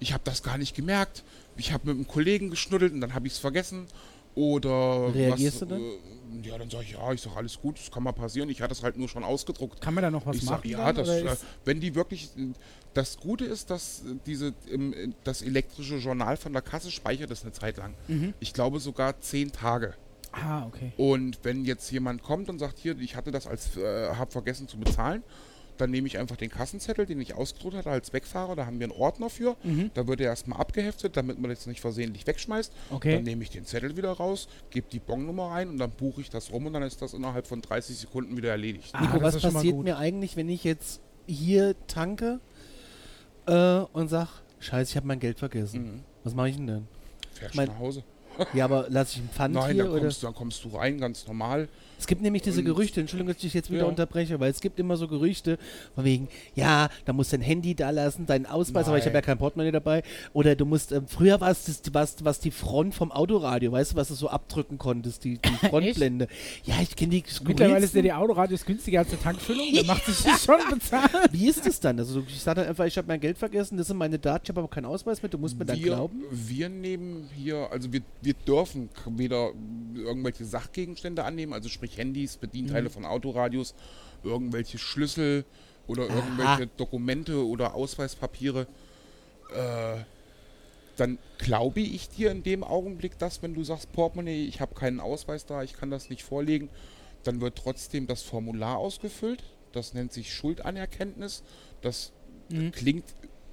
[0.00, 1.22] ich habe das gar nicht gemerkt,
[1.56, 3.86] ich habe mit einem Kollegen geschnuddelt und dann habe ich es vergessen.
[4.34, 5.80] Oder Reagierst was, du dann?
[5.80, 8.60] Äh, ja, dann sage ich, ja, ich sage, alles gut, das kann mal passieren, ich
[8.60, 9.80] hatte es halt nur schon ausgedruckt.
[9.80, 10.62] Kann man da noch was ich machen?
[10.62, 12.30] sag, ja, dann, das, äh, wenn die wirklich,
[12.94, 14.52] das Gute ist, dass diese,
[15.22, 17.94] das elektrische Journal von der Kasse speichert es eine Zeit lang.
[18.08, 18.34] Mhm.
[18.40, 19.94] Ich glaube sogar zehn Tage.
[20.34, 20.92] Ah, okay.
[20.96, 24.68] Und wenn jetzt jemand kommt und sagt, hier, ich hatte das als, äh, habe vergessen
[24.68, 25.22] zu bezahlen,
[25.78, 28.84] dann nehme ich einfach den Kassenzettel, den ich ausgedruckt hatte als Wegfahrer, da haben wir
[28.86, 29.56] einen Ordner für.
[29.62, 29.90] Mhm.
[29.94, 32.72] Da wird er erstmal abgeheftet, damit man das nicht versehentlich wegschmeißt.
[32.90, 33.14] Okay.
[33.16, 36.30] Dann nehme ich den Zettel wieder raus, gebe die Bonnummer rein und dann buche ich
[36.30, 38.90] das rum und dann ist das innerhalb von 30 Sekunden wieder erledigt.
[38.92, 42.40] Ah, Nico, was passiert mir eigentlich, wenn ich jetzt hier tanke
[43.46, 44.28] äh, und sag,
[44.60, 45.82] scheiße, ich habe mein Geld vergessen.
[45.82, 46.00] Mhm.
[46.22, 46.88] Was mache ich denn dann?
[47.32, 48.04] Fährst Mein- nach Hause.
[48.52, 50.00] Ja, aber lasse ich einen Pfand Nein, hier oder?
[50.00, 51.68] kommst, du, dann kommst du rein, ganz normal.
[52.04, 53.86] Es gibt nämlich diese Und- Gerüchte, Entschuldigung, dass ich dich jetzt wieder Ja.
[53.88, 55.56] unterbreche, weil es gibt immer so Gerüchte
[55.94, 59.14] von wegen, ja, da musst du dein Handy da lassen, deinen Ausweis, aber ich habe
[59.14, 59.24] ja Nein.
[59.24, 60.02] kein Portemonnaie dabei.
[60.34, 63.92] Oder du musst, ähm, früher war es das, was, was die Front vom Autoradio, weißt
[63.92, 66.28] du, was du so abdrücken konntest, die, die Frontblende.
[66.64, 69.72] ja, ich kenne die Mittlerweile ist ja skurrilsten- die Autoradios günstiger als eine Tankfüllung.
[69.72, 71.10] Der macht sich das schon bezahlt.
[71.32, 71.98] Wie ist das dann?
[71.98, 74.50] Also ich sage dann einfach, ich habe mein Geld vergessen, das sind meine Daten, ich
[74.50, 76.22] habe aber keinen Ausweis mit, du musst mir dann wir, glauben.
[76.30, 79.52] wir nehmen hier, also wir, wir dürfen weder
[79.94, 83.74] irgendwelche Sachgegenstände annehmen, also sprich Handys, Bedienteile von Autoradios,
[84.22, 85.44] irgendwelche Schlüssel
[85.86, 86.14] oder Aha.
[86.16, 88.66] irgendwelche Dokumente oder Ausweispapiere.
[89.54, 90.02] Äh,
[90.96, 95.00] dann glaube ich dir in dem Augenblick, dass wenn du sagst, Portemonnaie, ich habe keinen
[95.00, 96.68] Ausweis da, ich kann das nicht vorlegen,
[97.24, 99.42] dann wird trotzdem das Formular ausgefüllt.
[99.72, 101.42] Das nennt sich Schuldanerkenntnis.
[101.82, 102.12] Das
[102.50, 102.70] Mhm.
[102.72, 103.04] klingt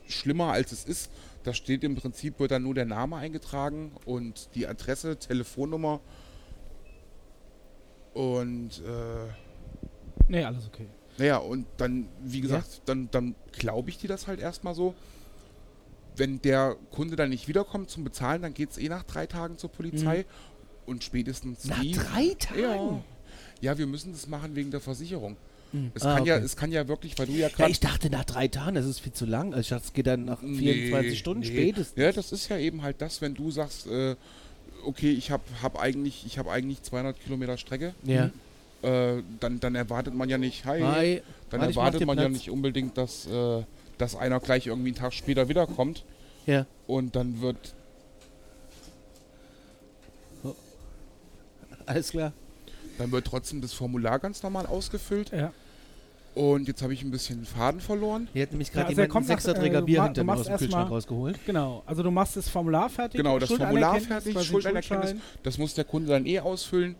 [0.07, 1.09] schlimmer als es ist.
[1.43, 6.01] Da steht im Prinzip, wird dann nur der Name eingetragen und die Adresse, Telefonnummer
[8.13, 9.31] und äh,
[10.27, 10.85] Nee, alles okay.
[11.17, 14.93] naja, und dann, wie gesagt, dann, dann glaube ich dir das halt erstmal so.
[16.15, 19.57] Wenn der Kunde dann nicht wiederkommt zum Bezahlen, dann geht es eh nach drei Tagen
[19.57, 20.25] zur Polizei.
[20.85, 21.93] Und spätestens Nach die.
[21.93, 22.61] drei Tagen?
[22.61, 23.01] Ja.
[23.61, 25.37] ja, wir müssen das machen wegen der Versicherung.
[25.93, 26.43] Es, Ah, kann ja, okay.
[26.45, 27.71] es kann ja wirklich, weil du ja Ja, gerade.
[27.71, 29.51] ich dachte nach drei Tagen, das ist viel zu lang.
[29.53, 32.01] Also ich dachte, es geht dann nach 24 Stunden spätestens.
[32.01, 34.15] Ja, das ist ja eben halt das, wenn du sagst, äh,
[34.85, 38.29] okay, ich habe hab eigentlich, ich hab eigentlich 200 Kilometer Strecke, Ja.
[38.83, 41.21] äh, dann, dann erwartet man ja nicht, hi, Hi.
[41.49, 42.33] dann mach erwartet man ja Platz.
[42.33, 43.63] nicht unbedingt, dass, äh,
[43.97, 46.03] dass einer gleich irgendwie einen Tag später wiederkommt
[46.45, 46.65] Ja.
[46.87, 47.73] und dann wird,
[51.85, 52.31] Alles klar.
[52.97, 55.51] dann wird trotzdem das Formular ganz normal ausgefüllt Ja.
[56.35, 58.27] Und jetzt habe ich ein bisschen Faden verloren.
[58.33, 60.57] Hier hat nämlich Ja, gerade also er jemand Sechserträger äh, Bier hinter mir aus dem
[60.57, 61.39] Kühlschrank mal- rausgeholt.
[61.45, 61.83] Genau.
[61.85, 63.17] Also du machst das Formular fertig.
[63.17, 66.95] Genau, das Formular fertig, Schuldanerkenntnis, das muss der Kunde dann eh ausfüllen.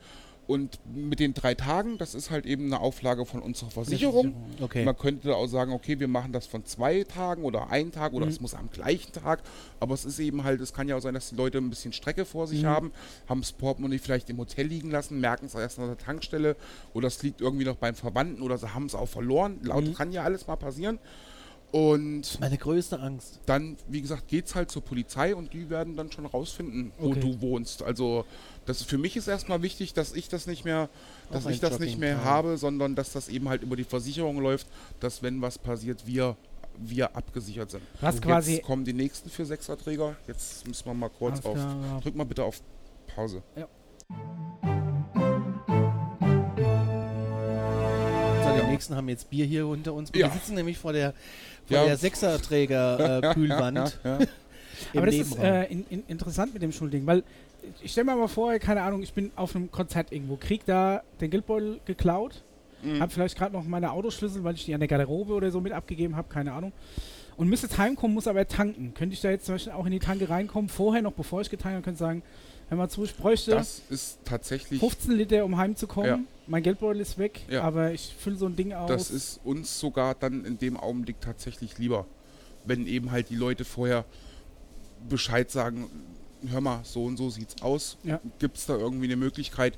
[0.52, 4.36] Und mit den drei Tagen, das ist halt eben eine Auflage von unserer Versicherung.
[4.60, 4.84] Okay.
[4.84, 8.26] Man könnte auch sagen, okay, wir machen das von zwei Tagen oder einen Tag oder
[8.26, 8.32] Mhm.
[8.34, 9.44] es muss am gleichen Tag.
[9.80, 11.94] Aber es ist eben halt, es kann ja auch sein, dass die Leute ein bisschen
[11.94, 12.68] Strecke vor sich Mhm.
[12.68, 12.91] haben,
[13.30, 16.57] haben das Portemonnaie vielleicht im Hotel liegen lassen, merken es erst an der Tankstelle
[16.94, 19.60] oder es liegt irgendwie noch beim Verwandten oder sie haben es auch verloren.
[19.64, 19.94] Laut Mhm.
[19.94, 20.99] kann ja alles mal passieren.
[21.72, 23.39] Und Meine größte Angst.
[23.45, 27.19] dann, wie gesagt, geht's halt zur Polizei und die werden dann schon rausfinden, wo Okay.
[27.22, 27.81] du wohnst.
[27.81, 28.26] Also
[28.65, 30.89] das für mich ist erstmal wichtig, dass ich das nicht mehr,
[31.31, 34.39] dass Auch ich das nicht mehr habe, sondern dass das eben halt über die Versicherung
[34.41, 34.68] läuft,
[34.99, 36.35] dass wenn was passiert, wir
[36.84, 37.84] wir abgesichert sind.
[37.99, 40.15] Was Und quasi- Jetzt kommen die nächsten für Sechserträger.
[40.27, 41.57] Jetzt müssen wir mal kurz auf.
[41.57, 41.99] ja.
[42.02, 42.61] Drück mal bitte auf
[43.14, 43.43] Pause.
[43.56, 44.70] So,
[48.72, 50.14] nächsten haben jetzt Bier hier unter uns.
[50.14, 50.30] Wir Ja.
[50.31, 51.14] sitzen nämlich vor der,
[51.68, 51.85] vor Ja.
[51.85, 53.99] der Sechserträger-Kühlwand.
[54.93, 57.23] Ja, Aber das ist äh, in, in, interessant mit dem Schulding, weil
[57.84, 61.03] ich stelle mir mal vor, keine Ahnung, ich bin auf einem Konzert irgendwo, krieg da
[61.19, 62.41] den Geldbeutel geklaut,
[62.81, 62.99] Mhm.
[62.99, 65.72] hab vielleicht gerade noch meine Autoschlüssel, weil ich die an der Garderobe oder so mit
[65.72, 66.72] abgegeben habe, keine Ahnung.
[67.38, 68.95] Und müsste jetzt heimkommen, muss aber tanken.
[68.95, 71.52] Könnte ich da jetzt zum Beispiel auch in die Tanke reinkommen, vorher noch, bevor ich
[71.52, 72.23] getankt habe, könnte sagen,
[72.69, 74.80] hör mal zu, ich bräuchte Das ist tatsächlich.
[74.80, 76.10] 15 Liter, um heimzukommen.
[76.10, 76.19] Ja.
[76.52, 77.61] Mein Geldbeutel ist weg, Ja.
[77.64, 78.90] aber ich fülle so ein Ding aus.
[78.90, 82.06] Das ist uns sogar dann in dem Augenblick tatsächlich lieber,
[82.65, 84.03] wenn eben halt die Leute vorher
[85.07, 85.90] Bescheid sagen,
[86.49, 87.98] hör mal, so und so sieht's aus.
[88.03, 88.19] Ja.
[88.40, 89.78] Gibt es da irgendwie eine Möglichkeit?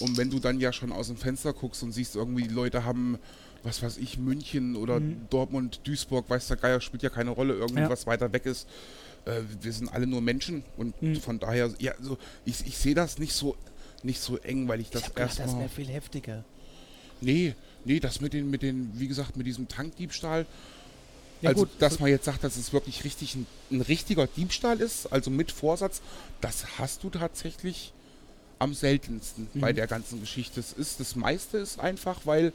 [0.00, 2.84] Und wenn du dann ja schon aus dem Fenster guckst und siehst, irgendwie die Leute
[2.84, 3.18] haben
[3.64, 5.26] was weiß ich, München oder Mhm.
[5.30, 7.90] Dortmund, Duisburg, weiß der Geier, spielt ja keine Rolle, irgendwie Ja.
[7.90, 8.68] was weiter weg ist.
[9.24, 11.16] Äh, wir sind alle nur Menschen und Mhm.
[11.16, 13.56] von daher, ja, so, ich, ich sehe das nicht so
[14.04, 15.60] nicht so eng, weil ich das ich gedacht, das erstmal.
[15.62, 16.44] wäre viel heftiger.
[17.20, 17.54] Nee,
[17.84, 20.46] nee, das mit den, mit den, wie gesagt, mit diesem Tankdiebstahl.
[21.40, 24.80] Ja, also, gut, dass man jetzt sagt, dass es wirklich richtig ein, ein richtiger Diebstahl
[24.80, 26.00] ist, also mit Vorsatz,
[26.40, 27.92] das hast du tatsächlich
[28.58, 29.60] am seltensten Mhm.
[29.60, 30.58] bei der ganzen Geschichte.
[30.58, 32.52] Es ist, das meiste ist einfach, weil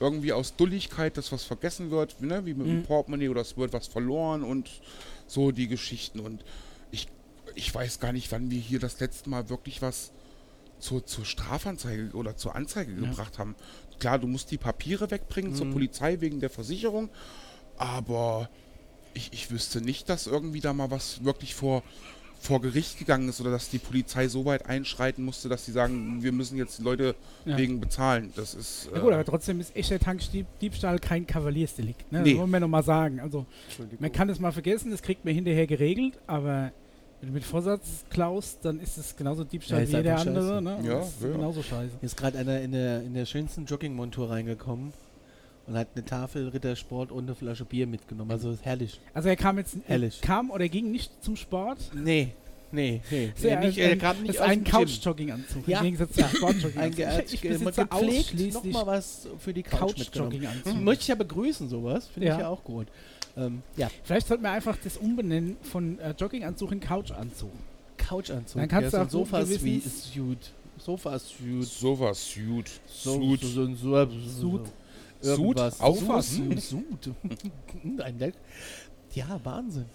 [0.00, 2.44] irgendwie aus Dulligkeit das was vergessen wird, ne?
[2.44, 2.84] wie mit dem Mhm.
[2.84, 4.68] Portemonnaie oder es wird was verloren und
[5.26, 6.20] so die Geschichten.
[6.20, 6.44] Und
[6.90, 7.08] ich,
[7.54, 10.10] ich weiß gar nicht, wann wir hier das letzte Mal wirklich was
[10.78, 13.00] zur, zur Strafanzeige oder zur Anzeige Ja.
[13.08, 13.54] gebracht haben.
[13.98, 15.72] Klar, du musst die Papiere wegbringen zur Mhm.
[15.72, 17.08] Polizei wegen der Versicherung,
[17.78, 18.48] aber
[19.14, 21.82] ich, ich wüsste nicht, dass irgendwie da mal was wirklich vor,
[22.38, 26.22] vor Gericht gegangen ist oder dass die Polizei so weit einschreiten musste, dass sie sagen,
[26.22, 27.14] wir müssen jetzt die Leute
[27.46, 27.56] Ja.
[27.56, 28.32] wegen bezahlen.
[28.36, 28.90] Das ist.
[28.92, 32.12] Ja gut, äh, aber trotzdem ist echter Tankdiebstahl kein Kavaliersdelikt.
[32.12, 32.20] Ne?
[32.20, 32.32] Nee.
[32.32, 33.20] Das wollen wir nochmal sagen.
[33.20, 33.46] Also
[33.98, 36.72] man kann das mal vergessen, das kriegt man hinterher geregelt, aber
[37.26, 40.62] wenn du mit Vorsatz klaust, dann ist es genauso Diebstahl Ja, wie jeder andere.
[40.62, 40.78] Ne?
[40.84, 41.28] Ja, das ist ja.
[41.32, 41.90] genauso scheiße.
[41.98, 44.92] Hier ist gerade einer in der, in der schönsten Joggingmontur reingekommen
[45.66, 48.30] und hat eine Tafel Rittersport und eine Flasche Bier mitgenommen.
[48.30, 49.00] Also ist herrlich.
[49.12, 50.20] Also er kam jetzt, er Ehrlich.
[50.20, 51.78] kam oder ging nicht zum Sport.
[51.94, 52.28] Nee,
[52.70, 53.32] nee, nee.
[53.42, 54.62] Ja nee nicht, ein, er kam nicht ist ein.
[54.62, 55.78] Couch-Jogging-Anzug Ja.
[55.78, 56.78] im Gegensatz zum Sportjogging.
[56.80, 60.30] Ein ge ich, ich besitze ausschließlich nochmal was für die Couch mitgenommen.
[60.30, 60.74] Couch-Jogging-Anzug.
[60.74, 62.06] Hm, Möchte ich ja begrüßen, sowas.
[62.06, 62.34] Finde Ja.
[62.34, 62.86] ich ja auch gut.
[63.36, 67.50] Ähm, ja, Vielleicht sollten wir einfach das umbenennen von äh, Jogginganzug in Couchanzug.
[67.98, 68.60] Couchanzug.
[68.60, 69.60] Dann kannst ja, du so auch guten Sofa-Suite.
[69.60, 70.52] Gewissens- Suit.
[70.78, 71.64] Sofa-Suit.
[71.64, 72.70] sowas, Suit.
[72.86, 73.40] So, Suit.
[73.42, 74.22] so, so ein Suit.
[74.26, 74.70] Suit.
[75.22, 75.80] Irgendwas.
[78.04, 78.34] Ein Leck.
[79.14, 79.86] Ja, Wahnsinn.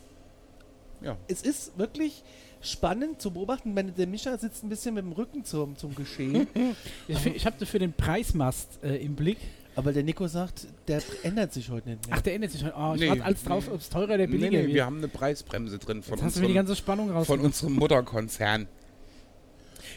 [1.02, 1.18] Ja.
[1.28, 2.24] Es ist wirklich
[2.62, 3.74] spannend zu beobachten.
[3.74, 6.48] Meine, der Mischa sitzt ein bisschen mit dem Rücken zum, zum Geschehen.
[7.08, 9.38] Ich, ich habe dafür den Preismast äh, im Blick.
[9.76, 12.16] Aber der Nico sagt, der ändert sich heute nicht mehr.
[12.18, 12.72] Ach, der ändert sich schon.
[12.72, 13.10] Oh, ich Nee.
[13.10, 14.74] warte alles drauf, ob es teurer oder Nee, billiger nee, wird.
[14.74, 17.28] wir haben eine Preisbremse drin von Jetzt mir die unserem, ganze Spannung raus.
[17.28, 18.68] von unserem Mutterkonzern.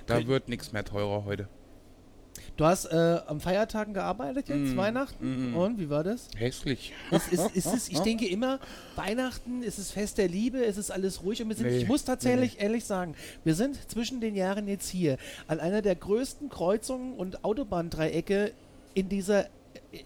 [0.07, 1.49] Da Könnt- wird nichts mehr teurer heute.
[2.57, 5.51] Du hast äh, am Feiertagen gearbeitet jetzt, Mm, Weihnachten.
[5.53, 5.57] mm.
[5.57, 6.29] Und wie war das?
[6.37, 6.93] Hässlich.
[7.11, 8.61] Es ist, ist es, ich denke immer,
[8.95, 11.89] Weihnachten ist es Fest der Liebe, es ist alles ruhig und wir sind, Nee, ich
[11.89, 15.17] muss tatsächlich ehrlich sagen, wir sind zwischen den Jahren jetzt hier
[15.49, 18.53] an einer der größten Kreuzungen und Autobahndreiecke
[18.95, 19.47] in dieser,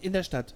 [0.01, 0.53] in der Stadt.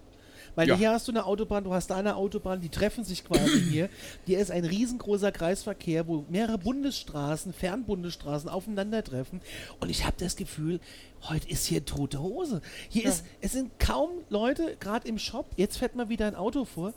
[0.55, 0.77] Weil Ja.
[0.77, 3.89] hier hast du eine Autobahn, du hast da eine Autobahn, die treffen sich quasi hier.
[4.27, 9.41] Hier ist ein riesengroßer Kreisverkehr, wo mehrere Bundesstraßen, Fernbundesstraßen aufeinandertreffen.
[9.80, 10.80] Und ich habe das Gefühl,
[11.27, 12.61] heute ist hier tote Hose.
[12.89, 15.47] Hier ist, es sind kaum Leute, gerade im Shop.
[15.57, 16.93] Jetzt fährt mal wieder ein Auto vor.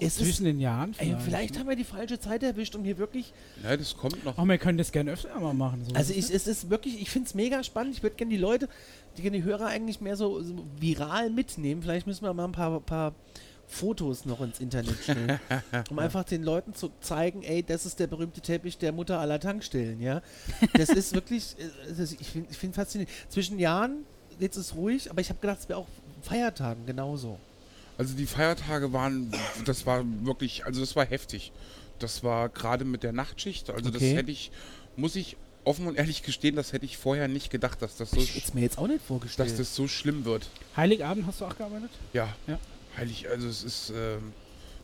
[0.00, 1.22] Es ist, Zwischen den Jahren ey, vielleicht.
[1.24, 3.32] vielleicht haben wir die falsche Zeit erwischt, um hier wirklich
[3.62, 4.36] Ja, das kommt noch.
[4.38, 5.84] Oh, wir können das gerne öfter mal machen.
[5.88, 5.94] So.
[5.94, 7.94] Also ich, es ist wirklich, ich finde es mega spannend.
[7.94, 8.68] Ich würde gerne die Leute,
[9.18, 11.82] die die Hörer eigentlich mehr so, so viral mitnehmen.
[11.82, 13.14] Vielleicht müssen wir mal ein paar, paar
[13.66, 15.38] Fotos noch ins Internet stellen,
[15.90, 19.38] um einfach den Leuten zu zeigen, ey, das ist der berühmte Teppich der Mutter aller
[19.40, 20.22] Tankstellen, ja.
[20.72, 23.14] Das ist wirklich, äh, das, ich finde ich find faszinierend.
[23.28, 24.04] Zwischen Jahren,
[24.38, 25.86] jetzt ist ruhig, aber ich habe gedacht, es wäre auch
[26.22, 27.38] Feiertagen genauso.
[27.98, 29.32] Also die Feiertage waren,
[29.64, 31.52] das war wirklich, also das war heftig.
[31.98, 33.98] Das war gerade mit der Nachtschicht, also Okay.
[33.98, 34.50] das hätte ich,
[34.96, 35.36] muss ich
[35.68, 38.46] offen und ehrlich gestehen, das hätte ich vorher nicht gedacht, dass das so, Ich hätte
[38.48, 39.48] es mir jetzt auch nicht vorgestellt.
[39.50, 40.48] dass das so schlimm wird.
[40.76, 41.90] Heiligabend hast du auch gearbeitet?
[42.12, 42.58] Ja, Ja.
[42.96, 44.32] heilig, also es ist, ähm,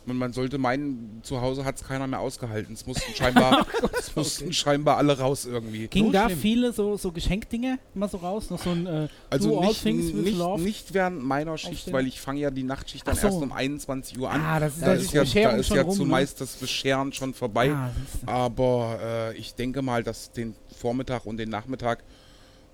[0.06, 2.74] man, man sollte meinen, zu Hause hat es keiner mehr ausgehalten.
[2.74, 3.66] Es mussten scheinbar,
[3.98, 5.88] es mussten scheinbar alle raus irgendwie.
[5.88, 6.38] Ging So da schlimm.
[6.38, 8.50] viele so, so Geschenkdinge mal so raus?
[8.50, 10.62] Noch so ein äh, Also nicht, things with nicht, love?
[10.62, 11.92] nicht während meiner Schicht, Aufstehen?
[11.94, 13.26] weil ich fange ja die Nachtschicht dann so.
[13.26, 14.40] erst um 21 Uhr an.
[14.40, 15.96] Ah, das ist, da ist ist ja, da ist schon ja rum, ne?
[15.96, 17.70] zumeist das Bescheren schon vorbei.
[17.72, 17.90] Ah.
[18.26, 22.04] Aber äh, ich denke mal, dass den Vormittag und den Nachmittag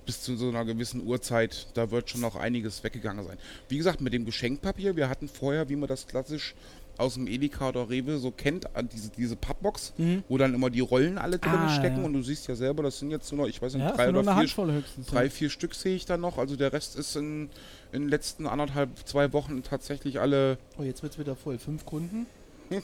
[0.07, 3.37] bis zu so einer gewissen Uhrzeit, da wird schon noch einiges weggegangen sein.
[3.69, 6.55] Wie gesagt, mit dem Geschenkpapier, wir hatten vorher, wie man das klassisch
[7.01, 10.23] aus dem Edeka oder Rewe so kennt, äh, diese, diese Pappbox, Mhm.
[10.29, 12.05] wo dann immer die Rollen alle drin Ah, stecken ja.
[12.05, 14.09] und du siehst ja selber, das sind jetzt nur noch, ich weiß nicht, Ja, drei
[14.11, 15.07] oder eine vier, Handvoll höchstens.
[15.07, 16.39] drei, vier Stück sehe ich da noch.
[16.39, 17.51] Also der Rest ist in,
[17.93, 20.59] in den letzten anderthalb, zwei Wochen tatsächlich alle.
[20.79, 21.59] oh, jetzt wird es wieder voll.
[21.59, 22.27] Fünf Kunden.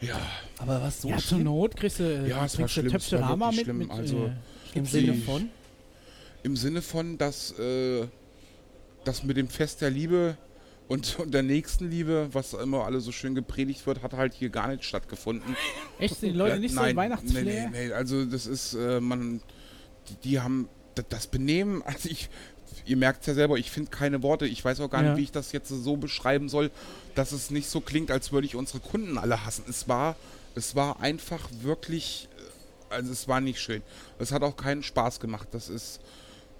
[0.00, 0.18] Ja,
[0.58, 1.44] Aber was so ja, zur schlimm?
[1.44, 3.78] Not kriegst du, äh, Ja, es war schlimm, es war mit, schlimm.
[3.78, 4.26] mit Also,
[4.74, 5.50] äh, Im Sinne von?
[6.42, 8.06] im Sinne von, dass äh,
[9.04, 10.38] das mit dem Fest der Liebe
[10.90, 14.66] und, und der Nächstenliebe, was immer alle so schön gepredigt wird, hat halt hier gar
[14.66, 15.54] nicht stattgefunden.
[16.00, 17.44] Echt, sind die Leute nicht so nein, im Weihnachtsflair?
[17.44, 19.40] Nee, nee, nee, also das ist, äh, man,
[20.08, 20.68] die, die haben
[21.08, 22.28] das Benehmen, also ich,
[22.86, 25.10] ihr merkt es ja selber, ich finde keine Worte, ich weiß auch gar Ja.
[25.10, 26.72] nicht, wie ich das jetzt so beschreiben soll,
[27.14, 29.62] dass es nicht so klingt, als würde ich unsere Kunden alle hassen.
[29.68, 30.16] Es war,
[30.56, 32.28] es war einfach wirklich,
[32.90, 33.82] äh, also es war nicht schön.
[34.18, 36.00] Es hat auch keinen Spaß gemacht, das ist,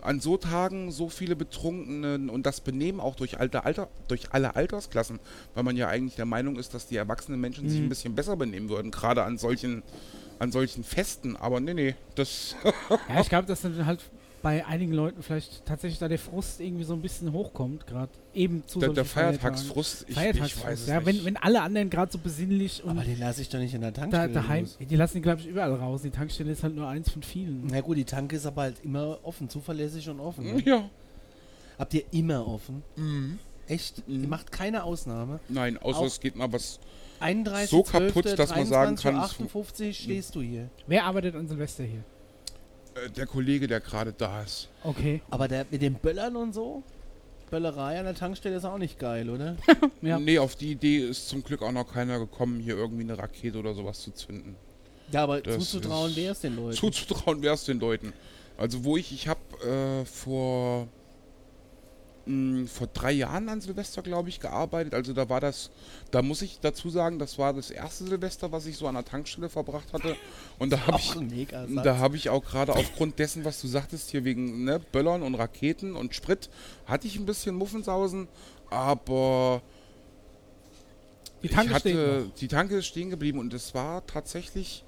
[0.03, 4.57] an so Tagen so viele Betrunkene und das Benehmen auch durch, alte Alter, durch alle
[4.57, 5.19] Altersklassen,
[5.55, 7.87] weil man ja eigentlich der Meinung ist, dass die erwachsenen Menschen sich Mhm.
[7.87, 9.83] ein bisschen besser benehmen würden, gerade an solchen,
[10.39, 11.37] an solchen Festen.
[11.37, 12.57] Aber nee, nee, das.
[13.09, 14.01] Ja, ich glaube, dass dann halt
[14.43, 18.63] bei einigen Leuten vielleicht tatsächlich da der Frust irgendwie so ein bisschen hochkommt, gerade eben
[18.67, 19.05] zu der, solchen der.
[19.05, 21.07] Feiertagsfrust, ich, ich Feiertagsfrust, weiß es ja, nicht.
[21.07, 23.83] wenn, wenn alle anderen gerade so besinnlich und Aber den lasse ich doch nicht in
[23.83, 24.33] der da, Tankstelle.
[24.33, 24.79] daheim, los.
[24.81, 26.03] die lassen die, glaube ich, überall raus.
[26.03, 27.67] Die Tankstelle ist halt nur eins von vielen.
[27.71, 30.45] Na gut, die Tanke ist aber halt immer offen, zuverlässig und offen.
[30.57, 30.63] Ne?
[30.65, 30.89] ja.
[31.79, 32.83] Habt ihr immer offen?
[32.97, 33.39] Mhm.
[33.67, 34.07] Echt?
[34.09, 34.23] Mhm.
[34.23, 35.41] Ihr macht keine Ausnahme.
[35.49, 36.81] Nein, außer Auch- es geht mal was.
[37.21, 40.71] 31, So kaputt, dass man sagen 23, kann, es- 58 stehst du hier.
[40.87, 42.03] Wer arbeitet an Silvester hier?
[42.95, 44.69] Äh, der Kollege, der gerade da ist.
[44.85, 45.23] Okay.
[45.31, 46.83] Aber der mit den Böllern und so?
[47.51, 49.57] Böllerei an der Tankstelle ist auch nicht geil, oder?
[50.03, 50.19] Ja.
[50.19, 53.59] Nee, auf die Idee ist zum Glück auch noch keiner gekommen, hier irgendwie eine Rakete
[53.59, 54.55] oder sowas zu zünden.
[55.13, 56.77] Ja, aber Das zuzutrauen ist- wäre es den Leuten.
[56.77, 58.13] Zuzutrauen wäre es den Leuten.
[58.57, 60.87] Also wo ich, ich habe äh, vor
[62.31, 64.95] mh, vor drei Jahren an Silvester, glaube ich, gearbeitet.
[64.95, 65.71] Also da war das,
[66.11, 69.05] da muss ich dazu sagen, das war das erste Silvester, was ich so an der
[69.05, 70.17] Tankstelle verbracht hatte.
[70.59, 71.15] Und da habe ich,
[71.83, 75.35] da habe ich auch gerade aufgrund dessen, was du sagtest, hier wegen ne, Böllern und
[75.35, 76.49] Raketen und Sprit,
[76.87, 78.29] hatte ich ein bisschen Muffensausen,
[78.71, 79.63] aber
[81.43, 82.35] Die Tanke ich steht hatte, noch.
[82.37, 84.85] die Tanke ist stehen geblieben und es war tatsächlich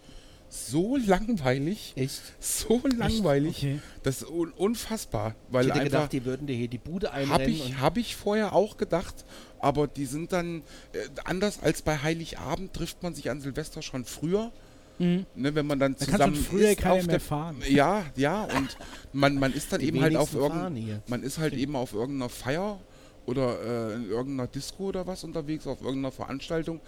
[0.54, 2.20] so langweilig, Echt?
[2.38, 3.80] so langweilig, Okay.
[4.02, 7.08] das ist un unfassbar, Ich weil hätte einfach gedacht, die würden dir hier die Bude
[7.12, 7.48] habe einrennen.
[7.54, 9.24] ich, und hab ich vorher auch gedacht,
[9.60, 10.58] aber die sind dann
[10.92, 14.52] äh, anders als bei Heiligabend trifft man sich an Silvester schon früher,
[14.98, 15.24] Mhm.
[15.34, 17.56] ne, wenn man dann Da zusammen kann früher isst keiner auf mehr der fahren.
[17.70, 18.76] ja, ja, und
[19.14, 21.02] man, man ist dann die eben halt auf hier.
[21.06, 22.78] man ist halt eben auf irgendeiner Feier
[23.24, 26.78] oder äh, in irgendeiner Disco oder was unterwegs, auf irgendeiner Veranstaltung.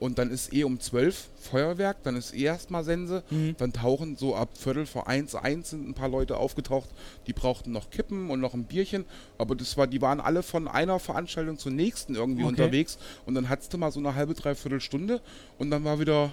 [0.00, 3.22] Und dann ist eh um 12 Feuerwerk, dann ist eh erstmal Sense.
[3.30, 3.56] Mhm.
[3.58, 6.88] Dann tauchen so ab Viertel vor eins, eins sind ein paar Leute aufgetaucht,
[7.26, 9.04] die brauchten noch Kippen und noch ein Bierchen.
[9.38, 12.50] Aber das war, die waren alle von einer Veranstaltung zur nächsten irgendwie Okay.
[12.50, 12.98] unterwegs.
[13.26, 15.20] Und dann hattest du mal so eine halbe, dreiviertel Stunde
[15.58, 16.32] und dann war wieder.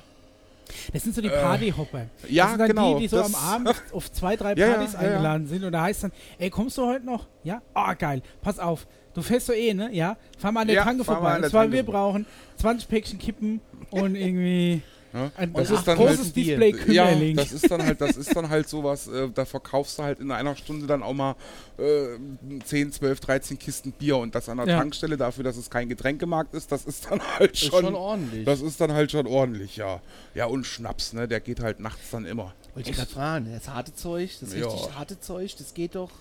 [0.94, 2.00] Das sind so die Partyhopper.
[2.02, 4.54] Äh, ja, das sind dann genau, die, die so das- am Abend auf zwei, drei
[4.54, 5.10] Ja, ja, Partys ja, ja.
[5.12, 5.64] eingeladen sind.
[5.64, 7.28] Und da heißt dann, ey, kommst du heute noch?
[7.44, 7.62] Ja?
[7.74, 8.22] Ah, geil.
[8.42, 8.88] Pass auf.
[9.14, 9.90] Du fährst doch eh, ne?
[9.94, 10.18] Ja?
[10.38, 11.40] Fahr mal an der Ja, Tanke vorbei.
[11.48, 12.26] zwar, Tanke wir brauchen
[12.58, 13.62] 20 Päckchen Kippen
[13.92, 14.82] und irgendwie
[15.16, 17.36] Ja, ein das ist dann großes halt- Display Ja, Kümmerling.
[17.38, 20.30] das ist dann halt, das ist dann halt sowas, äh, da verkaufst du halt in
[20.32, 21.36] einer Stunde dann auch mal
[21.78, 22.18] äh,
[22.66, 24.78] 10, 12, 13 Kisten Bier und das an der Ja.
[24.80, 28.46] Tankstelle dafür, dass es kein Getränkemarkt ist, das ist dann halt ist schon, schon ordentlich.
[28.46, 30.02] das ist dann halt schon ordentlich, ja.
[30.34, 32.54] Ja, und Schnaps, ne, der geht halt nachts dann immer.
[32.74, 34.68] Wollte ich gerade fragen, das harte Zeug, das Ja.
[34.68, 36.12] richtig harte Zeug, das geht doch.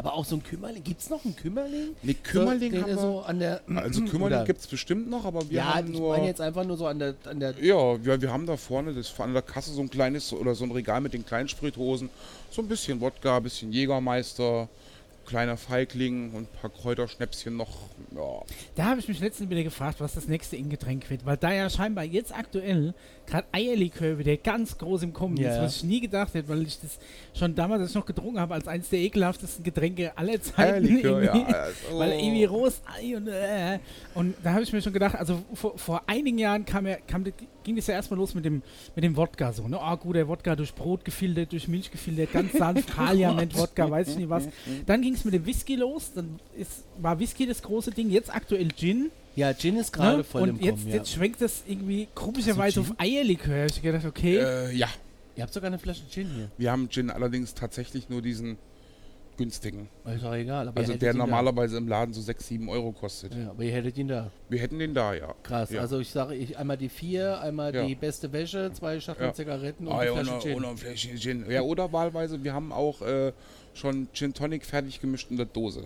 [0.00, 1.94] Aber auch so ein Kümmerling, gibt es noch einen Kümmerling?
[2.02, 3.60] Ne, Kümmerling so, haben wir, so an der.
[3.76, 6.16] also Kümmerling gibt es bestimmt noch, aber wir Ja, haben ich nur...
[6.16, 8.94] meine jetzt einfach nur so an der, an der Ja, wir, wir haben da vorne
[8.94, 12.08] das, an der Kasse so ein kleines oder so ein Regal mit den kleinen Sprithosen.
[12.50, 14.70] So ein bisschen Wodka, ein bisschen Jägermeister,
[15.26, 17.76] kleiner Feigling und ein paar Kräuterschnäpschen noch.
[18.16, 18.40] Ja.
[18.76, 21.68] Da habe ich mich letztens wieder gefragt, was das nächste Ingetränk wird, weil da ja
[21.68, 22.94] scheinbar jetzt aktuell
[23.30, 25.54] gerade Eierlikör wieder ganz groß im Kommen Ja.
[25.54, 26.98] ist, was ich nie gedacht hätte, weil ich das
[27.34, 30.84] schon damals, als ich noch getrunken habe, als eines der ekelhaftesten Getränke aller Zeiten.
[30.86, 31.32] Eierlikör, ja.
[31.32, 33.78] also- Weil irgendwie rohes Ei und äh,
[34.14, 37.24] und da habe ich mir schon gedacht, also vor, vor einigen Jahren kam er, kam,
[37.62, 38.62] ging das ja erstmal los mit dem,
[38.94, 39.78] mit dem Wodka so, ne?
[39.80, 44.08] Ah, gut, der Wodka durch Brot gefiltert, durch Milch gefiltert, ganz sanft, Kaliament, Wodka, weiß
[44.08, 44.48] ich nicht was.
[44.86, 48.34] Dann ging es mit dem Whisky los, dann ist, war Whisky das große Ding, jetzt
[48.34, 49.10] aktuell Gin.
[49.36, 50.24] Ja, Gin ist gerade Ne?
[50.24, 50.88] voll Und im jetzt, Kommen.
[50.88, 50.94] Ja.
[50.96, 53.66] jetzt schwenkt das irgendwie komischerweise auf Eierlikör.
[53.66, 54.38] Ich gedacht, okay.
[54.38, 54.88] Äh, ja,
[55.36, 56.50] Ihr habt sogar eine Flasche Gin hier.
[56.58, 58.58] wir haben Gin allerdings tatsächlich nur diesen
[59.38, 59.88] günstigen.
[60.04, 60.68] Ist doch egal.
[60.68, 63.32] Aber Also der normalerweise im Laden so 6, 7 Euro kostet.
[63.32, 63.38] Da.
[63.38, 64.30] Ja, aber ihr hättet ihn da.
[64.50, 65.32] Wir hätten den da, ja.
[65.44, 65.70] Krass.
[65.70, 65.80] Ja.
[65.80, 67.86] Also ich sage, ich einmal die vier, einmal Ja.
[67.86, 69.34] die beste Wäsche, zwei Schachteln Ja.
[69.34, 70.54] Zigaretten und Ah, eine Flasche Gin.
[70.56, 71.50] und ein Fläschchen Gin.
[71.50, 73.32] Ja, oder wahlweise, wir haben auch äh,
[73.72, 75.84] schon Gin Tonic fertig gemischt in der Dose.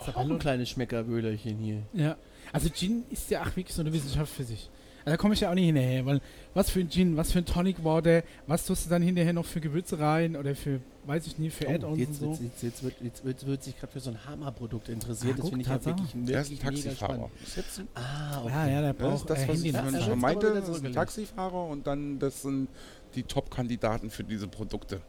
[0.00, 1.82] Ist doch auch ein kleines Schmeckerwöhlerchen hier.
[1.92, 2.16] Ja.
[2.52, 4.68] Also Gin ist ja ach wirklich so eine Wissenschaft für sich.
[5.04, 6.20] Also da komme ich ja auch nicht hinterher, weil
[6.52, 9.46] was für ein Gin, was für ein Tonic Water, was tust du dann hinterher noch
[9.46, 12.30] für Gewürze rein oder für, weiß ich nicht, für Oh, Add-ons und jetzt, so.
[12.32, 15.34] wird, jetzt, jetzt, wird, jetzt wird, wird sich gerade für so ein Hammerprodukt interessiert.
[15.34, 17.14] Ah, das finde ich ja wirklich, wirklich Der ist ein mega Taxifahrer.
[17.14, 17.30] spannend.
[17.42, 18.52] Ist jetzt Ah, okay.
[18.54, 20.52] Ah, ja, der Das braucht ist das, äh, was ich Ja, er schon meinte.
[20.54, 20.92] Das ist ein.
[20.92, 22.68] Taxifahrer und dann das sind
[23.14, 25.00] die Top-Kandidaten für diese Produkte.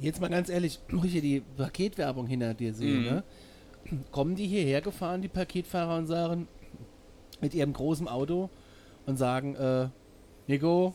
[0.00, 3.04] Jetzt mal ganz ehrlich, wo ich hier die Paketwerbung hinter dir sehe, Mhm.
[3.04, 3.24] ne?
[4.10, 6.48] Kommen die hierher gefahren, die Paketfahrer, und sagen
[7.40, 8.50] mit ihrem großen Auto
[9.06, 9.88] und sagen, äh,
[10.46, 10.94] Nico,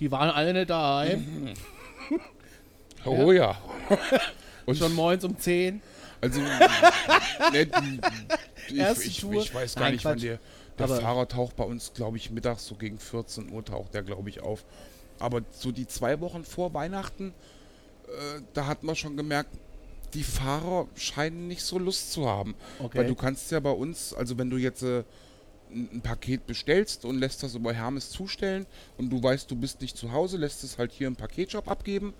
[0.00, 1.54] die waren alle nicht daheim,
[3.04, 3.58] Oh ja.
[4.64, 5.82] Und schon morgens um 10.
[6.22, 6.40] Also,
[7.52, 8.00] ne, die,
[8.70, 10.38] ich, ich, ich weiß gar Nein, nicht, wann der,
[10.78, 14.30] der Fahrer taucht bei uns, glaube ich, mittags so gegen 14 Uhr taucht der, glaube
[14.30, 14.64] ich, auf.
[15.18, 17.34] Aber so die zwei Wochen vor Weihnachten
[18.08, 19.50] äh, da hat man schon gemerkt,
[20.14, 22.54] die Fahrer scheinen nicht so Lust zu haben.
[22.78, 22.98] Okay.
[22.98, 25.04] Weil du kannst ja bei uns, also wenn du jetzt äh,
[25.70, 28.66] ein Paket bestellst und lässt das über Hermes zustellen
[28.96, 32.14] und du weißt, du bist nicht zu Hause, lässt es halt hier im Paketshop abgeben.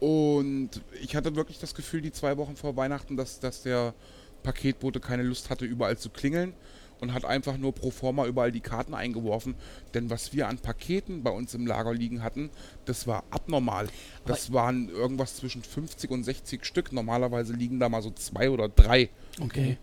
[0.00, 0.70] Und
[1.02, 3.94] ich hatte wirklich das Gefühl, die zwei Wochen vor Weihnachten, dass, dass der
[4.42, 6.54] Paketbote keine Lust hatte, überall zu klingeln
[7.00, 9.54] und hat einfach nur pro forma überall die Karten eingeworfen.
[9.94, 12.50] Denn was wir an Paketen bei uns im Lager liegen hatten,
[12.90, 13.86] das war abnormal.
[14.26, 16.92] Das waren irgendwas zwischen 50 und 60 Stück.
[16.92, 19.08] Normalerweise liegen da mal so zwei oder drei.
[19.40, 19.78] Okay.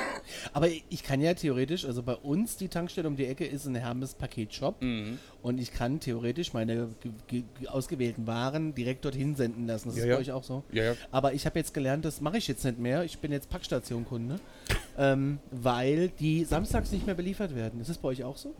[0.52, 3.74] Aber ich kann ja theoretisch, also bei uns die Tankstelle um die Ecke ist ein
[3.74, 4.76] Hermes Paketshop
[5.42, 9.88] und ich kann theoretisch meine ge- ge- ausgewählten Waren direkt dorthin senden lassen.
[9.88, 10.14] Das Ja, ist ja.
[10.14, 10.62] bei euch auch so.
[10.72, 10.94] Ja, ja.
[11.10, 13.04] Aber ich habe jetzt gelernt, das mache ich jetzt nicht mehr.
[13.04, 14.40] Ich bin jetzt Packstationkunde,
[14.96, 17.80] ähm, weil die samstags nicht mehr beliefert werden.
[17.80, 18.54] Ist das bei euch auch so?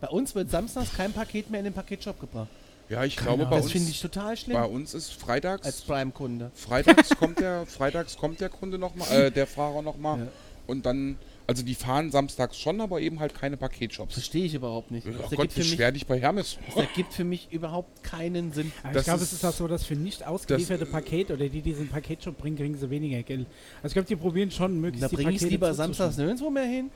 [0.00, 2.48] Bei uns wird samstags kein Paket mehr in den Paketshop gebracht.
[2.90, 5.80] Ja, ich glaube, bei das uns, finde ich total schlimm bei uns ist freitags, als
[5.82, 6.50] Prime-Kunde.
[6.54, 10.26] freitags kommt der, freitags kommt der Kunde nochmal, äh, der Fahrer nochmal Ja.
[10.66, 14.14] und dann, also die fahren samstags schon, aber eben halt keine Das Paketshops.
[14.14, 15.06] verstehe ich überhaupt nicht.
[15.06, 16.58] Oh Das Gott, ergibt, für mich, beschwer dich bei Hermes.
[16.66, 18.72] das ergibt für mich überhaupt keinen Sinn.
[18.82, 21.62] Aber Das ich glaube, es ist auch so, dass für nicht ausgelieferte Pakete oder die
[21.62, 23.46] diesen Paketshop bringen, kriegen sie weniger Geld.
[23.84, 26.64] Also ich glaube, die probieren schon möglichst Da die bringe ich lieber samstags nirgendwo mehr
[26.64, 26.90] hin.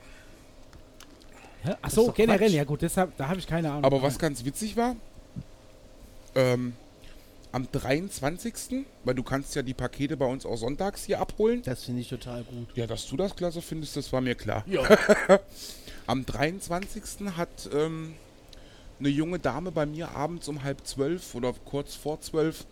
[1.64, 1.78] Ja?
[1.80, 2.52] Ach ist so, doch generell, Quatsch.
[2.56, 3.84] ja gut, deshalb, da habe ich keine Ahnung.
[3.84, 4.96] Aber was ganz witzig war,
[6.34, 6.74] ähm,
[7.52, 11.62] am 23., weil du kannst ja die Pakete bei uns auch sonntags hier abholen.
[11.62, 12.68] Das finde ich total gut.
[12.74, 14.64] Ja, dass du das klasse findest, das war mir klar.
[14.66, 14.82] Ja.
[16.06, 17.02] Am 23.
[17.36, 18.14] hat ähm,
[18.98, 22.66] eine junge Dame bei mir abends um halb zwölf oder kurz vor zwölf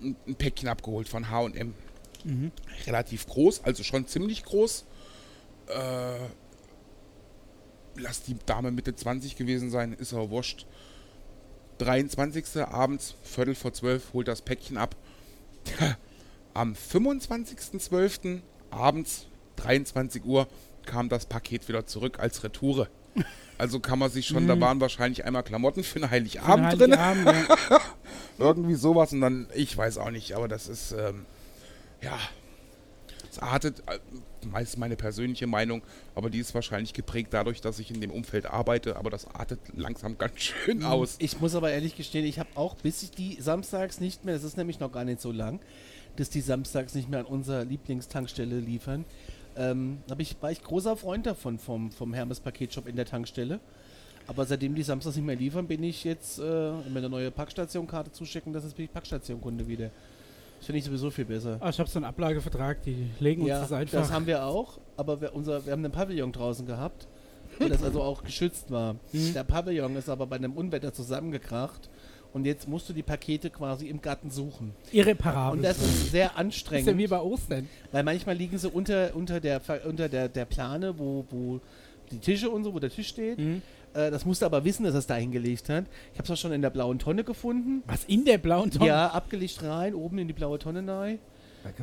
[0.00, 1.74] ein, ein Päckchen abgeholt von H&M.
[2.24, 2.52] Mhm.
[2.86, 4.84] Relativ groß, also schon ziemlich groß.
[5.68, 6.18] Äh,
[7.96, 10.66] lass die Dame Mitte 20 gewesen sein, ist aber wurscht.
[11.80, 12.62] 23.
[12.62, 14.94] abends, Viertel vor zwölf, holt das Päckchen ab.
[16.54, 18.40] Am 25.12.
[18.70, 19.26] abends,
[19.56, 20.46] 23 Uhr,
[20.84, 22.88] kam das Paket wieder zurück als Retoure.
[23.58, 26.98] Also kann man sich schon, da waren wahrscheinlich einmal Klamotten für einen Heiligabend drin.
[26.98, 27.80] Heiligabend, ja.
[28.38, 31.26] Irgendwie sowas und dann, ich weiß auch nicht, aber das ist, ähm,
[32.00, 32.18] ja,
[33.30, 33.98] es artet, äh,
[34.46, 35.82] meist meine persönliche Meinung,
[36.14, 39.60] aber die ist wahrscheinlich geprägt dadurch, dass ich in dem Umfeld arbeite, aber das artet
[39.74, 41.16] langsam ganz schön aus.
[41.18, 44.44] Ich muss aber ehrlich gestehen, ich habe auch, bis ich die samstags nicht mehr, das
[44.44, 45.60] ist nämlich noch gar nicht so lang,
[46.16, 49.04] dass die samstags nicht mehr an unserer Lieblingstankstelle liefern,
[49.56, 53.60] ähm, ich, war ich großer Freund davon, vom, vom Hermes Paketshop in der Tankstelle.
[54.26, 56.42] Aber seitdem die samstags nicht mehr liefern, bin ich jetzt, äh,
[56.94, 59.90] wir eine neue Packstationkarte zuschicken, das ist bin ich Packstationkunde wieder.
[60.60, 61.56] Das finde ich sowieso viel besser.
[61.60, 63.98] Ah, ich habe so einen Ablagevertrag, die legen uns Ja, das einfach.
[63.98, 67.08] das haben wir auch, aber wir, unser, wir haben einen Pavillon draußen gehabt,
[67.58, 68.96] wo das also auch geschützt war.
[69.12, 69.32] Mhm.
[69.32, 71.88] Der Pavillon ist aber bei einem Unwetter zusammengekracht
[72.34, 74.74] und jetzt musst du die Pakete quasi im Garten suchen.
[74.92, 75.58] Irreparabel.
[75.58, 77.68] Und das ist sehr ist ja wie anstrengend, bei Ostern.
[77.90, 81.60] weil manchmal liegen sie unter, unter, der, unter der, der Plane, wo, wo
[82.10, 83.38] die Tische und so, wo der Tisch steht.
[83.38, 83.62] Mhm.
[83.94, 85.84] Äh, das musst du aber wissen, dass er es da hingelegt hat.
[86.12, 87.82] Ich habe es auch schon in der blauen Tonne gefunden.
[87.86, 88.86] Was in der blauen Tonne?
[88.86, 91.18] Ja, abgelegt rein, oben in die blaue Tonne rein.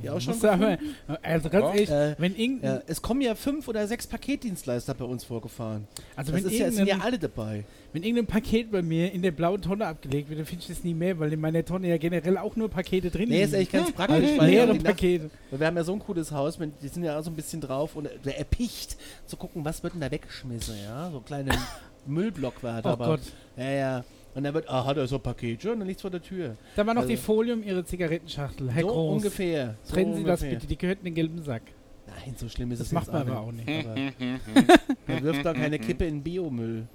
[0.01, 0.79] Ja, auch schon du aber,
[1.21, 5.05] also ganz ehrlich, Äh, wenn irgendein, Ja, es kommen ja fünf oder sechs Paketdienstleister bei
[5.05, 5.87] uns vorgefahren.
[6.15, 7.63] also Das wenn, ist ja, es sind ja irgendein, alle dabei.
[7.93, 10.83] wenn irgendein Paket bei mir in der blauen Tonne abgelegt wird, dann finde ich das
[10.83, 13.71] nie mehr, weil in meiner Tonne ja generell auch nur Pakete drin Nee, ist echt
[13.71, 15.29] ganz praktisch, Also weil, leere Nacht, Pakete.
[15.51, 17.35] weil wir haben ja so ein cooles Haus, wenn- die sind ja auch so ein
[17.35, 18.97] bisschen drauf und der erpicht
[19.27, 21.11] zu gucken, was wird denn da weggeschmissen, ja?
[21.11, 21.51] So kleine
[22.07, 23.05] Müllblockwerte, Oh aber.
[23.05, 23.21] Gott.
[23.55, 24.03] Ja, ja.
[24.35, 26.55] Und dann wird, ah, hat er so ein Paket schon, dann liegt's vor der Tür.
[26.75, 28.69] Da war noch die Also- Folie um ihre Zigarettenschachtel.
[28.71, 29.75] Herr so Groß, ungefähr.
[29.83, 30.59] So trennen Sie das ungefähr.
[30.59, 31.63] bitte, die gehört in den gelben Sack.
[32.07, 33.67] Nein, so schlimm ist Das es macht jetzt man auch aber auch nicht.
[33.67, 33.95] Aber
[35.07, 36.87] man wirft doch keine Kippe in Biomüll.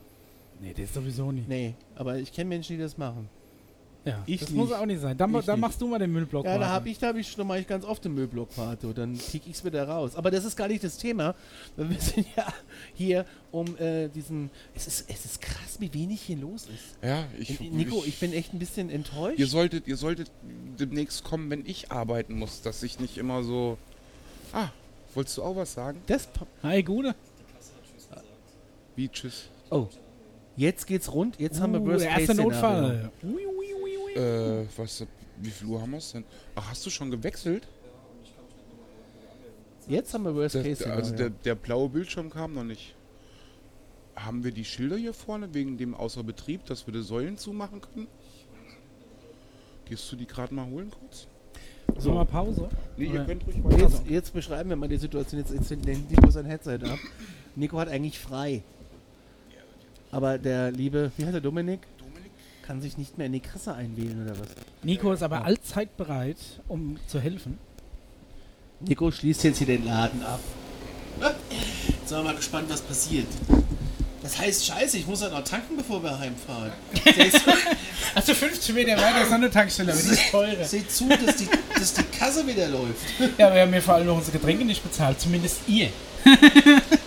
[0.60, 1.48] Nee, das sowieso nicht.
[1.48, 3.28] Nee, aber ich kenne Menschen, die das machen.
[4.04, 4.58] Ja, Ich das nicht.
[4.58, 5.16] muss auch nicht sein.
[5.16, 6.44] Dann, Ich dann machst du mal den Müllblock.
[6.44, 9.16] Ja, da habe ich, da habe ich schon mal ganz oft den Müllblock und dann
[9.16, 10.16] krieg ich's wieder raus.
[10.16, 11.34] Aber das ist gar nicht das Thema.
[11.76, 12.52] Wir sind ja
[12.94, 14.50] hier um äh, diesen.
[14.74, 16.96] Es ist, es ist krass, wie wenig hier los ist.
[17.02, 19.38] Ja, ich, Und Nico, ich bin echt ein bisschen enttäuscht.
[19.38, 20.30] Ihr solltet, ihr solltet
[20.78, 23.78] demnächst kommen, wenn ich arbeiten muss, dass ich nicht immer so.
[24.52, 24.70] Ah,
[25.14, 26.02] wolltest du auch was sagen?
[26.06, 26.28] das,
[26.62, 27.14] Hi, Gude.
[28.96, 29.44] Wie tschüss.
[29.70, 29.86] oh,
[30.56, 31.38] jetzt geht's rund.
[31.38, 33.10] Jetzt haben wir Uh, Worst der erste Case Notfall.
[33.22, 34.12] Ui, ui, ui, ui.
[34.14, 35.06] Äh, was,
[35.38, 36.24] wie viel Uhr haben wir es denn?
[36.54, 37.66] Ach, hast du schon gewechselt?
[39.88, 42.94] Jetzt haben wir Worst Der, Case der, also der, der blaue Bildschirm kam noch nicht.
[44.14, 47.80] Haben wir die Schilder hier vorne wegen dem Außer Betrieb, dass wir die Säulen zumachen
[47.80, 48.06] können?
[49.86, 51.26] Gehst du die gerade mal holen kurz?
[51.98, 52.68] So, mal Pause.
[52.96, 53.78] Nee, ihr könnt ruhig weiter.
[53.78, 55.40] Jetzt, jetzt beschreiben wir mal die Situation.
[55.40, 56.98] Jetzt, jetzt nimmt Nico sein Headset ab.
[57.56, 58.62] Nico hat eigentlich frei.
[60.12, 61.80] Aber der liebe, wie heißt der Dominik?
[61.98, 62.30] Dominik?
[62.62, 64.46] kann sich nicht mehr in die Kasse einwählen oder was?
[64.84, 65.42] Nico ist aber Ja.
[65.42, 66.36] allzeit bereit,
[66.68, 67.58] um zu helfen.
[68.80, 70.38] Nico schließt jetzt hier den Laden ab.
[71.88, 73.26] Jetzt sind wir mal gespannt, was passiert.
[74.22, 76.72] Das heißt, scheiße, ich muss ja noch tanken, bevor wir heimfahren.
[78.14, 80.64] Also 15 Meter weiter ist noch eine Tankstelle, aber die ist teurer.
[80.64, 83.00] Seht zu, dass die, dass die Kasse wieder läuft.
[83.38, 85.18] Ja, wir haben ja vor allem noch unsere Getränke nicht bezahlt.
[85.18, 85.88] Zumindest ihr.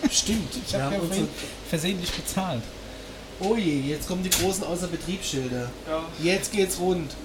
[0.10, 0.56] Stimmt.
[0.66, 1.28] Ich wir habe haben ja unsere,
[1.70, 2.64] versehentlich bezahlt.
[3.40, 5.70] Oh je, jetzt kommen die großen Außerbetriebsschilder.
[6.22, 7.16] Jetzt geht's rund.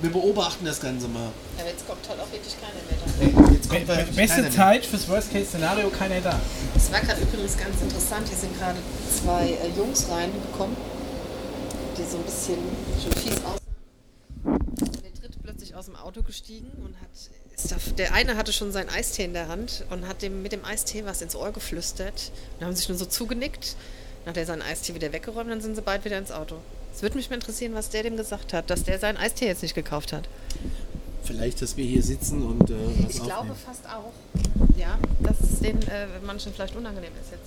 [0.00, 1.30] Wir beobachten das Ganze mal.
[1.58, 3.12] Aber jetzt kommt halt auch wirklich keiner mehr da.
[3.20, 4.50] Hey, jetzt Be kommt wirklich beste.
[4.50, 6.40] Zeit fürs Worst-Case-Szenario, keiner da.
[6.76, 8.26] Es war gerade übrigens ganz interessant.
[8.26, 10.76] Hier sind gerade zwei äh, Jungs reingekommen,
[11.96, 12.58] die so ein bisschen
[13.00, 13.58] schon fies aussahen.
[15.04, 17.10] Der dritte plötzlich aus dem Auto gestiegen und hat.
[17.54, 20.50] Ist da, der eine hatte schon seinen Eistee in der Hand und hat dem mit
[20.50, 22.32] dem Eistee was ins Ohr geflüstert.
[22.58, 23.76] Und haben sich nur so zugenickt.
[24.24, 26.56] Dann hat er seinen Eistee wieder weggeräumt, dann sind sie bald wieder ins Auto.
[26.94, 29.62] Es würde mich mal interessieren, was der dem gesagt hat, dass der seinen Eistee jetzt
[29.62, 30.28] nicht gekauft hat.
[31.24, 32.74] Vielleicht, dass wir hier sitzen und äh,
[33.04, 33.56] was Ich glaube aufnehmen.
[33.64, 34.12] fast auch,
[34.76, 37.42] ja, dass es den äh, manchen vielleicht unangenehm ist jetzt.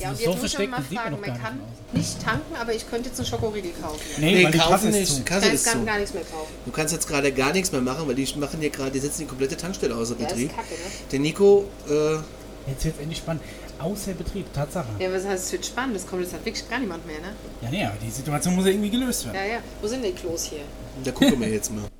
[0.00, 1.58] Ja, und jetzt so muss ich mal man fragen, gar man kann
[1.92, 2.16] nicht.
[2.16, 4.00] nicht tanken, aber ich könnte jetzt einen Schokoriegel kaufen.
[4.18, 5.26] Nee, Nee, weil die kaufen ist nicht.
[5.26, 6.50] Kasse ist kann gar nichts mehr kaufen.
[6.64, 9.20] Du kannst jetzt gerade gar nichts mehr machen, weil die machen hier gerade, die setzen
[9.22, 10.48] die komplette Tankstelle außer Ja, Betrieb.
[10.48, 10.80] ist kacke, ne?
[11.12, 12.16] Der Nico, äh,
[12.68, 13.42] Jetzt wird es endlich spannend.
[13.82, 14.86] Außer Betrieb, Tatsache.
[15.00, 17.32] Ja, was heißt, es wird spannend, es kommt jetzt halt wirklich gar niemand mehr, ne?
[17.62, 19.34] Ja, nee, aber die Situation muss ja irgendwie gelöst werden.
[19.34, 19.58] Ja, ja.
[19.80, 20.60] Wo sind die Klos hier?
[21.02, 21.84] da gucken wir jetzt mal.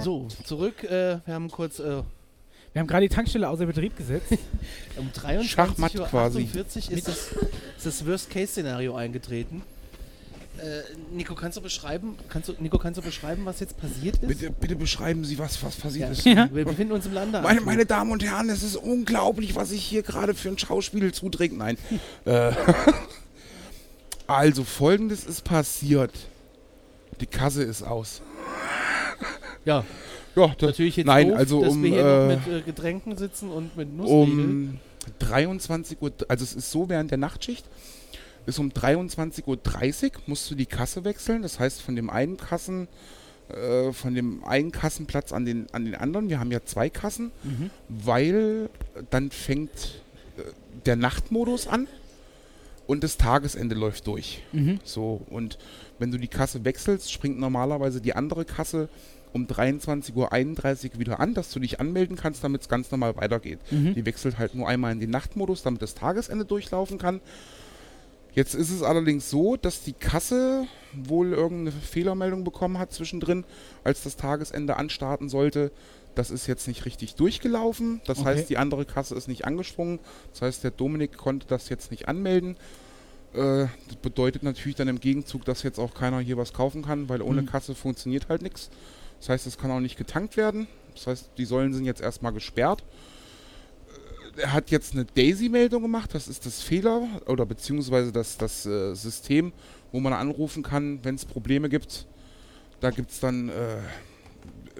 [0.00, 0.84] So, zurück.
[0.84, 2.02] Äh, wir haben kurz äh,
[2.72, 4.32] Wir haben gerade die Tankstelle außer Betrieb gesetzt.
[4.96, 6.42] um 23.48 Schachmatt Uhr quasi.
[6.42, 7.32] ist das,
[7.76, 9.62] ist das Worst-Case-Szenario eingetreten.
[10.58, 10.82] Äh,
[11.14, 14.26] Nico, kannst du beschreiben, kannst du, Nico, kannst du beschreiben, was jetzt passiert ist?
[14.26, 16.12] Bitte, bitte beschreiben Sie, was, was passiert Ja.
[16.12, 16.24] ist.
[16.24, 16.48] Ja.
[16.52, 17.40] Wir befinden uns im Lande.
[17.42, 21.12] Meine, meine Damen und Herren, es ist unglaublich, was ich hier gerade für ein Schauspiel
[21.12, 21.56] zuträgt.
[21.56, 21.78] Nein.
[22.24, 22.52] äh,
[24.26, 26.12] also, folgendes ist passiert.
[27.20, 28.20] Die Kasse ist aus.
[29.64, 29.84] Ja,
[30.36, 32.62] Ja, das, natürlich jetzt nein, doof, also dass um, wir hier äh, noch mit äh,
[32.62, 34.44] Getränken sitzen und mit Nussriegel.
[34.44, 34.80] um
[35.18, 37.64] 23 Uhr, also es ist so während der Nachtschicht,
[38.48, 41.42] ist um 23.30 Uhr musst du die Kasse wechseln.
[41.42, 42.88] Das heißt, von dem einen Kassen,
[43.48, 47.30] äh, von dem einen Kassenplatz an den, an den anderen, wir haben ja zwei Kassen,
[47.44, 47.70] Mhm.
[47.88, 48.70] weil
[49.10, 50.02] dann fängt
[50.38, 50.42] äh,
[50.86, 51.88] der Nachtmodus an
[52.86, 54.42] und das Tagesende läuft durch.
[54.52, 54.80] Mhm.
[54.82, 55.58] So, und
[55.98, 58.88] wenn du die Kasse wechselst, springt normalerweise die andere Kasse
[59.34, 60.14] um 23.31
[60.94, 63.58] Uhr wieder an, dass du dich anmelden kannst, damit es ganz normal weitergeht.
[63.70, 63.92] Mhm.
[63.94, 67.20] Die wechselt halt nur einmal in den Nachtmodus, damit das Tagesende durchlaufen kann.
[68.38, 73.44] Jetzt ist es allerdings so, dass die Kasse wohl irgendeine Fehlermeldung bekommen hat zwischendrin,
[73.82, 75.72] als das Tagesende anstarten sollte.
[76.14, 78.00] Das ist jetzt nicht richtig durchgelaufen.
[78.06, 78.28] Das Okay.
[78.28, 79.98] heißt, die andere Kasse ist nicht angesprungen.
[80.30, 82.56] Das heißt, der Dominik konnte das jetzt nicht anmelden.
[83.34, 87.08] Äh, das bedeutet natürlich dann im Gegenzug, dass jetzt auch keiner hier was kaufen kann,
[87.08, 87.46] weil ohne Mhm.
[87.46, 88.70] Kasse funktioniert halt nichts.
[89.18, 90.68] Das heißt, es kann auch nicht getankt werden.
[90.94, 92.84] Das heißt, die Säulen sind jetzt erstmal gesperrt.
[94.40, 98.94] Er hat jetzt eine Daisy-Meldung gemacht, das ist das Fehler oder beziehungsweise das, das äh,
[98.94, 99.52] System,
[99.92, 102.06] wo man anrufen kann, wenn es Probleme gibt.
[102.80, 103.52] Da gibt es dann äh,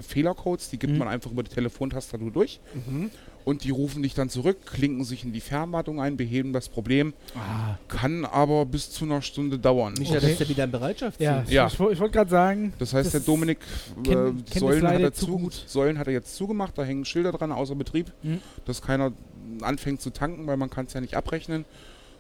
[0.01, 0.99] Fehlercodes, die gibt Mhm.
[1.01, 3.11] man einfach über die Telefontastatur durch Mhm.
[3.45, 7.15] und die rufen dich dann zurück, klinken sich in die Fernwartung ein, beheben das Problem,
[7.35, 9.95] Ah, kann aber bis zu einer Stunde dauern.
[9.95, 10.21] Nicht, Okay.
[10.21, 11.43] dass der wieder in Bereitschaft ja.
[11.49, 11.67] Ja.
[11.67, 13.59] ich, ich wollte gerade sagen, Das heißt, Das der Dominik
[14.07, 15.65] äh, Säulen, hat er zu zu, gut.
[15.67, 18.39] Säulen hat er jetzt zugemacht, da hängen Schilder dran außer Betrieb, Mhm.
[18.67, 19.13] dass keiner
[19.63, 21.65] anfängt zu tanken, weil man kann es ja nicht abrechnen.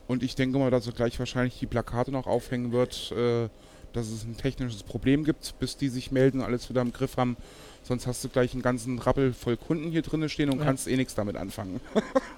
[0.06, 3.48] Und ich denke mal, dass er gleich wahrscheinlich die Plakate noch aufhängen wird, äh,
[3.92, 7.16] dass es ein technisches Problem gibt, bis die sich melden und alles wieder im Griff
[7.16, 7.36] haben.
[7.82, 10.64] Sonst hast du gleich einen ganzen Rappel voll Kunden hier drin stehen und Ja.
[10.64, 11.80] kannst eh nichts damit anfangen.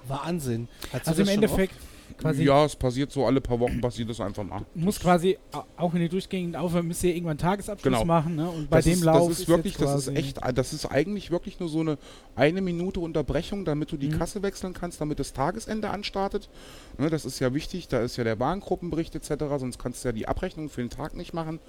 [0.07, 0.67] Wahnsinn.
[0.93, 1.75] Hast also im das schon Endeffekt
[2.17, 4.65] quasi Ja, es passiert so alle paar Wochen, passiert das einfach mal.
[4.75, 8.05] muss quasi, au- auch wenn ihr durchgehend aufhört, müsst ihr irgendwann Tagesabschluss Genau.
[8.05, 8.35] machen.
[8.35, 8.49] Ne?
[8.49, 10.85] Und bei das dem ist, Lauf das ist wirklich, jetzt das ist echt, das ist
[10.85, 11.97] eigentlich wirklich nur so eine
[12.35, 14.17] eine Minute Unterbrechung, damit du die Mhm.
[14.19, 16.49] Kasse wechseln kannst, damit das Tagesende anstartet.
[16.97, 20.13] Ne, das ist ja wichtig, da ist ja der Warengruppenbericht etc., sonst kannst du ja
[20.13, 21.59] die Abrechnung für den Tag nicht machen.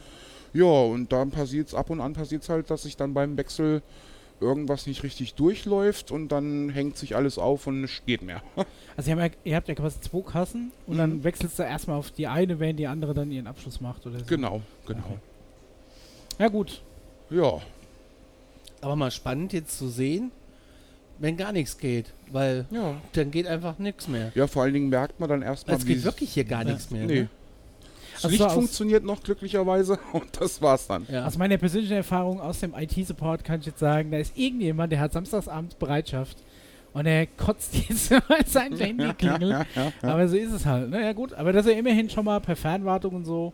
[0.55, 3.83] Ja, und dann passiert es ab und an passiert halt, dass sich dann beim Wechsel
[4.43, 8.43] irgendwas nicht richtig durchläuft und dann hängt sich alles auf und es geht mehr.
[8.95, 10.99] Also ihr habt, ja, ihr habt ja quasi zwei Kassen und Mhm.
[10.99, 14.19] dann wechselst du erstmal auf die eine, während die andere dann ihren Abschluss macht oder
[14.19, 14.27] so.
[14.27, 15.01] genau, genau.
[15.01, 15.19] Okay.
[16.39, 16.83] Ja gut.
[17.31, 17.61] Ja,
[18.83, 20.31] Aber mal spannend jetzt zu sehen,
[21.19, 22.13] wenn gar nichts geht.
[22.31, 22.97] Weil ja.
[23.15, 24.33] dann geht einfach nichts mehr.
[24.35, 26.73] Ja, vor allen Dingen merkt man dann erstmal, Es wie geht wirklich hier gar Ja.
[26.73, 27.07] nichts mehr.
[27.07, 27.21] Nee.
[27.23, 27.29] Ne?
[28.23, 31.07] Das Also Licht aus- funktioniert noch glücklicherweise und das war's dann.
[31.11, 31.27] Ja.
[31.27, 35.01] Aus meiner persönlichen Erfahrung aus dem IT-Support kann ich jetzt sagen, da ist irgendjemand, der
[35.01, 36.37] hat samstagsabends Bereitschaft
[36.95, 39.67] Und er kotzt jetzt, weil sein Handy klingelt.
[40.03, 40.89] Aber so ist es halt.
[40.91, 41.33] Na ja, gut.
[41.33, 43.53] Aber dass er immerhin schon mal per Fernwartung und so.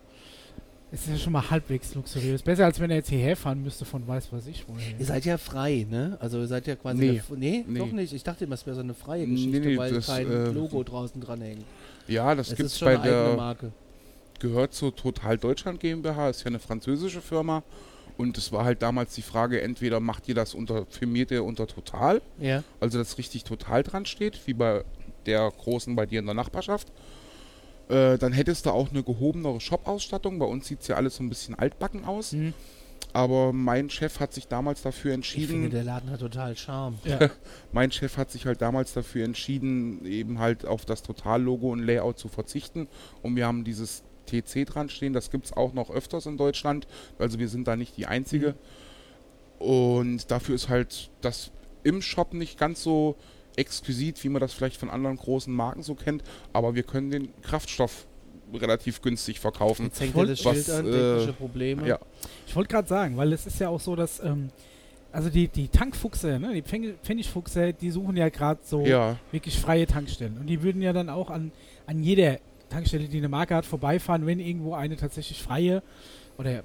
[0.91, 2.41] Ist ja schon mal halbwegs luxuriös.
[2.41, 4.81] Besser als wenn er jetzt hierher fahren müsste von weiß was ich woher.
[4.99, 6.17] Ihr seid ja frei, ne?
[6.19, 6.97] Also ihr seid ja quasi.
[6.97, 7.21] Nee.
[7.37, 7.77] Nee, Nee.
[7.79, 8.11] doch nicht.
[8.11, 10.45] Ich dachte immer, es wäre so eine freie Nee, Geschichte, nee, weil das, kein äh,
[10.47, 11.63] Logo draußen dranhängt.
[12.07, 13.71] Ja, das Es gibt's ist schon bei eine eigene der Marke.
[14.39, 17.63] Gehört zur Total Deutschland GmbH, ist ja eine französische Firma.
[18.17, 21.67] Und es war halt damals die Frage, entweder macht ihr das unter, firmiert ihr unter
[21.67, 22.63] Total, Ja.
[22.81, 24.83] also dass richtig Total dran steht, wie bei
[25.25, 26.91] der großen bei dir in der Nachbarschaft.
[27.87, 30.37] Äh, dann hättest du auch eine gehobenere Shop-Ausstattung.
[30.37, 32.33] Bei uns sieht es ja alles so ein bisschen altbacken aus.
[32.33, 32.53] Hm.
[33.13, 36.99] Aber mein Chef hat sich damals dafür Ich finde, entschieden, der Laden hat total Charme.
[37.05, 37.29] Ja.
[37.71, 42.19] mein Chef hat sich halt damals dafür entschieden, eben halt auf das Total-Logo und Layout
[42.19, 42.87] zu verzichten.
[43.23, 45.13] Und wir haben dieses TC dran stehen.
[45.13, 46.87] Das gibt es auch noch öfters in Deutschland.
[47.17, 48.55] Also wir sind da nicht die Einzige.
[49.59, 51.51] Und dafür ist halt das
[51.83, 53.15] im Shop nicht ganz so
[53.55, 56.23] exquisit, wie man das vielleicht von anderen großen Marken so kennt.
[56.53, 58.05] Aber wir können den Kraftstoff
[58.53, 59.85] relativ günstig verkaufen.
[59.87, 61.87] Jetzt hängt das was, Schild an, äh, technische Probleme.
[61.87, 61.99] ja.
[62.47, 64.49] Ich wollte gerade sagen, weil es ist ja auch so, dass ähm,
[65.11, 69.59] also die, die Tankfuchse, ne, die Pfennig- Pfennigfuchse, die suchen ja gerade so Ja, wirklich
[69.59, 70.37] freie Tankstellen.
[70.39, 71.51] Und die würden ja dann auch an,
[71.85, 72.39] an jeder
[72.69, 75.81] Tankstelle, die eine Marke hat, vorbeifahren, wenn irgendwo eine tatsächlich freie
[76.37, 76.61] oder äh,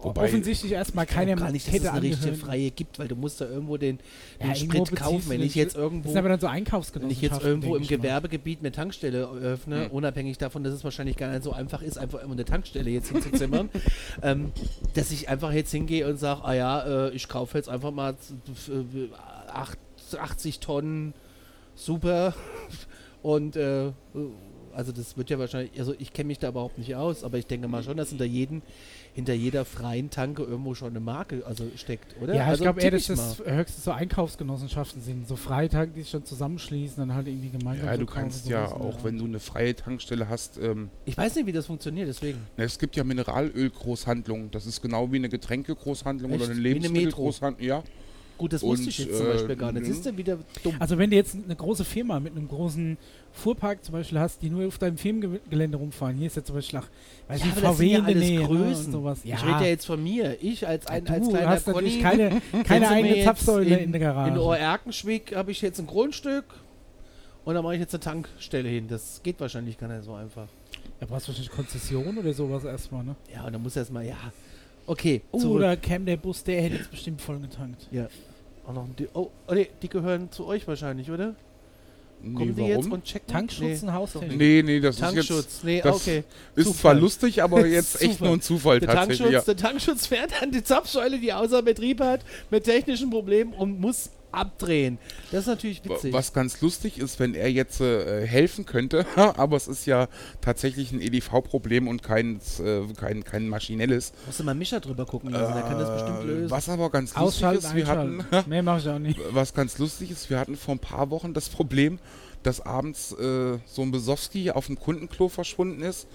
[0.00, 3.40] Wobei- offensichtlich erstmal keine gar nicht, dass es eine richtige freie gibt, weil du musst
[3.40, 3.98] da irgendwo den,
[4.40, 5.28] den Ja, Sprit kaufen.
[5.28, 7.26] Wenn ich jetzt irgendwo, Das sind aber dann so wenn Einkaufsgenossenschaften.
[7.26, 7.86] ich jetzt irgendwo im.
[7.86, 9.90] Gewerbegebiet eine Tankstelle öffne, Hm.
[9.92, 13.08] unabhängig davon, dass es wahrscheinlich gar nicht so einfach ist, einfach immer eine Tankstelle jetzt
[13.10, 13.70] hinzuzimmern,
[14.22, 14.52] ähm,
[14.94, 18.14] dass ich einfach jetzt hingehe und sage, ah ja, äh, ich kaufe jetzt einfach mal
[18.18, 18.36] z-
[18.68, 19.08] äh,
[19.52, 19.78] acht-
[20.16, 21.14] 80 Tonnen
[21.74, 22.34] super
[23.22, 23.86] und äh,
[24.74, 27.46] also das wird ja wahrscheinlich, also ich kenne mich da überhaupt nicht aus, aber ich
[27.46, 28.62] denke mal schon, dass hinter jedem,
[29.14, 32.34] hinter jeder freien Tanke irgendwo schon eine Marke also steckt, oder?
[32.34, 35.28] Ja, also ich glaube eher, dass das höchstens so Einkaufsgenossenschaften sind.
[35.28, 37.86] So Freitag, die sich dann zusammenschließen, dann halt irgendwie gemeinsam.
[37.86, 41.16] ja so du kannst ja der auch, wenn du eine freie Tankstelle hast, ähm, Ich
[41.16, 42.38] weiß nicht, wie das funktioniert, deswegen.
[42.56, 44.50] Na, Es gibt ja Mineralölgroßhandlungen.
[44.50, 47.66] Das ist genau wie eine Getränkegroßhandlung oder eine Lebensmittelgroßhandlung.
[47.66, 47.82] Ja.
[48.42, 49.82] Gut, das wusste ich jetzt zum äh, Beispiel gar nicht.
[49.82, 49.92] mhm.
[49.92, 50.74] Siehst du, wieder dumm.
[50.80, 52.98] Also wenn du jetzt eine große Firma mit einem großen
[53.32, 56.80] Fuhrpark zum Beispiel hast, die nur auf deinem Firmengelände rumfahren, hier ist ja zum Beispiel
[56.80, 56.88] nach,
[57.28, 58.86] weiß Ja, das VW ja in der Nähe ne, Größen.
[58.86, 59.20] und sowas.
[59.22, 60.36] Ja, Ich rede ja jetzt von mir.
[60.42, 62.18] Ich als, ein, du als kleiner hast natürlich Conny.
[62.18, 64.32] keine, keine eigene jetzt Zapfsäule in, in, der Garage.
[64.32, 66.46] In Oerkenschwick habe ich jetzt ein Grundstück
[67.44, 68.88] und da mache ich jetzt eine Tankstelle hin.
[68.88, 70.48] Das geht wahrscheinlich gar nicht so einfach.
[70.98, 73.14] da brauchst du wahrscheinlich Konzession oder sowas erstmal, ne?
[73.32, 74.16] Ja, und dann muss erstmal, ja.
[74.84, 75.56] Okay, Oh, zurück.
[75.58, 77.86] oder Cam, der Bus, der hätte jetzt bestimmt voll getankt.
[77.92, 78.08] Ja.
[78.66, 81.34] Auch noch ein Di- oh, oh nee, die gehören zu euch wahrscheinlich, oder?
[82.22, 82.92] Kommen Nee, die jetzt warum?
[82.92, 83.26] und checken?
[83.32, 83.88] Tankschutz Nee.
[83.88, 84.38] und Haustechnik.
[84.38, 86.18] Nee, nee, das Tankschutz, nee, das okay.
[86.18, 86.24] ist
[86.56, 86.80] jetzt Zufall.
[86.80, 89.18] zwar lustig, aber jetzt echt nur ein Zufall Der tatsächlich.
[89.18, 89.54] Tankschutz, Ja.
[89.54, 92.20] der Tankschutz fährt an die Zapfsäule, die außer Betrieb hat,
[92.50, 94.98] mit technischen Problemen und muss abdrehen.
[95.30, 96.12] Das ist natürlich witzig.
[96.12, 100.08] Was ganz lustig ist, wenn er jetzt äh, helfen könnte, aber es ist ja
[100.40, 104.12] tatsächlich ein EDV-Problem und kein, äh, kein, kein maschinelles.
[104.26, 106.50] Musst du mal Mischa drüber gucken lassen, der kann das bestimmt Äh, lösen.
[106.50, 108.24] Was aber ganz lustig ist, wir hatten.
[108.46, 109.20] Mehr mache ich auch nicht.
[109.30, 111.98] was ganz lustig ist, wir hatten vor ein paar Wochen das Problem,
[112.42, 116.06] dass abends äh, so ein Besowski auf dem Kundenklo verschwunden ist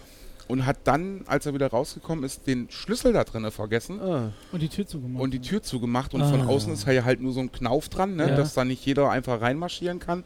[0.47, 4.31] und hat dann, als er wieder rausgekommen ist, den Schlüssel da drinnen vergessen ah.
[4.51, 5.21] Und die Tür zugemacht.
[5.21, 6.47] und die Tür zugemacht und von Ah.
[6.47, 8.35] außen ist ja halt nur so ein Knauf dran, ne, Ja.
[8.35, 10.23] dass da nicht jeder einfach reinmarschieren kann.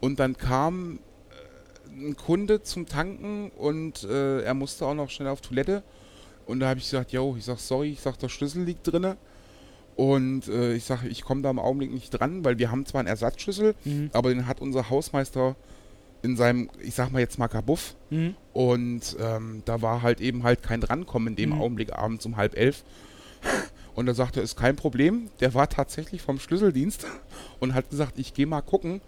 [0.00, 0.98] Und dann kam
[1.98, 5.82] äh, ein Kunde zum Tanken und äh, er musste auch noch schnell auf Toilette.
[6.46, 9.16] Und da habe ich gesagt, yo, ich sag sorry, ich sag der Schlüssel liegt drinne.
[9.96, 13.00] Und äh, ich sage, ich komme da im Augenblick nicht dran, weil wir haben zwar
[13.00, 14.10] einen Ersatzschlüssel, Mhm.
[14.12, 15.56] aber den hat unser Hausmeister
[16.22, 17.94] in seinem, ich sag mal jetzt mal Kabuff.
[18.10, 18.34] Mhm.
[18.52, 21.60] Und ähm, da war halt eben halt kein Drankommen in dem Mhm.
[21.60, 22.84] Augenblick abends um halb elf.
[23.94, 25.30] Und er sagte, ist kein Problem.
[25.40, 27.06] Der war tatsächlich vom Schlüsseldienst
[27.60, 29.00] und hat gesagt, ich gehe mal gucken.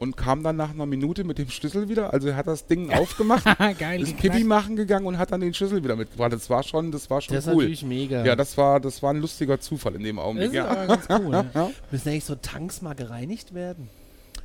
[0.00, 2.12] Und kam dann nach einer Minute mit dem Schlüssel wieder.
[2.12, 3.44] Also er hat das Ding aufgemacht,
[3.78, 4.02] Geil.
[4.02, 6.32] ist Pipi machen gegangen und hat dann den Schlüssel wieder mitgebracht.
[6.32, 7.62] Das war schon, das war schon Das ist cool.
[7.62, 8.24] natürlich mega.
[8.24, 10.48] Ja, das war, das war ein lustiger Zufall in dem Das Augenblick.
[10.48, 10.66] ist Ja.
[10.66, 11.28] aber ganz cool.
[11.30, 11.50] ne?
[11.54, 11.70] Ja.
[11.92, 13.88] Müssen eigentlich so Tanks mal gereinigt werden?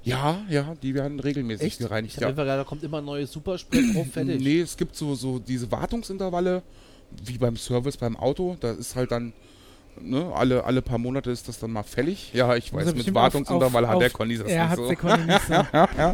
[0.04, 2.16] Ja, ja, die werden regelmäßig Ich gereinigt.
[2.18, 2.28] hab Ja.
[2.30, 4.42] einfach da kommt immer ein neues Superspray drauf, fertig.
[4.42, 6.62] Nee, es gibt so, so diese Wartungsintervalle,
[7.26, 8.56] wie beim Service beim Auto.
[8.60, 9.34] Da ist halt dann,
[10.00, 12.32] ne, alle, alle paar Monate ist das dann mal fällig.
[12.34, 14.88] Ja, ich weiß, mit auf- Wartungsintervall auf- hat der Conny das Er nicht hat so.
[14.88, 16.14] der Conny nicht so.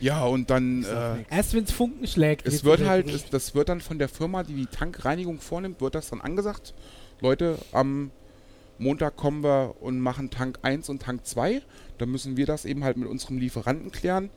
[0.00, 2.46] Ja, und dann, äh, Erst wenn es Funken schlägt.
[2.46, 5.94] es wird halt, es, das wird dann von der Firma, die die Tankreinigung vornimmt, wird
[5.94, 6.74] das dann angesagt.
[7.20, 8.10] Leute, am
[8.78, 11.62] Montag kommen wir und machen Tank 1 und Tank 2.
[11.98, 14.30] Dann müssen wir das eben halt mit unserem Lieferanten klären.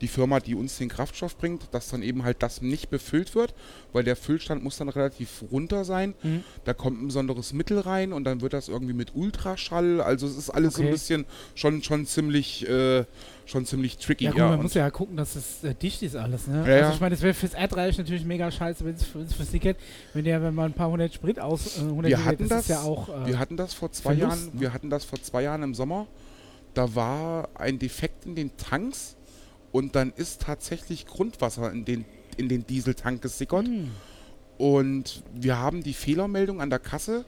[0.00, 3.54] die Firma, die uns den Kraftstoff bringt, dass dann eben halt das nicht befüllt wird,
[3.92, 6.14] weil der Füllstand muss dann relativ runter sein.
[6.24, 6.42] Mhm.
[6.64, 10.00] Da kommt ein besonderes Mittel rein und dann wird das irgendwie mit Ultraschall.
[10.00, 10.92] Also es ist alles so ein Okay.
[10.94, 11.24] bisschen
[11.54, 13.04] schon, schon ziemlich äh,
[13.46, 14.24] schon ziemlich tricky.
[14.24, 16.64] Ja, gut, ja, man und- muss ja gucken, dass es äh, dicht ist alles, ne?
[16.68, 16.82] Ja.
[16.86, 19.76] Also ich meine, das wäre fürs Erdreich natürlich mega scheiße, wenn es für uns versickert,
[20.14, 22.62] wenn der, wenn man ein paar hundert Sprit aus, äh, 100 wir Liter, hatten das,
[22.62, 24.60] ist ja auch, äh, wir hatten das vor zwei Verlust, Jahren, ne?
[24.60, 26.08] wir hatten das vor zwei Jahren im Sommer.
[26.74, 29.16] Da war ein Defekt in den Tanks
[29.72, 32.04] und dann ist tatsächlich Grundwasser in den,
[32.36, 33.66] in den Dieseltank gesickert.
[33.66, 33.90] Hm.
[34.58, 37.24] Und wir haben die Fehlermeldung an der Kasse,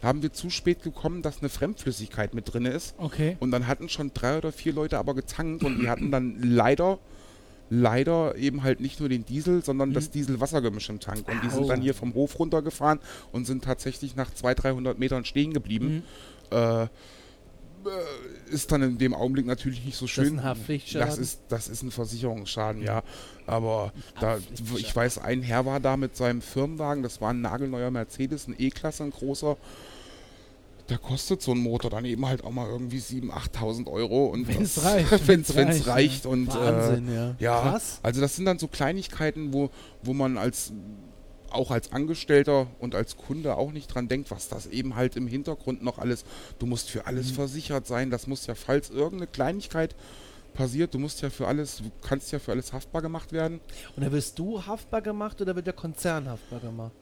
[0.00, 2.94] da haben wir zu spät gekommen, dass eine Fremdflüssigkeit mit drin ist.
[2.98, 3.36] okay.
[3.40, 6.98] Und dann hatten schon drei oder vier Leute aber getankt und die hatten dann leider,
[7.70, 11.26] leider eben halt nicht nur den Diesel, sondern das Diesel-Wassergemisch im Tank.
[11.28, 11.68] Und die sind Oh.
[11.68, 13.00] dann hier vom Hof runtergefahren
[13.32, 16.04] und sind tatsächlich nach 200, 300 Metern stehen geblieben.
[16.52, 16.56] Mhm.
[16.56, 16.86] Äh,
[18.50, 20.38] ist dann in dem Augenblick natürlich nicht so Das ist schön.
[20.38, 21.08] ein Haftpflichtschaden.
[21.08, 23.02] Das ist, das ist ein Versicherungsschaden, ja.
[23.46, 24.38] Aber da,
[24.76, 28.54] ich weiß, ein Herr war da mit seinem Firmenwagen, das war ein nagelneuer Mercedes, ein
[28.58, 29.56] E-Klasse, ein großer.
[30.88, 34.26] Da kostet so ein Motor dann eben halt auch mal irgendwie 7.000, 8.000 Euro.
[34.26, 36.26] Und Wenn's das- reicht, wenn's wenn's reicht, reicht.
[36.26, 37.34] Und, Wahnsinn, äh, ja.
[37.40, 37.98] ja, Krass.
[38.04, 39.70] also das sind dann so Kleinigkeiten, wo,
[40.04, 40.72] wo man als
[41.56, 45.26] auch als Angestellter und als Kunde auch nicht dran denkt, was das eben halt im
[45.26, 46.24] Hintergrund noch alles,
[46.58, 47.06] du musst für Mhm.
[47.06, 49.94] alles versichert sein, das muss ja, falls irgendeine Kleinigkeit
[50.54, 53.60] passiert, du musst ja für alles, du kannst ja für alles haftbar gemacht werden.
[53.96, 56.92] Und dann wirst du haftbar gemacht oder wird der Konzern haftbar gemacht?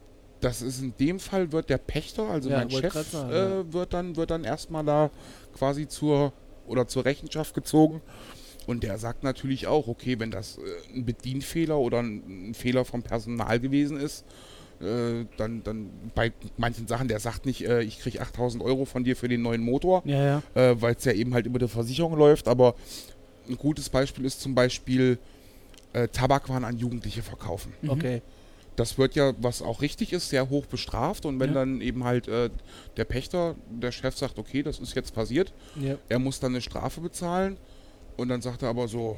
[0.41, 3.93] Das ist in dem Fall wird der Pächter, also Ja, mein Chef, sagen, äh, wird
[3.93, 5.09] dann wird dann erstmal da
[5.57, 6.33] quasi zur
[6.67, 8.01] oder zur Rechenschaft gezogen.
[8.67, 10.61] Und der sagt natürlich auch, okay, wenn das äh,
[10.97, 14.25] ein Bedienfehler oder ein, Fehler vom Personal gewesen ist,
[14.81, 19.03] äh, dann, dann bei manchen Sachen, der sagt nicht, äh, ich kriege 8000 Euro von
[19.03, 20.81] dir für den neuen Motor, Ja, ja.
[20.81, 22.47] weil es ja eben halt über die Versicherung läuft.
[22.47, 22.75] Aber
[23.47, 25.17] ein gutes Beispiel ist zum Beispiel
[26.11, 27.71] Tabakwaren an Jugendliche verkaufen.
[27.81, 27.89] Mhm.
[27.89, 28.21] Okay.
[28.75, 31.25] Das wird ja, was auch richtig ist, sehr hoch bestraft.
[31.25, 31.53] Und wenn Ja.
[31.55, 35.53] dann eben halt der Pächter, der Chef sagt, okay, das ist jetzt passiert,
[36.09, 37.55] er muss dann eine Strafe bezahlen.
[38.17, 39.17] Und dann sagt er aber so,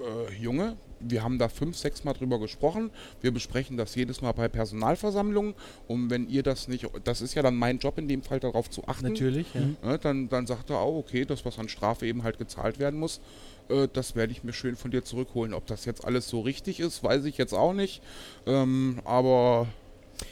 [0.00, 2.90] äh, Junge, wir haben da fünf, sechs Mal drüber gesprochen.
[3.20, 5.54] Wir besprechen das jedes Mal bei Personalversammlungen.
[5.86, 8.70] Und wenn ihr das nicht, das ist ja dann mein Job in dem Fall, darauf
[8.70, 9.08] zu achten.
[9.08, 9.60] Natürlich, ja.
[9.60, 9.76] Mhm.
[9.82, 12.98] Ne, dann, dann sagt er auch, okay, das, was an Strafe eben halt gezahlt werden
[12.98, 13.20] muss,
[13.68, 15.52] äh, das werde ich mir schön von dir zurückholen.
[15.54, 18.02] Ob das jetzt alles so richtig ist, weiß ich jetzt auch nicht.
[18.46, 19.66] Ähm, aber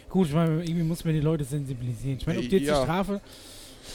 [0.09, 2.19] Gut, ich meine, irgendwie muss man die Leute sensibilisieren.
[2.19, 2.78] Ich meine, ob die jetzt Ja.
[2.81, 3.20] die Strafe.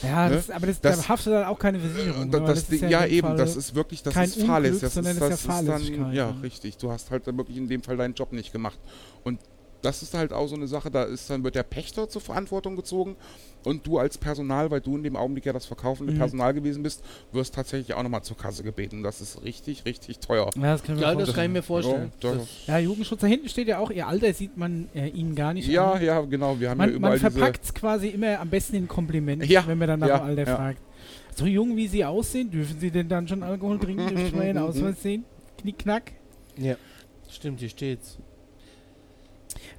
[0.02, 0.34] Ja, Ne?
[0.36, 2.24] das, aber das, Das- da haftet dann auch keine Versicherung.
[2.26, 4.80] ne, da- weil das, ja, dem eben, Fall das ist wirklich, das ist fahrlässig.
[4.82, 6.42] Das ist, das ist ja dann, ja, ne?
[6.42, 6.76] richtig.
[6.76, 8.78] Du hast halt dann wirklich in dem Fall deinen Job nicht gemacht.
[9.24, 9.40] Und
[9.82, 12.74] das ist halt auch so eine Sache, da ist dann wird der Pächter zur Verantwortung
[12.76, 13.16] gezogen
[13.64, 16.18] und du als Personal, weil du in dem Augenblick ja das verkaufende Mhm.
[16.18, 17.02] Personal gewesen bist,
[17.32, 19.02] wirst tatsächlich auch nochmal zur Kasse gebeten.
[19.02, 20.50] Das ist richtig, richtig teuer.
[20.56, 22.12] Ja, das, können wir Ja, das kann ich mir vorstellen.
[22.22, 22.32] Ja,
[22.66, 25.68] ja, Jugendschutz, da hinten steht ja auch, ihr Alter sieht man äh, ihnen gar nicht
[25.68, 26.02] Ja, an.
[26.04, 26.58] ja, genau.
[26.58, 29.66] Wir haben ja Man, überall man verpackt es quasi immer am besten in Kompliment, Ja,
[29.66, 30.56] wenn man dann nach ja, dem Alter ja.
[30.56, 30.80] fragt.
[31.36, 34.08] So jung wie sie aussehen, dürfen sie denn dann schon Alkohol trinken?
[34.08, 35.24] Dürfen ich mal ihren Ausweis sehen?
[35.58, 36.12] Knickknack.
[36.56, 36.74] Ja.
[37.30, 38.18] Stimmt, hier steht's.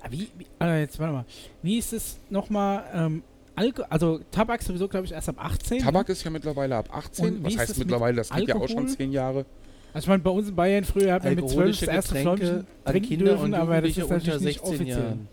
[0.02, 1.26] Ah, Wie, wie äh, jetzt warte mal.
[1.62, 2.84] Wie ist es nochmal?
[2.94, 3.24] Ähm,
[3.56, 5.80] Alko also Tabak sowieso, glaube ich, erst ab 18.
[5.80, 7.26] Tabak ist ja mittlerweile ab 18.
[7.26, 8.18] Und wie Was heißt mittlerweile?
[8.18, 8.96] Das geht ja auch schon Alkohol?
[8.98, 9.46] 10 Jahre.
[9.94, 12.30] Also ich meine, bei uns in Bayern früher hat man mit 12 Alkoholische das erste
[12.30, 14.98] an trinken Kinder dürfen, und aber das ist natürlich unter nicht 16 offiziell.
[15.00, 15.28] Jahren.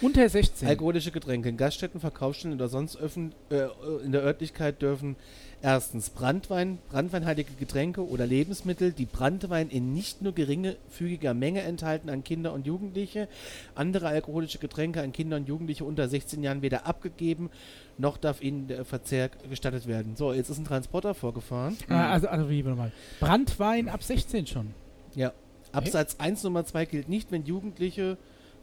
[0.00, 0.68] Unter 16.
[0.68, 3.66] Alkoholische Getränke in Gaststätten, Verkaufsstellen oder sonst öffn, äh,
[4.04, 5.16] in der Örtlichkeit dürfen
[5.60, 12.22] erstens Brandwein, brandweinhaltige Getränke oder Lebensmittel, die Brandwein in nicht nur geringfügiger Menge enthalten an
[12.22, 13.26] Kinder und Jugendliche,
[13.74, 17.50] andere alkoholische Getränke an Kinder und Jugendliche unter 16 Jahren weder abgegeben,
[17.96, 20.14] noch darf ihnen der Verzehr gestattet werden.
[20.14, 21.76] So, jetzt ist ein Transporter vorgefahren.
[21.88, 22.92] Ah, also, also wie warte mal.
[23.18, 24.74] Brandwein ab 16 schon.
[25.16, 25.32] Ja.
[25.72, 28.16] Absatz 1 Nummer 2 gilt nicht, wenn Jugendliche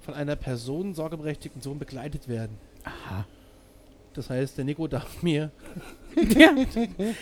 [0.05, 2.57] von einer Person sorgeberechtigten Sohn begleitet werden.
[2.83, 3.25] Aha.
[4.13, 5.51] Das heißt, der Nico darf mir
[6.37, 6.55] ja.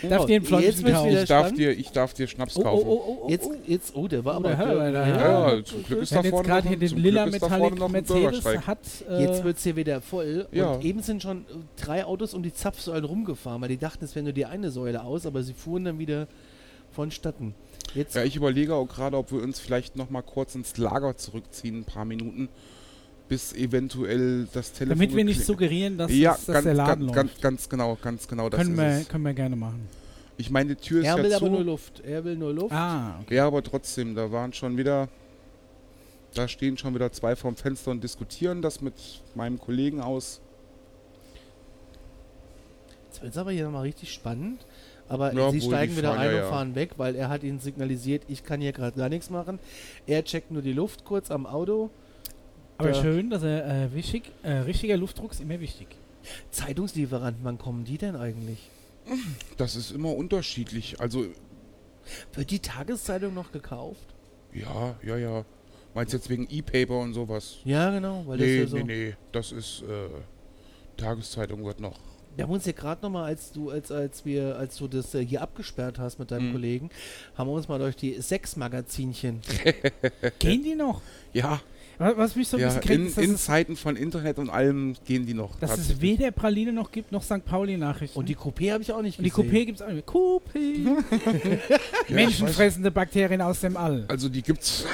[0.07, 1.18] Darf Oh, dir einen jetzt wird's kaufen?
[1.18, 2.88] Ich darf, dir, ich darf dir Schnaps Oh, oh, kaufen.
[2.88, 3.30] oh, oh, oh.
[3.30, 4.49] Jetzt, jetzt, oh, der war Oh, aber.
[4.91, 6.97] der- Ja, Ja, zum Glück ist Wenn da jetzt vorne gerade noch, hier den zum
[6.99, 8.68] lila Glück ist da vorne Metallic noch ein Mercedes Bürgersteig.
[8.68, 8.80] hat.
[9.10, 10.47] Äh, Jetzt wird es hier wieder voll.
[10.51, 10.73] Ja.
[10.73, 11.43] Und eben sind schon äh,
[11.81, 15.03] drei Autos um die Zapfsäulen rumgefahren, weil die dachten, es wäre nur die eine Säule
[15.03, 16.27] aus, aber sie fuhren dann wieder
[16.91, 17.55] vonstatten.
[17.95, 21.15] Jetzt, Ja, ich überlege auch gerade, ob wir uns vielleicht noch mal kurz ins Lager
[21.18, 22.49] zurückziehen, ein paar Minuten,
[23.30, 24.99] bis eventuell das Telefon...
[24.99, 27.41] damit wir nicht suggerieren, dass, ja, es, dass ganz, der Laden ganz, läuft.
[27.41, 28.49] ganz, ganz genau, ganz genau.
[28.49, 29.07] Das können, ist wir, es.
[29.07, 29.88] können wir gerne machen.
[30.38, 31.64] Ich meine, die Tür ist er will ja aber nur zu.
[31.65, 32.02] Luft.
[32.03, 32.74] Er will nur Luft.
[32.74, 33.36] Ah, okay.
[33.36, 35.10] Ja, aber trotzdem, da waren schon wieder...
[36.34, 38.95] Da stehen schon wieder zwei vorm Fenster und diskutieren das mit
[39.36, 40.41] meinem Kollegen aus.
[43.06, 44.65] Jetzt wird es aber hier nochmal richtig spannend,
[45.09, 46.49] Aber Ja, sie steigen wieder fahren, ein ja, und ja.
[46.49, 49.59] fahren weg, weil er hat ihnen signalisiert, ich kann hier gerade gar nichts machen.
[50.07, 51.89] Er checkt nur die Luft kurz am Auto.
[52.77, 53.01] Aber Ja.
[53.01, 55.88] schön, dass er äh, wichtig, äh, richtiger Luftdruck ist immer wichtig.
[56.51, 58.69] Zeitungslieferanten, wann kommen die denn eigentlich?
[59.57, 60.99] Das ist immer unterschiedlich.
[61.01, 61.25] Also,
[62.34, 63.99] Wird die Tageszeitung noch gekauft?
[64.53, 65.45] ja, ja, ja.
[65.95, 67.57] Meinst du jetzt wegen E-Paper und sowas?
[67.65, 68.85] Ja, genau, weil nee, das ja so.
[68.85, 69.15] nee, nee.
[69.31, 70.09] Das ist, äh,
[70.97, 71.99] Tageszeitung wird noch.
[72.35, 75.26] Wir haben uns ja gerade nochmal, als du, als, als wir, als du das äh,
[75.26, 76.51] hier abgesperrt hast mit deinem Mhm.
[76.53, 76.89] Kollegen,
[77.38, 79.41] haben wir uns mal durch die Sechs-Magazinchen.
[80.39, 81.01] Gehen die noch?
[81.31, 81.61] Ja,
[81.99, 84.39] Was, was mich so ein ja bisschen in, ist, dass, in es, Zeiten von Internet
[84.39, 85.60] und allem gehen die noch.
[85.60, 87.45] dass es weder Praline noch gibt, noch St.
[87.45, 88.18] Pauli-Nachrichten.
[88.18, 89.51] Und die Coupé habe ich auch nicht Und die gesehen.
[89.51, 90.15] Coupé gibt es auch nicht mehr.
[90.15, 91.60] Coupé.
[92.10, 94.05] Ja, Menschenfressende Bakterien aus dem All.
[94.07, 94.85] Also die gibt's,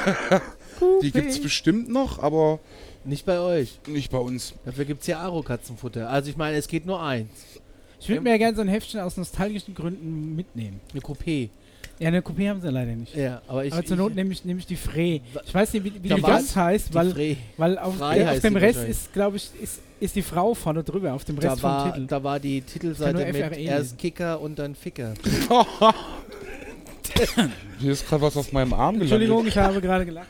[1.02, 2.60] die gibt's bestimmt noch, aber
[3.06, 3.80] Nicht bei euch.
[3.88, 4.54] nicht bei uns.
[4.66, 6.10] Dafür gibt es ja Aro-Katzenfutter.
[6.10, 7.30] Also ich meine, es geht nur eins.
[8.02, 10.80] Ich würde mir ja gerne so ein Heftchen aus nostalgischen Gründen mitnehmen.
[10.92, 11.50] Eine Coupé.
[12.00, 13.14] Ja, eine Coupé haben sie leider nicht.
[13.14, 13.74] Ja, aber ich.
[13.74, 15.22] Aber zur Not nehme ich, nehm ich die Frey.
[15.34, 17.38] Wa- Ich weiß nicht, wie, wie die ganz heißt, weil, Frey.
[17.58, 21.12] weil auf, Frei auf dem Rest ist, glaube ich, ist, ist die Frau vorne drüber,
[21.14, 22.08] auf dem Rest Da vom war, Titel.
[22.08, 23.98] da war die Titelseite mit erst.
[23.98, 25.14] Kicker und dann Ficker.
[27.80, 29.02] Hier ist gerade was auf meinem Arm gelandet.
[29.12, 30.28] Entschuldigung, ich habe gerade gelacht.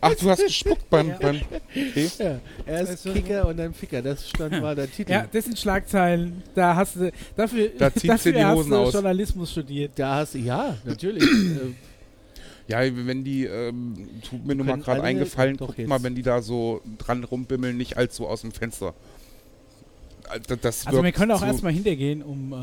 [0.00, 1.08] Ach, du hast gespuckt beim.
[1.08, 1.18] Ja.
[1.20, 2.10] beim okay.
[2.18, 3.28] Ja, erst Entschuldigung.
[3.28, 4.02] Kicker und dann Ficker.
[4.02, 5.12] Das stand war der Titel.
[5.12, 6.42] Ja, das sind Schlagzeilen.
[6.54, 8.92] Da hast du, dafür, Da zieht dafür sie die hast Hosen du aus.
[8.92, 9.92] Journalismus studiert.
[9.96, 11.24] Da hast du, ja, natürlich.
[12.68, 15.86] Ja, wenn die, ähm, tut mir nur mal gerade alle- eingefallen, guckt jetzt.
[15.86, 18.92] mal, wenn die da so dran rumbimmeln, nicht allzu aus dem Fenster.
[20.28, 22.56] Also, das Also wir können auch erstmal hintergehen, um äh,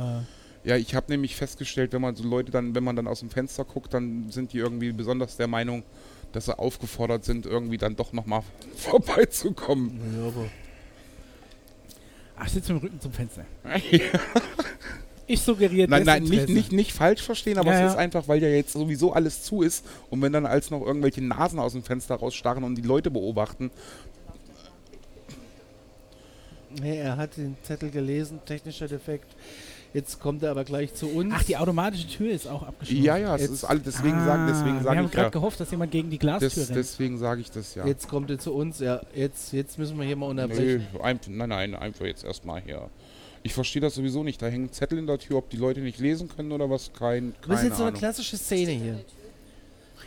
[0.64, 3.30] Ja, ich habe nämlich festgestellt, wenn man so Leute dann, wenn man dann aus dem
[3.30, 5.84] Fenster guckt, dann sind die irgendwie besonders der Meinung,
[6.31, 8.44] dass sie aufgefordert sind, irgendwie dann doch nochmal
[8.76, 9.99] vorbeizukommen.
[10.18, 10.45] ja, aber
[12.38, 13.45] Ach, ich sitze mit dem Rücken zum Fenster.
[15.26, 16.53] Ich suggeriere Nein, nein, nicht, Desinteresse.
[16.53, 17.88] nicht, nicht falsch verstehen, aber Ja, es ja.
[17.88, 21.23] ist einfach, weil ja jetzt sowieso alles zu ist und wenn dann als noch irgendwelche
[21.23, 23.72] Nasen aus dem Fenster rausstarren und die Leute beobachten,
[26.81, 29.34] nee, er hat den Zettel gelesen, technischer Defekt.
[29.94, 31.34] Jetzt kommt er aber gleich zu uns.
[31.38, 33.03] Ach, die automatische Tür ist auch abgeschlossen.
[33.03, 35.26] ja, ja, es Jetzt- ist alles, deswegen ah, sagen, deswegen Wir sage haben ich gerade
[35.28, 35.30] ja.
[35.30, 36.78] gehofft, dass jemand gegen die Glastür Das, rennt.
[36.78, 37.86] deswegen sage ich das ja.
[37.86, 38.80] Jetzt kommt er zu uns.
[38.80, 40.88] Ja, jetzt, jetzt müssen wir hier mal Nö, unterbrechen.
[41.02, 42.90] einfach, nein, nein, einfach jetzt erstmal hier.
[43.44, 44.41] Ich verstehe das sowieso nicht.
[44.41, 46.91] Da hängen Zettel in der Tür, ob die Leute nicht lesen können oder was.
[46.94, 47.99] Kein, Das ist keine jetzt so eine Ahnung.
[47.99, 48.99] klassische Szene hier.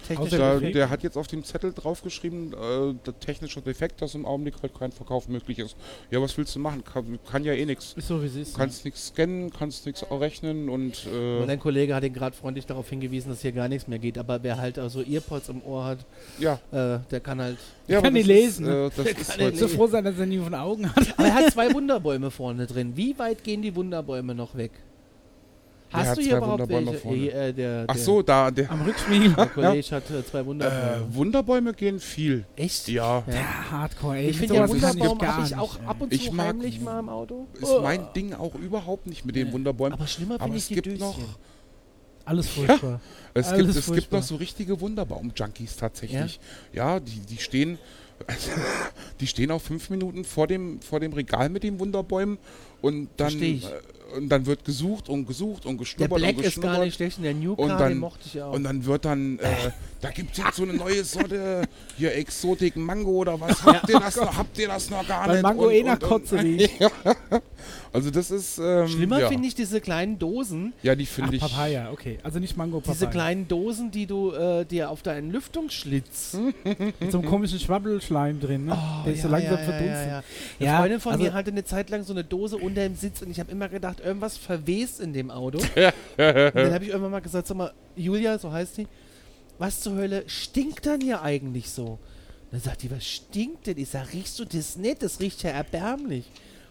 [0.06, 0.74] Technischer Defekt.
[0.74, 4.78] der hat jetzt auf dem Zettel draufgeschrieben, äh, der technische Defekt, dass im Augenblick halt
[4.78, 5.76] kein Verkauf möglich ist.
[6.10, 6.84] Ja, was willst du machen?
[6.84, 7.94] Kann, kann ja eh nichts.
[7.96, 8.54] ist so, wie es ist.
[8.54, 12.36] Du kannst nichts scannen, kannst nichts rechnen und Und äh, dein Kollege hat ihn gerade
[12.36, 14.18] freundlich darauf hingewiesen, dass hier gar nichts mehr geht.
[14.18, 15.98] Aber wer halt also Earpods im Ohr hat,
[16.38, 16.54] ja.
[16.70, 17.58] äh, der kann halt.
[17.88, 18.86] ja kann das lesen, Ist, ne?
[18.86, 21.14] äh, das ist kann die halt, so froh sein, dass er nie von Augen hat.
[21.16, 22.92] Aber er hat zwei Wunderbäume vorne drin.
[22.96, 24.72] Wie weit gehen die Wunderbäume noch weg?
[25.97, 27.01] Hast hat du hier überhaupt Wunderbäume welche?
[27.01, 27.16] vorne?
[27.18, 29.35] Eh, äh, der, Ach so, da der Am Rückspiegel.
[29.35, 31.06] Der Kollege hat äh, zwei äh, Wunderbäume.
[31.14, 32.44] Wunderbäume gehen viel.
[32.56, 32.89] Echt?
[32.89, 33.35] Ja, Ja.
[33.35, 34.28] Ja, Hardcore, ey.
[34.31, 36.81] Ich finde ja Wunderbaum gar habe ich nicht, auch ab und Ich zu mag- heimlich
[36.81, 37.47] mal im Auto.
[37.60, 39.52] ist mein Ding auch überhaupt nicht mit den.
[39.52, 39.93] Wunderbäumen.
[39.98, 40.98] Aber schlimmer Aber finde ich es die gibt Döschen.
[41.01, 41.18] noch
[42.24, 43.01] Alles furchtbar.
[43.35, 44.20] Es, Alles gibt, es gibt furchtbar.
[44.20, 46.40] noch so richtige Wunderbaum-Junkies tatsächlich.
[46.73, 47.78] Ja, die, die stehen.
[49.20, 52.39] die stehen auch fünf Minuten vor dem, vor dem Regal mit den Wunderbäumen
[52.81, 53.64] und dann, Versteh ich.
[53.66, 53.68] äh,
[54.16, 56.84] und dann wird gesucht und gesucht und Der geschnuppert Black und ist gar geschnuppert.
[56.86, 58.52] nicht schlecht der New Und dann- den mochte ich auch.
[58.52, 59.70] Und dann wird dann, äh,
[60.01, 61.62] da gibt es jetzt so eine neue Sorte,
[61.97, 65.34] hier Exotik Mango oder was, habt ihr das noch, habt ihr das noch gar Weil
[65.34, 65.43] nicht?
[65.43, 66.72] Mango und, eh nach Kotze riecht.
[67.92, 69.28] Also das ist, ähm, Schlimmer ja.
[69.28, 72.18] finde ich diese kleinen Dosen, Ja, die finde ich, Papaya, okay.
[72.22, 72.94] Also nicht Mango, Papaya.
[72.94, 76.34] diese kleinen Dosen, die du äh, dir auf deinen Lüftungsschlitz
[77.00, 78.78] Mit so einem komischen Schwabbelschleim drin, ne?
[79.04, 80.06] Der ist so Oh, ja, langsam ja, verdunstet.
[80.08, 80.22] Ja,
[80.60, 80.68] ja.
[80.68, 83.22] Eine Freundin von also- mir hatte eine Zeit lang so eine Dose unter dem Sitz
[83.22, 85.58] und ich habe immer gedacht, irgendwas verwest in dem Auto.
[85.58, 85.64] und
[86.18, 88.86] dann habe ich irgendwann mal gesagt, sag mal, Julia, so heißt die,
[89.58, 91.98] was zur Hölle stinkt dann hier eigentlich so?
[92.50, 93.76] dann sagt die, was stinkt denn?
[93.76, 95.02] Ich sag, riechst du das nicht?
[95.02, 96.24] Das riecht ja erbärmlich.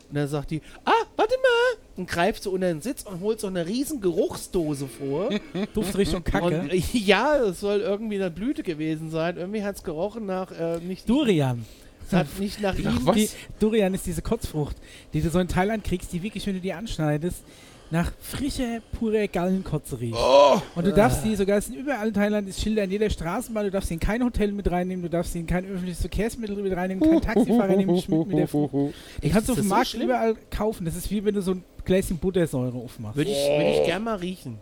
[0.09, 1.81] Und dann sagt die, ah, warte mal.
[1.97, 5.29] Und greift so unter den Sitz und holt so eine riesen Geruchsdose vor.
[5.73, 6.61] Duftrichtung Kacke.
[6.61, 9.37] Und, äh, ja, es soll irgendwie eine Blüte gewesen sein.
[9.37, 11.65] Irgendwie hat es gerochen nach, äh, nicht, Durian.
[12.05, 12.99] es hat nicht nach ihm.
[13.01, 13.15] was?
[13.15, 13.29] Die,
[13.59, 14.75] Durian ist diese Kotzfrucht,
[15.13, 17.43] die du so in Thailand kriegst, die wirklich, wenn du die anschneidest,
[17.91, 20.15] nach frischer, purer Gallenkotze riecht.
[20.17, 23.09] oh, Und du darfst die, sogar es sind überall in Thailand ist Schilder in jeder
[23.09, 26.01] Straßenbahn, du darfst sie in kein Hotel mit reinnehmen, du darfst sie in kein öffentliches
[26.01, 28.73] Verkehrsmittel mit reinnehmen, kein Taxifahrer nimmt dich mit, mit der Frucht.
[28.73, 30.03] Die Echt, kannst du auf dem so Markt schlimm?
[30.09, 30.85] überall kaufen.
[30.85, 33.15] Das ist wie wenn du so ein Gläschen Buttersäure aufmachst.
[33.17, 34.57] Würde ich, würd ich gern mal riechen.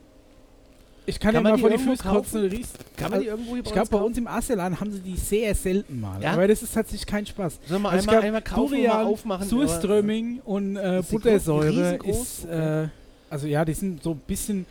[1.05, 2.77] Ich kann, Kann man mal vor die Füße kotzen und riechst.
[2.95, 5.53] Kann man die irgendwo hier Ich glaube, bei uns im Aselan haben sie die sehr
[5.53, 6.21] selten mal.
[6.21, 6.31] Ja?
[6.31, 7.59] Aber das ist tatsächlich kein Spaß.
[7.67, 9.47] Sollen wir Also einmal, glaub, einmal kaufen und mal Durian, aufmachen?
[9.49, 12.87] Surströmming und äh, Buttersäure ist, äh,
[13.33, 14.65] also ja, die sind so ein bisschen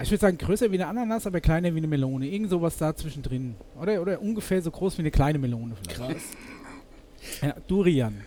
[0.00, 2.26] Ich würde sagen, größer wie eine Ananas, aber kleiner wie eine Melone.
[2.26, 3.54] Irgend sowas da zwischendrin.
[3.80, 5.98] Oder, oder ungefähr so groß wie eine kleine Melone vielleicht.
[6.00, 6.22] Krass.
[7.42, 8.20] Ja, Durian.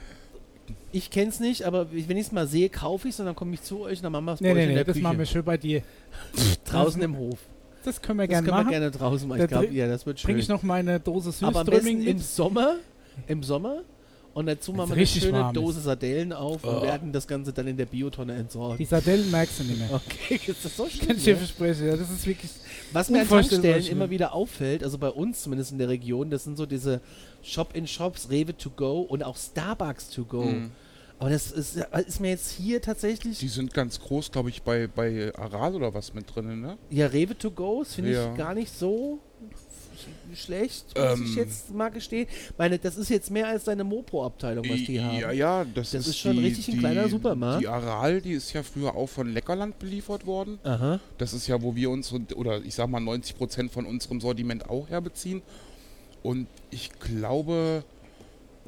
[0.92, 3.54] Ich kenn's nicht, aber wenn ich es mal sehe, kaufe ich es und dann komme
[3.54, 5.00] ich zu euch und dann machen wir es Nee, nee, nee, das Küche.
[5.02, 5.82] machen wir schön bei dir.
[6.66, 7.40] draußen im Hof.
[7.84, 8.72] Das können wir Das gerne können wir machen.
[8.72, 9.42] gerne draußen machen.
[9.42, 10.28] Ich glaube, ja, das wird schön.
[10.28, 12.20] Bringe ich noch meine Dose Süßströmming im mit.
[12.24, 12.76] Sommer,
[13.28, 13.82] im Sommer
[14.34, 15.56] und dazu machen wir eine schöne ist.
[15.56, 16.82] Dose Sardellen auf und Oh.
[16.82, 18.78] werden das Ganze dann in der Biotonne entsorgen.
[18.78, 19.90] Die Sardellen merkst du nicht mehr.
[19.94, 21.08] Okay, ist das so schlimm?
[21.08, 21.38] Kann ich dir ja?
[21.38, 21.88] versprechen.
[21.88, 22.52] Ja, das ist wirklich.
[22.94, 26.44] Was mir an Tankstellen immer wieder auffällt, also bei uns zumindest in der Region, das
[26.44, 27.02] sind so diese
[27.42, 30.44] Shop-in-Shops, Rewe to go und auch Starbucks to go.
[30.44, 30.72] Mhm.
[31.20, 31.78] Aber das ist,
[32.08, 33.38] ist mir jetzt hier tatsächlich.
[33.38, 36.78] Die sind ganz groß, glaube ich, bei, bei Aral oder was mit drin, ne?
[36.90, 38.32] Ja, Rewe to go finde Ja.
[38.32, 39.20] ich gar nicht so
[40.36, 41.26] schlecht, muss Ähm.
[41.26, 42.28] ich jetzt mal gestehen.
[42.58, 45.18] Meine, das ist jetzt mehr als deine Mopo-Abteilung, was die haben.
[45.20, 47.62] Ja, ja, das, Das ist, ist schon die, richtig ein die, kleiner Supermarkt.
[47.62, 50.60] Die Aral, die ist ja früher auch von Leckerland beliefert worden.
[50.64, 51.00] Aha.
[51.18, 54.70] Das ist ja, wo wir unsere, oder ich sag mal 90 Prozent von unserem Sortiment
[54.70, 55.42] auch herbeziehen.
[56.24, 57.84] Und ich glaube,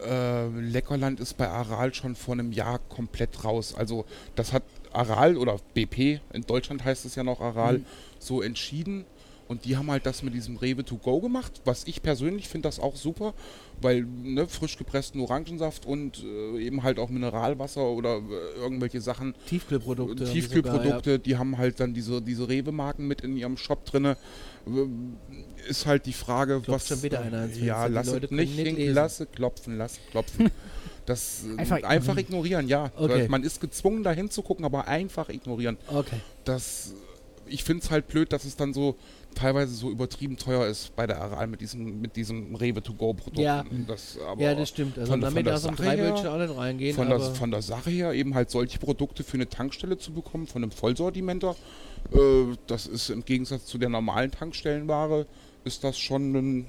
[0.04, 3.76] äh, Leckerland ist bei Aral schon vor einem Jahr komplett raus.
[3.76, 4.06] Also
[4.36, 7.86] das hat Aral oder BP, in Deutschland heißt es ja noch Aral, Mhm.
[8.20, 9.06] so entschieden.
[9.54, 12.68] Und die haben halt das mit diesem Rewe to go gemacht, was ich persönlich finde
[12.68, 13.36] das auch super,
[13.80, 19.36] weil ne, frisch gepressten Orangensaft und äh, eben halt auch Mineralwasser oder äh, irgendwelche Sachen
[19.46, 20.26] Tiefkühlprodukte.
[20.26, 24.18] die Tiefkühlprodukte, sogar, die haben halt dann diese, diese Rewe-Marken mit in ihrem Shop drinne.
[25.68, 26.88] Ist halt die Frage, Klopft was.
[26.88, 27.68] schon wieder einer ins Fenster.
[27.68, 30.50] Ja, Die lass Leute es können nicht, nicht lasse klopfen, lasse klopfen.
[31.06, 32.90] Das äh, Einfach einfach, ignorieren, ja.
[32.96, 33.28] Okay.
[33.28, 35.78] Man ist gezwungen, da hinzugucken, aber einfach ignorieren.
[35.92, 36.00] Ja.
[36.00, 36.16] Okay.
[36.46, 36.94] Das,
[37.46, 38.96] ich finde es halt blöd, dass es dann so
[39.34, 43.40] teilweise so übertrieben teuer ist bei der Aral mit diesem, mit diesem Rewe-to-go-Produkt.
[43.40, 43.64] Ja.
[43.88, 44.98] Das, aber ja, das stimmt.
[44.98, 46.96] Also von- damit von der da so ein Sache her- Dreiwölkchen auch nicht reingehen.
[46.96, 50.12] von, aber der, von der Sache her eben halt solche Produkte für eine Tankstelle zu
[50.14, 51.56] bekommen, von einem Vollsortimenter,
[52.12, 52.18] äh,
[52.68, 55.26] das ist im Gegensatz zu der normalen Tankstellenware,
[55.64, 56.66] ist das schon ein,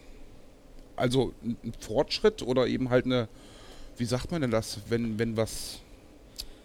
[0.97, 3.28] also ein Fortschritt oder eben halt eine,
[3.97, 5.81] wie sagt man denn das, wenn, wenn was,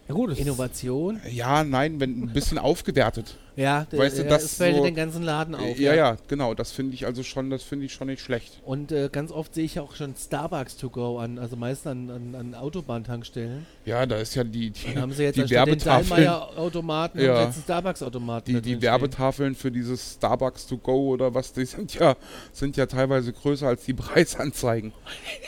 [0.08, 1.20] Ja, gut, das Innovation.
[1.32, 3.38] ja, nein, wenn ein bisschen aufgewertet.
[3.60, 5.78] Ja, Weißt du, ja, das es fällt so- den ganzen Laden auf.
[5.78, 8.62] ja, ja, genau, das finde ich also schon, das finde ich schon nicht schlecht.
[8.64, 12.10] Und äh, ganz oft sehe ich auch schon Starbucks to go an, also meist an,
[12.10, 13.66] an, an Autobahntankstellen.
[13.86, 17.44] Ja, da ist ja die, die, haben sie jetzt die Werbetafeln, Dallmayr-Automaten Ja.
[17.44, 18.46] jetzt einen Starbucks-Automaten.
[18.54, 18.82] die, die.
[18.82, 22.16] Werbetafeln für dieses Starbucks to go oder was, die sind ja,
[22.54, 23.94] sind ja teilweise größer als die
[24.40, 24.94] Preisanzeigen.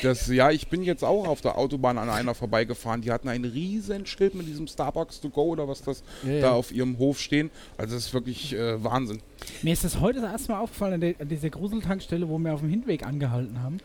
[0.01, 3.01] Das, ja, ich bin jetzt auch auf der Autobahn an einer vorbeigefahren.
[3.01, 6.41] Die hatten ein riesen Schild mit diesem Starbucks to go oder was das Ja, ja.
[6.41, 7.49] da auf ihrem Hof stehen.
[7.77, 9.21] Also ist wirklich äh, Wahnsinn.
[9.61, 12.53] Mir ist das heute das erste Mal aufgefallen an, der, an dieser Gruseltankstelle, wo wir
[12.53, 13.77] auf dem Hinweg angehalten haben.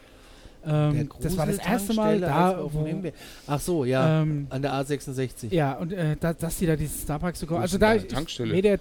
[0.66, 2.86] Ähm, das war das erste Mal da, wo,
[3.46, 5.54] Ach so, ja, ähm, an der A66.
[5.54, 8.00] ja, und äh, da, dass die da dieses Starbucks sogar, Wo also ist da ich,
[8.02, 8.52] eine Tankstelle?
[8.54, 8.78] weder, äh,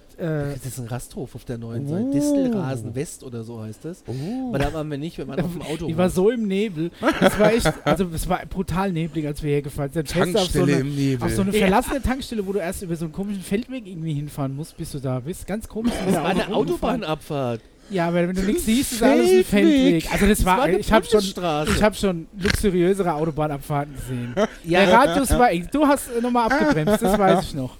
[0.54, 1.90] Das ist ein Rasthof auf der neuen Oh.
[1.90, 2.10] Seite.
[2.10, 4.02] Distelrasen West oder so heißt das.
[4.48, 5.86] Aber da waren wir nicht, wir waren auf dem Auto.
[5.86, 6.90] die war so im Nebel.
[7.20, 10.10] Das war echt, also es war brutal neblig, als wir hergefahren sind.
[10.10, 11.24] Fährst du auf so Tankstelle eine, im Nebel.
[11.26, 14.56] auf so eine verlassene Tankstelle, wo du erst über so einen komischen Feldweg irgendwie hinfahren
[14.56, 15.46] musst, bis du da bist.
[15.46, 15.92] Ganz komisch.
[16.04, 17.60] das war eine Autobahnabfahrt.
[17.90, 20.12] Ja, aber wenn du nichts siehst, ist alles ein Feldweg.
[20.12, 24.32] Also das war, eine ich habe schon, ich habe schon luxuriösere Autobahnabfahrten gesehen.
[24.34, 25.68] Der ja, Radius war eng.
[25.72, 27.76] Du hast äh, nochmal abgebremst, das weiß ich noch.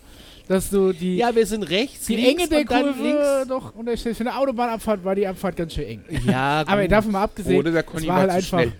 [0.48, 3.48] Dass du die, ja, wir sind rechts, die links Enge der und dann Kurve links.
[3.48, 4.16] doch unterstellt.
[4.16, 6.04] Für eine Autobahnabfahrt war die Abfahrt ganz schön eng.
[6.24, 6.92] Ja, Aber gut.
[6.92, 8.72] davon mal abgesehen, Oder der es Conny war halt war zu einfach schnell.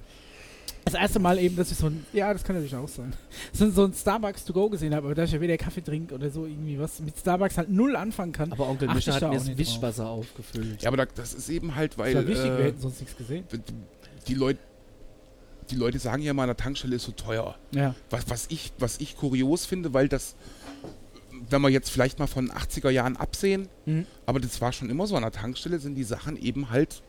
[0.87, 3.13] Das erste Mal eben, dass ich so ein, ja, das kann natürlich auch sein,
[3.53, 6.15] so, so ein Starbucks to go gesehen habe, aber da ich ja weder Kaffee trinke
[6.15, 8.53] oder so irgendwie was mit Starbucks halt null anfangen kann.
[8.53, 10.83] Aber Onkel Mischa ich hat da mir auch das Wischwasser aufgefüllt.
[10.83, 13.01] Ja, aber da, das ist eben halt, weil das war wichtig, wir äh, hätten sonst
[13.01, 13.45] nichts gesehen.
[14.29, 14.59] die Leute
[15.71, 17.57] die Leute sagen ja mal, an der Tankstelle ist so teuer.
[17.73, 17.97] Ja.
[18.11, 20.37] Was, was, ich, was ich kurios finde, weil das,
[21.51, 24.07] wenn wir jetzt vielleicht mal von 80er Jahren absehen, Mhm.
[24.27, 27.03] aber das war schon immer so, an der Tankstelle sind die Sachen eben halt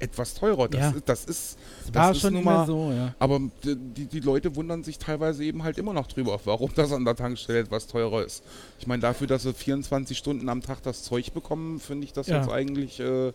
[0.00, 0.68] etwas teurer.
[0.68, 0.90] Das, Ja.
[0.90, 3.14] ist, das ist, Das war ist schon nun immer mal- so, ja.
[3.18, 6.92] aber die, die- die Leute wundern sich teilweise eben halt immer noch drüber, warum das
[6.92, 8.42] an der Tankstelle etwas teurer ist.
[8.78, 12.26] Ich meine, dafür, dass sie 24 Stunden am Tag das Zeug bekommen, finde ich das
[12.28, 12.38] Ja.
[12.38, 13.32] jetzt eigentlich äh,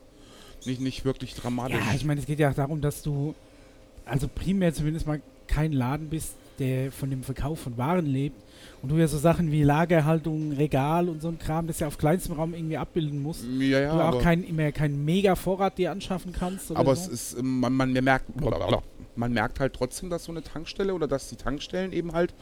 [0.66, 1.78] nicht, nicht wirklich dramatisch.
[1.78, 3.36] Ja, ich meine, es geht ja auch darum, dass du,
[4.06, 8.42] also primär zumindest mal kein Laden bist, der von dem Verkauf von Waren lebt
[8.86, 11.98] und du ja so Sachen wie Lagerhaltung, Regal und so ein Kram, das ja auf
[11.98, 13.44] kleinstem Raum irgendwie abbilden musst.
[13.60, 16.72] ja, ja, du auch aber, kein, immer keinen Mega-Vorrat dir anschaffen kannst.
[16.72, 17.12] Aber so.
[17.12, 18.30] es ist, man, man merkt,
[19.16, 22.36] man merkt halt trotzdem, dass so eine Tankstelle oder dass die Tankstellen eben halt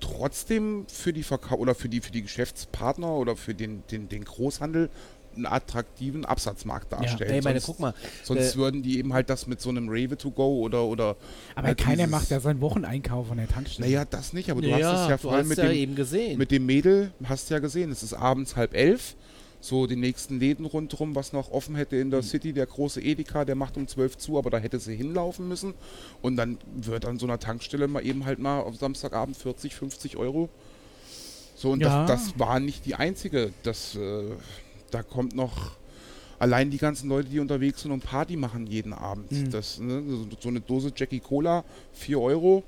[0.00, 4.24] trotzdem für die Verkauf oder für die für die Geschäftspartner oder für den, den, den
[4.24, 4.88] Großhandel
[5.36, 7.30] einen attraktiven Absatzmarkt darstellen.
[7.30, 7.94] Ey, meine, sonst, guck mal,
[8.24, 11.16] sonst äh, würden die eben halt das mit so einem Rave to go oder oder
[11.54, 13.88] aber halt keiner dieses- macht ja seinen Wocheneinkauf an der Tankstelle.
[13.88, 15.94] Naja, das nicht, aber du ja, hast es ja vorhin hast mit ja dem eben
[15.94, 16.38] gesehen.
[16.38, 19.14] mit dem Mädel, hast ja gesehen, es ist abends halb elf.
[19.60, 22.52] so die nächsten Läden rundherum, was noch offen hätte in der City.
[22.52, 25.74] Der große Edeka, der macht um 12 zu, aber da hätte sie hinlaufen müssen.
[26.22, 30.16] Und dann wird an so einer Tankstelle mal eben halt mal auf Samstagabend 40, 50
[30.18, 30.50] Euro.
[31.56, 32.06] So, und Ja.
[32.06, 33.50] das, das war nicht die einzige.
[33.64, 34.24] Das, äh,
[34.90, 35.72] da kommt noch
[36.38, 39.30] allein die ganzen Leute, die unterwegs sind und Party machen jeden Abend.
[39.32, 39.50] Mhm.
[39.50, 41.64] Das, ne, so- so eine Dose Jackie Cola,
[41.94, 42.62] 4 Euro.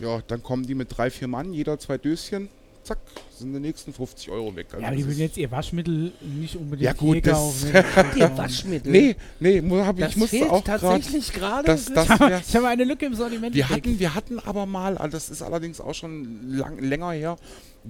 [0.00, 2.48] Ja, dann kommen die mit drei, vier Mann, jeder zwei Döschen.
[2.84, 2.98] Zack,
[3.36, 4.66] sind die nächsten 50 Euro weg.
[4.70, 7.84] Also Ja, aber die würden jetzt ihr Waschmittel nicht unbedingt Ja, gut, hier das- ne?
[8.16, 8.92] Ihr Waschmittel.
[8.92, 10.80] Nee, nee, mu- hab, das ich musste auch gerade.
[10.80, 11.66] tatsächlich gerade.
[11.66, 12.48] Das, das Ich habe wär's.
[12.48, 13.54] ich habe eine Lücke im Sortiment.
[13.54, 17.36] Wir hatten, wir hatten aber mal, also das ist allerdings auch schon lang, länger her,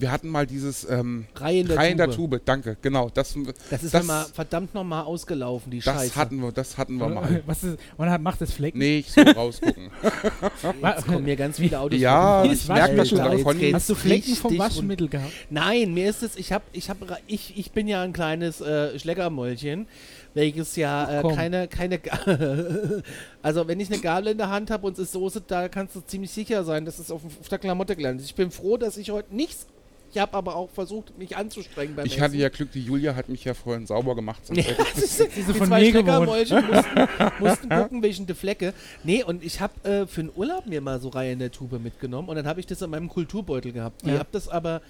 [0.00, 2.30] wir hatten mal dieses ähm, Reihe in der Reihe in der Tube.
[2.30, 3.36] Tube, danke, genau, das,
[3.70, 6.16] Das ist das, mal verdammt nochmal ausgelaufen, die das Scheiße.
[6.16, 7.42] hatten wir, das hatten wir mal.
[7.46, 8.78] Was ist, und hat, macht das Flecken?
[8.78, 9.90] Nee, ich soll rausgucken.
[10.82, 11.98] Jetzt kommen mir ganz viele Autos.
[11.98, 13.58] Ja, ich merk das schon davon.
[13.72, 15.32] Hast du Flecken vom Waschmittel gehabt?
[15.50, 18.98] Nein, mir ist es, ich habe, ich habe, ich, ich bin ja ein kleines äh,
[18.98, 19.86] Schleckermäulchen,
[20.34, 22.00] welches ja äh, keine, keine,
[23.42, 25.96] also wenn ich eine Gabel in der Hand habe und es ist Soße, da kannst
[25.96, 28.30] du ziemlich sicher sein, dass es auf, auf der Klamotte gelandet ist.
[28.30, 29.66] Ich bin froh, dass ich heute nichts,
[30.12, 32.40] ich habe aber auch versucht, mich anzustrengen beim Ich hatte Essen.
[32.40, 34.46] ja Glück, die Julia hat mich ja vorhin sauber gemacht.
[34.46, 35.80] sonst Ja, hätte ich- das ist- Diese die von zwei.
[35.90, 38.72] Schleckermäulchen mussten, mussten gucken, welchen die Flecke.
[39.04, 41.78] Nee, und ich habe äh, für den Urlaub mir mal so Reihe in der Tube
[41.80, 44.02] mitgenommen und dann habe ich das in meinem Kulturbeutel gehabt.
[44.02, 44.18] Ich Ja.
[44.18, 44.80] habe das aber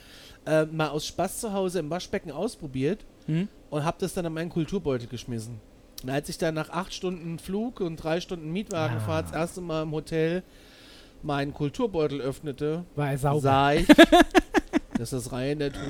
[0.47, 3.49] äh, mal aus Spaß zu Hause im Waschbecken ausprobiert Hm?
[3.71, 5.61] und habe das dann in meinen Kulturbeutel geschmissen.
[6.03, 9.31] Und als ich dann nach acht Stunden Flug und drei Stunden Mietwagenfahrt Ah.
[9.33, 10.43] das erste Mal im Hotel
[11.23, 13.41] meinen Kulturbeutel öffnete, War er sauber?
[13.41, 13.87] sah ich,
[14.99, 15.85] das Reihe in der Tube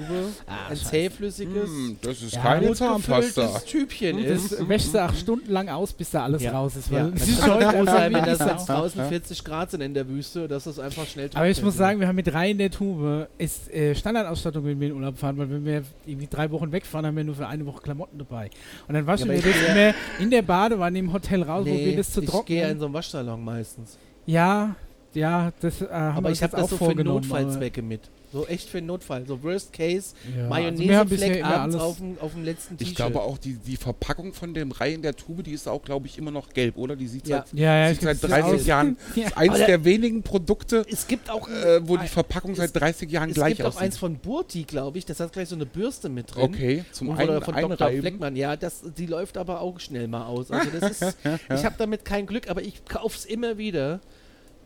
[0.47, 3.43] Ah, ein zähflüssiges, Hm, das ist Ja, keine Zahnpasta.
[3.43, 4.53] gefülltes Typchen ist.
[4.53, 6.53] Das wäschst du acht Stunden lang aus, bis da alles Ja.
[6.53, 6.91] raus ist.
[6.91, 9.95] Ja, Weil das es ist froh sein, wenn das jetzt draußen 40 Grad sind in
[9.95, 12.59] der Wüste, dass das einfach schnell Aber ich muss sagen, wir haben mit drei in
[12.59, 16.51] der Tube ist äh, Standardausstattung, wenn wir in Urlaub fahren, weil wenn wir irgendwie drei
[16.51, 18.51] Wochen wegfahren, haben wir nur für eine Woche Klamotten dabei.
[18.87, 21.87] Und dann waschen Ja, wir das immer in der Badewanne im Hotel raus, wo nee,
[21.87, 22.71] wir das zu ich gehe trocknen.
[22.71, 23.97] in so einen Waschsalon meistens.
[24.27, 24.75] ja,
[25.15, 26.95] ja, das äh, haben aber wir ich habe das auch so für.
[27.03, 28.03] Notfallzwecke mit.
[28.33, 29.25] So echt für den Notfall.
[29.27, 31.75] So Worst Case, Ja, also Mayonnaise-Fleck alles.
[31.77, 32.91] auf dem, auf dem letzten T-Shirt.
[32.91, 35.83] Ich glaube auch, die, die Verpackung von dem Reihe in der Tube, die ist auch,
[35.83, 36.95] glaube ich, immer noch gelb, oder?
[36.95, 37.45] Die sieht Ja.
[37.49, 39.27] seit, ja, ja, seit glaub, 30 das Jahren, Ja.
[39.29, 42.75] ist eins Aber der wenigen Produkte, es gibt auch, äh, wo die es- Verpackung seit
[42.77, 44.01] 30 Jahren es gleich gibt auch eins aussieht.
[44.01, 45.07] von Burti, glaube ich.
[45.07, 46.45] Das hat gleich so eine Bürste mit drin.
[46.45, 47.71] Okay, zum Und einen oder von Dr.
[47.73, 48.01] einreiben.
[48.01, 48.37] Fleckmann.
[48.37, 50.51] Ja, das, die läuft aber auch schnell mal aus.
[50.51, 54.01] Also das ist, ich habe damit kein Glück, aber ich kauf's immer wieder.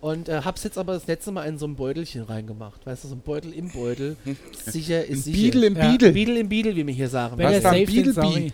[0.03, 2.85] Und äh, hab's jetzt aber das letzte Mal in so ein Beutelchen reingemacht.
[2.85, 4.17] Weißt du, so ein Beutel im Beutel.
[4.67, 5.43] Sicher ist Ein sicher.
[5.53, 5.91] Beadle im Ja.
[5.91, 6.13] Beadle.
[6.13, 7.39] Beadle im Beadle, wie wir hier sagen.
[7.39, 8.41] Wenn Was er safe Beetle sind, sorry.
[8.47, 8.53] Bee?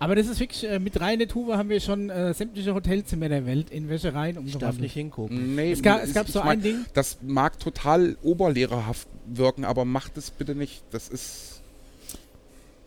[0.00, 2.72] Aber das ist wirklich, äh, mit drei in der Tube haben wir schon äh, sämtliche
[2.74, 4.80] Hotelzimmer der Welt in Wäschereien ich darf umgewandelt.
[4.80, 5.56] nicht hingucken.
[5.56, 9.64] Nee, Es gab, es gab ich so mein, ein Ding, Das mag total oberlehrerhaft wirken,
[9.66, 10.82] aber macht es bitte nicht.
[10.90, 11.57] Das ist.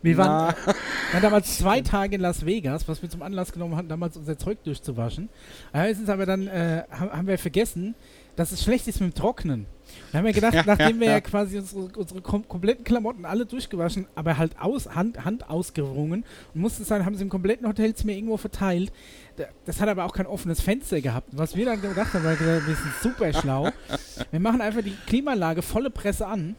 [0.02, 0.74] Wir waren, Wir
[1.14, 4.36] waren damals zwei Tage in Las Vegas, was wir zum Anlass genommen hatten, damals unser
[4.38, 5.28] Zeug durchzuwaschen.
[5.72, 7.94] Da ist uns aber dann, äh, haben, haben wir vergessen,
[8.36, 9.66] dass es schlecht ist mit dem Trocknen.
[10.10, 14.06] Da haben wir gedacht, nachdem wir ja quasi unsere, unsere kom kompletten Klamotten alle durchgewaschen,
[14.14, 16.24] aber halt aus, Hand, Hand ausgerungen
[16.54, 18.90] und mussten dann, haben sie im kompletten Hotelzimmer irgendwo verteilt.
[19.36, 21.28] Da- Das hat aber auch kein offenes Fenster gehabt.
[21.32, 23.68] Was wir dann gedacht haben, war, wir sind super schlau.
[24.30, 26.56] Wir machen einfach die Klimaanlage volle Presse an.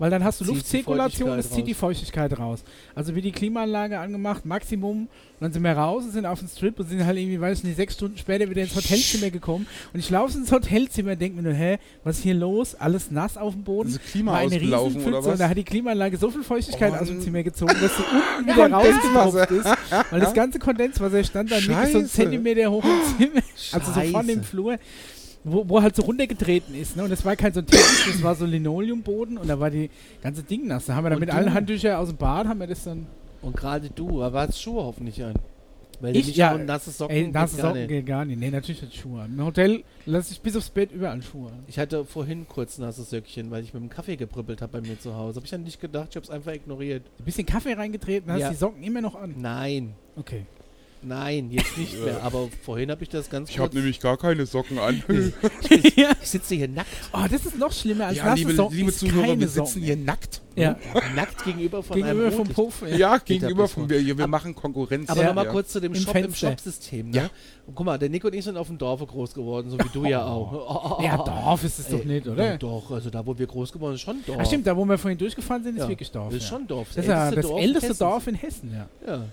[0.00, 1.74] Weil dann hast du Luftzirkulation, es zieht die.
[1.74, 2.64] Feuchtigkeit raus.
[2.94, 5.02] Also wie die Klimaanlage angemacht, Maximum.
[5.02, 5.08] Und
[5.40, 7.64] dann sind wir raus und sind auf dem Strip und sind halt irgendwie, weiß ich
[7.64, 9.66] nicht, sechs Stunden später wieder ins Hotelzimmer gekommen.
[9.92, 12.74] Und ich laufe ins Hotelzimmer und denke mir nur, hä, was ist hier los?
[12.74, 13.92] Alles nass auf dem Boden.
[13.92, 17.08] das Klima War eine Riesenpfütze und da hat die Klimaanlage so viel Feuchtigkeit Oh, aus
[17.08, 17.20] dem.
[17.20, 19.68] Zimmer gezogen, dass sie unten wieder rausgetropft ist.
[20.10, 22.08] Weil das ganze Kondenswasser stand dann wirklich so einen Scheiße.
[22.08, 23.42] Zentimeter hoch im Zimmer.
[23.72, 24.42] Also so im Scheiße.
[24.42, 24.78] Flur.
[25.42, 27.04] Wo, wo halt so runtergetreten ist, ne?
[27.04, 29.70] Und das war kein so ein Teppich, das war so ein Linoleumboden und da war
[29.70, 29.88] die
[30.22, 30.84] ganze Ding nass.
[30.86, 31.34] Da haben wir dann Und mit du?
[31.34, 33.06] allen Handtüchern aus dem Bad, haben wir das dann.
[33.40, 35.34] Und gerade du, aber hast Schuhe hoffentlich an.
[36.02, 36.34] Weil Ich?
[36.36, 37.14] Ja, nasse Socken.
[37.16, 38.38] Ey, geht nasse gar Socken geht gar nicht.
[38.40, 39.32] Nee, natürlich hat Schuhe an.
[39.38, 41.62] Im Hotel lasse ich bis aufs Bett überall Schuhe an.
[41.68, 44.98] Ich hatte vorhin kurz nasse Söckchen, weil ich mit dem Kaffee gepribbelt habe bei mir
[44.98, 45.36] zu Hause.
[45.36, 47.02] Habe ich dann nicht gedacht, ich habe es einfach ignoriert.
[47.18, 48.50] Ein bisschen Kaffee reingetreten, hast Ja.
[48.50, 49.34] die Socken immer noch an.
[49.38, 50.44] Nein, Okay.
[51.02, 52.22] Nein, jetzt nicht mehr.
[52.22, 55.02] Aber vorhin habe ich das ganz ich habe nämlich gar keine Socken an.
[55.96, 56.10] ja.
[56.22, 58.76] Ich sitze hier nackt, Oh, das ist noch schlimmer als ja, liebe, Socken.
[58.76, 59.82] liebe Zuhörer, wir sitzen Socken.
[59.82, 60.40] hier nackt.
[60.56, 60.76] Ja,
[61.14, 62.48] nackt gegenüber von gegenüber einem vom.
[62.48, 62.82] Puff.
[62.96, 63.16] Ja.
[63.18, 65.08] Gegenüber bis wir, wir machen Konkurrenz.
[65.08, 65.28] Aber ja.
[65.28, 65.52] nochmal ja.
[65.52, 66.50] kurz zu dem Im Shop, im Fenster.
[66.50, 67.10] Shop-System.
[67.10, 67.16] Ne?
[67.16, 67.30] Ja.
[67.66, 69.88] Und guck mal, der Nico und ich sind auf dem Dorfe groß geworden, so wie
[69.92, 70.52] du ja auch.
[70.52, 71.24] Oh, oh, Ja, oh.
[71.24, 72.58] Dorf ist es doch Ey, nicht, oder?
[72.58, 74.38] Doch, doch, also da, wo wir groß geworden sind, schon Dorf.
[74.40, 76.32] Ach stimmt, da wo wir vorhin durchgefahren sind, ist Ja, wirklich Dorf.
[76.32, 76.56] Das ist ja.
[76.56, 76.88] schon Dorf.
[76.88, 77.98] Das ist ja das älteste Hessens.
[77.98, 78.88] Dorf in Hessen, ja.
[79.06, 79.24] Ja.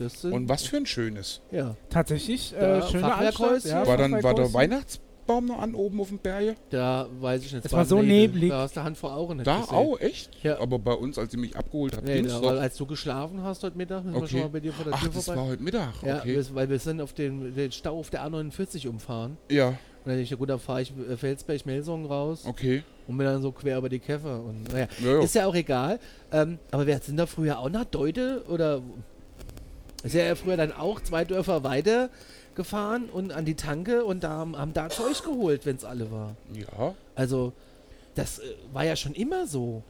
[0.00, 1.40] Das sind, Und was für ein schönes.
[1.52, 1.76] Ja.
[1.90, 3.52] Tatsächlich, Da äh, schöne Fachwerkhäuschen.
[3.54, 3.72] Altstadt.
[3.72, 4.54] Ja, War dann war der Fachwerkhäuschen.
[4.54, 6.56] Weihnachtsbaum noch an oben auf dem Berge?
[6.70, 7.64] Da weiß ich nicht.
[7.64, 8.48] Es war so neblig.
[8.50, 9.74] Da hast du Hand vor Augen nicht Da gesehen.
[9.76, 10.30] auch, echt?
[10.42, 10.58] Ja.
[10.60, 12.48] Aber bei uns, als ihr mich abgeholt habt, Nee, ging's da, doch.
[12.48, 14.94] weil als du geschlafen hast heute Mittag, sind wir schon mal bei dir vor der
[14.94, 15.40] Ach, Tür das vorbei.
[15.40, 16.34] war heute Mittag, ja, okay.
[16.36, 19.36] wir- weil wir sind auf den, den Stau auf der A49 umfahren.
[19.50, 22.82] Ja, Und dann dachte ich, gut, dann fahre ich äh, Felsberg-Melsungen raus okay.
[23.06, 24.42] und bin dann so quer über die Käfer.
[24.42, 25.20] Und naja, Ja, ja.
[25.22, 25.98] ist ja auch egal.
[26.32, 28.80] Ähm, aber wir sind da früher auch nach Deute oder
[30.02, 32.10] ist ja früher dann auch zwei Dörfer weiter
[32.54, 36.10] gefahren und an die Tanke und da haben, haben da Zeug geholt, wenn es alle
[36.10, 36.36] war.
[36.52, 36.94] Ja.
[37.14, 37.52] Also
[38.14, 39.82] das äh, war ja schon immer so.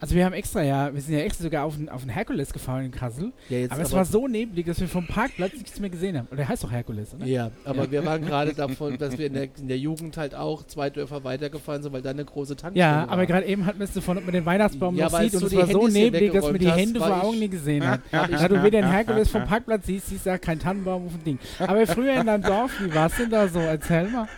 [0.00, 2.52] Also wir haben extra, ja, wir sind ja extra sogar auf den, auf den Herkules
[2.52, 3.32] gefahren in Kassel.
[3.48, 6.28] Ja, jetzt aber es war so neblig, dass wir vom Parkplatz nichts mehr gesehen haben.
[6.30, 7.26] Und der heißt doch Herkules, oder?
[7.26, 10.64] Ja, aber wir waren gerade davon, dass wir in der, in der Jugend halt auch
[10.66, 13.10] zwei Dörfer weitergefahren sind, weil da eine große Tankstelle Ja, war.
[13.10, 15.40] aber gerade eben hatten wir es davon, ob man den Weihnachtsbaum Ja, noch weil sieht
[15.42, 17.48] und es war so Handys hier neblig, dass man die Hände vor Augen ich- nie
[17.48, 18.00] gesehen hat.
[18.12, 21.24] Da du wieder den Herkules vom Parkplatz siehst, siehst du auch kein Tannenbaum auf dem
[21.24, 21.38] Ding.
[21.58, 23.58] Aber früher in deinem Dorf, wie war es denn da so?
[23.58, 24.28] Erzähl mal.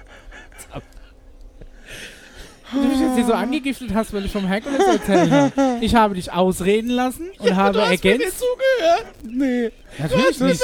[2.73, 5.79] Du mich jetzt hier so angegiftet hast, weil ich vom Herkules erzählt habe.
[5.81, 8.39] Ich habe dich ausreden lassen und habe ergänzt.
[8.39, 9.07] zugehört.
[9.25, 10.63] Nee, natürlich nicht.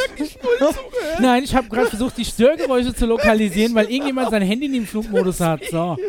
[1.21, 4.87] Nein, ich habe gerade versucht, die Störgeräusche zu lokalisieren, weil irgendjemand sein Handy in den
[4.87, 5.63] Flugmodus hat.
[5.71, 5.97] So.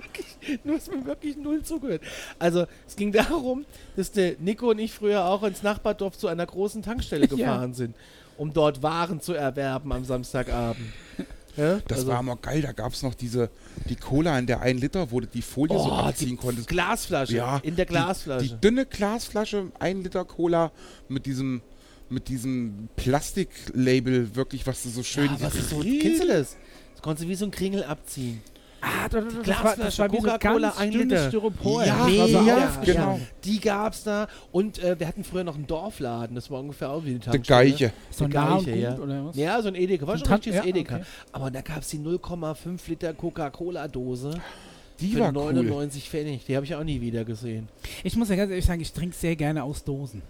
[0.63, 2.01] Du hast mir wirklich null zugehört.
[2.39, 3.65] Also, es ging darum,
[3.97, 7.93] dass der Nico und ich früher auch ins Nachbardorf zu einer großen Tankstelle gefahren sind,
[8.37, 10.87] um dort Waren zu erwerben am Samstagabend.
[11.57, 11.79] Ja?
[11.87, 12.61] Das also, war immer geil.
[12.61, 13.49] Da gab es noch diese,
[13.89, 16.67] die Cola in der 1 Liter, wo du die Folie so oh, abziehen die konntest.
[16.67, 17.35] Glasflasche.
[17.35, 18.47] Ja, in der Die, Glasflasche.
[18.47, 20.71] die dünne Glasflasche, 1 Liter Cola
[21.09, 21.61] mit diesem
[22.09, 25.25] mit diesem Plastiklabel, wirklich, was du so schön.
[25.25, 26.55] ja, was ist so, kennst du das?
[26.93, 28.41] Das konntest du wie so ein Kringel abziehen.
[28.87, 31.27] Ah, das, das, das, war, das war so Coca-Cola, ganz ein Liter.
[31.27, 31.85] Styropor.
[31.85, 33.19] Ja, Das war so ja, genau.
[33.43, 34.27] Die gab's da.
[34.51, 36.35] Und äh, wir hatten früher noch einen Dorfladen.
[36.35, 37.69] Das war ungefähr auch wie eine Die Tankstelle.
[37.71, 37.93] Geiche.
[38.11, 39.03] So Die nah und Gleiche, gut, ja.
[39.03, 39.35] oder was?
[39.35, 40.07] Ja, so ein Edeka.
[40.07, 40.95] War So ein schon ein richtiges ja, Edeka.
[40.95, 41.05] okay.
[41.31, 44.39] Aber da gab es die 0,5 Liter Coca-Cola-Dose
[44.99, 45.53] Die für war cool.
[45.53, 46.45] 99 Pfennig.
[46.45, 47.67] Die habe ich auch nie wieder gesehen.
[48.03, 50.21] Ich muss ja ganz ehrlich sagen, ich trinke sehr gerne aus Dosen.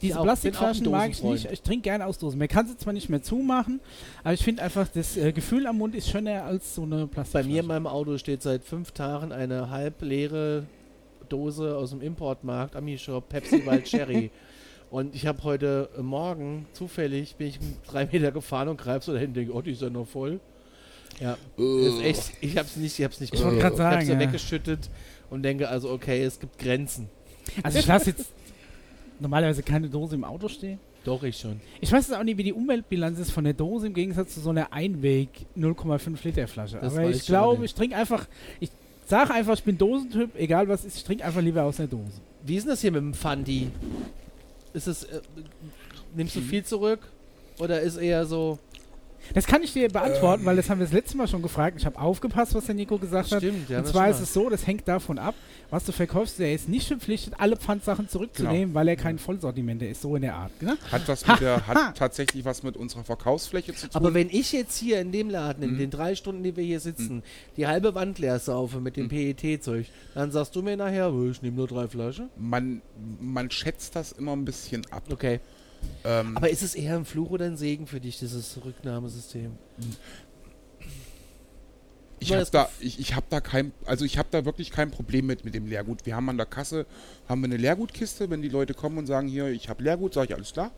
[0.00, 0.24] Diese auch.
[0.24, 1.50] Plastikflaschen mag ich nicht.
[1.50, 2.38] Ich trinke gerne aus Dosen.
[2.38, 3.80] Man kann sie zwar nicht mehr zumachen,
[4.24, 7.14] aber ich finde einfach, das äh, Gefühl am Mund ist schöner als so eine Bei
[7.14, 7.48] Plastikflasche.
[7.48, 10.64] mir in meinem Auto steht seit fünf Tagen eine halb leere
[11.28, 14.30] Dose aus dem Importmarkt, Ami-Shop, Pepsi Wild Cherry.
[14.90, 19.12] Und ich habe heute äh, Morgen zufällig, bin ich drei Meter gefahren und greife so
[19.12, 20.40] dahin und denke, oh, die ist ja noch voll.
[21.20, 23.76] Ja, das ist echt, ich hab's nicht, ich hab's nicht Ich wollte gemacht.
[23.76, 24.18] gerade Ich hab's sagen, so ja.
[24.20, 24.90] weggeschüttet
[25.30, 27.08] und denke also, okay, es gibt Grenzen.
[27.62, 28.26] Also ich lasse jetzt
[29.22, 30.78] normalerweise keine Dose im Auto stehen.
[31.04, 31.60] Doch, ich schon.
[31.80, 34.40] Ich weiß jetzt auch nicht, wie die Umweltbilanz ist von der Dose im Gegensatz zu
[34.40, 36.78] so einer Einweg 0,5 Liter Flasche.
[36.80, 38.26] Das Aber ich glaube, ich trinke einfach,
[38.60, 38.70] ich
[39.06, 42.20] sage einfach, ich bin Dosentyp, egal was ist, ich trinke einfach lieber aus der Dose.
[42.44, 43.70] Wie ist denn das hier mit dem Fandi?
[44.74, 45.20] Ist es, äh,
[46.14, 47.00] nimmst du viel zurück?
[47.58, 48.58] Oder ist eher so,
[49.34, 51.76] Das kann ich dir beantworten, weil das haben wir das letzte Mal schon gefragt.
[51.78, 53.38] Ich habe aufgepasst, was der Nico gesagt hat.
[53.38, 55.34] stimmt, ja, Und zwar ist es so, das hängt davon ab,
[55.70, 56.38] was du verkaufst.
[56.40, 60.34] Er ist nicht verpflichtet, alle Pfandsachen zurückzunehmen, weil er kein Vollsortimenter ist, so in der
[60.34, 60.60] Art.
[60.62, 60.76] Ne?
[60.90, 63.90] Hat was mit der, hat tatsächlich was mit unserer Verkaufsfläche zu tun.
[63.96, 65.78] Aber wenn ich jetzt hier in dem Laden, in Mhm.
[65.78, 67.22] den drei Stunden, die wir hier sitzen,
[67.56, 69.08] die halbe Wand leer saufe mit Mhm.
[69.08, 72.28] dem PET-Zeug, dann sagst du mir nachher, "Oh, ich nehme nur drei Flaschen.
[72.36, 72.82] man,
[73.20, 75.04] man schätzt das immer ein bisschen ab.
[75.10, 75.40] Okay.
[76.04, 79.52] Ähm, Aber ist es eher ein Fluch oder ein Segen für dich, dieses Rücknahmesystem?
[82.22, 85.26] ich habe da, ich, ich hab da kein, also ich habe da wirklich kein Problem
[85.26, 86.06] mit mit dem Leergut.
[86.06, 86.86] Wir haben an der Kasse
[87.28, 88.30] haben wir eine Leergutkiste.
[88.30, 90.70] Wenn die Leute kommen und sagen hier, ich habe Leergut, sage ich alles klar,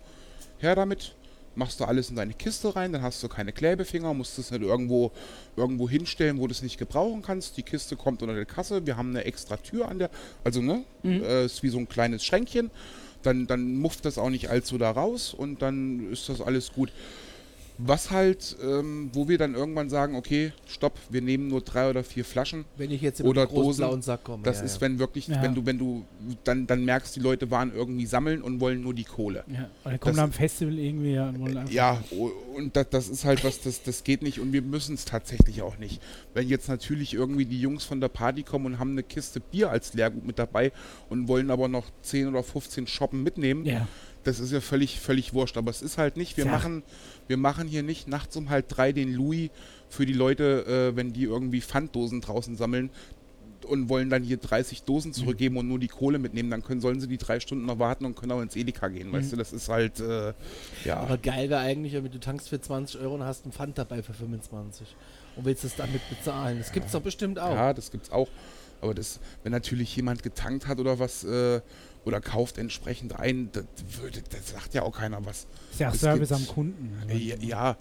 [0.58, 1.14] her damit.
[1.56, 4.62] Machst du alles in deine Kiste rein, dann hast du keine Klebefinger, musst es nicht
[4.62, 5.12] irgendwo,
[5.56, 7.56] irgendwo hinstellen, wo du es nicht gebrauchen kannst.
[7.56, 10.10] Die Kiste kommt unter der Kasse, wir haben eine extra Tür an der,
[10.42, 12.72] also ne, äh, ist wie so ein kleines Schränkchen.
[13.24, 16.92] Dann, dann mufft das auch nicht allzu da raus und dann ist das alles gut.
[17.76, 22.04] Was halt, ähm, wo wir dann irgendwann sagen, okay, stopp, wir nehmen nur drei oder
[22.04, 22.64] vier Flaschen.
[22.76, 24.44] Wenn ich jetzt Oder Dosen, blauen Sack komme.
[24.44, 24.80] Das ja, ist, ja.
[24.82, 25.42] wenn wirklich, Ja.
[25.42, 26.04] wenn du, wenn du
[26.44, 29.42] dann, dann merkst, die Leute waren irgendwie sammeln und wollen nur die Kohle.
[29.48, 29.68] Ja.
[29.84, 31.72] Oder kommen Das- am Festival irgendwie ja, und wollen einfach.
[31.74, 34.94] Ja, o- und das, das ist halt was, das, das geht nicht und wir müssen
[34.94, 36.00] es tatsächlich auch nicht.
[36.32, 39.70] Wenn jetzt natürlich irgendwie die Jungs von der Party kommen und haben eine Kiste Bier
[39.70, 40.70] als Leergut mit dabei
[41.08, 43.88] und wollen aber noch 10 oder 15 Shoppen mitnehmen, Ja.
[44.22, 45.56] das ist ja völlig, völlig wurscht.
[45.56, 46.52] Aber es ist halt nicht, wir Ja.
[46.52, 46.84] machen,
[47.28, 49.50] wir machen hier nicht nachts um halb drei den Louis
[49.88, 52.90] für die Leute, äh, wenn die irgendwie Pfanddosen draußen sammeln
[53.66, 55.14] und wollen dann hier 30 Dosen Mhm.
[55.14, 58.04] zurückgeben und nur die Kohle mitnehmen, dann können, sollen sie die drei Stunden noch warten
[58.04, 59.30] und können auch ins Edeka gehen, weißt Mhm.
[59.30, 60.34] du, das ist halt, äh,
[60.84, 60.96] ja.
[60.98, 64.02] Aber geil wäre eigentlich, wenn du tankst für 20 Euro und hast einen Pfand dabei
[64.02, 64.94] für 25
[65.36, 66.58] und willst es damit bezahlen.
[66.58, 67.54] Das gibt's doch bestimmt auch.
[67.54, 68.28] Ja, das gibt's auch.
[68.82, 71.62] Aber das, wenn natürlich jemand getankt hat oder was, äh,
[72.04, 73.64] oder kauft entsprechend ein, das,
[74.00, 75.46] würde, das sagt ja auch keiner was.
[75.70, 76.96] Ist ja auch Service am Kunden.
[77.08, 77.76] Äh, Ja, ja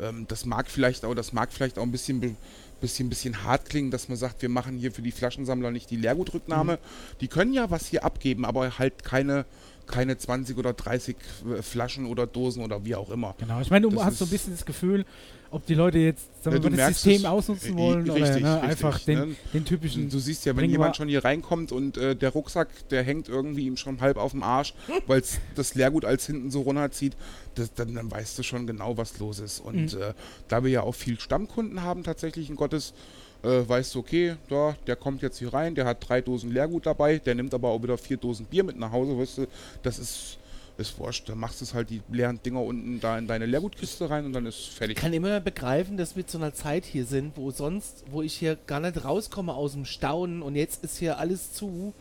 [0.00, 2.36] ähm, das mag vielleicht auch, das mag vielleicht auch ein bisschen
[2.80, 5.96] bisschen, bisschen hart klingen, dass man sagt, wir machen hier für die Flaschensammler nicht die
[5.96, 6.78] Leergutrücknahme.
[7.20, 9.44] Die können ja was hier abgeben, aber halt keine,
[9.90, 11.16] keine 20 oder 30
[11.62, 13.34] Flaschen oder Dosen oder wie auch immer.
[13.38, 15.04] Genau, ich meine, du Das hast so ein bisschen das Gefühl,
[15.50, 17.24] ob die Leute jetzt Ja, mal, das System es.
[17.24, 19.36] ausnutzen wollen oder richtig, ne, richtig, einfach den, ne?
[19.52, 20.08] den typischen.
[20.08, 23.28] Du siehst ja, wenn Bringen jemand schon hier reinkommt und äh, der Rucksack, der hängt
[23.28, 24.74] irgendwie ihm schon halb auf dem Arsch,
[25.08, 25.22] weil
[25.56, 27.16] das Leergut als hinten so runterzieht,
[27.56, 29.58] das, dann, dann weißt du schon genau, was los ist.
[29.60, 30.02] Und Mhm.
[30.02, 30.14] äh,
[30.48, 32.94] da wir ja auch viel Stammkunden haben, tatsächlich in Gottes,
[33.42, 36.86] äh, weißt du, okay, da, der kommt jetzt hier rein, der hat drei Dosen Leergut
[36.86, 39.46] dabei, der nimmt aber auch wieder vier Dosen Bier mit nach Hause, weißt du,
[39.82, 40.38] das ist,
[40.76, 41.28] ist wurscht.
[41.28, 44.32] Dann machst du es halt die leeren Dinger unten da in deine Leergutkiste rein und
[44.32, 44.96] dann ist fertig.
[44.96, 48.34] Ich kann immer begreifen, dass wir zu einer Zeit hier sind, wo sonst, wo ich
[48.34, 51.94] hier gar nicht rauskomme aus dem Staunen und jetzt ist hier alles zu.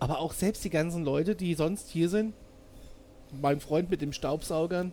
[0.00, 2.32] Aber auch selbst die ganzen Leute, die sonst hier sind,
[3.42, 4.92] mein Freund mit dem Staubsaugern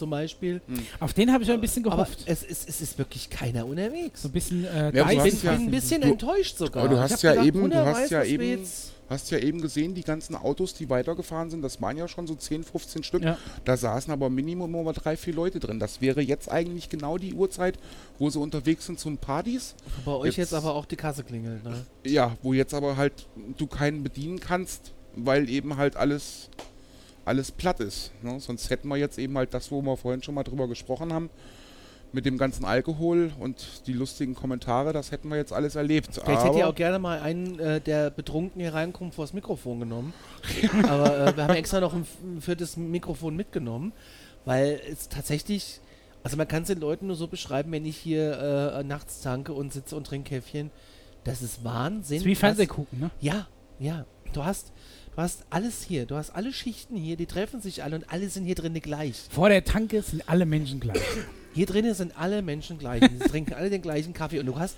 [0.00, 0.60] zum Beispiel.
[0.98, 2.24] auf den habe ich ein bisschen Aber gehofft.
[2.26, 4.22] es ist, es ist wirklich keiner unterwegs.
[4.22, 6.84] so ein bisschen äh, Ja, aber Ich bin, ja- bin ein bisschen du- enttäuscht sogar.
[6.84, 9.92] aber du hast ja gedacht, eben- du hast ja eben- jetzt- Hast ja eben gesehen,
[9.92, 13.24] die ganzen Autos, die weitergefahren sind, das waren ja schon so 10, 15 Stück.
[13.24, 13.36] Ja.
[13.64, 15.80] Da saßen aber Minimum immer drei, vier Leute drin.
[15.80, 17.76] Das wäre jetzt eigentlich genau die Uhrzeit,
[18.20, 19.74] wo sie unterwegs sind zum Partys.
[20.04, 21.64] Bei euch jetzt, Jetzt- aber auch die Kasse klingelt.
[21.64, 21.84] Ne?
[22.06, 23.26] Ja, wo jetzt aber halt
[23.58, 26.48] du keinen bedienen kannst, weil eben halt alles,
[27.30, 28.10] alles platt ist.
[28.22, 28.40] Ne?
[28.40, 31.30] Sonst hätten wir jetzt eben halt das, wo wir vorhin schon mal drüber gesprochen haben,
[32.12, 36.08] mit dem ganzen Alkohol und die lustigen Kommentare, das hätten wir jetzt alles erlebt.
[36.12, 40.12] Vielleicht hätte ich auch gerne mal einen, äh, der betrunken hier reinkommt, vors Mikrofon genommen.
[40.88, 42.04] Aber äh, wir haben extra noch ein,
[42.40, 43.92] viertes Mikrofon mitgenommen,
[44.44, 45.80] weil es tatsächlich,
[46.24, 49.52] also man kann es den Leuten nur so beschreiben, wenn ich hier äh, nachts tanke
[49.52, 50.72] und sitze und trinke Käffchen.
[51.22, 52.16] Das ist Wahnsinn.
[52.18, 53.10] ist wie was- Fernseh gucken, ne?
[53.20, 53.46] Ja,
[53.78, 54.04] ja.
[54.32, 54.72] Du hast,
[55.20, 56.06] du hast alles hier.
[56.06, 59.16] Du hast alle Schichten hier, die treffen sich alle und alle sind hier drin gleich.
[59.30, 61.02] Vor der Tanke sind alle Menschen gleich.
[61.52, 63.02] Hier drinnen sind alle Menschen gleich.
[63.02, 64.76] Sie trinken alle den gleichen Kaffee und du hast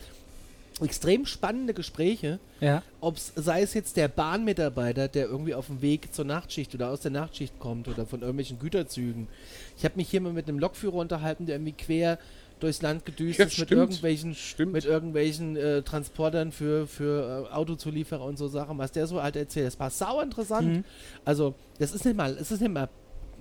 [0.81, 2.40] extrem spannende Gespräche.
[2.60, 2.82] ja.
[3.01, 7.02] Ob's, sei es jetzt der Bahnmitarbeiter, der irgendwie auf dem Weg zur Nachtschicht oder aus
[7.02, 9.28] der Nachtschicht kommt oder von irgendwelchen Güterzügen.
[9.77, 12.19] Ich habe mich hier mal mit einem Lokführer unterhalten, der irgendwie quer
[12.62, 14.72] durchs Land gedüst Ja, ist mit irgendwelchen, Stimmt.
[14.72, 19.36] mit irgendwelchen äh, Transportern für, für äh, Autozulieferer und so Sachen, was der so halt
[19.36, 19.66] erzählt.
[19.66, 20.68] Das war sau interessant.
[20.68, 20.84] Mhm.
[21.24, 22.89] Also, das ist nicht mal, es ist nicht mal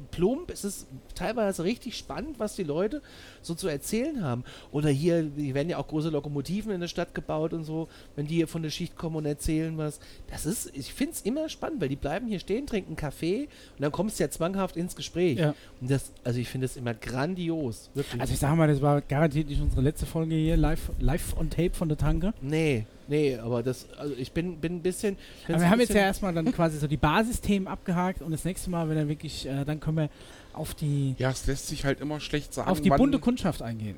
[0.09, 3.01] plump, es ist teilweise richtig spannend, was die Leute
[3.41, 4.43] so zu erzählen haben.
[4.71, 8.27] Oder hier, die werden ja auch große Lokomotiven in der Stadt gebaut und so, wenn
[8.27, 9.99] die hier von der Schicht kommen und erzählen was.
[10.29, 13.43] Das ist, ich finde es immer spannend, weil die bleiben hier stehen, trinken Kaffee
[13.77, 15.37] und dann kommst du ja zwanghaft ins Gespräch.
[15.37, 15.53] Ja.
[15.79, 18.21] Und das, also ich finde es immer grandios, wirklich.
[18.21, 21.49] Also ich sag mal, das war garantiert nicht unsere letzte Folge hier, live, live on
[21.49, 22.33] tape von der Tanke.
[22.41, 25.15] nee, nee, aber das, also ich bin, bin ein bisschen.
[25.47, 28.43] Aber wir ein haben jetzt ja erstmal dann quasi so die Basisthemen abgehakt und das
[28.45, 30.09] nächste Mal, wenn dann wirklich, äh, dann können wir
[30.53, 33.61] auf die, Ja, es lässt sich halt immer schlecht sagen, auf die wann, bunte Kundschaft
[33.61, 33.97] eingehen.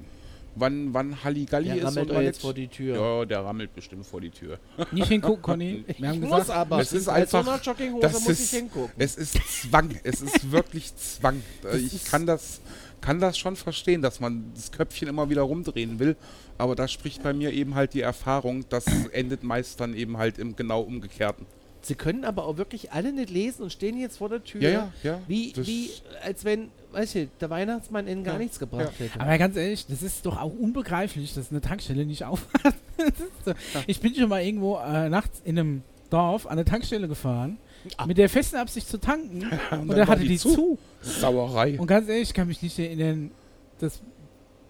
[0.55, 2.95] wann, wann Halligalli Der ist rammelt und euch wann jetzt vor die Tür.
[2.95, 4.59] Ja, der rammelt bestimmt vor die Tür.
[4.91, 5.83] Nicht hingucken, Conny.
[5.97, 6.79] Wir haben Ich muss gesagt, aber.
[6.81, 8.91] es ist so einfach- Jogginghose das muss ist- ich hingucken.
[8.97, 9.89] Es ist Zwang.
[10.03, 11.41] Es ist wirklich Zwang.
[11.75, 12.61] Ich kann das,
[13.03, 16.15] kann das schon verstehen, dass man das Köpfchen immer wieder rumdrehen will.
[16.57, 20.37] Aber da spricht bei mir eben halt die Erfahrung, das endet meist dann eben halt
[20.39, 21.45] im genau umgekehrten.
[21.81, 24.61] Sie können aber auch wirklich alle nicht lesen und stehen jetzt vor der Tür.
[24.61, 25.19] Ja, ja, ja.
[25.27, 25.89] Wie, wie,
[26.23, 29.19] als wenn, weißt du, der Weihnachtsmann ihnen gar Ja, nichts gebracht hätte.
[29.19, 32.73] aber ganz ehrlich, das ist doch auch unbegreiflich, dass eine Tankstelle nicht aufhat.
[32.97, 33.53] Ist so.
[33.87, 37.57] Ich bin schon mal irgendwo äh, nachts in einem Dorf an eine Tankstelle gefahren,
[37.97, 38.05] Ah.
[38.05, 40.53] mit der festen Absicht zu tanken und, dann da hatte die die zu.
[40.55, 40.77] zu.
[41.03, 41.79] Sauerei.
[41.79, 43.31] Und ganz ehrlich, ich kann mich nicht erinnern,
[43.79, 44.01] dass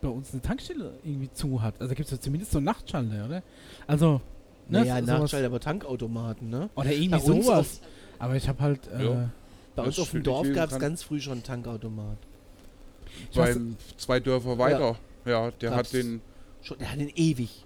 [0.02, 1.76] bei uns eine Tankstelle irgendwie zu hat.
[1.80, 3.44] Also gibt es ja zumindest so einen Nachtschalter, oder?
[3.88, 4.22] Also,
[4.68, 4.80] ne?
[4.80, 6.70] naja, sowas- Nachschalter, aber Tankautomaten, ne?
[6.76, 7.80] Oder irgendwie sowas.
[8.20, 8.80] Aber ich habe halt.
[8.92, 9.30] Äh, Ja.
[9.76, 12.18] Bei uns auf dem Dorf gab es ganz früh schon einen Tankautomat.
[13.36, 14.98] Beim zwei Dörfer weiter.
[15.26, 15.90] Ja, der Gab's.
[15.90, 16.22] hat den.
[16.62, 17.66] Schon, der hat den ewig.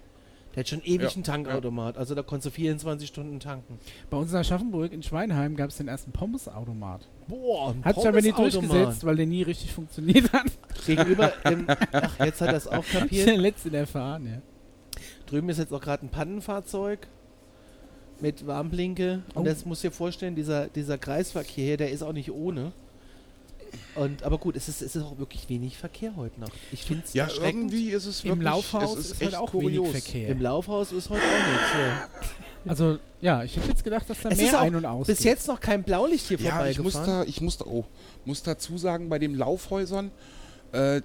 [0.54, 1.96] Der hat schon ewig Ja, einen Tankautomat.
[1.98, 3.78] Also da konntest du 24 Stunden tanken.
[4.10, 7.06] bei uns in Aschaffenburg in Schweinheim gab es den ersten Pommesautomat.
[7.28, 8.70] Boah, ein Hat sich aber nicht Pommesautomat.
[8.76, 10.46] durchgesetzt, weil der nie richtig funktioniert hat.
[10.86, 13.26] Gegenüber, ähm, ach, jetzt hat er es auch Ich bin kapiert.
[13.28, 14.42] der Letzte erfahren, ja.
[15.26, 17.06] Drüben ist jetzt auch gerade ein Pannenfahrzeug
[18.20, 19.22] mit Warnblinke.
[19.34, 19.44] Und Oh.
[19.44, 22.72] das muss dir vorstellen, dieser, dieser Kreisverkehr hier, der ist auch nicht ohne.
[23.94, 26.52] Und, aber gut, es ist, es ist auch wirklich wenig Verkehr heute Nacht.
[26.72, 28.44] Ich finde es Ja, irgendwie ist es Im wirklich.
[28.44, 29.88] Laufhaus es ist, ist, halt echt auch kurios.
[29.88, 30.28] wenig Verkehr.
[30.28, 31.72] Im Laufhaus ist heute auch nichts.
[31.78, 32.08] Ja.
[32.66, 35.22] Also, ja, ich hätte jetzt gedacht, dass da Es ist mehr ein- und aus Bis
[35.24, 37.24] jetzt noch kein Blaulicht hier Ja, ich muss vorbeigefahren.
[37.24, 37.84] da, ich muss da, oh,
[38.26, 40.10] muss dazu sagen, bei den Laufhäusern,
[40.72, 41.00] äh,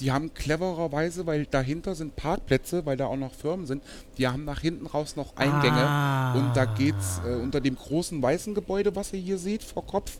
[0.00, 3.82] die haben clevererweise, weil dahinter sind Parkplätze, weil da auch noch Firmen sind,
[4.18, 5.76] die haben nach hinten raus noch Eingänge.
[5.86, 6.34] Ah.
[6.34, 10.18] Und da geht's äh, unter dem großen weißen Gebäude, was ihr hier seht, vor Kopf,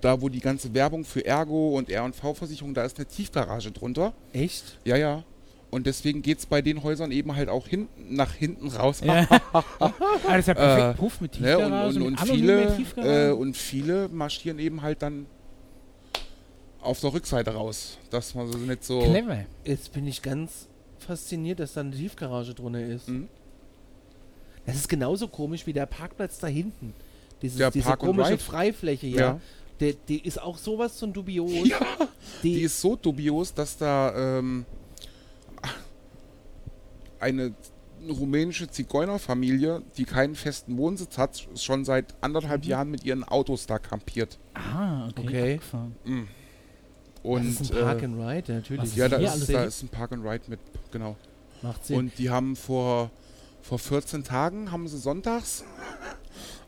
[0.00, 4.12] da wo die ganze Werbung für Ergo und R&V-Versicherung, da ist eine Tiefgarage drunter.
[4.32, 4.78] Echt?
[4.84, 5.24] Ja, ja.
[5.70, 9.00] Und deswegen geht es bei den Häusern eben halt auch hinten, nach hinten raus.
[9.02, 9.26] Ja.
[9.80, 9.92] ah,
[10.28, 10.98] das ist ja perfekt.
[10.98, 11.56] Äh, Puff mit Ne?
[11.58, 11.96] Und, Tiefgarage.
[11.96, 13.28] und, und, viele, Tiefgarage.
[13.28, 15.26] äh, und viele marschieren eben halt dann
[16.80, 17.98] auf der Rückseite raus.
[18.10, 19.00] Dass man so nicht so.
[19.02, 19.46] Clever.
[19.64, 23.08] Jetzt bin ich ganz fasziniert, dass da eine Tiefgarage drunter ist.
[23.08, 23.28] Mhm.
[24.66, 26.94] Das ist genauso komisch wie der Parkplatz da hinten.
[27.42, 28.38] Dieses, Der diese Park komische.
[28.38, 29.18] Freifläche, ja.
[29.20, 29.40] Ja.
[29.80, 31.68] Der, die ist auch sowas von dubios.
[31.68, 31.80] Ja,
[32.42, 34.64] die, Die ist so dubios, dass da ähm,
[37.18, 37.54] eine
[38.08, 43.78] rumänische Zigeunerfamilie, die keinen festen Wohnsitz hat, schon seit anderthalb Jahren mit ihren Autos da
[43.78, 44.38] kampiert.
[44.54, 45.58] Ah, okay.
[45.58, 45.60] Okay.
[46.04, 46.28] Mhm.
[47.14, 48.82] das Und ist ein Park äh, and Ride, natürlich.
[48.82, 51.16] was ja, da ist, da ist ein Park and Ride mit, genau.
[51.62, 51.96] Macht Sinn.
[51.96, 53.10] Und die haben vor,
[53.62, 55.64] vor 14 Tagen, haben sie sonntags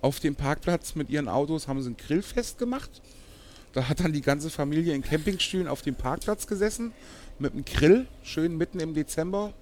[0.07, 3.03] auf dem Parkplatz mit ihren Autos, haben sie ein Grillfest gemacht.
[3.73, 6.93] Da hat dann die ganze Familie in Campingstühlen auf dem Parkplatz gesessen,
[7.41, 9.53] mit einem Grill, schön mitten im Dezember.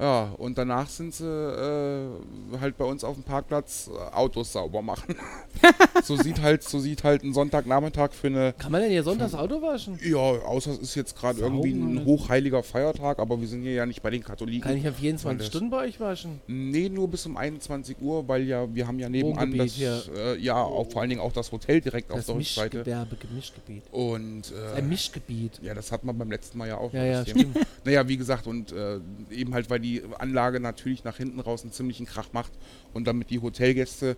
[0.00, 4.80] Ja, und danach sind sie äh, halt bei uns auf dem Parkplatz äh, Autos sauber
[4.80, 5.16] machen.
[6.04, 9.34] so sieht halt, so sieht halt ein Sonntagnachmittag für eine Kann man denn hier sonntags
[9.34, 9.98] Auto waschen?
[10.02, 13.86] ja, außer es ist jetzt gerade irgendwie ein hochheiliger Feiertag, aber wir sind hier ja
[13.86, 14.62] nicht bei den Katholiken.
[14.62, 15.46] Kann ich ja 24 Alles.
[15.48, 16.40] Stunden bei euch waschen?
[16.46, 20.36] Nee, nur bis um 21 Uhr, weil ja, wir haben ja nebenan Wohngebiet das, äh,
[20.38, 22.76] ja, auch, vor allen Dingen auch das Hotel direkt auf Das der Rückseite.
[22.78, 23.82] Mischgewerbe, Mischgebiet.
[23.90, 25.58] Und äh, Ein Mischgebiet.
[25.60, 26.92] ja, das hat man beim letzten Mal ja auch.
[26.92, 27.56] Ja, ja, stimmt.
[27.84, 28.98] Naja, wie gesagt, und äh,
[29.30, 29.87] eben halt, weil die
[30.18, 32.52] Anlage natürlich nach hinten raus einen ziemlichen Krach macht
[32.94, 34.16] und damit die Hotelgäste,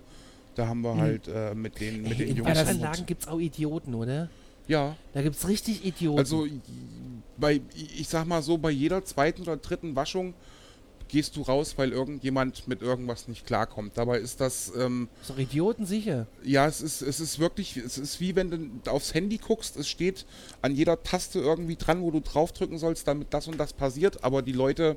[0.55, 2.49] da haben wir halt äh, mit den, mit Ey, den in Jungs.
[2.55, 4.29] das- Waschanlagen gibt es auch Idioten, oder?
[4.67, 6.19] ja, Da gibt es richtig Idioten.
[6.19, 6.47] also
[7.37, 10.35] bei, ich sag mal so, bei jeder zweiten oder dritten Waschung
[11.09, 13.99] gehst du raus, weil irgendjemand mit irgendwas nicht klarkommt.
[13.99, 16.29] Dabei ist das, ähm, ist doch Idioten sicher.
[16.45, 18.51] ja, es ist, es ist wirklich, es ist wie wenn
[18.85, 20.25] du aufs Handy guckst, es steht
[20.63, 24.41] an jeder Taste irgendwie dran, wo du draufdrücken sollst, damit das und das passiert, aber
[24.43, 24.97] die Leute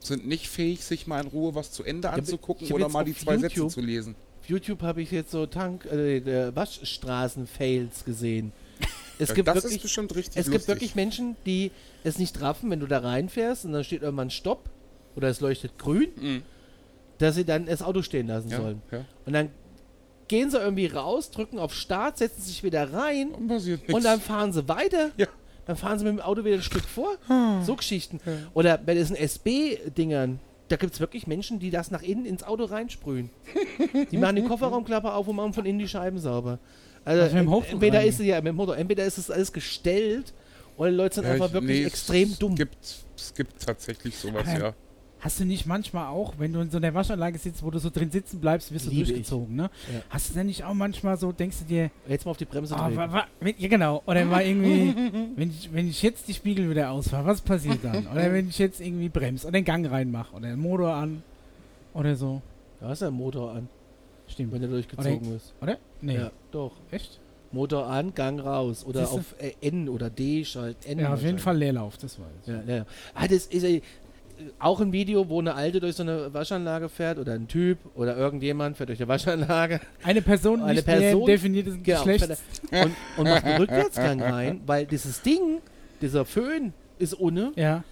[0.00, 2.92] sind nicht fähig, sich mal in Ruhe was zu Ende anzugucken ich hab oder jetzt
[2.92, 4.14] mal die zwei Sätze YouTube- zu lesen.
[4.40, 8.52] Auf YouTube habe ich jetzt so Tank, äh, Waschstraßen-Fails gesehen.
[9.18, 10.68] Es Ja, gibt das wirklich, ist bestimmt richtig es gibt lustig.
[10.68, 11.70] wirklich Menschen, die
[12.04, 14.70] es nicht raffen, wenn du da reinfährst und dann steht irgendwann Stopp
[15.14, 16.42] oder es leuchtet grün, Mhm.
[17.18, 18.80] dass sie dann das Auto stehen lassen Ja, sollen.
[18.90, 19.04] ja.
[19.26, 19.50] Und dann
[20.28, 23.92] gehen sie irgendwie raus, drücken auf Start, setzen sich wieder rein nichts.
[23.92, 25.10] und dann fahren sie weiter.
[25.18, 25.26] Ja.
[25.70, 27.10] Dann fahren sie mit dem Auto wieder ein Stück vor.
[27.64, 28.18] So Geschichten.
[28.54, 32.64] Oder bei diesen SB-Dingern, da gibt es wirklich Menschen, die das nach innen ins Auto
[32.64, 33.30] reinsprühen.
[34.10, 36.58] Die machen die Kofferraumklappe auf und machen von innen die Scheiben sauber.
[37.04, 37.36] Also, Also
[37.70, 38.08] entweder rein.
[38.08, 40.32] ist es ja mit dem Motor, entweder ist es alles gestellt
[40.76, 42.56] oder die Leute sind Ja, einfach ich- wirklich nee, extrem es dumm.
[42.56, 42.76] Gibt,
[43.16, 44.74] es gibt tatsächlich sowas, ja.
[45.20, 47.90] Hast du nicht manchmal auch, wenn du in so einer Waschanlage sitzt, wo du so
[47.90, 49.08] drin sitzen bleibst, wirst du Liebe ich.
[49.08, 49.70] durchgezogen, ne?
[49.92, 50.00] Ja.
[50.08, 52.74] Hast du denn nicht auch manchmal so, denkst du dir, Jetzt mal auf die Bremse
[52.74, 52.96] drücken.
[52.96, 54.94] wa, wa, wenn, ja genau, oder mal irgendwie,
[55.36, 58.06] wenn ich, wenn ich jetzt die Spiegel wieder ausfahre, was passiert dann?
[58.06, 61.22] Oder wenn ich jetzt irgendwie bremse oder den Gang reinmache oder den Motor an
[61.92, 62.40] oder so.
[62.80, 63.68] Da hast du einen Motor an,
[64.26, 64.52] Stimmt.
[64.52, 65.52] wenn der durchgezogen ist.
[65.60, 65.76] Oder?
[66.00, 66.14] Nee.
[66.16, 66.72] Ja, doch.
[66.90, 67.20] Echt?
[67.52, 68.86] Motor an, Gang raus.
[68.86, 69.16] Oder Siehste?
[69.18, 70.76] auf äh, N oder D schalt.
[70.86, 71.38] N Ja, auf jeden.
[71.40, 72.46] Fall Leerlauf, das weiß ich.
[72.46, 72.86] Ja, ja, ja.
[73.12, 73.82] Ah, das ist äh,
[74.58, 78.16] auch ein Video, wo eine Alte durch so eine Waschanlage fährt oder ein Typ oder
[78.16, 82.38] irgendjemand fährt durch eine Waschanlage Eine Person, Eine Person, definiertes genau, Geschlecht.
[82.70, 85.58] und, und macht einen Rückwärtsgang rein, weil dieses Ding,
[86.00, 87.82] dieser Föhn ist ohne Ja.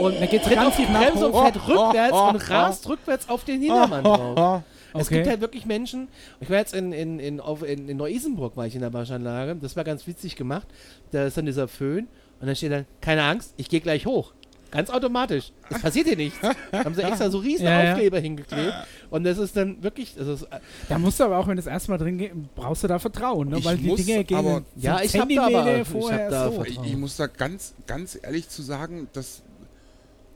[0.00, 3.60] und Da geht's tritt auf die Bremse und fährt rückwärts und rast rückwärts auf den
[3.60, 4.62] Hintermann drauf.
[4.94, 5.14] Es Okay.
[5.14, 6.08] gibt halt wirklich Menschen,
[6.40, 9.56] ich war jetzt in, in, in, auf, in, in Neu-Isenburg, war ich in der Waschanlage,
[9.56, 10.66] das war ganz witzig gemacht,
[11.12, 12.08] da ist dann dieser Föhn
[12.40, 14.34] und dann steht dann, keine Angst, ich gehe gleich hoch.
[14.72, 15.52] Ganz automatisch.
[15.70, 16.38] Es passiert hier nichts.
[16.40, 17.92] Da haben sie extra so riesen Ja, ja.
[17.92, 18.72] Aufkleber hingeklebt.
[19.10, 21.62] Und das ist dann wirklich, das ist, äh, Da musst du aber auch, wenn du
[21.62, 23.58] das erste Mal drin gehst, brauchst du da Vertrauen, ne?
[23.58, 26.30] Ich weil die muss Dinge gehen aber- Ja, ich hab da aber- ich vorher hab
[26.30, 26.52] da so.
[26.62, 26.84] Vertrauen.
[26.86, 29.42] Ich, ich muss da ganz, ganz ehrlich zu sagen, dass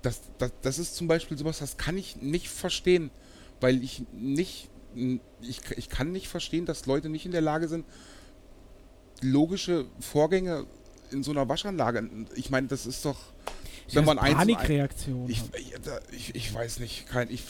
[0.03, 3.11] das, das, das ist zum Beispiel sowas, das kann ich nicht verstehen,
[3.61, 4.69] weil ich nicht,
[5.41, 7.85] ich, ich kann nicht verstehen, dass Leute nicht in der Lage sind,
[9.23, 10.67] logische Vorgänge
[11.11, 13.17] in so einer Waschanlage, ich meine, das ist doch,
[13.93, 15.29] wenn man eins und ein, Panikreaktion.
[15.31, 15.75] ich, ich,
[16.13, 17.43] ich, ich weiß nicht, kein, ich,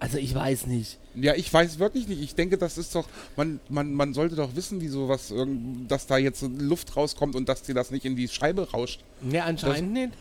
[0.00, 0.96] also ich weiß nicht.
[1.16, 2.20] ja, ich weiß wirklich nicht.
[2.22, 6.06] Ich denke, das ist doch, man, man, man sollte doch wissen, wie sowas, irgend- dass
[6.06, 9.00] da jetzt Luft rauskommt und dass dir das nicht in die Scheibe rauscht.
[9.20, 10.12] Ne, anscheinend nicht.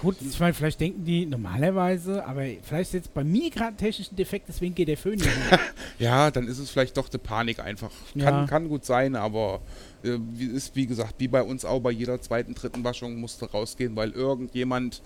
[0.00, 3.76] Gut, ich meine, vielleicht denken die normalerweise, aber vielleicht ist jetzt bei mir gerade ein
[3.76, 5.24] technischen Defekt, deswegen geht der Föhn nicht.
[5.50, 5.58] mehr.
[5.98, 7.90] Ja, dann ist es vielleicht doch die Panik einfach.
[8.12, 8.46] Kann, Ja.
[8.46, 9.60] kann gut sein, aber
[10.06, 13.50] äh, wie, ist wie gesagt, wie bei uns auch bei jeder zweiten, dritten Waschung musste
[13.50, 15.02] rausgehen, weil irgendjemand,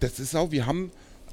[0.00, 0.90] das ist auch, wir haben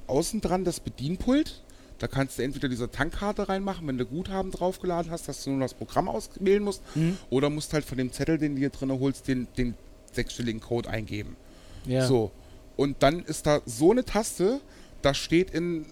[0.08, 1.61] außen dran das Bedienpult.
[2.00, 5.59] Da kannst du entweder diese Tankkarte reinmachen, wenn du Guthaben draufgeladen hast, dass du nur
[5.61, 7.17] das Programm auswählen musst, Mhm.
[7.30, 9.75] oder musst halt von dem Zettel, den du hier drin holst, den, den
[10.11, 11.38] sechsstelligen Code eingeben.
[11.85, 12.06] Ja.
[12.06, 12.32] So.
[12.75, 14.59] Und dann ist da so eine Taste,
[15.01, 15.85] da steht in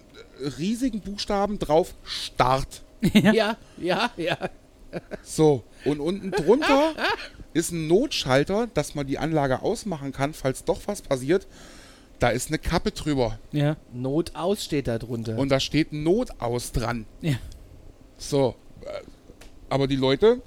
[0.58, 2.82] riesigen Buchstaben drauf Start.
[3.14, 4.38] Ja, ja, ja.
[5.22, 6.94] So, und unten drunter
[7.54, 11.46] ist ein Notschalter, dass man die Anlage ausmachen kann, falls doch was passiert.
[12.18, 13.76] Da ist eine Kappe drüber Ja.
[13.92, 15.36] Not aus steht da drunter.
[15.38, 17.04] und da steht Notaus dran.
[17.20, 17.34] Ja.
[18.16, 18.86] So, äh,
[19.68, 20.40] aber die Leute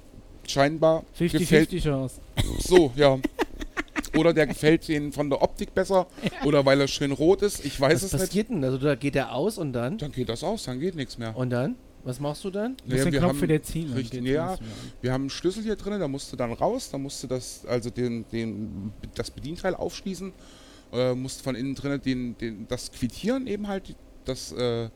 [0.48, 2.20] scheinbar gefällt 50-50 Chance.
[2.60, 3.18] so, ja.
[4.16, 6.06] Oder der gefällt ihnen von der Optik besser
[6.44, 7.64] oder weil er schön rot ist.
[7.66, 8.22] Ich weiß was es nicht.
[8.22, 8.64] passiert denn?
[8.64, 9.98] Also da geht er aus und dann?
[9.98, 11.36] Dann geht das aus, dann geht nichts mehr.
[11.36, 11.74] Und dann?
[12.04, 12.76] Was machst du dann?
[12.86, 13.88] Das ist der Knopf für der Ziel.
[13.88, 14.56] dann Richtig, ja,
[15.00, 17.66] wir haben einen Schlüssel hier drin, da musst du dann raus, da musst du das,
[17.66, 20.32] also den, den, das Bedienteil aufschließen,
[20.92, 24.88] äh, musst von innen drin den, den, das quittieren eben halt, dass, äh,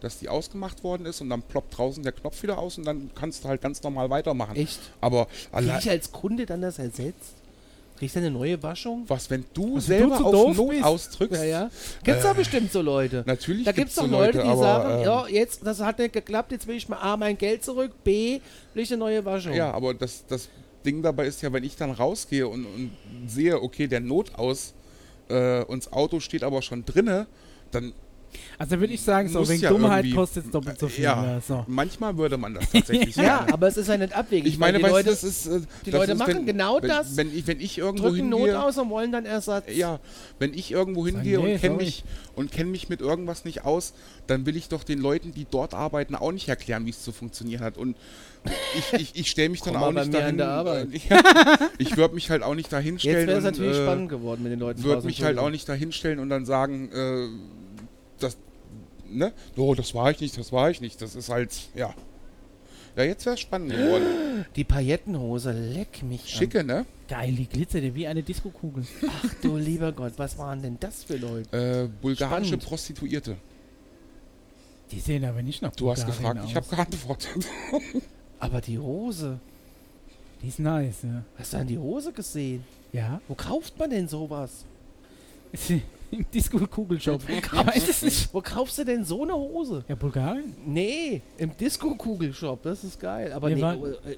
[0.00, 3.10] dass die ausgemacht worden ist und dann ploppt draußen der Knopf wieder aus und dann
[3.14, 4.56] kannst du halt ganz normal weitermachen.
[4.56, 4.78] Echt?
[5.00, 7.37] Aber allein, ich als Kunde dann das ersetzt?
[7.98, 9.04] Kriegst du eine neue Waschung?
[9.08, 10.84] was, wenn du Was, selber du zu auf doof Not bist?
[10.84, 11.70] ausdrückst, Ja, ja.
[12.04, 13.24] Gibt's doch bestimmt so Leute.
[13.26, 16.12] natürlich Da gibt's so doch Leute, die aber, sagen, ähm, ja, jetzt, das hat nicht
[16.12, 18.40] geklappt, jetzt will ich mal A, mein Geld zurück, B,
[18.74, 19.52] will ich eine neue Waschung.
[19.52, 20.48] Ja, aber das, das
[20.86, 22.92] Ding dabei ist ja, wenn ich dann rausgehe und, und
[23.26, 24.74] sehe, okay, der Notaus
[25.28, 27.26] äh, und das Auto steht aber schon drinne,
[27.72, 27.92] dann
[28.58, 31.04] Also würde ich sagen, so Muss wegen ja Dummheit kostet es doppelt so viel.
[31.04, 31.40] ja, Ja.
[31.40, 31.64] So.
[31.68, 33.52] manchmal würde man das tatsächlich Ja, sagen.
[33.52, 34.52] aber es ist ja nicht abwegig.
[34.52, 35.46] Ich meine, die Leute das ist.
[35.46, 38.08] äh, die das Leute ist, machen wenn, genau wenn, das, Wenn ich, wenn ich irgendwo
[38.10, 38.62] drücken Not hingehe.
[38.62, 39.64] aus und wollen dann Ersatz.
[39.74, 40.00] Ja,
[40.38, 43.92] wenn ich irgendwo hingehe nee, und kenne mich und kenne mich mit irgendwas nicht aus,
[44.26, 47.12] dann will ich doch den Leuten, die dort arbeiten, auch nicht erklären, wie es zu
[47.12, 47.76] funktionieren hat.
[47.78, 47.96] Und
[48.76, 50.30] ich, ich, ich stelle mich dann Komm auch mal bei nicht mir dahin.
[50.32, 50.88] an der Arbeit.
[50.94, 53.26] äh, ja, ich würde mich halt auch nicht dahin Jetzt stellen.
[53.28, 54.82] wäre es und, natürlich äh, spannend geworden mit den Leuten.
[54.84, 57.28] würde mich halt auch nicht dahin stellen und dann sagen, äh,
[58.22, 58.36] das,
[59.08, 59.32] ne?
[59.56, 61.00] Oh, das war ich nicht, das war ich nicht.
[61.02, 61.94] Das ist halt, ja.
[62.96, 64.44] Ja, jetzt wäre es spannend geworden.
[64.56, 66.84] Die Paillettenhose, leck mich Schicke, ne?
[67.08, 68.82] Geil, die glitzerte wie eine Diskokugel.
[69.02, 69.08] an.
[69.24, 71.56] Ach du lieber Gott, was waren denn das für Leute?
[71.56, 72.64] Äh, bulgarische Spannend.
[72.66, 73.36] Prostituierte.
[74.90, 76.56] Die sehen aber nicht nach Du hast gefragt, ich aus.
[76.56, 77.46] habe geantwortet.
[78.40, 79.38] Aber die Hose,
[80.42, 81.24] Die ist nice, ja.
[81.38, 82.64] hast du an die Hose gesehen?
[82.92, 83.20] Ja.
[83.28, 84.64] Wo kauft man denn sowas?
[86.10, 87.22] Im Disco-Kugelshop.
[88.32, 89.84] Wo kaufst du denn so eine Hose?
[89.88, 90.54] Ja, Bulgarien?
[90.66, 93.32] Nee, im Disco-Kugelshop, das ist geil.
[93.32, 94.16] Aber nee, äh,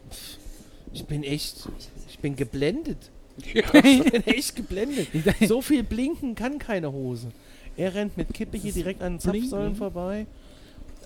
[0.93, 1.69] ich bin echt,
[2.09, 3.11] ich bin geblendet.
[3.55, 3.63] ja.
[3.85, 5.09] Ich bin echt geblendet.
[5.49, 7.29] So viel blinken kann keine Hose.
[7.77, 9.21] Er rennt mit Kippe hier direkt an den?
[9.21, 10.27] Zapfsäulen vorbei.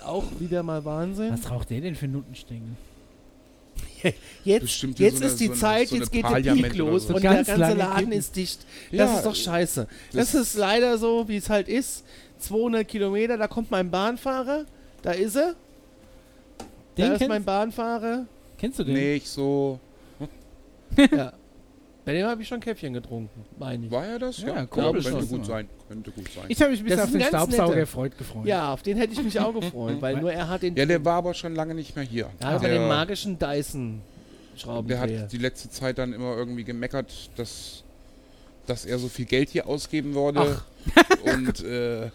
[0.04, 1.32] Auch wieder mal Wahnsinn.
[1.32, 2.76] Was raucht der denn für Nuttenstängel?
[4.44, 7.15] Jetzt, jetzt so ist die so Zeit, so jetzt geht der Peak los so.
[7.15, 8.12] und Ganz der ganze Laden Kippen.
[8.12, 8.60] ist dicht.
[8.91, 9.86] Das Ja, ist doch scheiße.
[10.12, 12.05] Das, das- ist leider so, wie es halt ist.
[12.41, 14.66] 200 Kilometer, da kommt mein Bahnfahrer.
[15.02, 15.55] Da ist er.
[16.99, 18.26] Den da ist mein Bahnfahrer.
[18.58, 18.94] kennst du den?
[18.94, 19.81] Nee, ich so.
[20.97, 21.33] ja.
[22.05, 23.91] Bei dem habe ich schon Käffchen getrunken, meine ich.
[23.91, 24.39] War er das?
[24.39, 25.28] Ja, Ja, glaube könnte schon.
[25.28, 25.68] gut sein.
[25.89, 26.44] Könnte gut sein.
[26.49, 27.86] Ich habe mich ein bisschen auf den Staubsauger.
[27.86, 28.44] Freud gefreut.
[28.47, 31.02] Ja, auf den hätte ich mich auch gefreut, weil nur er hat den, Ja, der
[31.05, 32.28] war aber schon lange nicht mehr hier.
[32.41, 34.02] er hat der, den magischen Dyson
[34.55, 35.23] der Schraubendreher.
[35.23, 37.83] hat die letzte Zeit dann immer irgendwie gemeckert, dass,
[38.66, 40.60] dass er so viel Geld hier ausgeben würde.
[41.24, 42.10] Und äh,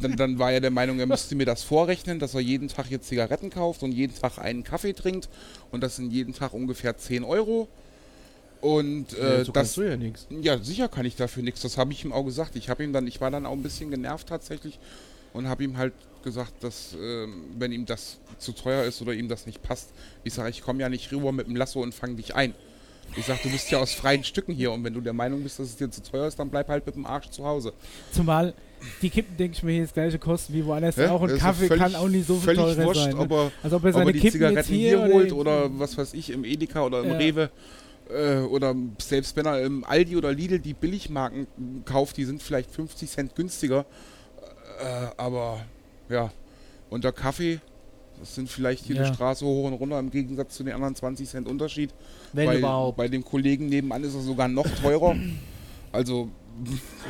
[0.00, 2.90] dann, dann war er der Meinung, er müsste mir das vorrechnen, dass er jeden Tag
[2.90, 5.30] jetzt Zigaretten kauft und jeden Tag einen Kaffee trinkt.
[5.70, 7.68] Und das sind jeden Tag ungefähr 10 Euro.
[8.62, 10.26] Und äh, so das, ja nichts.
[10.30, 11.60] Ja, sicher kann ich dafür nichts.
[11.62, 12.54] Das habe ich ihm auch gesagt.
[12.56, 14.78] Ich habe ihm dann, ich war dann auch ein bisschen genervt tatsächlich
[15.32, 15.92] und habe ihm halt
[16.22, 19.88] gesagt, dass ähm, wenn ihm das zu teuer ist oder ihm das nicht passt,
[20.22, 22.54] ich sage, ich komme ja nicht rüber mit dem Lasso und fange dich ein.
[23.16, 25.58] Ich sage, du bist ja aus freien Stücken hier und wenn du der Meinung bist,
[25.58, 27.72] dass es dir zu teuer ist, dann bleib halt mit dem Arsch zu Hause.
[28.12, 28.54] Zumal
[29.02, 31.06] die Kippen, denke ich mir, hier das gleiche kosten wie woanders Hä?
[31.08, 31.20] auch.
[31.20, 33.14] Und Kaffee völlig- kann auch nicht so viel teurer wurscht, sein.
[33.16, 33.20] Ne?
[33.20, 35.66] ob er, Also ob er ob er seine die Kippen Zigaretten hier, hier, holt oder,
[35.66, 37.16] oder was weiß ich, im Edeka oder im Ja.
[37.16, 37.50] Rewe
[38.14, 41.46] äh, oder selbst wenn er im Aldi oder Lidl die Billigmarken
[41.84, 43.84] kauft, die sind vielleicht 50 Cent günstiger.
[44.80, 45.60] Äh, aber
[46.08, 46.30] ja,
[46.90, 47.60] und der Kaffee,
[48.18, 49.02] das sind vielleicht hier Ja.
[49.08, 51.90] die Straße hoch und runter im Gegensatz zu den anderen 20 Cent Unterschied.
[52.32, 52.96] Wenn bei, überhaupt.
[52.96, 55.16] bei dem Kollegen nebenan ist er sogar noch teurer.
[55.94, 56.30] Also,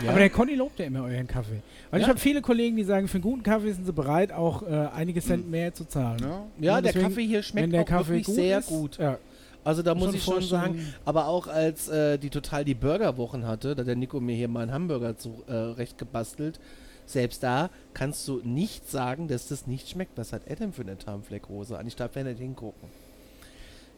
[0.02, 0.10] Ja.
[0.10, 1.62] Aber der Conny lobt ja immer euren Kaffee.
[1.92, 2.10] Weil ich Ja.
[2.10, 5.20] habe viele Kollegen, die sagen, für einen guten Kaffee sind sie bereit, auch äh, einige
[5.22, 6.18] Cent mehr zu zahlen.
[6.20, 8.58] ja, ja, Ja, der deswegen, Kaffee hier Wenn schmeckt der auch Kaffee wirklich gut sehr
[8.58, 8.98] ist, gut.
[8.98, 9.18] Ja,
[9.64, 13.46] Also da muss Schon ich schon sagen, aber auch als äh, die total die Burgerwochen
[13.46, 16.58] hatte, da der Nico mir hier mal einen Hamburger zurecht gebastelt,
[17.06, 20.16] selbst da kannst du nicht sagen, dass das nicht schmeckt.
[20.16, 21.86] Was hat Adam für eine Tarnfleckhose an?
[21.86, 22.88] Ich darf ja nicht hingucken.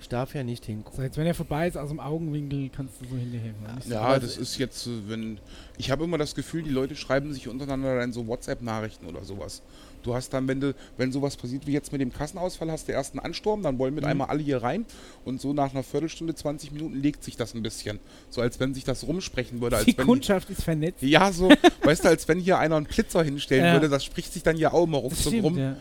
[0.05, 0.99] Ich darf ja nicht hingucken.
[0.99, 3.55] So, jetzt wenn er vorbei ist, aus dem Augenwinkel kannst du so hinterher.
[3.74, 5.39] Nicht so- Ja, das ist jetzt, äh, wenn.
[5.78, 9.62] Ich habe immer das Gefühl, die Leute schreiben sich untereinander dann so WhatsApp-Nachrichten oder sowas.
[10.02, 12.92] Du hast dann, wenn du, wenn sowas passiert wie jetzt mit dem Kassenausfall, hast du
[12.92, 14.84] erst einen Ansturm, dann wollen mit einmal alle hier rein
[15.24, 17.99] und so nach einer Viertelstunde, 20 Minuten legt sich das ein bisschen.
[18.28, 19.76] So als wenn sich das rumsprechen würde.
[19.76, 21.00] Als Die wenn, Kundschaft ist vernetzt.
[21.00, 21.49] ja, so,
[21.83, 23.73] weißt du, als wenn hier einer einen Blitzer hinstellen Ja.
[23.73, 25.58] würde, das spricht sich dann ja auch immer Das ruckzuck stimmt, rum.
[25.58, 25.76] ja.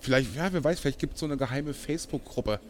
[0.00, 2.60] Vielleicht, ja, wer weiß, vielleicht gibt es so eine geheime Facebook-Gruppe.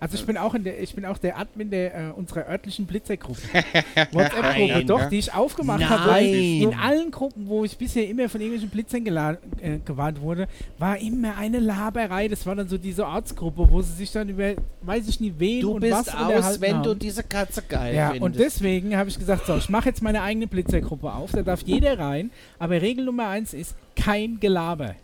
[0.00, 2.86] Also ich bin auch in der, ich bin auch der Admin der äh, unserer örtlichen
[2.86, 3.40] Blitzergruppe.
[4.12, 6.10] WhatsApp-Gruppe, doch, die ich aufgemacht habe.
[6.10, 6.34] Nein.
[6.34, 10.48] In allen Gruppen, wo ich bisher immer von irgendwelchen Blitzern äh, gewarnt wurde,
[10.78, 12.28] war immer eine Laberei.
[12.28, 15.60] Das war dann so diese Ortsgruppe, wo sie sich dann über, weiß ich nicht, wen
[15.60, 16.82] Du und bist was aus, wenn haben.
[16.82, 18.22] du diese Katze geil Ja, findest.
[18.24, 21.60] und deswegen habe ich gesagt, so, ich mache jetzt meine eigene Blitzergruppe auf, da darf
[21.62, 24.94] jeder rein, aber Regel Nummer eins ist, kein Gelaber.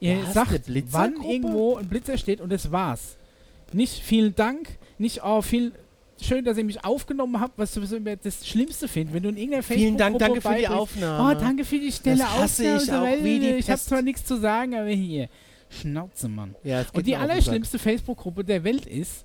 [0.00, 3.16] Ihr hast sagt, wann irgendwo ein Blitzer steht und das war's.
[3.72, 4.68] Nicht vielen Dank,
[4.98, 5.72] nicht, oh, viel
[6.20, 9.36] schön, dass ihr mich aufgenommen habt, was sowieso immer das Schlimmste finde, wenn du in
[9.36, 11.36] irgendeiner Facebook Vielen Dank, danke für die Aufnahme.
[11.36, 13.08] Oh, danke für die Stelle Das hasse ich Aufnahme.
[13.08, 15.28] auch Ich habe zwar nichts zu sagen, aber hier.
[15.68, 16.54] Schnauze, Mann.
[16.62, 19.24] Ja, Und die allerschlimmste Facebook-Gruppe der Welt ist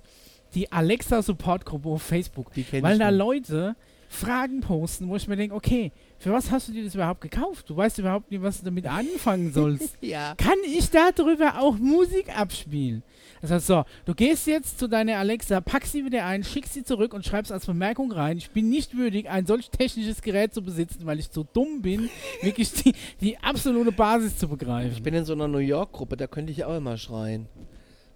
[0.53, 2.51] die Alexa-Support-Gruppe auf Facebook.
[2.55, 3.09] Weil da.
[3.09, 3.75] Leute
[4.09, 7.69] Fragen posten, wo ich mir denke, okay, für was hast du dir das überhaupt gekauft?
[7.69, 9.97] Du weißt überhaupt nicht, was du damit anfangen sollst.
[10.01, 10.35] Ja.
[10.37, 13.03] Kann ich darüber auch Musik abspielen?
[13.41, 17.13] Also so, du gehst jetzt zu deiner Alexa, packst sie wieder ein, schickst sie zurück
[17.13, 21.05] und schreibst als Bemerkung rein, ich bin nicht würdig, ein solch technisches Gerät zu besitzen,
[21.05, 22.09] weil ich so dumm bin,
[22.41, 24.91] wirklich die, die absolute Basis zu begreifen.
[24.91, 27.47] Ich bin in so einer New York-Gruppe, da könnte ich auch immer schreien.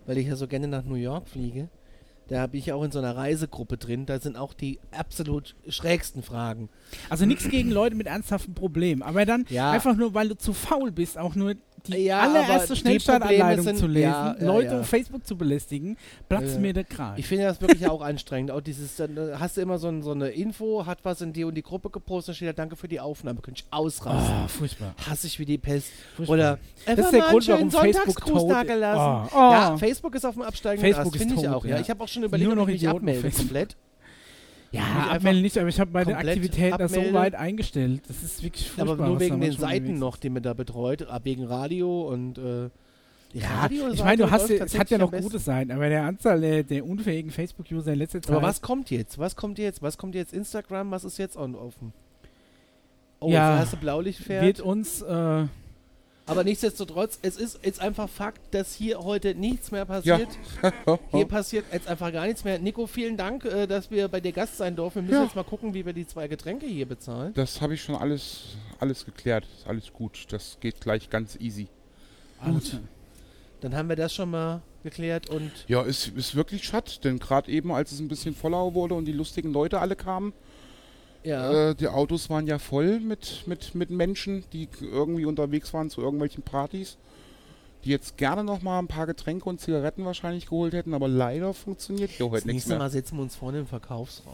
[0.05, 1.69] Weil ich ja so gerne nach New York fliege.
[2.27, 4.05] Da bin ich auch in so einer Reisegruppe drin.
[4.05, 6.69] Da sind auch die absolut schrägsten Fragen.
[7.09, 9.71] Also nichts gegen Leute mit ernsthaften Problemen, aber dann Ja.
[9.71, 11.55] einfach nur, weil du zu faul bist, auch nur
[11.87, 15.97] die Ja, allererste Schnellstartanleitung zu lesen, ja, ja, Leute auf Facebook zu belästigen,
[16.29, 16.59] platzt Ja.
[16.59, 17.19] mir der Kragen.
[17.19, 18.51] Ich finde das wirklich auch anstrengend.
[18.51, 21.33] Auch dieses, dann äh, hast du immer so, ein, so eine Info, hat was in
[21.33, 23.41] die und die Gruppe gepostet, dann steht da Danke für die Aufnahme.
[23.41, 24.31] Könnte ich ausrasten.
[24.31, 24.93] Ah, furchtbar.
[25.09, 25.87] Hasse ich wie die Pest.
[26.15, 26.33] furchtbar.
[26.35, 28.71] Oder Das ist der Grund, warum Facebook tot ist.
[28.71, 29.51] Oh, oh.
[29.51, 31.65] Ja, Facebook ist auf dem absteigenden Facebook Ast, finde ich auch.
[31.65, 31.79] Ja.
[31.79, 33.47] Ich habe auch schon überlegt, Nur ob noch ich mich Idioten abmelde Facebook.
[33.47, 33.77] komplett.
[34.73, 38.01] Ja, abmelden nicht, aber ich habe meine Aktivitäten da so weit eingestellt.
[38.07, 38.93] Das ist wirklich furchtbar.
[38.93, 42.69] Aber nur wegen den Seiten noch, die man da betreut, ah, wegen Radio und äh.
[43.33, 46.41] Ja, ich meine, du hast, ja- es hat ja noch gute Seiten, aber der Anzahl
[46.41, 48.35] der, der unfähigen Facebook-User in letzter Zeit.
[48.35, 49.17] Aber was kommt jetzt?
[49.19, 49.81] Was kommt jetzt?
[49.81, 50.33] Was kommt jetzt?
[50.33, 51.93] Instagram, was ist jetzt on offen?
[53.21, 54.43] Oh, Ja, das erste Blaulichtpferd.
[54.43, 55.45] wird uns, äh,
[56.31, 60.29] Aber nichtsdestotrotz, es ist jetzt einfach Fakt, dass hier heute nichts mehr passiert.
[61.11, 62.57] Hier passiert jetzt einfach gar nichts mehr.
[62.57, 64.99] Nico, vielen Dank, äh, dass wir bei dir Gast sein durften.
[64.99, 65.23] Wir müssen Ja.
[65.25, 67.33] jetzt mal gucken, wie wir die zwei Getränke hier bezahlen.
[67.33, 69.45] Das habe ich schon alles, alles geklärt.
[69.57, 70.25] Ist alles gut.
[70.29, 71.67] Das geht gleich ganz easy.
[72.43, 72.79] gut.
[73.59, 77.51] Dann haben wir das schon mal geklärt und Ja, ist, ist wirklich schad, denn gerade
[77.51, 80.33] eben, als es ein bisschen voller wurde und die lustigen Leute alle kamen,
[81.23, 81.69] ja.
[81.71, 86.01] äh, die Autos waren ja voll mit, mit, mit Menschen, die irgendwie unterwegs waren zu
[86.01, 86.97] irgendwelchen Partys,
[87.83, 91.53] die jetzt gerne noch mal ein paar Getränke und Zigaretten wahrscheinlich geholt hätten, aber leider
[91.53, 92.79] funktioniert hier das heute nichts nächste mehr.
[92.79, 94.33] Mal setzen wir uns vorne im Verkaufsraum.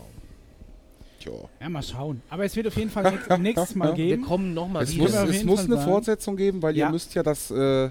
[1.19, 1.31] Tja.
[1.61, 2.21] Ja, mal schauen.
[2.29, 4.23] Aber es wird auf jeden Fall nächstes, Mal Wir geben.
[4.23, 5.03] kommen nochmal Es wieder.
[5.03, 5.77] muss, wir es muss eine.
[5.79, 6.87] Fortsetzung geben, weil Ja.
[6.87, 7.89] ihr müsst ja das, äh,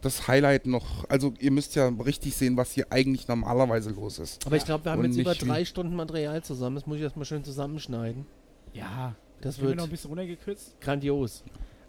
[0.00, 4.46] das Highlight noch, also ihr müsst ja richtig sehen, was hier eigentlich normalerweise los ist.
[4.46, 6.76] Aber ich glaube, wir haben Und jetzt über drei Stunden Material zusammen.
[6.76, 8.26] Das muss ich erstmal schön zusammenschneiden.
[8.74, 10.80] Ja, Das das wird noch ein bisschen runtergekürzt.
[10.80, 11.42] grandios.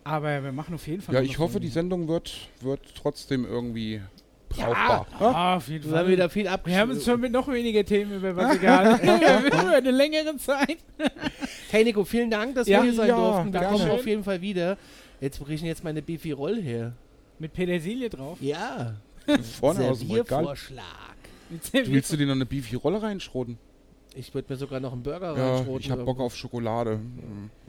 [0.04, 1.14] Aber wir machen auf jeden Fall.
[1.16, 1.68] Ja, ich hoffe, die.
[1.68, 4.02] Sendung wird, wird trotzdem irgendwie
[4.48, 5.06] brauchbar.
[5.20, 6.12] Ah, auf jeden Wir haben Fall.
[6.14, 9.08] wieder viel Wir haben uns schon mit noch weniger Themen über was gehalten.
[9.48, 10.78] über eine längere Zeit.
[11.70, 13.54] Hey Nico, vielen Dank, dass Ja, wir hier sein ja, durften.
[13.54, 14.78] Wir kommen auf jeden Fall wieder.
[15.22, 16.94] Jetzt bringe ich jetzt meine Beefy Roll her.
[17.40, 18.38] Mit Petersilie drauf.
[18.42, 18.96] Ja.
[19.60, 20.56] Vorne aus dem Regal.
[21.50, 23.58] Du willst du dir noch eine Beefy-Rolle reinschroten?
[24.16, 25.80] Ich würde mir sogar noch einen Burger Ja, reinschroten.
[25.82, 27.00] ich hab Bock auf Schokolade.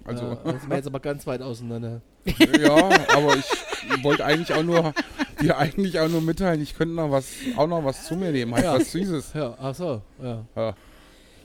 [0.04, 2.00] Also, Ja, das sind wir jetzt aber ganz weit auseinander.
[2.60, 2.74] ja,
[3.14, 4.92] aber ich wollte eigentlich auch nur
[5.40, 8.54] dir eigentlich auch nur mitteilen, ich könnte noch was, auch noch was zu mir nehmen,
[8.54, 8.74] halt Ja.
[8.74, 9.32] was Süßes.
[9.34, 10.74] Ja, ach so, ja.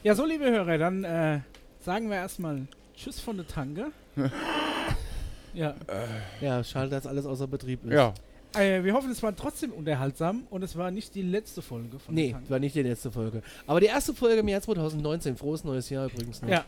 [0.03, 1.39] Ja, so, liebe Hörer, dann äh,
[1.79, 3.91] sagen wir erstmal Tschüss von der Tanke.
[5.55, 5.73] ja.
[6.41, 7.93] Ja, schade, dass alles außer Betrieb ist.
[7.93, 8.13] Ja,
[8.57, 12.15] Äh, wir hoffen, es war trotzdem unterhaltsam und es war nicht die letzte Folge von
[12.15, 13.41] Nee, war nicht die letzte Folge.
[13.67, 15.35] Aber die erste Folge im Jahr 2019.
[15.35, 16.41] Frohes neues Jahr übrigens.
[16.41, 16.47] noch.
[16.47, 16.63] Ja,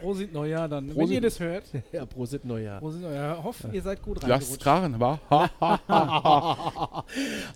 [0.00, 0.86] Prosit Neujahr dann.
[0.88, 1.14] Wenn Prosit.
[1.16, 2.78] ihr das hört, ja Prosit Neujahr.
[2.78, 3.42] Prosit Neujahr.
[3.42, 4.62] Hoffe, ihr seid gut lasst reingerutscht.
[4.62, 5.18] krachen, wa?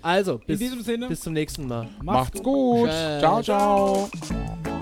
[0.03, 1.87] Also, bis, In diesem Sinne, bis zum nächsten Mal.
[2.03, 2.89] Macht's gut.
[2.89, 3.21] Tschüss.
[3.21, 4.76] Ciao, ciao.